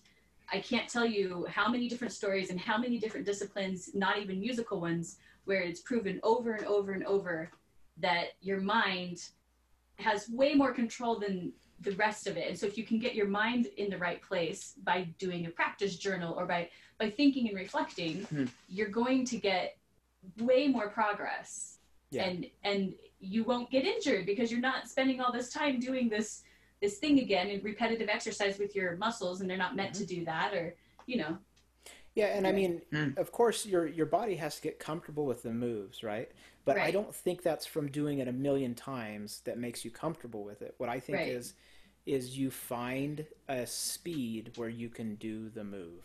I 0.48 0.60
can't 0.60 0.88
tell 0.88 1.04
you 1.06 1.44
how 1.46 1.68
many 1.68 1.88
different 1.88 2.12
stories 2.12 2.50
and 2.50 2.58
how 2.58 2.76
many 2.78 2.98
different 2.98 3.26
disciplines, 3.26 3.94
not 3.94 4.18
even 4.18 4.40
musical 4.40 4.80
ones, 4.80 5.18
where 5.46 5.62
it's 5.62 5.80
proven 5.80 6.20
over 6.22 6.52
and 6.52 6.66
over 6.66 6.92
and 6.92 7.04
over 7.04 7.50
that 7.98 8.32
your 8.42 8.60
mind 8.60 9.28
has 9.98 10.28
way 10.28 10.52
more 10.54 10.72
control 10.72 11.18
than 11.18 11.52
the 11.80 11.92
rest 11.92 12.26
of 12.26 12.36
it. 12.36 12.48
And 12.48 12.58
so 12.58 12.66
if 12.66 12.76
you 12.76 12.84
can 12.84 12.98
get 12.98 13.14
your 13.14 13.26
mind 13.28 13.66
in 13.78 13.88
the 13.88 13.96
right 13.98 14.20
place 14.20 14.74
by 14.84 15.08
doing 15.18 15.46
a 15.46 15.50
practice 15.50 15.96
journal 15.96 16.34
or 16.38 16.44
by 16.46 16.68
by 16.98 17.10
thinking 17.10 17.48
and 17.48 17.56
reflecting, 17.56 18.24
Hmm. 18.24 18.44
you're 18.68 18.88
going 18.88 19.24
to 19.26 19.36
get 19.36 19.76
way 20.40 20.66
more 20.68 20.88
progress. 20.88 21.78
Yeah. 22.10 22.24
And 22.24 22.46
and 22.64 22.94
you 23.20 23.44
won't 23.44 23.70
get 23.70 23.84
injured 23.84 24.26
because 24.26 24.50
you're 24.50 24.60
not 24.60 24.88
spending 24.88 25.20
all 25.20 25.32
this 25.32 25.50
time 25.52 25.78
doing 25.80 26.08
this 26.08 26.42
this 26.82 26.98
thing 26.98 27.20
again 27.20 27.48
in 27.48 27.62
repetitive 27.62 28.08
exercise 28.08 28.58
with 28.58 28.74
your 28.76 28.96
muscles 28.96 29.40
and 29.40 29.48
they're 29.48 29.56
not 29.56 29.76
meant 29.76 29.94
to 29.94 30.04
do 30.04 30.24
that 30.24 30.52
or 30.54 30.74
you 31.06 31.16
know. 31.18 31.38
Yeah, 32.16 32.28
and 32.36 32.46
I 32.46 32.52
mean, 32.52 32.80
Mm. 32.92 33.16
of 33.18 33.30
course, 33.30 33.64
your 33.66 33.86
your 33.86 34.06
body 34.06 34.36
has 34.36 34.56
to 34.56 34.62
get 34.62 34.78
comfortable 34.80 35.26
with 35.26 35.42
the 35.42 35.52
moves, 35.52 36.02
right? 36.02 36.32
But 36.64 36.78
I 36.78 36.90
don't 36.90 37.14
think 37.14 37.42
that's 37.42 37.64
from 37.66 37.88
doing 37.92 38.18
it 38.18 38.26
a 38.26 38.32
million 38.32 38.74
times 38.74 39.40
that 39.44 39.56
makes 39.58 39.84
you 39.84 39.90
comfortable 39.92 40.42
with 40.42 40.62
it. 40.62 40.74
What 40.78 40.88
I 40.88 40.98
think 40.98 41.18
Right. 41.18 41.28
is 41.28 41.54
is 42.06 42.38
you 42.38 42.50
find 42.50 43.26
a 43.48 43.66
speed 43.66 44.52
where 44.56 44.68
you 44.68 44.88
can 44.88 45.16
do 45.16 45.48
the 45.50 45.62
move. 45.64 46.04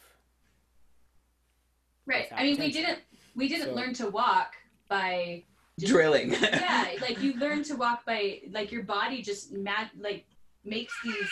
Right. 2.06 2.28
I 2.32 2.44
mean 2.44 2.60
we 2.60 2.72
didn't 2.72 3.00
we 3.36 3.48
didn't 3.48 3.68
So- 3.70 3.74
learn 3.76 3.94
to 3.96 4.10
walk 4.10 4.56
by 4.90 5.46
just 5.80 5.94
Drilling. 5.94 6.32
yeah, 6.34 6.96
like 7.02 7.22
you 7.22 7.34
learn 7.40 7.64
to 7.64 7.76
walk 7.76 8.06
by 8.06 8.42
like 8.52 8.72
your 8.72 8.84
body 8.84 9.22
just 9.22 9.52
mad 9.54 9.90
like 9.98 10.26
makes 10.66 10.94
these 11.04 11.30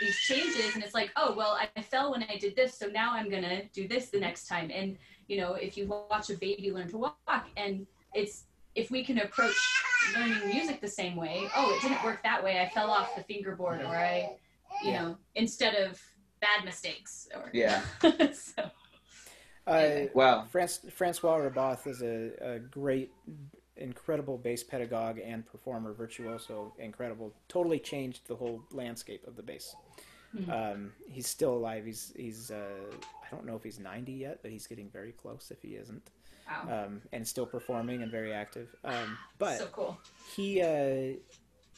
these 0.00 0.16
changes 0.18 0.74
and 0.74 0.82
it's 0.84 0.94
like 0.94 1.10
oh 1.16 1.34
well 1.36 1.58
I 1.76 1.80
fell 1.82 2.12
when 2.12 2.22
I 2.24 2.36
did 2.38 2.54
this 2.56 2.78
so 2.78 2.86
now 2.86 3.12
I'm 3.14 3.28
gonna 3.30 3.62
do 3.72 3.88
this 3.88 4.10
the 4.10 4.20
next 4.20 4.46
time 4.46 4.70
and 4.72 4.96
you 5.26 5.38
know 5.40 5.54
if 5.54 5.76
you 5.76 5.86
watch 6.10 6.30
a 6.30 6.34
baby 6.34 6.70
learn 6.72 6.88
to 6.90 6.98
walk 6.98 7.46
and 7.56 7.86
it's 8.14 8.44
if 8.74 8.90
we 8.90 9.04
can 9.04 9.18
approach 9.18 9.56
learning 10.16 10.48
music 10.48 10.80
the 10.80 10.88
same 10.88 11.16
way 11.16 11.48
oh 11.56 11.74
it 11.74 11.82
didn't 11.82 12.02
work 12.04 12.22
that 12.22 12.42
way 12.44 12.60
I 12.60 12.68
fell 12.68 12.90
off 12.90 13.14
the 13.16 13.22
fingerboard 13.24 13.80
or 13.82 13.88
I 13.96 14.30
you 14.84 14.90
Yeah. 14.92 15.02
know 15.02 15.16
instead 15.34 15.74
of 15.74 16.00
bad 16.40 16.64
mistakes 16.64 17.28
or 17.34 17.50
Yeah. 17.52 17.80
so 18.32 18.70
Uh, 19.66 19.70
Anyway. 19.72 20.10
Wow. 20.14 20.46
Franc- 20.50 20.90
Francois 20.92 21.36
Rabbath 21.38 21.86
is 21.86 22.00
a, 22.02 22.30
a 22.40 22.58
great, 22.58 23.12
incredible 23.78 24.38
bass 24.38 24.62
pedagogue 24.62 25.18
and 25.24 25.46
performer, 25.46 25.92
virtuoso, 25.92 26.72
incredible. 26.78 27.32
Totally 27.48 27.78
changed 27.78 28.26
the 28.26 28.36
whole 28.36 28.62
landscape 28.72 29.26
of 29.26 29.36
the 29.36 29.42
bass. 29.42 29.74
Hmm. 30.36 30.50
Um, 30.50 30.92
he's 31.08 31.26
still 31.26 31.54
alive. 31.54 31.84
He's 31.86 32.12
he's 32.16 32.50
uh, 32.50 32.92
I 33.02 33.34
don't 33.34 33.46
know 33.46 33.56
if 33.56 33.62
he's 33.62 33.78
90 33.78 34.12
yet, 34.12 34.40
but 34.42 34.50
he's 34.50 34.66
getting 34.66 34.90
very 34.90 35.12
close 35.12 35.50
if 35.50 35.62
he 35.62 35.76
isn't. 35.76 36.10
wow 36.46 36.84
Um, 36.86 37.02
and 37.12 37.26
still 37.26 37.46
performing 37.46 38.02
and 38.02 38.10
very 38.10 38.32
active. 38.32 38.68
Um, 38.84 39.16
but 39.38 39.58
so 39.58 39.66
cool 39.66 39.98
he 40.36 40.60
uh, 40.60 41.16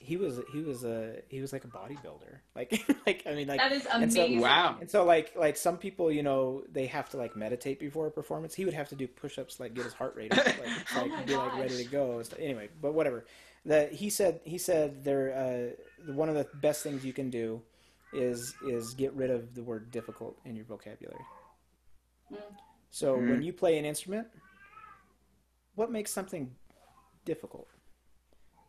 he 0.03 0.17
was 0.17 0.41
he 0.53 0.63
was 0.63 0.83
a 0.85 1.17
he 1.29 1.41
was 1.41 1.53
like 1.53 1.65
a 1.65 1.69
bodybuilder. 1.69 2.39
Like 2.57 2.71
like 3.07 3.23
I 3.27 3.35
mean 3.35 3.49
like 3.49 3.59
that 3.61 3.71
is 3.73 3.87
and 3.87 4.13
so- 4.13 4.21
amazing 4.25 4.41
Wow. 4.41 4.77
and 4.81 4.91
so 4.91 5.05
like 5.05 5.33
like 5.37 5.57
some 5.57 5.77
people, 5.77 6.11
you 6.11 6.23
know, 6.23 6.63
they 6.73 6.87
have 6.87 7.09
to 7.11 7.17
like 7.19 7.37
meditate 7.37 7.79
before 7.79 8.07
a 8.07 8.11
performance. 8.11 8.55
He 8.55 8.65
would 8.65 8.75
have 8.75 8.89
to 8.89 8.95
do 8.97 9.07
push-ups 9.07 9.61
like 9.61 9.75
get 9.75 9.85
his 9.85 9.93
heart 9.93 10.15
rate 10.17 10.33
up, 10.37 10.45
like, 10.47 10.57
Oh 10.97 11.01
like 11.03 11.11
my 11.11 11.23
be 11.25 11.37
like 11.37 11.55
ready 11.59 11.85
to 11.85 11.91
go. 11.91 12.23
Anyway, 12.39 12.69
but 12.81 12.95
whatever. 12.95 13.25
The 13.67 13.87
he 13.93 14.09
said 14.11 14.41
he 14.45 14.57
said 14.59 15.05
there 15.05 15.27
uh, 16.09 16.13
one 16.15 16.29
of 16.31 16.35
the 16.35 16.47
best 16.61 16.83
things 16.83 17.05
you 17.05 17.13
can 17.13 17.29
do 17.31 17.61
is 18.13 18.55
is 18.67 18.95
get 18.95 19.13
rid 19.15 19.31
of 19.31 19.55
the 19.55 19.63
word 19.63 19.91
difficult 19.91 20.39
in 20.47 20.57
your 20.57 20.65
vocabulary. 20.65 21.25
Mm. 22.33 22.39
So 22.91 23.17
Mhm. 23.17 23.29
when 23.31 23.43
you 23.43 23.53
play 23.53 23.79
an 23.79 23.85
instrument, 23.85 24.27
what 25.75 25.91
makes 25.93 26.11
something 26.11 26.51
difficult? 27.25 27.69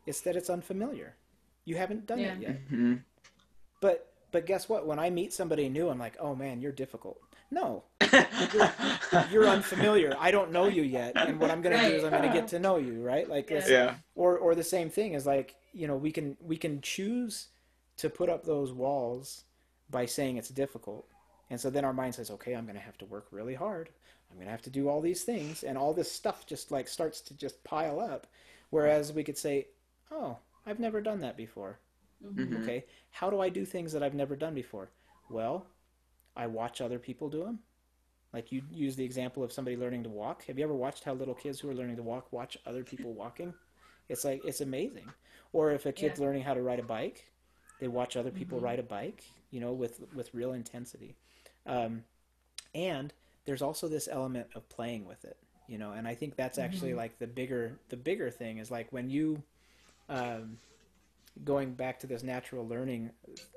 It's 0.05 0.21
that 0.21 0.35
it's 0.35 0.49
unfamiliar. 0.49 1.15
You 1.65 1.75
haven't 1.75 2.05
done 2.05 2.19
Yeah. 2.19 2.33
it 2.33 2.39
yet. 2.41 2.55
hmm 2.69 2.95
But 3.81 4.07
but 4.31 4.45
guess 4.45 4.69
what? 4.69 4.87
When 4.87 4.97
I 4.99 5.09
meet 5.09 5.33
somebody 5.33 5.67
new, 5.69 5.89
I'm 5.89 5.99
like, 5.99 6.15
oh 6.19 6.35
man, 6.35 6.61
you're 6.61 6.71
difficult. 6.71 7.19
No, 7.53 7.83
you're 9.29 9.45
unfamiliar. 9.47 10.15
I 10.17 10.31
don't 10.31 10.51
know 10.53 10.67
you 10.67 10.83
yet, 10.83 11.13
and 11.17 11.37
what 11.37 11.51
I'm 11.51 11.61
gonna 11.61 11.81
do 11.81 11.95
is 11.95 12.03
I'm 12.05 12.11
gonna 12.11 12.31
get 12.31 12.47
to 12.49 12.59
know 12.59 12.77
you, 12.77 13.01
right? 13.03 13.27
Like 13.29 13.47
this, 13.47 13.69
yeah. 13.69 13.95
or 14.15 14.37
or 14.37 14.55
the 14.55 14.63
same 14.63 14.89
thing 14.89 15.13
is 15.15 15.25
like 15.25 15.55
you 15.73 15.85
know 15.87 15.97
we 15.97 16.11
can 16.13 16.37
we 16.41 16.55
can 16.55 16.79
choose 16.81 17.47
to 17.97 18.09
put 18.09 18.29
up 18.29 18.45
those 18.45 18.71
walls 18.71 19.43
by 19.89 20.05
saying 20.05 20.37
it's 20.37 20.47
difficult, 20.47 21.05
and 21.49 21.59
so 21.59 21.69
then 21.69 21.83
our 21.83 21.91
mind 21.91 22.15
says, 22.15 22.31
okay, 22.31 22.53
I'm 22.53 22.65
gonna 22.65 22.79
have 22.79 22.97
to 22.99 23.05
work 23.05 23.27
really 23.31 23.55
hard. 23.55 23.89
I'm 24.31 24.37
gonna 24.39 24.49
have 24.51 24.61
to 24.61 24.69
do 24.69 24.87
all 24.87 25.01
these 25.01 25.23
things, 25.23 25.63
and 25.63 25.77
all 25.77 25.93
this 25.93 26.09
stuff 26.09 26.45
just 26.47 26.71
like 26.71 26.87
starts 26.87 27.19
to 27.21 27.33
just 27.33 27.61
pile 27.65 27.99
up. 27.99 28.27
Whereas 28.69 29.11
we 29.11 29.25
could 29.25 29.37
say, 29.37 29.67
oh, 30.09 30.37
I've 30.65 30.79
never 30.79 31.01
done 31.01 31.19
that 31.21 31.37
before. 31.37 31.79
Mhm. 32.21 32.63
Okay, 32.63 32.85
how 33.11 33.29
do 33.29 33.39
I 33.39 33.49
do 33.49 33.65
things 33.65 33.91
that 33.93 34.03
I've 34.03 34.13
never 34.13 34.35
done 34.35 34.53
before? 34.53 34.89
Well, 35.29 35.65
I 36.35 36.47
watch 36.47 36.81
other 36.81 36.99
people 36.99 37.29
do 37.29 37.43
them. 37.43 37.59
Like 38.33 38.51
you 38.51 38.63
use 38.71 38.95
the 38.95 39.05
example 39.05 39.43
of 39.43 39.51
somebody 39.51 39.77
learning 39.77 40.03
to 40.03 40.09
walk. 40.09 40.45
Have 40.45 40.57
you 40.57 40.63
ever 40.63 40.73
watched 40.73 41.03
how 41.03 41.13
little 41.13 41.35
kids 41.35 41.59
who 41.59 41.69
are 41.69 41.75
learning 41.75 41.97
to 41.97 42.03
walk 42.03 42.31
watch 42.31 42.57
other 42.65 42.83
people 42.83 43.13
walking? 43.13 43.53
It's 44.09 44.23
like 44.25 44.41
it's 44.45 44.61
amazing. 44.61 45.13
Or 45.53 45.71
if 45.71 45.85
a 45.85 45.91
kid's 45.91 46.19
Yeah. 46.19 46.19
learning 46.19 46.43
how 46.43 46.53
to 46.53 46.61
ride 46.61 46.79
a 46.79 46.83
bike, 46.83 47.31
they 47.79 47.87
watch 47.87 48.15
other 48.15 48.31
people 48.31 48.59
Mhm. 48.59 48.61
ride 48.61 48.79
a 48.79 48.83
bike. 48.83 49.25
You 49.51 49.59
know, 49.59 49.73
with 49.73 50.01
with 50.13 50.33
real 50.33 50.53
intensity. 50.53 51.17
Um, 51.65 52.03
and 52.75 53.13
there's 53.45 53.61
also 53.61 53.87
this 53.87 54.07
element 54.11 54.47
of 54.55 54.67
playing 54.69 55.05
with 55.05 55.25
it. 55.25 55.37
You 55.67 55.77
know, 55.77 55.91
and 55.93 56.07
I 56.07 56.15
think 56.15 56.35
that's 56.35 56.57
actually 56.57 56.93
Mhm. 56.93 56.95
like 56.95 57.19
the 57.19 57.27
bigger 57.27 57.79
the 57.89 57.97
bigger 57.97 58.29
thing 58.31 58.57
is 58.57 58.71
like 58.71 58.91
when 58.91 59.09
you 59.09 59.43
um, 60.11 60.57
going 61.43 61.73
back 61.73 61.99
to 62.01 62.07
this 62.07 62.21
natural 62.23 62.67
learning 62.67 63.09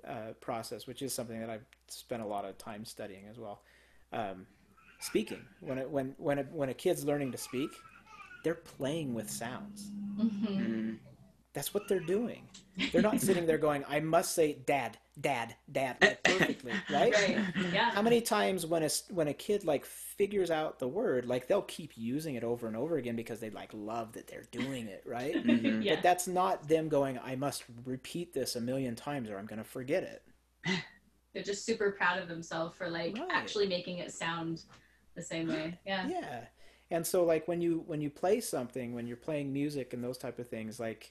uh, 0.07 0.33
process, 0.41 0.87
which 0.87 1.03
is 1.03 1.13
something 1.13 1.41
that 1.41 1.51
I've 1.51 1.65
spent 1.89 2.23
a 2.23 2.27
lot 2.27 2.45
of 2.45 2.57
time 2.57 2.85
studying 2.85 3.25
as 3.31 3.39
well. 3.39 3.61
Um, 4.13 4.47
speaking 5.01 5.43
when 5.61 5.77
it, 5.79 5.91
when 5.91 6.15
when 6.19 6.39
a, 6.39 6.43
when 6.45 6.69
a 6.69 6.75
kid's 6.75 7.05
learning 7.05 7.33
to 7.33 7.39
speak, 7.39 7.71
they're 8.45 8.55
playing 8.55 9.13
with 9.13 9.29
sounds. 9.29 9.91
Mhm. 10.19 10.47
Mhm. 10.47 10.99
That's 11.53 11.75
what 11.75 11.89
they're 11.89 12.01
doing. 12.01 12.49
They're 12.93 13.03
not 13.03 13.21
sitting 13.21 13.47
there 13.47 13.59
going, 13.59 13.85
"I 13.89 14.01
must 14.01 14.35
say 14.35 14.55
dad, 14.67 14.99
dad, 15.21 15.55
dad," 15.71 15.97
like, 16.01 16.23
perfectly, 16.25 16.73
right? 16.89 17.13
Right. 17.13 17.39
Yeah. 17.73 17.91
How 17.93 18.03
many 18.03 18.21
times 18.21 18.67
when 18.67 18.83
a 18.83 18.87
s- 18.87 19.05
when 19.11 19.29
a 19.29 19.35
kid 19.35 19.65
like 19.65 19.85
figures 19.85 20.51
out 20.51 20.79
the 20.79 20.89
word, 20.89 21.27
like 21.27 21.47
they'll 21.47 21.63
keep 21.63 21.93
using 21.97 22.35
it 22.35 22.45
over 22.45 22.67
and 22.67 22.77
over 22.77 22.97
again 22.97 23.17
because 23.17 23.41
they 23.41 23.51
like 23.51 23.71
love 23.73 24.13
that 24.13 24.27
they're 24.27 24.47
doing 24.51 24.87
it, 24.89 25.03
right? 25.07 25.35
Mhm. 25.45 25.85
Yeah. 25.85 25.95
But 25.95 26.03
that's 26.03 26.27
not 26.27 26.69
them 26.69 26.89
going, 26.89 27.19
I 27.19 27.37
must 27.37 27.65
repeat 27.85 28.33
this 28.33 28.57
a 28.57 28.61
million 28.61 28.95
times 28.97 29.31
or 29.31 29.39
I'm 29.39 29.47
going 29.47 29.59
to 29.59 29.65
forget 29.65 30.03
it. 30.03 30.23
They're 31.35 31.43
just 31.43 31.67
super 31.67 31.91
proud 31.93 32.21
of 32.23 32.29
themselves 32.29 32.77
for 32.77 32.89
like 32.89 33.17
Right. 33.19 33.27
actually 33.33 33.67
making 33.67 33.99
it 33.99 34.13
sound 34.13 34.63
the 35.17 35.23
same 35.23 35.49
way. 35.49 35.79
Yeah. 35.87 36.09
Yeah. 36.09 36.45
And 36.91 37.05
so 37.07 37.25
like 37.25 37.49
when 37.49 37.61
you 37.61 37.83
when 37.87 38.01
you 38.01 38.11
play 38.11 38.41
something, 38.41 38.95
when 38.95 39.07
you're 39.07 39.17
playing 39.17 39.53
music 39.53 39.93
and 39.95 40.05
those 40.05 40.19
type 40.19 40.39
of 40.39 40.49
things, 40.49 40.79
like 40.79 41.11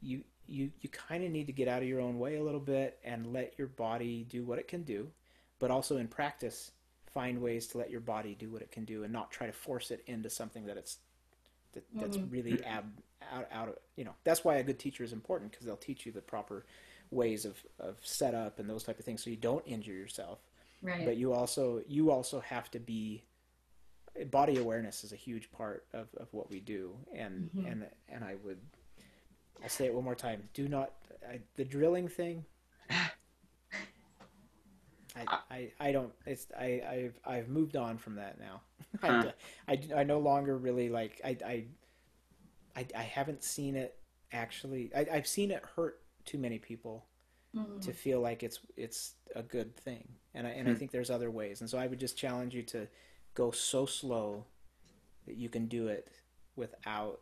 you 0.00 0.24
you 0.48 0.70
you 0.80 0.88
kind 0.88 1.22
of 1.24 1.30
need 1.30 1.46
to 1.46 1.52
get 1.52 1.68
out 1.68 1.82
of 1.82 1.88
your 1.88 2.00
own 2.00 2.18
way 2.18 2.36
a 2.36 2.42
little 2.42 2.60
bit 2.60 2.98
and 3.04 3.32
let 3.32 3.54
your 3.58 3.66
body 3.68 4.24
do 4.28 4.42
what 4.44 4.58
it 4.58 4.66
can 4.68 4.82
do, 4.82 5.10
but 5.58 5.70
also 5.70 5.98
in 5.98 6.08
practice 6.08 6.72
find 7.12 7.40
ways 7.40 7.66
to 7.68 7.78
let 7.78 7.90
your 7.90 8.00
body 8.00 8.34
do 8.38 8.50
what 8.50 8.62
it 8.62 8.70
can 8.70 8.84
do 8.84 9.02
and 9.04 9.12
not 9.12 9.30
try 9.30 9.46
to 9.46 9.52
force 9.52 9.90
it 9.90 10.02
into 10.06 10.28
something 10.30 10.66
that 10.66 10.76
it's 10.76 10.98
that, 11.72 11.84
that's 11.94 12.16
Mhm. 12.18 12.30
really 12.32 12.64
ab, 12.64 12.84
out 13.32 13.46
out 13.52 13.68
of 13.68 13.78
you 13.96 14.04
know 14.04 14.14
that's 14.24 14.44
why 14.44 14.56
a 14.56 14.62
good 14.62 14.78
teacher 14.78 15.04
is 15.04 15.12
important 15.12 15.50
because 15.50 15.66
they'll 15.66 15.76
teach 15.76 16.06
you 16.06 16.12
the 16.12 16.22
proper 16.22 16.64
ways 17.10 17.44
of, 17.44 17.56
of 17.78 17.98
setup 18.06 18.58
and 18.58 18.68
those 18.68 18.84
type 18.84 18.98
of 18.98 19.04
things 19.04 19.22
so 19.22 19.30
you 19.30 19.36
don't 19.36 19.66
injure 19.66 19.92
yourself 19.92 20.38
Right. 20.82 21.04
but 21.04 21.16
you 21.16 21.32
also 21.32 21.82
you 21.88 22.10
also 22.10 22.40
have 22.40 22.70
to 22.70 22.78
be 22.78 23.24
body 24.30 24.58
awareness 24.58 25.04
is 25.04 25.12
a 25.12 25.16
huge 25.16 25.50
part 25.52 25.84
of, 25.92 26.08
of 26.16 26.32
what 26.32 26.50
we 26.50 26.60
do 26.60 26.96
and 27.14 27.50
Mhm. 27.54 27.66
and 27.72 27.86
and 28.08 28.24
i 28.24 28.34
would 28.44 28.60
i'll 29.62 29.68
say 29.68 29.86
it 29.86 29.94
one 29.94 30.04
more 30.04 30.14
time 30.14 30.48
do 30.54 30.68
not 30.68 30.92
I, 31.28 31.40
the 31.56 31.64
drilling 31.64 32.08
thing 32.08 32.44
I, 35.16 35.28
I, 35.50 35.72
I 35.80 35.92
don't 35.92 36.12
it's 36.26 36.46
I, 36.58 36.82
I've 36.88 37.18
I've 37.24 37.48
moved 37.48 37.76
on 37.76 37.98
from 37.98 38.16
that 38.16 38.38
now. 38.38 38.60
Huh. 39.02 39.24
I, 39.68 39.72
I, 39.72 39.80
I 39.96 40.04
no 40.04 40.18
longer 40.18 40.56
really 40.56 40.88
like 40.88 41.20
I, 41.24 41.36
I 41.44 41.64
I 42.76 42.86
I 42.96 43.02
haven't 43.02 43.42
seen 43.42 43.76
it 43.76 43.96
actually 44.32 44.90
I, 44.94 45.06
I've 45.12 45.26
seen 45.26 45.50
it 45.50 45.64
hurt 45.76 46.00
too 46.24 46.38
many 46.38 46.58
people 46.58 47.06
Mhm. 47.54 47.80
to 47.82 47.92
feel 47.92 48.20
like 48.20 48.42
it's 48.42 48.60
it's 48.76 49.14
a 49.36 49.42
good 49.42 49.76
thing 49.76 50.08
and 50.34 50.46
I, 50.46 50.50
and 50.50 50.68
I 50.68 50.72
Hmm. 50.72 50.74
think 50.74 50.90
there's 50.90 51.10
other 51.10 51.30
ways 51.30 51.60
and 51.60 51.70
so 51.70 51.78
I 51.78 51.86
would 51.86 52.00
just 52.00 52.18
challenge 52.18 52.54
you 52.54 52.62
to 52.64 52.88
go 53.34 53.50
so 53.52 53.86
slow 53.86 54.46
that 55.26 55.36
you 55.36 55.48
can 55.48 55.66
do 55.66 55.88
it 55.88 56.10
without 56.56 57.20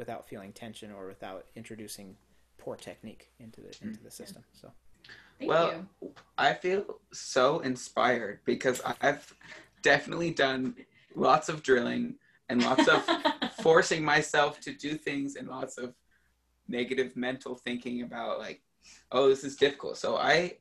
without 0.00 0.28
feeling 0.28 0.52
tension 0.52 0.90
or 0.90 1.06
without 1.06 1.46
introducing 1.54 2.16
poor 2.58 2.76
technique 2.76 3.30
into 3.38 3.60
the 3.60 3.72
into 3.82 4.02
the 4.02 4.08
mm. 4.08 4.20
system 4.20 4.42
so 4.52 4.72
Thank 5.40 5.50
well, 5.52 5.86
you. 6.02 6.12
I 6.36 6.52
feel 6.52 6.84
so 7.12 7.60
inspired 7.60 8.40
because 8.44 8.82
I've 9.00 9.34
definitely 9.82 10.32
done 10.32 10.74
lots 11.14 11.48
of 11.48 11.62
drilling 11.62 12.16
and 12.50 12.62
lots 12.62 12.86
of 12.88 13.02
forcing 13.62 14.04
myself 14.04 14.60
to 14.60 14.72
do 14.72 14.96
things 14.96 15.36
and 15.36 15.48
lots 15.48 15.78
of 15.78 15.94
negative 16.68 17.16
mental 17.16 17.54
thinking 17.54 18.02
about 18.02 18.38
like, 18.38 18.60
oh, 19.12 19.30
this 19.30 19.42
is 19.42 19.56
difficult. 19.56 19.96
So 19.96 20.18
I 20.18 20.58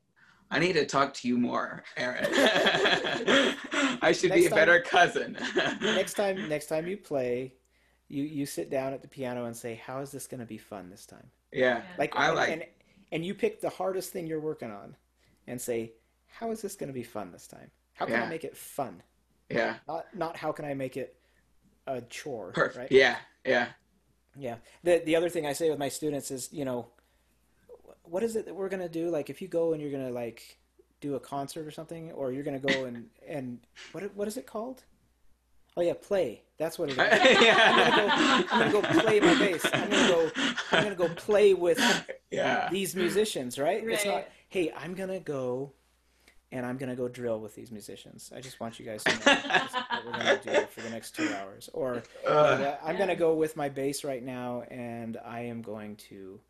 I 0.50 0.60
need 0.60 0.74
to 0.74 0.86
talk 0.86 1.14
to 1.16 1.28
you 1.28 1.38
more, 1.38 1.84
Aaron. 1.98 2.26
I 4.02 4.14
should 4.14 4.32
be 4.32 4.42
Next 4.42 4.46
a 4.46 4.50
time- 4.50 4.56
better 4.56 4.82
cousin. 4.82 5.38
next 5.82 6.14
time 6.14 6.48
next 6.48 6.68
time 6.68 6.88
you 6.88 6.96
play 6.96 7.54
you 8.10 8.24
you 8.24 8.46
sit 8.46 8.70
down 8.70 8.92
at 8.94 9.02
the 9.02 9.08
piano 9.08 9.46
and 9.46 9.56
say 9.56 9.76
how 9.76 10.00
is 10.02 10.12
this 10.12 10.28
going 10.28 10.40
to 10.40 10.46
be 10.46 10.58
fun 10.58 10.90
this 10.90 11.06
time 11.06 11.28
yeah. 11.54 11.82
like 11.98 12.16
I 12.16 12.28
and, 12.28 12.36
like- 12.36 12.50
and, 12.50 12.64
and 13.12 13.26
you 13.26 13.34
pick 13.34 13.62
the 13.62 13.70
hardest 13.70 14.12
thing 14.12 14.28
you're 14.28 14.40
working 14.40 14.72
on 14.72 14.96
and 15.48 15.60
say 15.62 15.94
how 16.28 16.52
is 16.52 16.62
this 16.62 16.76
going 16.76 16.90
to 16.90 16.94
be 16.94 17.04
fun 17.04 17.32
this 17.32 17.48
time 17.48 17.72
how 17.94 18.06
can 18.06 18.16
Yeah. 18.16 18.24
i 18.26 18.30
make 18.30 18.44
it 18.44 18.58
fun 18.58 19.02
Yeah. 19.50 19.76
not 19.88 20.06
not 20.16 20.36
how 20.38 20.52
can 20.52 20.66
i 20.66 20.74
make 20.74 20.98
it 20.98 21.16
a 21.88 22.02
chore 22.02 22.52
Perfect. 22.52 22.78
right 22.78 22.92
Yeah. 22.92 23.18
Yeah. 23.46 23.68
yeah 24.38 24.56
the 24.84 25.02
the 25.06 25.16
other 25.16 25.30
thing 25.30 25.46
i 25.46 25.54
say 25.54 25.70
with 25.70 25.80
my 25.80 25.90
students 25.90 26.30
is 26.32 26.50
you 26.52 26.66
know 26.66 26.88
what 28.04 28.24
is 28.24 28.36
it 28.36 28.46
that 28.46 28.56
we're 28.56 28.70
going 28.70 28.82
to 28.82 28.90
do 28.90 29.10
like 29.10 29.30
if 29.30 29.42
you 29.42 29.48
go 29.48 29.74
and 29.74 29.82
you're 29.82 29.92
going 29.92 30.06
to 30.08 30.14
like 30.14 30.58
do 31.02 31.16
a 31.16 31.20
concert 31.20 31.66
or 31.66 31.72
something 31.72 32.12
or 32.12 32.32
you're 32.32 32.44
going 32.44 32.60
to 32.60 32.68
go 32.74 32.86
and 32.90 33.08
and 33.28 33.60
what 33.92 34.04
what 34.16 34.28
is 34.28 34.38
it 34.38 34.46
called 34.46 34.84
oh 35.80 35.82
yeah 35.82 35.94
play 35.94 36.44
that's 36.58 36.78
what 36.78 36.90
it 36.90 36.92
is 36.92 37.42
yeah. 37.42 38.44
I'm 38.52 38.60
gonna 38.60 38.72
go 38.72 38.82
play 38.82 39.22
my 39.22 39.34
bass. 39.40 39.66
I'm 39.74 39.90
gonna 39.90 40.08
go. 40.10 40.32
I'm 40.74 40.84
gonna 40.84 40.96
go 40.96 41.08
play 41.08 41.54
with 41.54 41.80
Yeah. 42.32 42.68
these 42.70 42.98
musicians, 42.98 43.58
right? 43.58 43.82
It's 43.82 44.04
not. 44.04 44.14
Right. 44.16 44.28
Hey, 44.50 44.74
I'm 44.76 44.94
gonna 44.94 45.22
go, 45.22 45.72
and 46.52 46.66
I'm 46.66 46.76
gonna 46.78 46.98
go 46.98 47.08
drill 47.08 47.40
with 47.40 47.56
these 47.56 47.72
musicians. 47.72 48.34
I 48.36 48.42
just 48.42 48.60
want 48.60 48.78
you 48.78 48.86
guys 48.86 49.06
to 49.06 49.12
know 49.12 49.20
what 49.24 50.06
we're 50.06 50.12
gonna 50.12 50.42
do 50.44 50.66
for 50.68 50.82
the 50.82 50.90
next 50.90 51.16
two 51.16 51.34
hours. 51.40 51.70
Or 51.72 52.04
Ugh. 52.28 52.76
I'm 52.84 52.98
gonna 52.98 53.16
go 53.16 53.36
with 53.36 53.56
my 53.56 53.70
bass 53.70 54.04
right 54.04 54.22
now, 54.22 54.64
and 54.70 55.16
I 55.24 55.40
am 55.44 55.62
going 55.62 55.96
to 56.10 56.42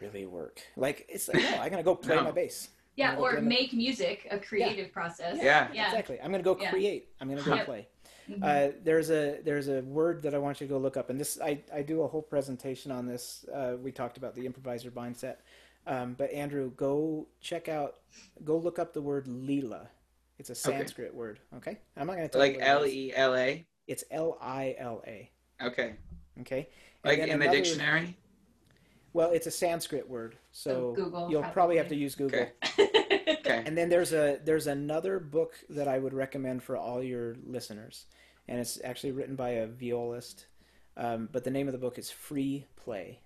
really 0.00 0.26
work. 0.26 0.60
Like 0.76 1.06
it's 1.08 1.28
like, 1.28 1.44
no, 1.44 1.58
I'm 1.60 1.70
gonna 1.70 1.84
go 1.84 1.94
play 1.94 2.16
No. 2.16 2.24
my 2.24 2.32
bass. 2.32 2.70
yeah, 2.96 3.14
or 3.18 3.34
gonna- 3.34 3.42
make 3.46 3.72
music 3.72 4.26
a 4.32 4.38
creative 4.40 4.90
process. 4.92 5.36
Yeah. 5.40 5.68
Yeah. 5.72 5.86
Exactly. 5.86 6.18
I'm 6.20 6.32
gonna 6.32 6.42
go 6.42 6.58
Yeah. 6.60 6.70
create. 6.70 7.10
I'm 7.20 7.28
gonna 7.28 7.42
go 7.42 7.56
play. 7.64 7.86
Mhm. 8.30 8.42
Uh, 8.42 8.72
there's 8.82 9.10
a 9.10 9.40
there's 9.44 9.68
a 9.68 9.82
word 9.82 10.22
that 10.22 10.34
I 10.34 10.38
want 10.38 10.60
you 10.60 10.66
to 10.66 10.72
go 10.72 10.78
look 10.78 10.96
up, 10.96 11.10
and 11.10 11.18
this 11.20 11.38
I, 11.40 11.60
I 11.72 11.82
do 11.82 12.02
a 12.02 12.08
whole 12.08 12.22
presentation 12.22 12.90
on 12.90 13.06
this. 13.06 13.44
Uh, 13.52 13.76
we 13.80 13.92
talked 13.92 14.16
about 14.16 14.34
the 14.34 14.44
improviser 14.46 14.90
mindset, 14.90 15.36
um, 15.86 16.14
but 16.18 16.30
Andrew, 16.32 16.70
go 16.76 17.26
check 17.40 17.68
out, 17.68 17.96
go 18.44 18.56
look 18.56 18.78
up 18.78 18.92
the 18.92 19.00
word 19.02 19.28
lila. 19.28 19.88
It's 20.38 20.50
a 20.50 20.54
Sanskrit 20.54 21.14
word. 21.14 21.38
Okay, 21.56 21.78
I'm 21.96 22.06
not 22.06 22.16
going 22.16 22.28
to 22.28 22.32
tell 22.32 22.40
like 22.40 22.54
you 22.54 22.58
what 22.58 22.66
it 22.66 22.70
L 22.70 22.82
is. 22.82 22.92
E 22.94 23.12
L 23.14 23.34
A. 23.36 23.66
It's 23.86 24.04
L 24.10 24.36
I 24.40 24.74
L 24.78 25.02
A. 25.06 25.30
Okay. 25.62 25.94
Okay, 26.40 26.68
And 27.04 27.10
Like 27.10 27.18
then 27.20 27.28
in 27.30 27.38
the 27.38 27.48
dictionary. 27.48 28.16
Well, 29.14 29.30
it's 29.30 29.46
a 29.46 29.50
Sanskrit 29.50 30.06
word, 30.06 30.36
so, 30.52 30.92
So 30.94 31.28
you'll 31.30 31.40
probably. 31.40 31.52
probably. 31.54 31.76
have 31.78 31.88
to 31.88 31.96
use 31.96 32.14
Google. 32.14 32.40
Okay. 32.40 32.85
Okay. 33.46 33.62
And 33.66 33.76
then 33.76 33.88
there's 33.88 34.12
a 34.12 34.38
there's 34.44 34.66
another 34.66 35.18
book 35.18 35.54
that 35.70 35.88
I 35.88 35.98
would 35.98 36.12
recommend 36.14 36.62
for 36.62 36.76
all 36.76 37.02
your 37.02 37.36
listeners, 37.44 38.06
and 38.48 38.58
it's 38.60 38.78
actually 38.84 39.12
written 39.12 39.36
by 39.36 39.50
a 39.50 39.66
violist. 39.66 40.46
Um, 40.96 41.28
but 41.32 41.44
the 41.44 41.50
name 41.50 41.66
of 41.68 41.72
the 41.72 41.78
book 41.78 41.98
is 41.98 42.10
Free 42.10 42.64
Play, 42.76 43.20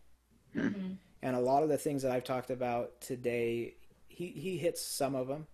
Mhm. 0.56 0.96
and 1.22 1.36
a 1.36 1.40
lot 1.40 1.62
of 1.62 1.68
the 1.68 1.78
things 1.78 2.02
that 2.02 2.10
I've 2.12 2.24
talked 2.24 2.50
about 2.50 3.00
today, 3.00 3.74
he 4.08 4.26
he 4.28 4.58
hits 4.58 4.80
some 4.80 5.14
of 5.14 5.28
them. 5.28 5.46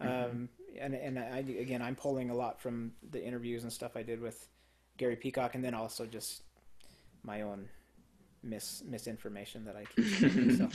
Um, 0.00 0.48
and 0.78 0.94
and 0.94 1.18
I 1.18 1.38
again 1.38 1.82
I'm 1.82 1.96
pulling 1.96 2.30
a 2.30 2.34
lot 2.34 2.60
from 2.60 2.92
the 3.10 3.22
interviews 3.24 3.62
and 3.64 3.72
stuff 3.72 3.96
I 3.96 4.02
did 4.02 4.20
with 4.20 4.48
Gary 4.96 5.16
Peacock, 5.16 5.54
and 5.54 5.64
then 5.64 5.74
also 5.74 6.06
just 6.06 6.42
my 7.24 7.42
own 7.42 7.68
mis 8.42 8.82
misinformation 8.86 9.64
that 9.64 9.74
I 9.76 9.84
keep. 9.86 10.06
so 10.58 10.68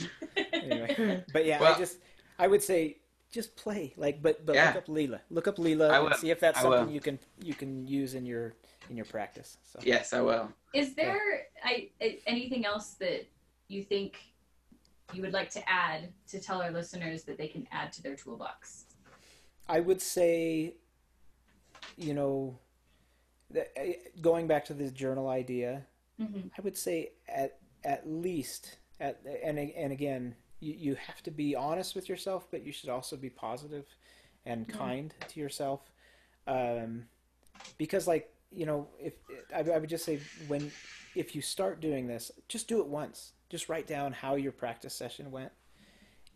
anyway, 0.52 1.24
but 1.32 1.46
yeah, 1.46 1.60
Well- 1.60 1.74
I 1.74 1.78
just 1.78 1.98
I 2.38 2.48
would 2.48 2.62
say 2.62 2.98
just 3.34 3.56
play 3.56 3.92
like, 3.96 4.22
but 4.22 4.46
but 4.46 4.54
Yeah. 4.54 4.68
look 4.68 4.76
up 4.76 4.86
Leela, 4.86 5.20
look 5.30 5.48
up 5.48 5.56
Leela, 5.56 5.90
and 5.92 6.04
will. 6.04 6.12
see 6.16 6.30
if 6.30 6.38
that's 6.40 6.58
I 6.58 6.62
something 6.62 6.86
will. 6.86 6.92
you 6.94 7.00
can 7.00 7.18
you 7.42 7.54
can 7.54 7.86
use 7.86 8.14
in 8.14 8.24
your 8.24 8.54
in 8.88 8.96
your 8.96 9.06
practice. 9.06 9.58
So 9.64 9.80
yes, 9.82 10.12
I 10.12 10.20
will. 10.20 10.48
Is 10.72 10.94
there 10.94 11.48
I, 11.64 11.90
I- 12.00 12.18
anything 12.26 12.64
else 12.64 12.90
that 13.00 13.26
you 13.68 13.82
think 13.82 14.16
you 15.12 15.20
would 15.22 15.32
like 15.32 15.50
to 15.50 15.68
add 15.68 16.12
to 16.28 16.40
tell 16.40 16.62
our 16.62 16.70
listeners 16.70 17.24
that 17.24 17.36
they 17.36 17.48
can 17.48 17.66
add 17.72 17.92
to 17.94 18.02
their 18.02 18.14
toolbox? 18.16 18.86
I 19.68 19.80
would 19.80 20.00
say, 20.02 20.74
you 21.96 22.14
know, 22.14 22.58
uh, 23.56 23.60
going 24.20 24.46
back 24.46 24.64
to 24.66 24.74
the 24.74 24.90
journal 24.90 25.28
idea, 25.28 25.86
Mm-hmm. 26.20 26.46
I 26.56 26.62
would 26.62 26.76
say 26.78 27.10
at 27.28 27.58
at 27.84 28.08
least 28.08 28.78
At, 29.00 29.20
and 29.42 29.58
and 29.58 29.92
again, 29.92 30.36
you, 30.64 30.74
you 30.78 30.94
have 30.94 31.22
to 31.24 31.30
be 31.30 31.54
honest 31.54 31.94
with 31.94 32.08
yourself, 32.08 32.46
but 32.50 32.64
you 32.64 32.72
should 32.72 32.90
also 32.90 33.16
be 33.16 33.30
positive 33.30 33.86
and 34.46 34.68
kind 34.68 35.14
to 35.28 35.40
yourself. 35.40 35.80
Um, 36.46 37.04
because 37.78 38.06
like 38.06 38.30
you 38.50 38.66
know, 38.66 38.88
if 39.00 39.14
I, 39.54 39.60
I 39.60 39.78
would 39.78 39.88
just 39.90 40.04
say 40.04 40.20
when 40.48 40.70
if 41.14 41.34
you 41.34 41.42
start 41.42 41.80
doing 41.80 42.06
this, 42.06 42.30
just 42.48 42.68
do 42.68 42.80
it 42.80 42.86
once. 42.86 43.32
Just 43.50 43.68
write 43.68 43.86
down 43.86 44.12
how 44.12 44.36
your 44.36 44.52
practice 44.52 44.94
session 44.94 45.30
went, 45.30 45.52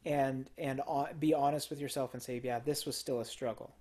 and 0.04 0.50
and 0.58 0.80
be 1.18 1.34
honest 1.34 1.70
with 1.70 1.80
yourself 1.80 2.14
and 2.14 2.22
say, 2.22 2.40
yeah, 2.42 2.60
this 2.60 2.86
was 2.86 2.96
still 2.96 3.20
a 3.20 3.24
struggle. 3.24 3.74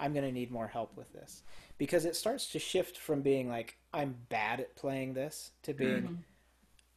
I'm 0.00 0.12
going 0.12 0.24
to 0.24 0.32
need 0.32 0.52
more 0.52 0.68
help 0.68 0.96
with 0.96 1.12
this 1.12 1.42
because 1.76 2.04
it 2.04 2.14
starts 2.14 2.50
to 2.52 2.58
shift 2.60 2.98
from 2.98 3.22
being 3.22 3.48
like 3.48 3.76
I'm 3.92 4.16
bad 4.28 4.60
at 4.60 4.76
playing 4.76 5.14
this 5.14 5.52
to 5.64 5.74
being 5.74 6.04
Mhm. 6.04 6.18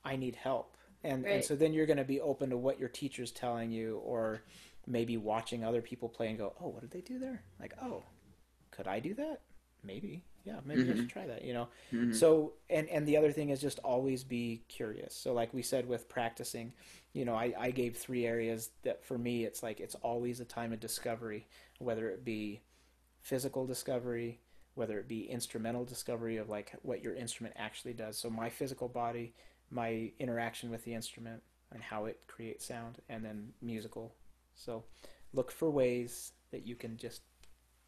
I 0.05 0.15
need 0.15 0.35
help. 0.35 0.77
And 1.03 1.25
and 1.25 1.43
so 1.43 1.55
then 1.55 1.73
you're 1.73 1.85
going 1.87 1.97
to 1.97 2.03
be 2.03 2.21
open 2.21 2.49
to 2.51 2.57
what 2.57 2.79
your 2.79 2.89
teacher's 2.89 3.31
telling 3.31 3.71
you 3.71 3.97
or 4.05 4.41
maybe 4.87 5.17
watching 5.17 5.63
other 5.63 5.81
people 5.81 6.09
play 6.09 6.27
and 6.29 6.37
go, 6.37 6.53
"Oh, 6.61 6.67
what 6.69 6.81
did 6.81 6.91
they 6.91 7.01
do 7.01 7.19
there?" 7.19 7.43
Like, 7.59 7.73
"Oh, 7.81 8.03
could 8.71 8.87
I 8.87 8.99
do 8.99 9.13
that?" 9.15 9.41
Maybe. 9.83 10.23
Yeah, 10.43 10.59
maybe 10.65 10.91
I 10.91 10.93
Mhm. 10.93 10.97
should 10.97 11.09
try 11.09 11.27
that, 11.27 11.43
you 11.43 11.53
know. 11.53 11.67
Mhm. 11.93 12.13
So 12.13 12.53
and 12.69 12.87
and 12.89 13.07
the 13.07 13.17
other 13.17 13.31
thing 13.31 13.49
is 13.49 13.61
just 13.61 13.79
always 13.79 14.23
be 14.23 14.63
curious. 14.67 15.15
So 15.15 15.33
like 15.33 15.53
we 15.53 15.61
said 15.61 15.87
with 15.87 16.09
practicing, 16.09 16.73
you 17.13 17.25
know, 17.25 17.35
I, 17.35 17.53
I 17.57 17.71
gave 17.71 17.97
three 17.97 18.25
areas 18.25 18.69
that 18.83 19.03
for 19.03 19.17
me 19.17 19.43
it's 19.45 19.63
like 19.63 19.79
it's 19.79 19.95
always 19.95 20.39
a 20.39 20.45
time 20.45 20.73
of 20.73 20.79
discovery, 20.79 21.47
whether 21.79 22.09
it 22.09 22.23
be 22.25 22.61
physical 23.21 23.65
discovery, 23.65 24.39
whether 24.75 24.99
it 24.99 25.07
be 25.07 25.29
instrumental 25.29 25.85
discovery 25.85 26.37
of 26.37 26.49
like 26.49 26.73
what 26.81 27.03
your 27.03 27.13
instrument 27.15 27.55
actually 27.57 27.93
does. 27.93 28.17
So 28.17 28.29
my 28.29 28.49
physical 28.49 28.87
body, 28.87 29.33
my 29.71 30.11
interaction 30.19 30.69
with 30.69 30.83
the 30.83 30.93
instrument 30.93 31.41
and 31.73 31.81
how 31.81 32.05
it 32.05 32.19
creates 32.27 32.65
sound, 32.65 32.97
and 33.09 33.23
then 33.23 33.49
musical. 33.61 34.13
So 34.55 34.83
look 35.33 35.51
for 35.51 35.69
ways 35.69 36.33
that 36.51 36.67
you 36.67 36.75
can 36.75 36.97
just 36.97 37.21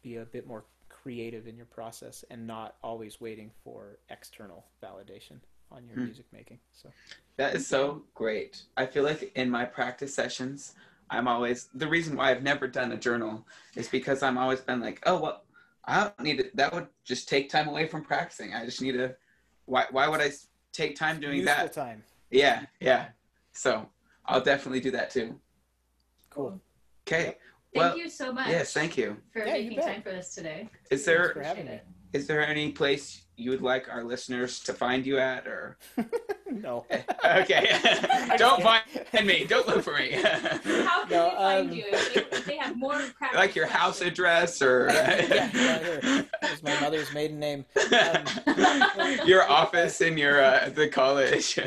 be 0.02 0.16
a 0.16 0.24
bit 0.24 0.46
more 0.46 0.64
creative 0.88 1.46
in 1.46 1.56
your 1.56 1.66
process 1.66 2.24
and 2.30 2.46
not 2.46 2.76
always 2.82 3.20
waiting 3.20 3.50
for 3.62 3.98
external 4.10 4.64
validation 4.82 5.38
on 5.70 5.86
your 5.88 5.98
Hmm. 5.98 6.04
music 6.04 6.26
making. 6.32 6.58
So 6.72 6.90
That 7.36 7.54
is 7.54 7.66
so 7.66 8.02
great. 8.14 8.62
I 8.76 8.86
feel 8.86 9.02
like 9.02 9.32
in 9.34 9.50
my 9.50 9.64
practice 9.64 10.14
sessions, 10.14 10.74
I'm 11.10 11.28
always 11.28 11.68
the 11.74 11.88
reason 11.88 12.16
why 12.16 12.30
I've 12.30 12.42
never 12.42 12.66
done 12.68 12.92
a 12.92 12.96
journal 12.96 13.44
is 13.76 13.88
because 13.88 14.22
I'm 14.22 14.38
always 14.38 14.60
been 14.60 14.80
like, 14.80 15.02
oh 15.06 15.20
well, 15.20 15.42
I 15.84 16.04
don't 16.04 16.20
need 16.20 16.40
it. 16.40 16.56
That 16.56 16.72
would 16.72 16.86
just 17.04 17.28
take 17.28 17.50
time 17.50 17.68
away 17.68 17.86
from 17.88 18.02
practicing. 18.04 18.54
I 18.54 18.64
just 18.64 18.80
need 18.80 18.92
to. 18.92 19.14
Why? 19.66 19.86
Why 19.90 20.08
would 20.08 20.20
I 20.20 20.30
take 20.74 20.96
time 20.96 21.20
doing 21.20 21.38
useful 21.38 21.64
that? 21.64 21.72
time. 21.72 22.02
Yeah, 22.30 22.66
yeah. 22.80 23.06
So 23.52 23.88
I'll 24.26 24.42
definitely 24.42 24.80
do 24.80 24.90
that 24.90 25.10
too. 25.10 25.40
Cool. 26.28 26.60
Okay. 27.06 27.24
Thank 27.24 27.36
Well, 27.74 27.96
you 27.98 28.08
so 28.10 28.32
much. 28.32 28.48
yes, 28.48 28.72
thank 28.72 28.96
you. 28.96 29.16
for 29.32 29.46
Yeah, 29.46 29.52
making 29.54 29.76
bet. 29.78 29.86
time 29.86 30.02
for 30.02 30.10
this 30.10 30.34
today. 30.34 30.68
Is 30.90 31.04
Thanks 31.04 31.34
there 31.34 31.94
for 32.14 32.14
having 32.14 32.14
Appreciate 32.14 32.14
me. 32.14 32.14
it. 32.14 32.18
is 32.18 32.26
there 32.26 32.46
any 32.46 32.72
place 32.72 33.24
you 33.36 33.50
would 33.50 33.62
like 33.62 33.88
our 33.92 34.04
listeners 34.04 34.60
to 34.60 34.72
find 34.72 35.04
you 35.04 35.18
at, 35.18 35.46
or 35.46 35.76
no. 36.50 36.86
okay? 37.24 37.78
don't 38.36 38.62
find 38.62 38.82
me. 39.26 39.44
Don't 39.44 39.66
look 39.66 39.82
for 39.82 39.94
me. 39.96 40.12
How 40.12 41.04
can 41.06 41.10
No, 41.10 41.30
they 41.30 41.36
find 41.36 41.70
um, 41.70 41.72
you 41.72 41.84
if 41.88 42.14
they, 42.14 42.20
if 42.36 42.44
they 42.46 42.56
have 42.56 42.76
more 42.76 43.00
practice 43.18 43.36
like 43.36 43.56
your 43.56 43.66
house 43.66 44.00
address 44.00 44.62
or 44.62 44.88
yeah, 44.92 45.50
yeah. 45.52 46.22
Here's 46.42 46.62
my 46.62 46.80
mother's 46.80 47.12
maiden 47.12 47.38
name. 47.38 47.64
Um, 47.92 48.24
your 49.26 49.50
office 49.50 50.00
in 50.00 50.16
your 50.16 50.42
uh, 50.42 50.70
the 50.74 50.88
college. 50.88 51.58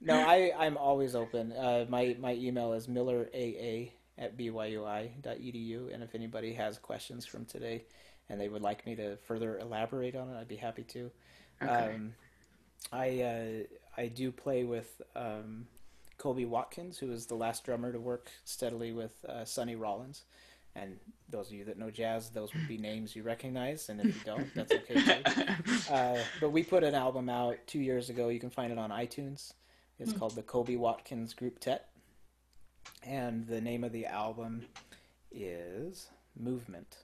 No, 0.00 0.14
I, 0.14 0.52
I'm 0.58 0.76
always 0.76 1.14
open. 1.14 1.52
Uh, 1.52 1.86
my, 1.88 2.16
my 2.18 2.34
email 2.34 2.72
is 2.72 2.86
milleraa 2.86 3.92
at 4.18 4.36
byui.edu. 4.36 5.92
And 5.94 6.02
if 6.02 6.14
anybody 6.14 6.54
has 6.54 6.78
questions 6.78 7.26
from 7.26 7.44
today 7.44 7.84
and 8.30 8.40
they 8.40 8.48
would 8.48 8.62
like 8.62 8.86
me 8.86 8.96
to 8.96 9.16
further 9.26 9.58
elaborate 9.58 10.16
on 10.16 10.30
it, 10.30 10.38
I'd 10.40 10.48
be 10.48 10.56
happy 10.56 10.84
to. 10.84 11.10
Okay. 11.62 11.96
Um, 11.96 12.14
I, 12.92 13.20
uh, 13.20 14.00
I 14.00 14.06
do 14.08 14.32
play 14.32 14.64
with 14.64 15.02
um, 15.14 15.66
Kobie 16.18 16.48
Watkins, 16.48 16.98
who 16.98 17.12
is 17.12 17.26
the 17.26 17.34
last 17.34 17.64
drummer 17.64 17.92
to 17.92 18.00
work 18.00 18.30
steadily 18.44 18.92
with 18.92 19.24
uh, 19.28 19.44
Sonny 19.44 19.76
Rollins. 19.76 20.22
And 20.74 20.98
those 21.28 21.48
of 21.48 21.54
you 21.54 21.64
that 21.64 21.78
know 21.78 21.90
jazz, 21.90 22.30
those 22.30 22.54
would 22.54 22.66
be 22.68 22.78
names 22.78 23.16
you 23.16 23.22
recognize. 23.24 23.88
And 23.88 24.00
if 24.00 24.14
you 24.14 24.20
don't, 24.24 24.54
that's 24.54 24.74
okay 24.74 25.00
too. 25.00 25.24
Uh, 25.90 26.18
but 26.40 26.50
we 26.50 26.62
put 26.62 26.84
an 26.84 26.94
album 26.94 27.28
out 27.28 27.56
two 27.66 27.80
years 27.80 28.10
ago. 28.10 28.28
You 28.28 28.38
can 28.38 28.50
find 28.50 28.70
it 28.70 28.78
on 28.78 28.90
iTunes. 28.90 29.54
It's 29.98 30.12
Hmm. 30.12 30.18
called 30.18 30.36
the 30.36 30.42
Kobie 30.42 30.78
Watkins 30.78 31.34
Grouptet, 31.34 31.80
and 33.02 33.46
the 33.46 33.60
name 33.60 33.82
of 33.82 33.92
the 33.92 34.06
album 34.06 34.66
is 35.32 36.08
Movement. 36.36 36.96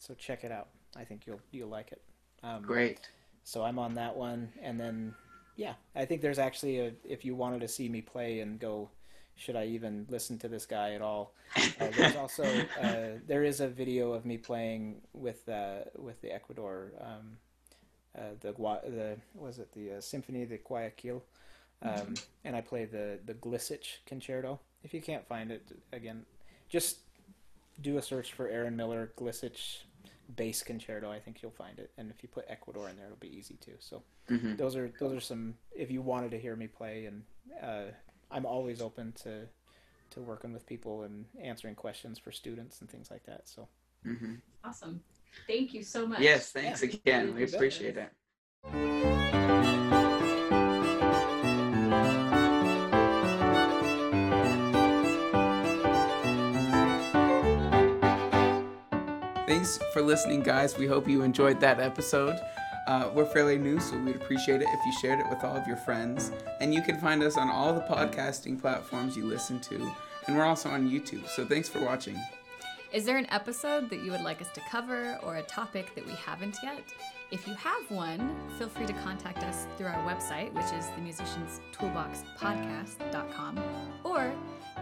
So 0.00 0.14
check 0.14 0.44
it 0.44 0.50
out. 0.50 0.68
I 0.96 1.04
think 1.04 1.26
you'll 1.26 1.40
you'll 1.52 1.68
like 1.68 1.92
it. 1.92 2.02
Um, 2.42 2.62
Great. 2.62 3.00
So 3.44 3.62
I'm 3.62 3.78
on 3.78 3.94
that 3.94 4.16
one, 4.16 4.52
and 4.60 4.80
then 4.80 5.14
yeah, 5.56 5.74
I 5.94 6.04
think 6.04 6.22
there's 6.22 6.38
actually 6.38 6.80
a 6.80 6.92
if 7.04 7.24
you 7.24 7.36
wanted 7.36 7.60
to 7.60 7.68
see 7.68 7.88
me 7.88 8.00
play 8.00 8.40
and 8.40 8.58
go, 8.58 8.90
should 9.36 9.56
I 9.56 9.66
even 9.66 10.06
listen 10.08 10.38
to 10.38 10.48
this 10.48 10.66
guy 10.66 10.94
at 10.94 11.02
all? 11.02 11.34
Uh, 11.56 11.88
there's 11.96 12.16
also 12.24 12.44
uh, 12.82 13.18
there 13.26 13.44
is 13.44 13.60
a 13.60 13.68
video 13.68 14.12
of 14.12 14.24
me 14.24 14.38
playing 14.38 15.02
with 15.12 15.48
uh, 15.48 15.84
with 15.96 16.20
the 16.22 16.32
Ecuador 16.32 16.92
um, 17.00 17.36
uh, 18.16 18.22
the 18.40 18.52
the 18.52 19.16
was 19.34 19.58
it 19.58 19.72
the 19.72 19.98
uh, 19.98 20.00
Symphony 20.00 20.44
de 20.44 20.58
Guayaquil, 20.58 21.22
um, 21.82 22.14
and 22.44 22.56
I 22.56 22.60
play 22.60 22.84
the 22.84 23.18
the 23.24 23.34
Glissich 23.34 23.98
concerto. 24.06 24.58
If 24.82 24.94
you 24.94 25.00
can't 25.00 25.26
find 25.26 25.50
it, 25.52 25.70
again, 25.92 26.24
just 26.68 26.98
do 27.80 27.98
a 27.98 28.02
search 28.02 28.32
for 28.32 28.48
Aaron 28.48 28.76
Miller 28.76 29.12
Glissich 29.16 29.82
bass 30.36 30.62
concerto. 30.62 31.10
I 31.10 31.18
think 31.20 31.42
you'll 31.42 31.50
find 31.50 31.78
it, 31.78 31.90
and 31.98 32.10
if 32.10 32.22
you 32.22 32.28
put 32.28 32.44
Ecuador 32.48 32.88
in 32.88 32.96
there, 32.96 33.06
it'll 33.06 33.16
be 33.18 33.36
easy 33.36 33.56
too. 33.56 33.74
So 33.78 34.02
Mhm. 34.28 34.56
those 34.56 34.76
are 34.76 34.92
those 34.98 35.16
are 35.16 35.20
some. 35.20 35.54
If 35.72 35.90
you 35.90 36.02
wanted 36.02 36.30
to 36.32 36.38
hear 36.38 36.56
me 36.56 36.66
play, 36.68 37.06
and 37.06 37.24
uh, 37.62 37.86
I'm 38.30 38.46
always 38.46 38.80
open 38.80 39.12
to 39.24 39.48
to 40.10 40.20
working 40.20 40.52
with 40.52 40.66
people 40.66 41.02
and 41.04 41.24
answering 41.40 41.74
questions 41.76 42.18
for 42.18 42.32
students 42.32 42.80
and 42.80 42.90
things 42.90 43.10
like 43.10 43.24
that. 43.24 43.48
So 43.48 43.68
Mhm. 44.04 44.40
Awesome. 44.64 45.02
Thank 45.46 45.72
you 45.74 45.82
so 45.82 46.06
much. 46.06 46.20
Yes, 46.20 46.50
thanks 46.52 46.82
Yeah. 46.82 46.88
again. 46.90 47.34
We 47.34 47.40
You 47.42 47.46
bet. 47.46 47.54
appreciate 47.54 47.96
it. 47.96 49.46
Thanks 59.60 59.76
for 59.92 60.00
listening, 60.00 60.40
guys. 60.40 60.78
We 60.78 60.86
hope 60.86 61.06
you 61.06 61.20
enjoyed 61.20 61.60
that 61.60 61.80
episode. 61.80 62.40
Uh, 62.86 63.10
we're 63.12 63.26
fairly 63.26 63.58
new, 63.58 63.78
so 63.78 63.98
we'd 63.98 64.16
appreciate 64.16 64.62
it 64.62 64.68
if 64.70 64.80
you 64.86 64.92
shared 65.02 65.20
it 65.20 65.28
with 65.28 65.44
all 65.44 65.54
of 65.54 65.66
your 65.66 65.76
friends. 65.76 66.32
And 66.62 66.72
you 66.72 66.80
can 66.80 66.98
find 66.98 67.22
us 67.22 67.36
on 67.36 67.50
all 67.50 67.74
the 67.74 67.82
podcasting 67.82 68.58
platforms 68.58 69.18
you 69.18 69.26
listen 69.26 69.60
to. 69.60 69.94
And 70.26 70.34
we're 70.34 70.46
also 70.46 70.70
on 70.70 70.88
YouTube. 70.88 71.28
So 71.28 71.44
thanks 71.44 71.68
for 71.68 71.84
watching. 71.84 72.18
Is 72.90 73.04
there 73.04 73.18
an 73.18 73.26
episode 73.30 73.90
that 73.90 74.00
you 74.00 74.12
would 74.12 74.22
like 74.22 74.40
us 74.40 74.48
to 74.54 74.62
cover 74.70 75.18
or 75.22 75.36
a 75.36 75.42
topic 75.42 75.94
that 75.94 76.06
we 76.06 76.14
haven't 76.14 76.56
yet? 76.62 76.84
If 77.30 77.46
you 77.46 77.52
have 77.52 77.90
one, 77.90 78.34
feel 78.58 78.70
free 78.70 78.86
to 78.86 78.94
contact 78.94 79.44
us 79.44 79.66
through 79.76 79.88
our 79.88 80.02
website, 80.08 80.54
which 80.54 80.72
is 80.72 80.86
themusicianstoolboxpodcast.com, 80.96 83.60
or 84.04 84.32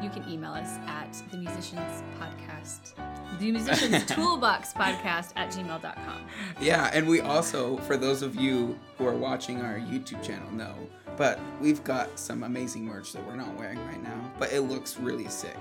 you 0.03 0.11
can 0.11 0.29
email 0.29 0.53
us 0.53 0.79
at 0.87 1.13
the 1.31 1.37
musicians 1.37 2.03
podcast 2.21 2.95
the 3.39 3.53
musicians 3.53 4.05
toolbox 4.07 4.73
podcast 4.73 5.33
at 5.37 5.51
gmail.com 5.51 6.25
Yeah, 6.61 6.91
and 6.93 7.07
we 7.07 7.21
also, 7.21 7.77
for 7.79 7.97
those 7.97 8.23
of 8.23 8.35
you 8.35 8.79
who 8.97 9.07
are 9.07 9.15
watching 9.15 9.61
our 9.61 9.79
YouTube 9.79 10.23
channel, 10.23 10.51
know, 10.51 10.75
but 11.17 11.39
we've 11.61 11.83
got 11.85 12.19
some 12.19 12.43
amazing 12.43 12.85
merch 12.85 13.13
that 13.13 13.27
we're 13.27 13.37
not 13.37 13.55
wearing 13.59 13.85
right 13.87 14.03
now, 14.03 14.33
but 14.39 14.53
it 14.53 14.63
looks 14.63 14.99
really 14.99 15.29
sick. 15.29 15.59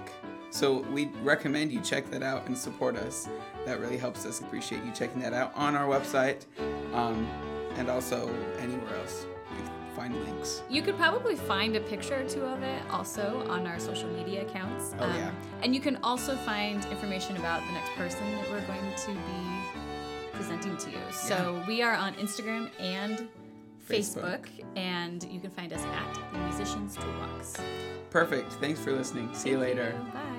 So 0.50 0.80
we 0.92 1.08
recommend 1.24 1.72
you 1.72 1.82
check 1.82 2.10
that 2.12 2.24
out 2.24 2.48
and 2.48 2.58
support 2.58 2.96
us. 2.96 3.28
That 3.66 3.80
really 3.80 3.98
helps 3.98 4.26
us. 4.26 4.40
Appreciate 4.40 4.84
you 4.84 4.92
checking 4.92 5.22
that 5.22 5.34
out 5.34 5.52
on 5.56 5.76
our 5.76 5.88
website, 5.88 6.46
um, 6.94 7.28
and 7.76 7.90
also 7.90 8.34
anywhere 8.60 8.96
else 8.96 9.26
find 9.98 10.14
links. 10.26 10.62
you 10.70 10.82
could 10.82 10.96
probably 10.98 11.36
find 11.36 11.76
a 11.76 11.80
picture 11.82 12.22
or 12.22 12.30
two 12.30 12.44
of 12.46 12.62
it 12.64 12.82
also 12.92 13.44
on 13.50 13.66
our 13.68 13.80
social 13.80 14.10
media 14.12 14.44
accounts 14.48 14.94
Um, 14.94 15.00
Oh, 15.02 15.18
yeah. 15.18 15.32
and 15.64 15.74
you 15.76 15.82
can 15.82 15.98
also 16.04 16.36
find 16.52 16.86
information 16.86 17.36
about 17.38 17.60
the 17.68 17.74
next 17.74 17.92
person 18.02 18.24
that 18.36 18.50
we're 18.52 18.66
going 18.74 18.90
to 19.06 19.12
be 19.12 19.42
presenting 20.38 20.78
to 20.78 20.90
you 20.92 21.02
so 21.12 21.62
we 21.68 21.82
are 21.82 21.94
on 22.06 22.14
instagram 22.16 22.70
and 22.80 23.28
Facebook. 23.90 24.44
Facebook, 24.48 24.66
and 24.76 25.24
you 25.32 25.40
can 25.40 25.50
find 25.52 25.72
us 25.74 25.82
at 25.82 26.20
the 26.34 26.40
Musicians 26.40 26.96
Toolbox. 26.98 27.56
Perfect. 28.10 28.52
Thanks 28.64 28.80
for 28.82 28.92
listening. 28.92 29.34
See 29.34 29.52
you 29.52 29.56
Thank 29.60 29.78
later. 29.78 29.92
Bye. 30.14 30.37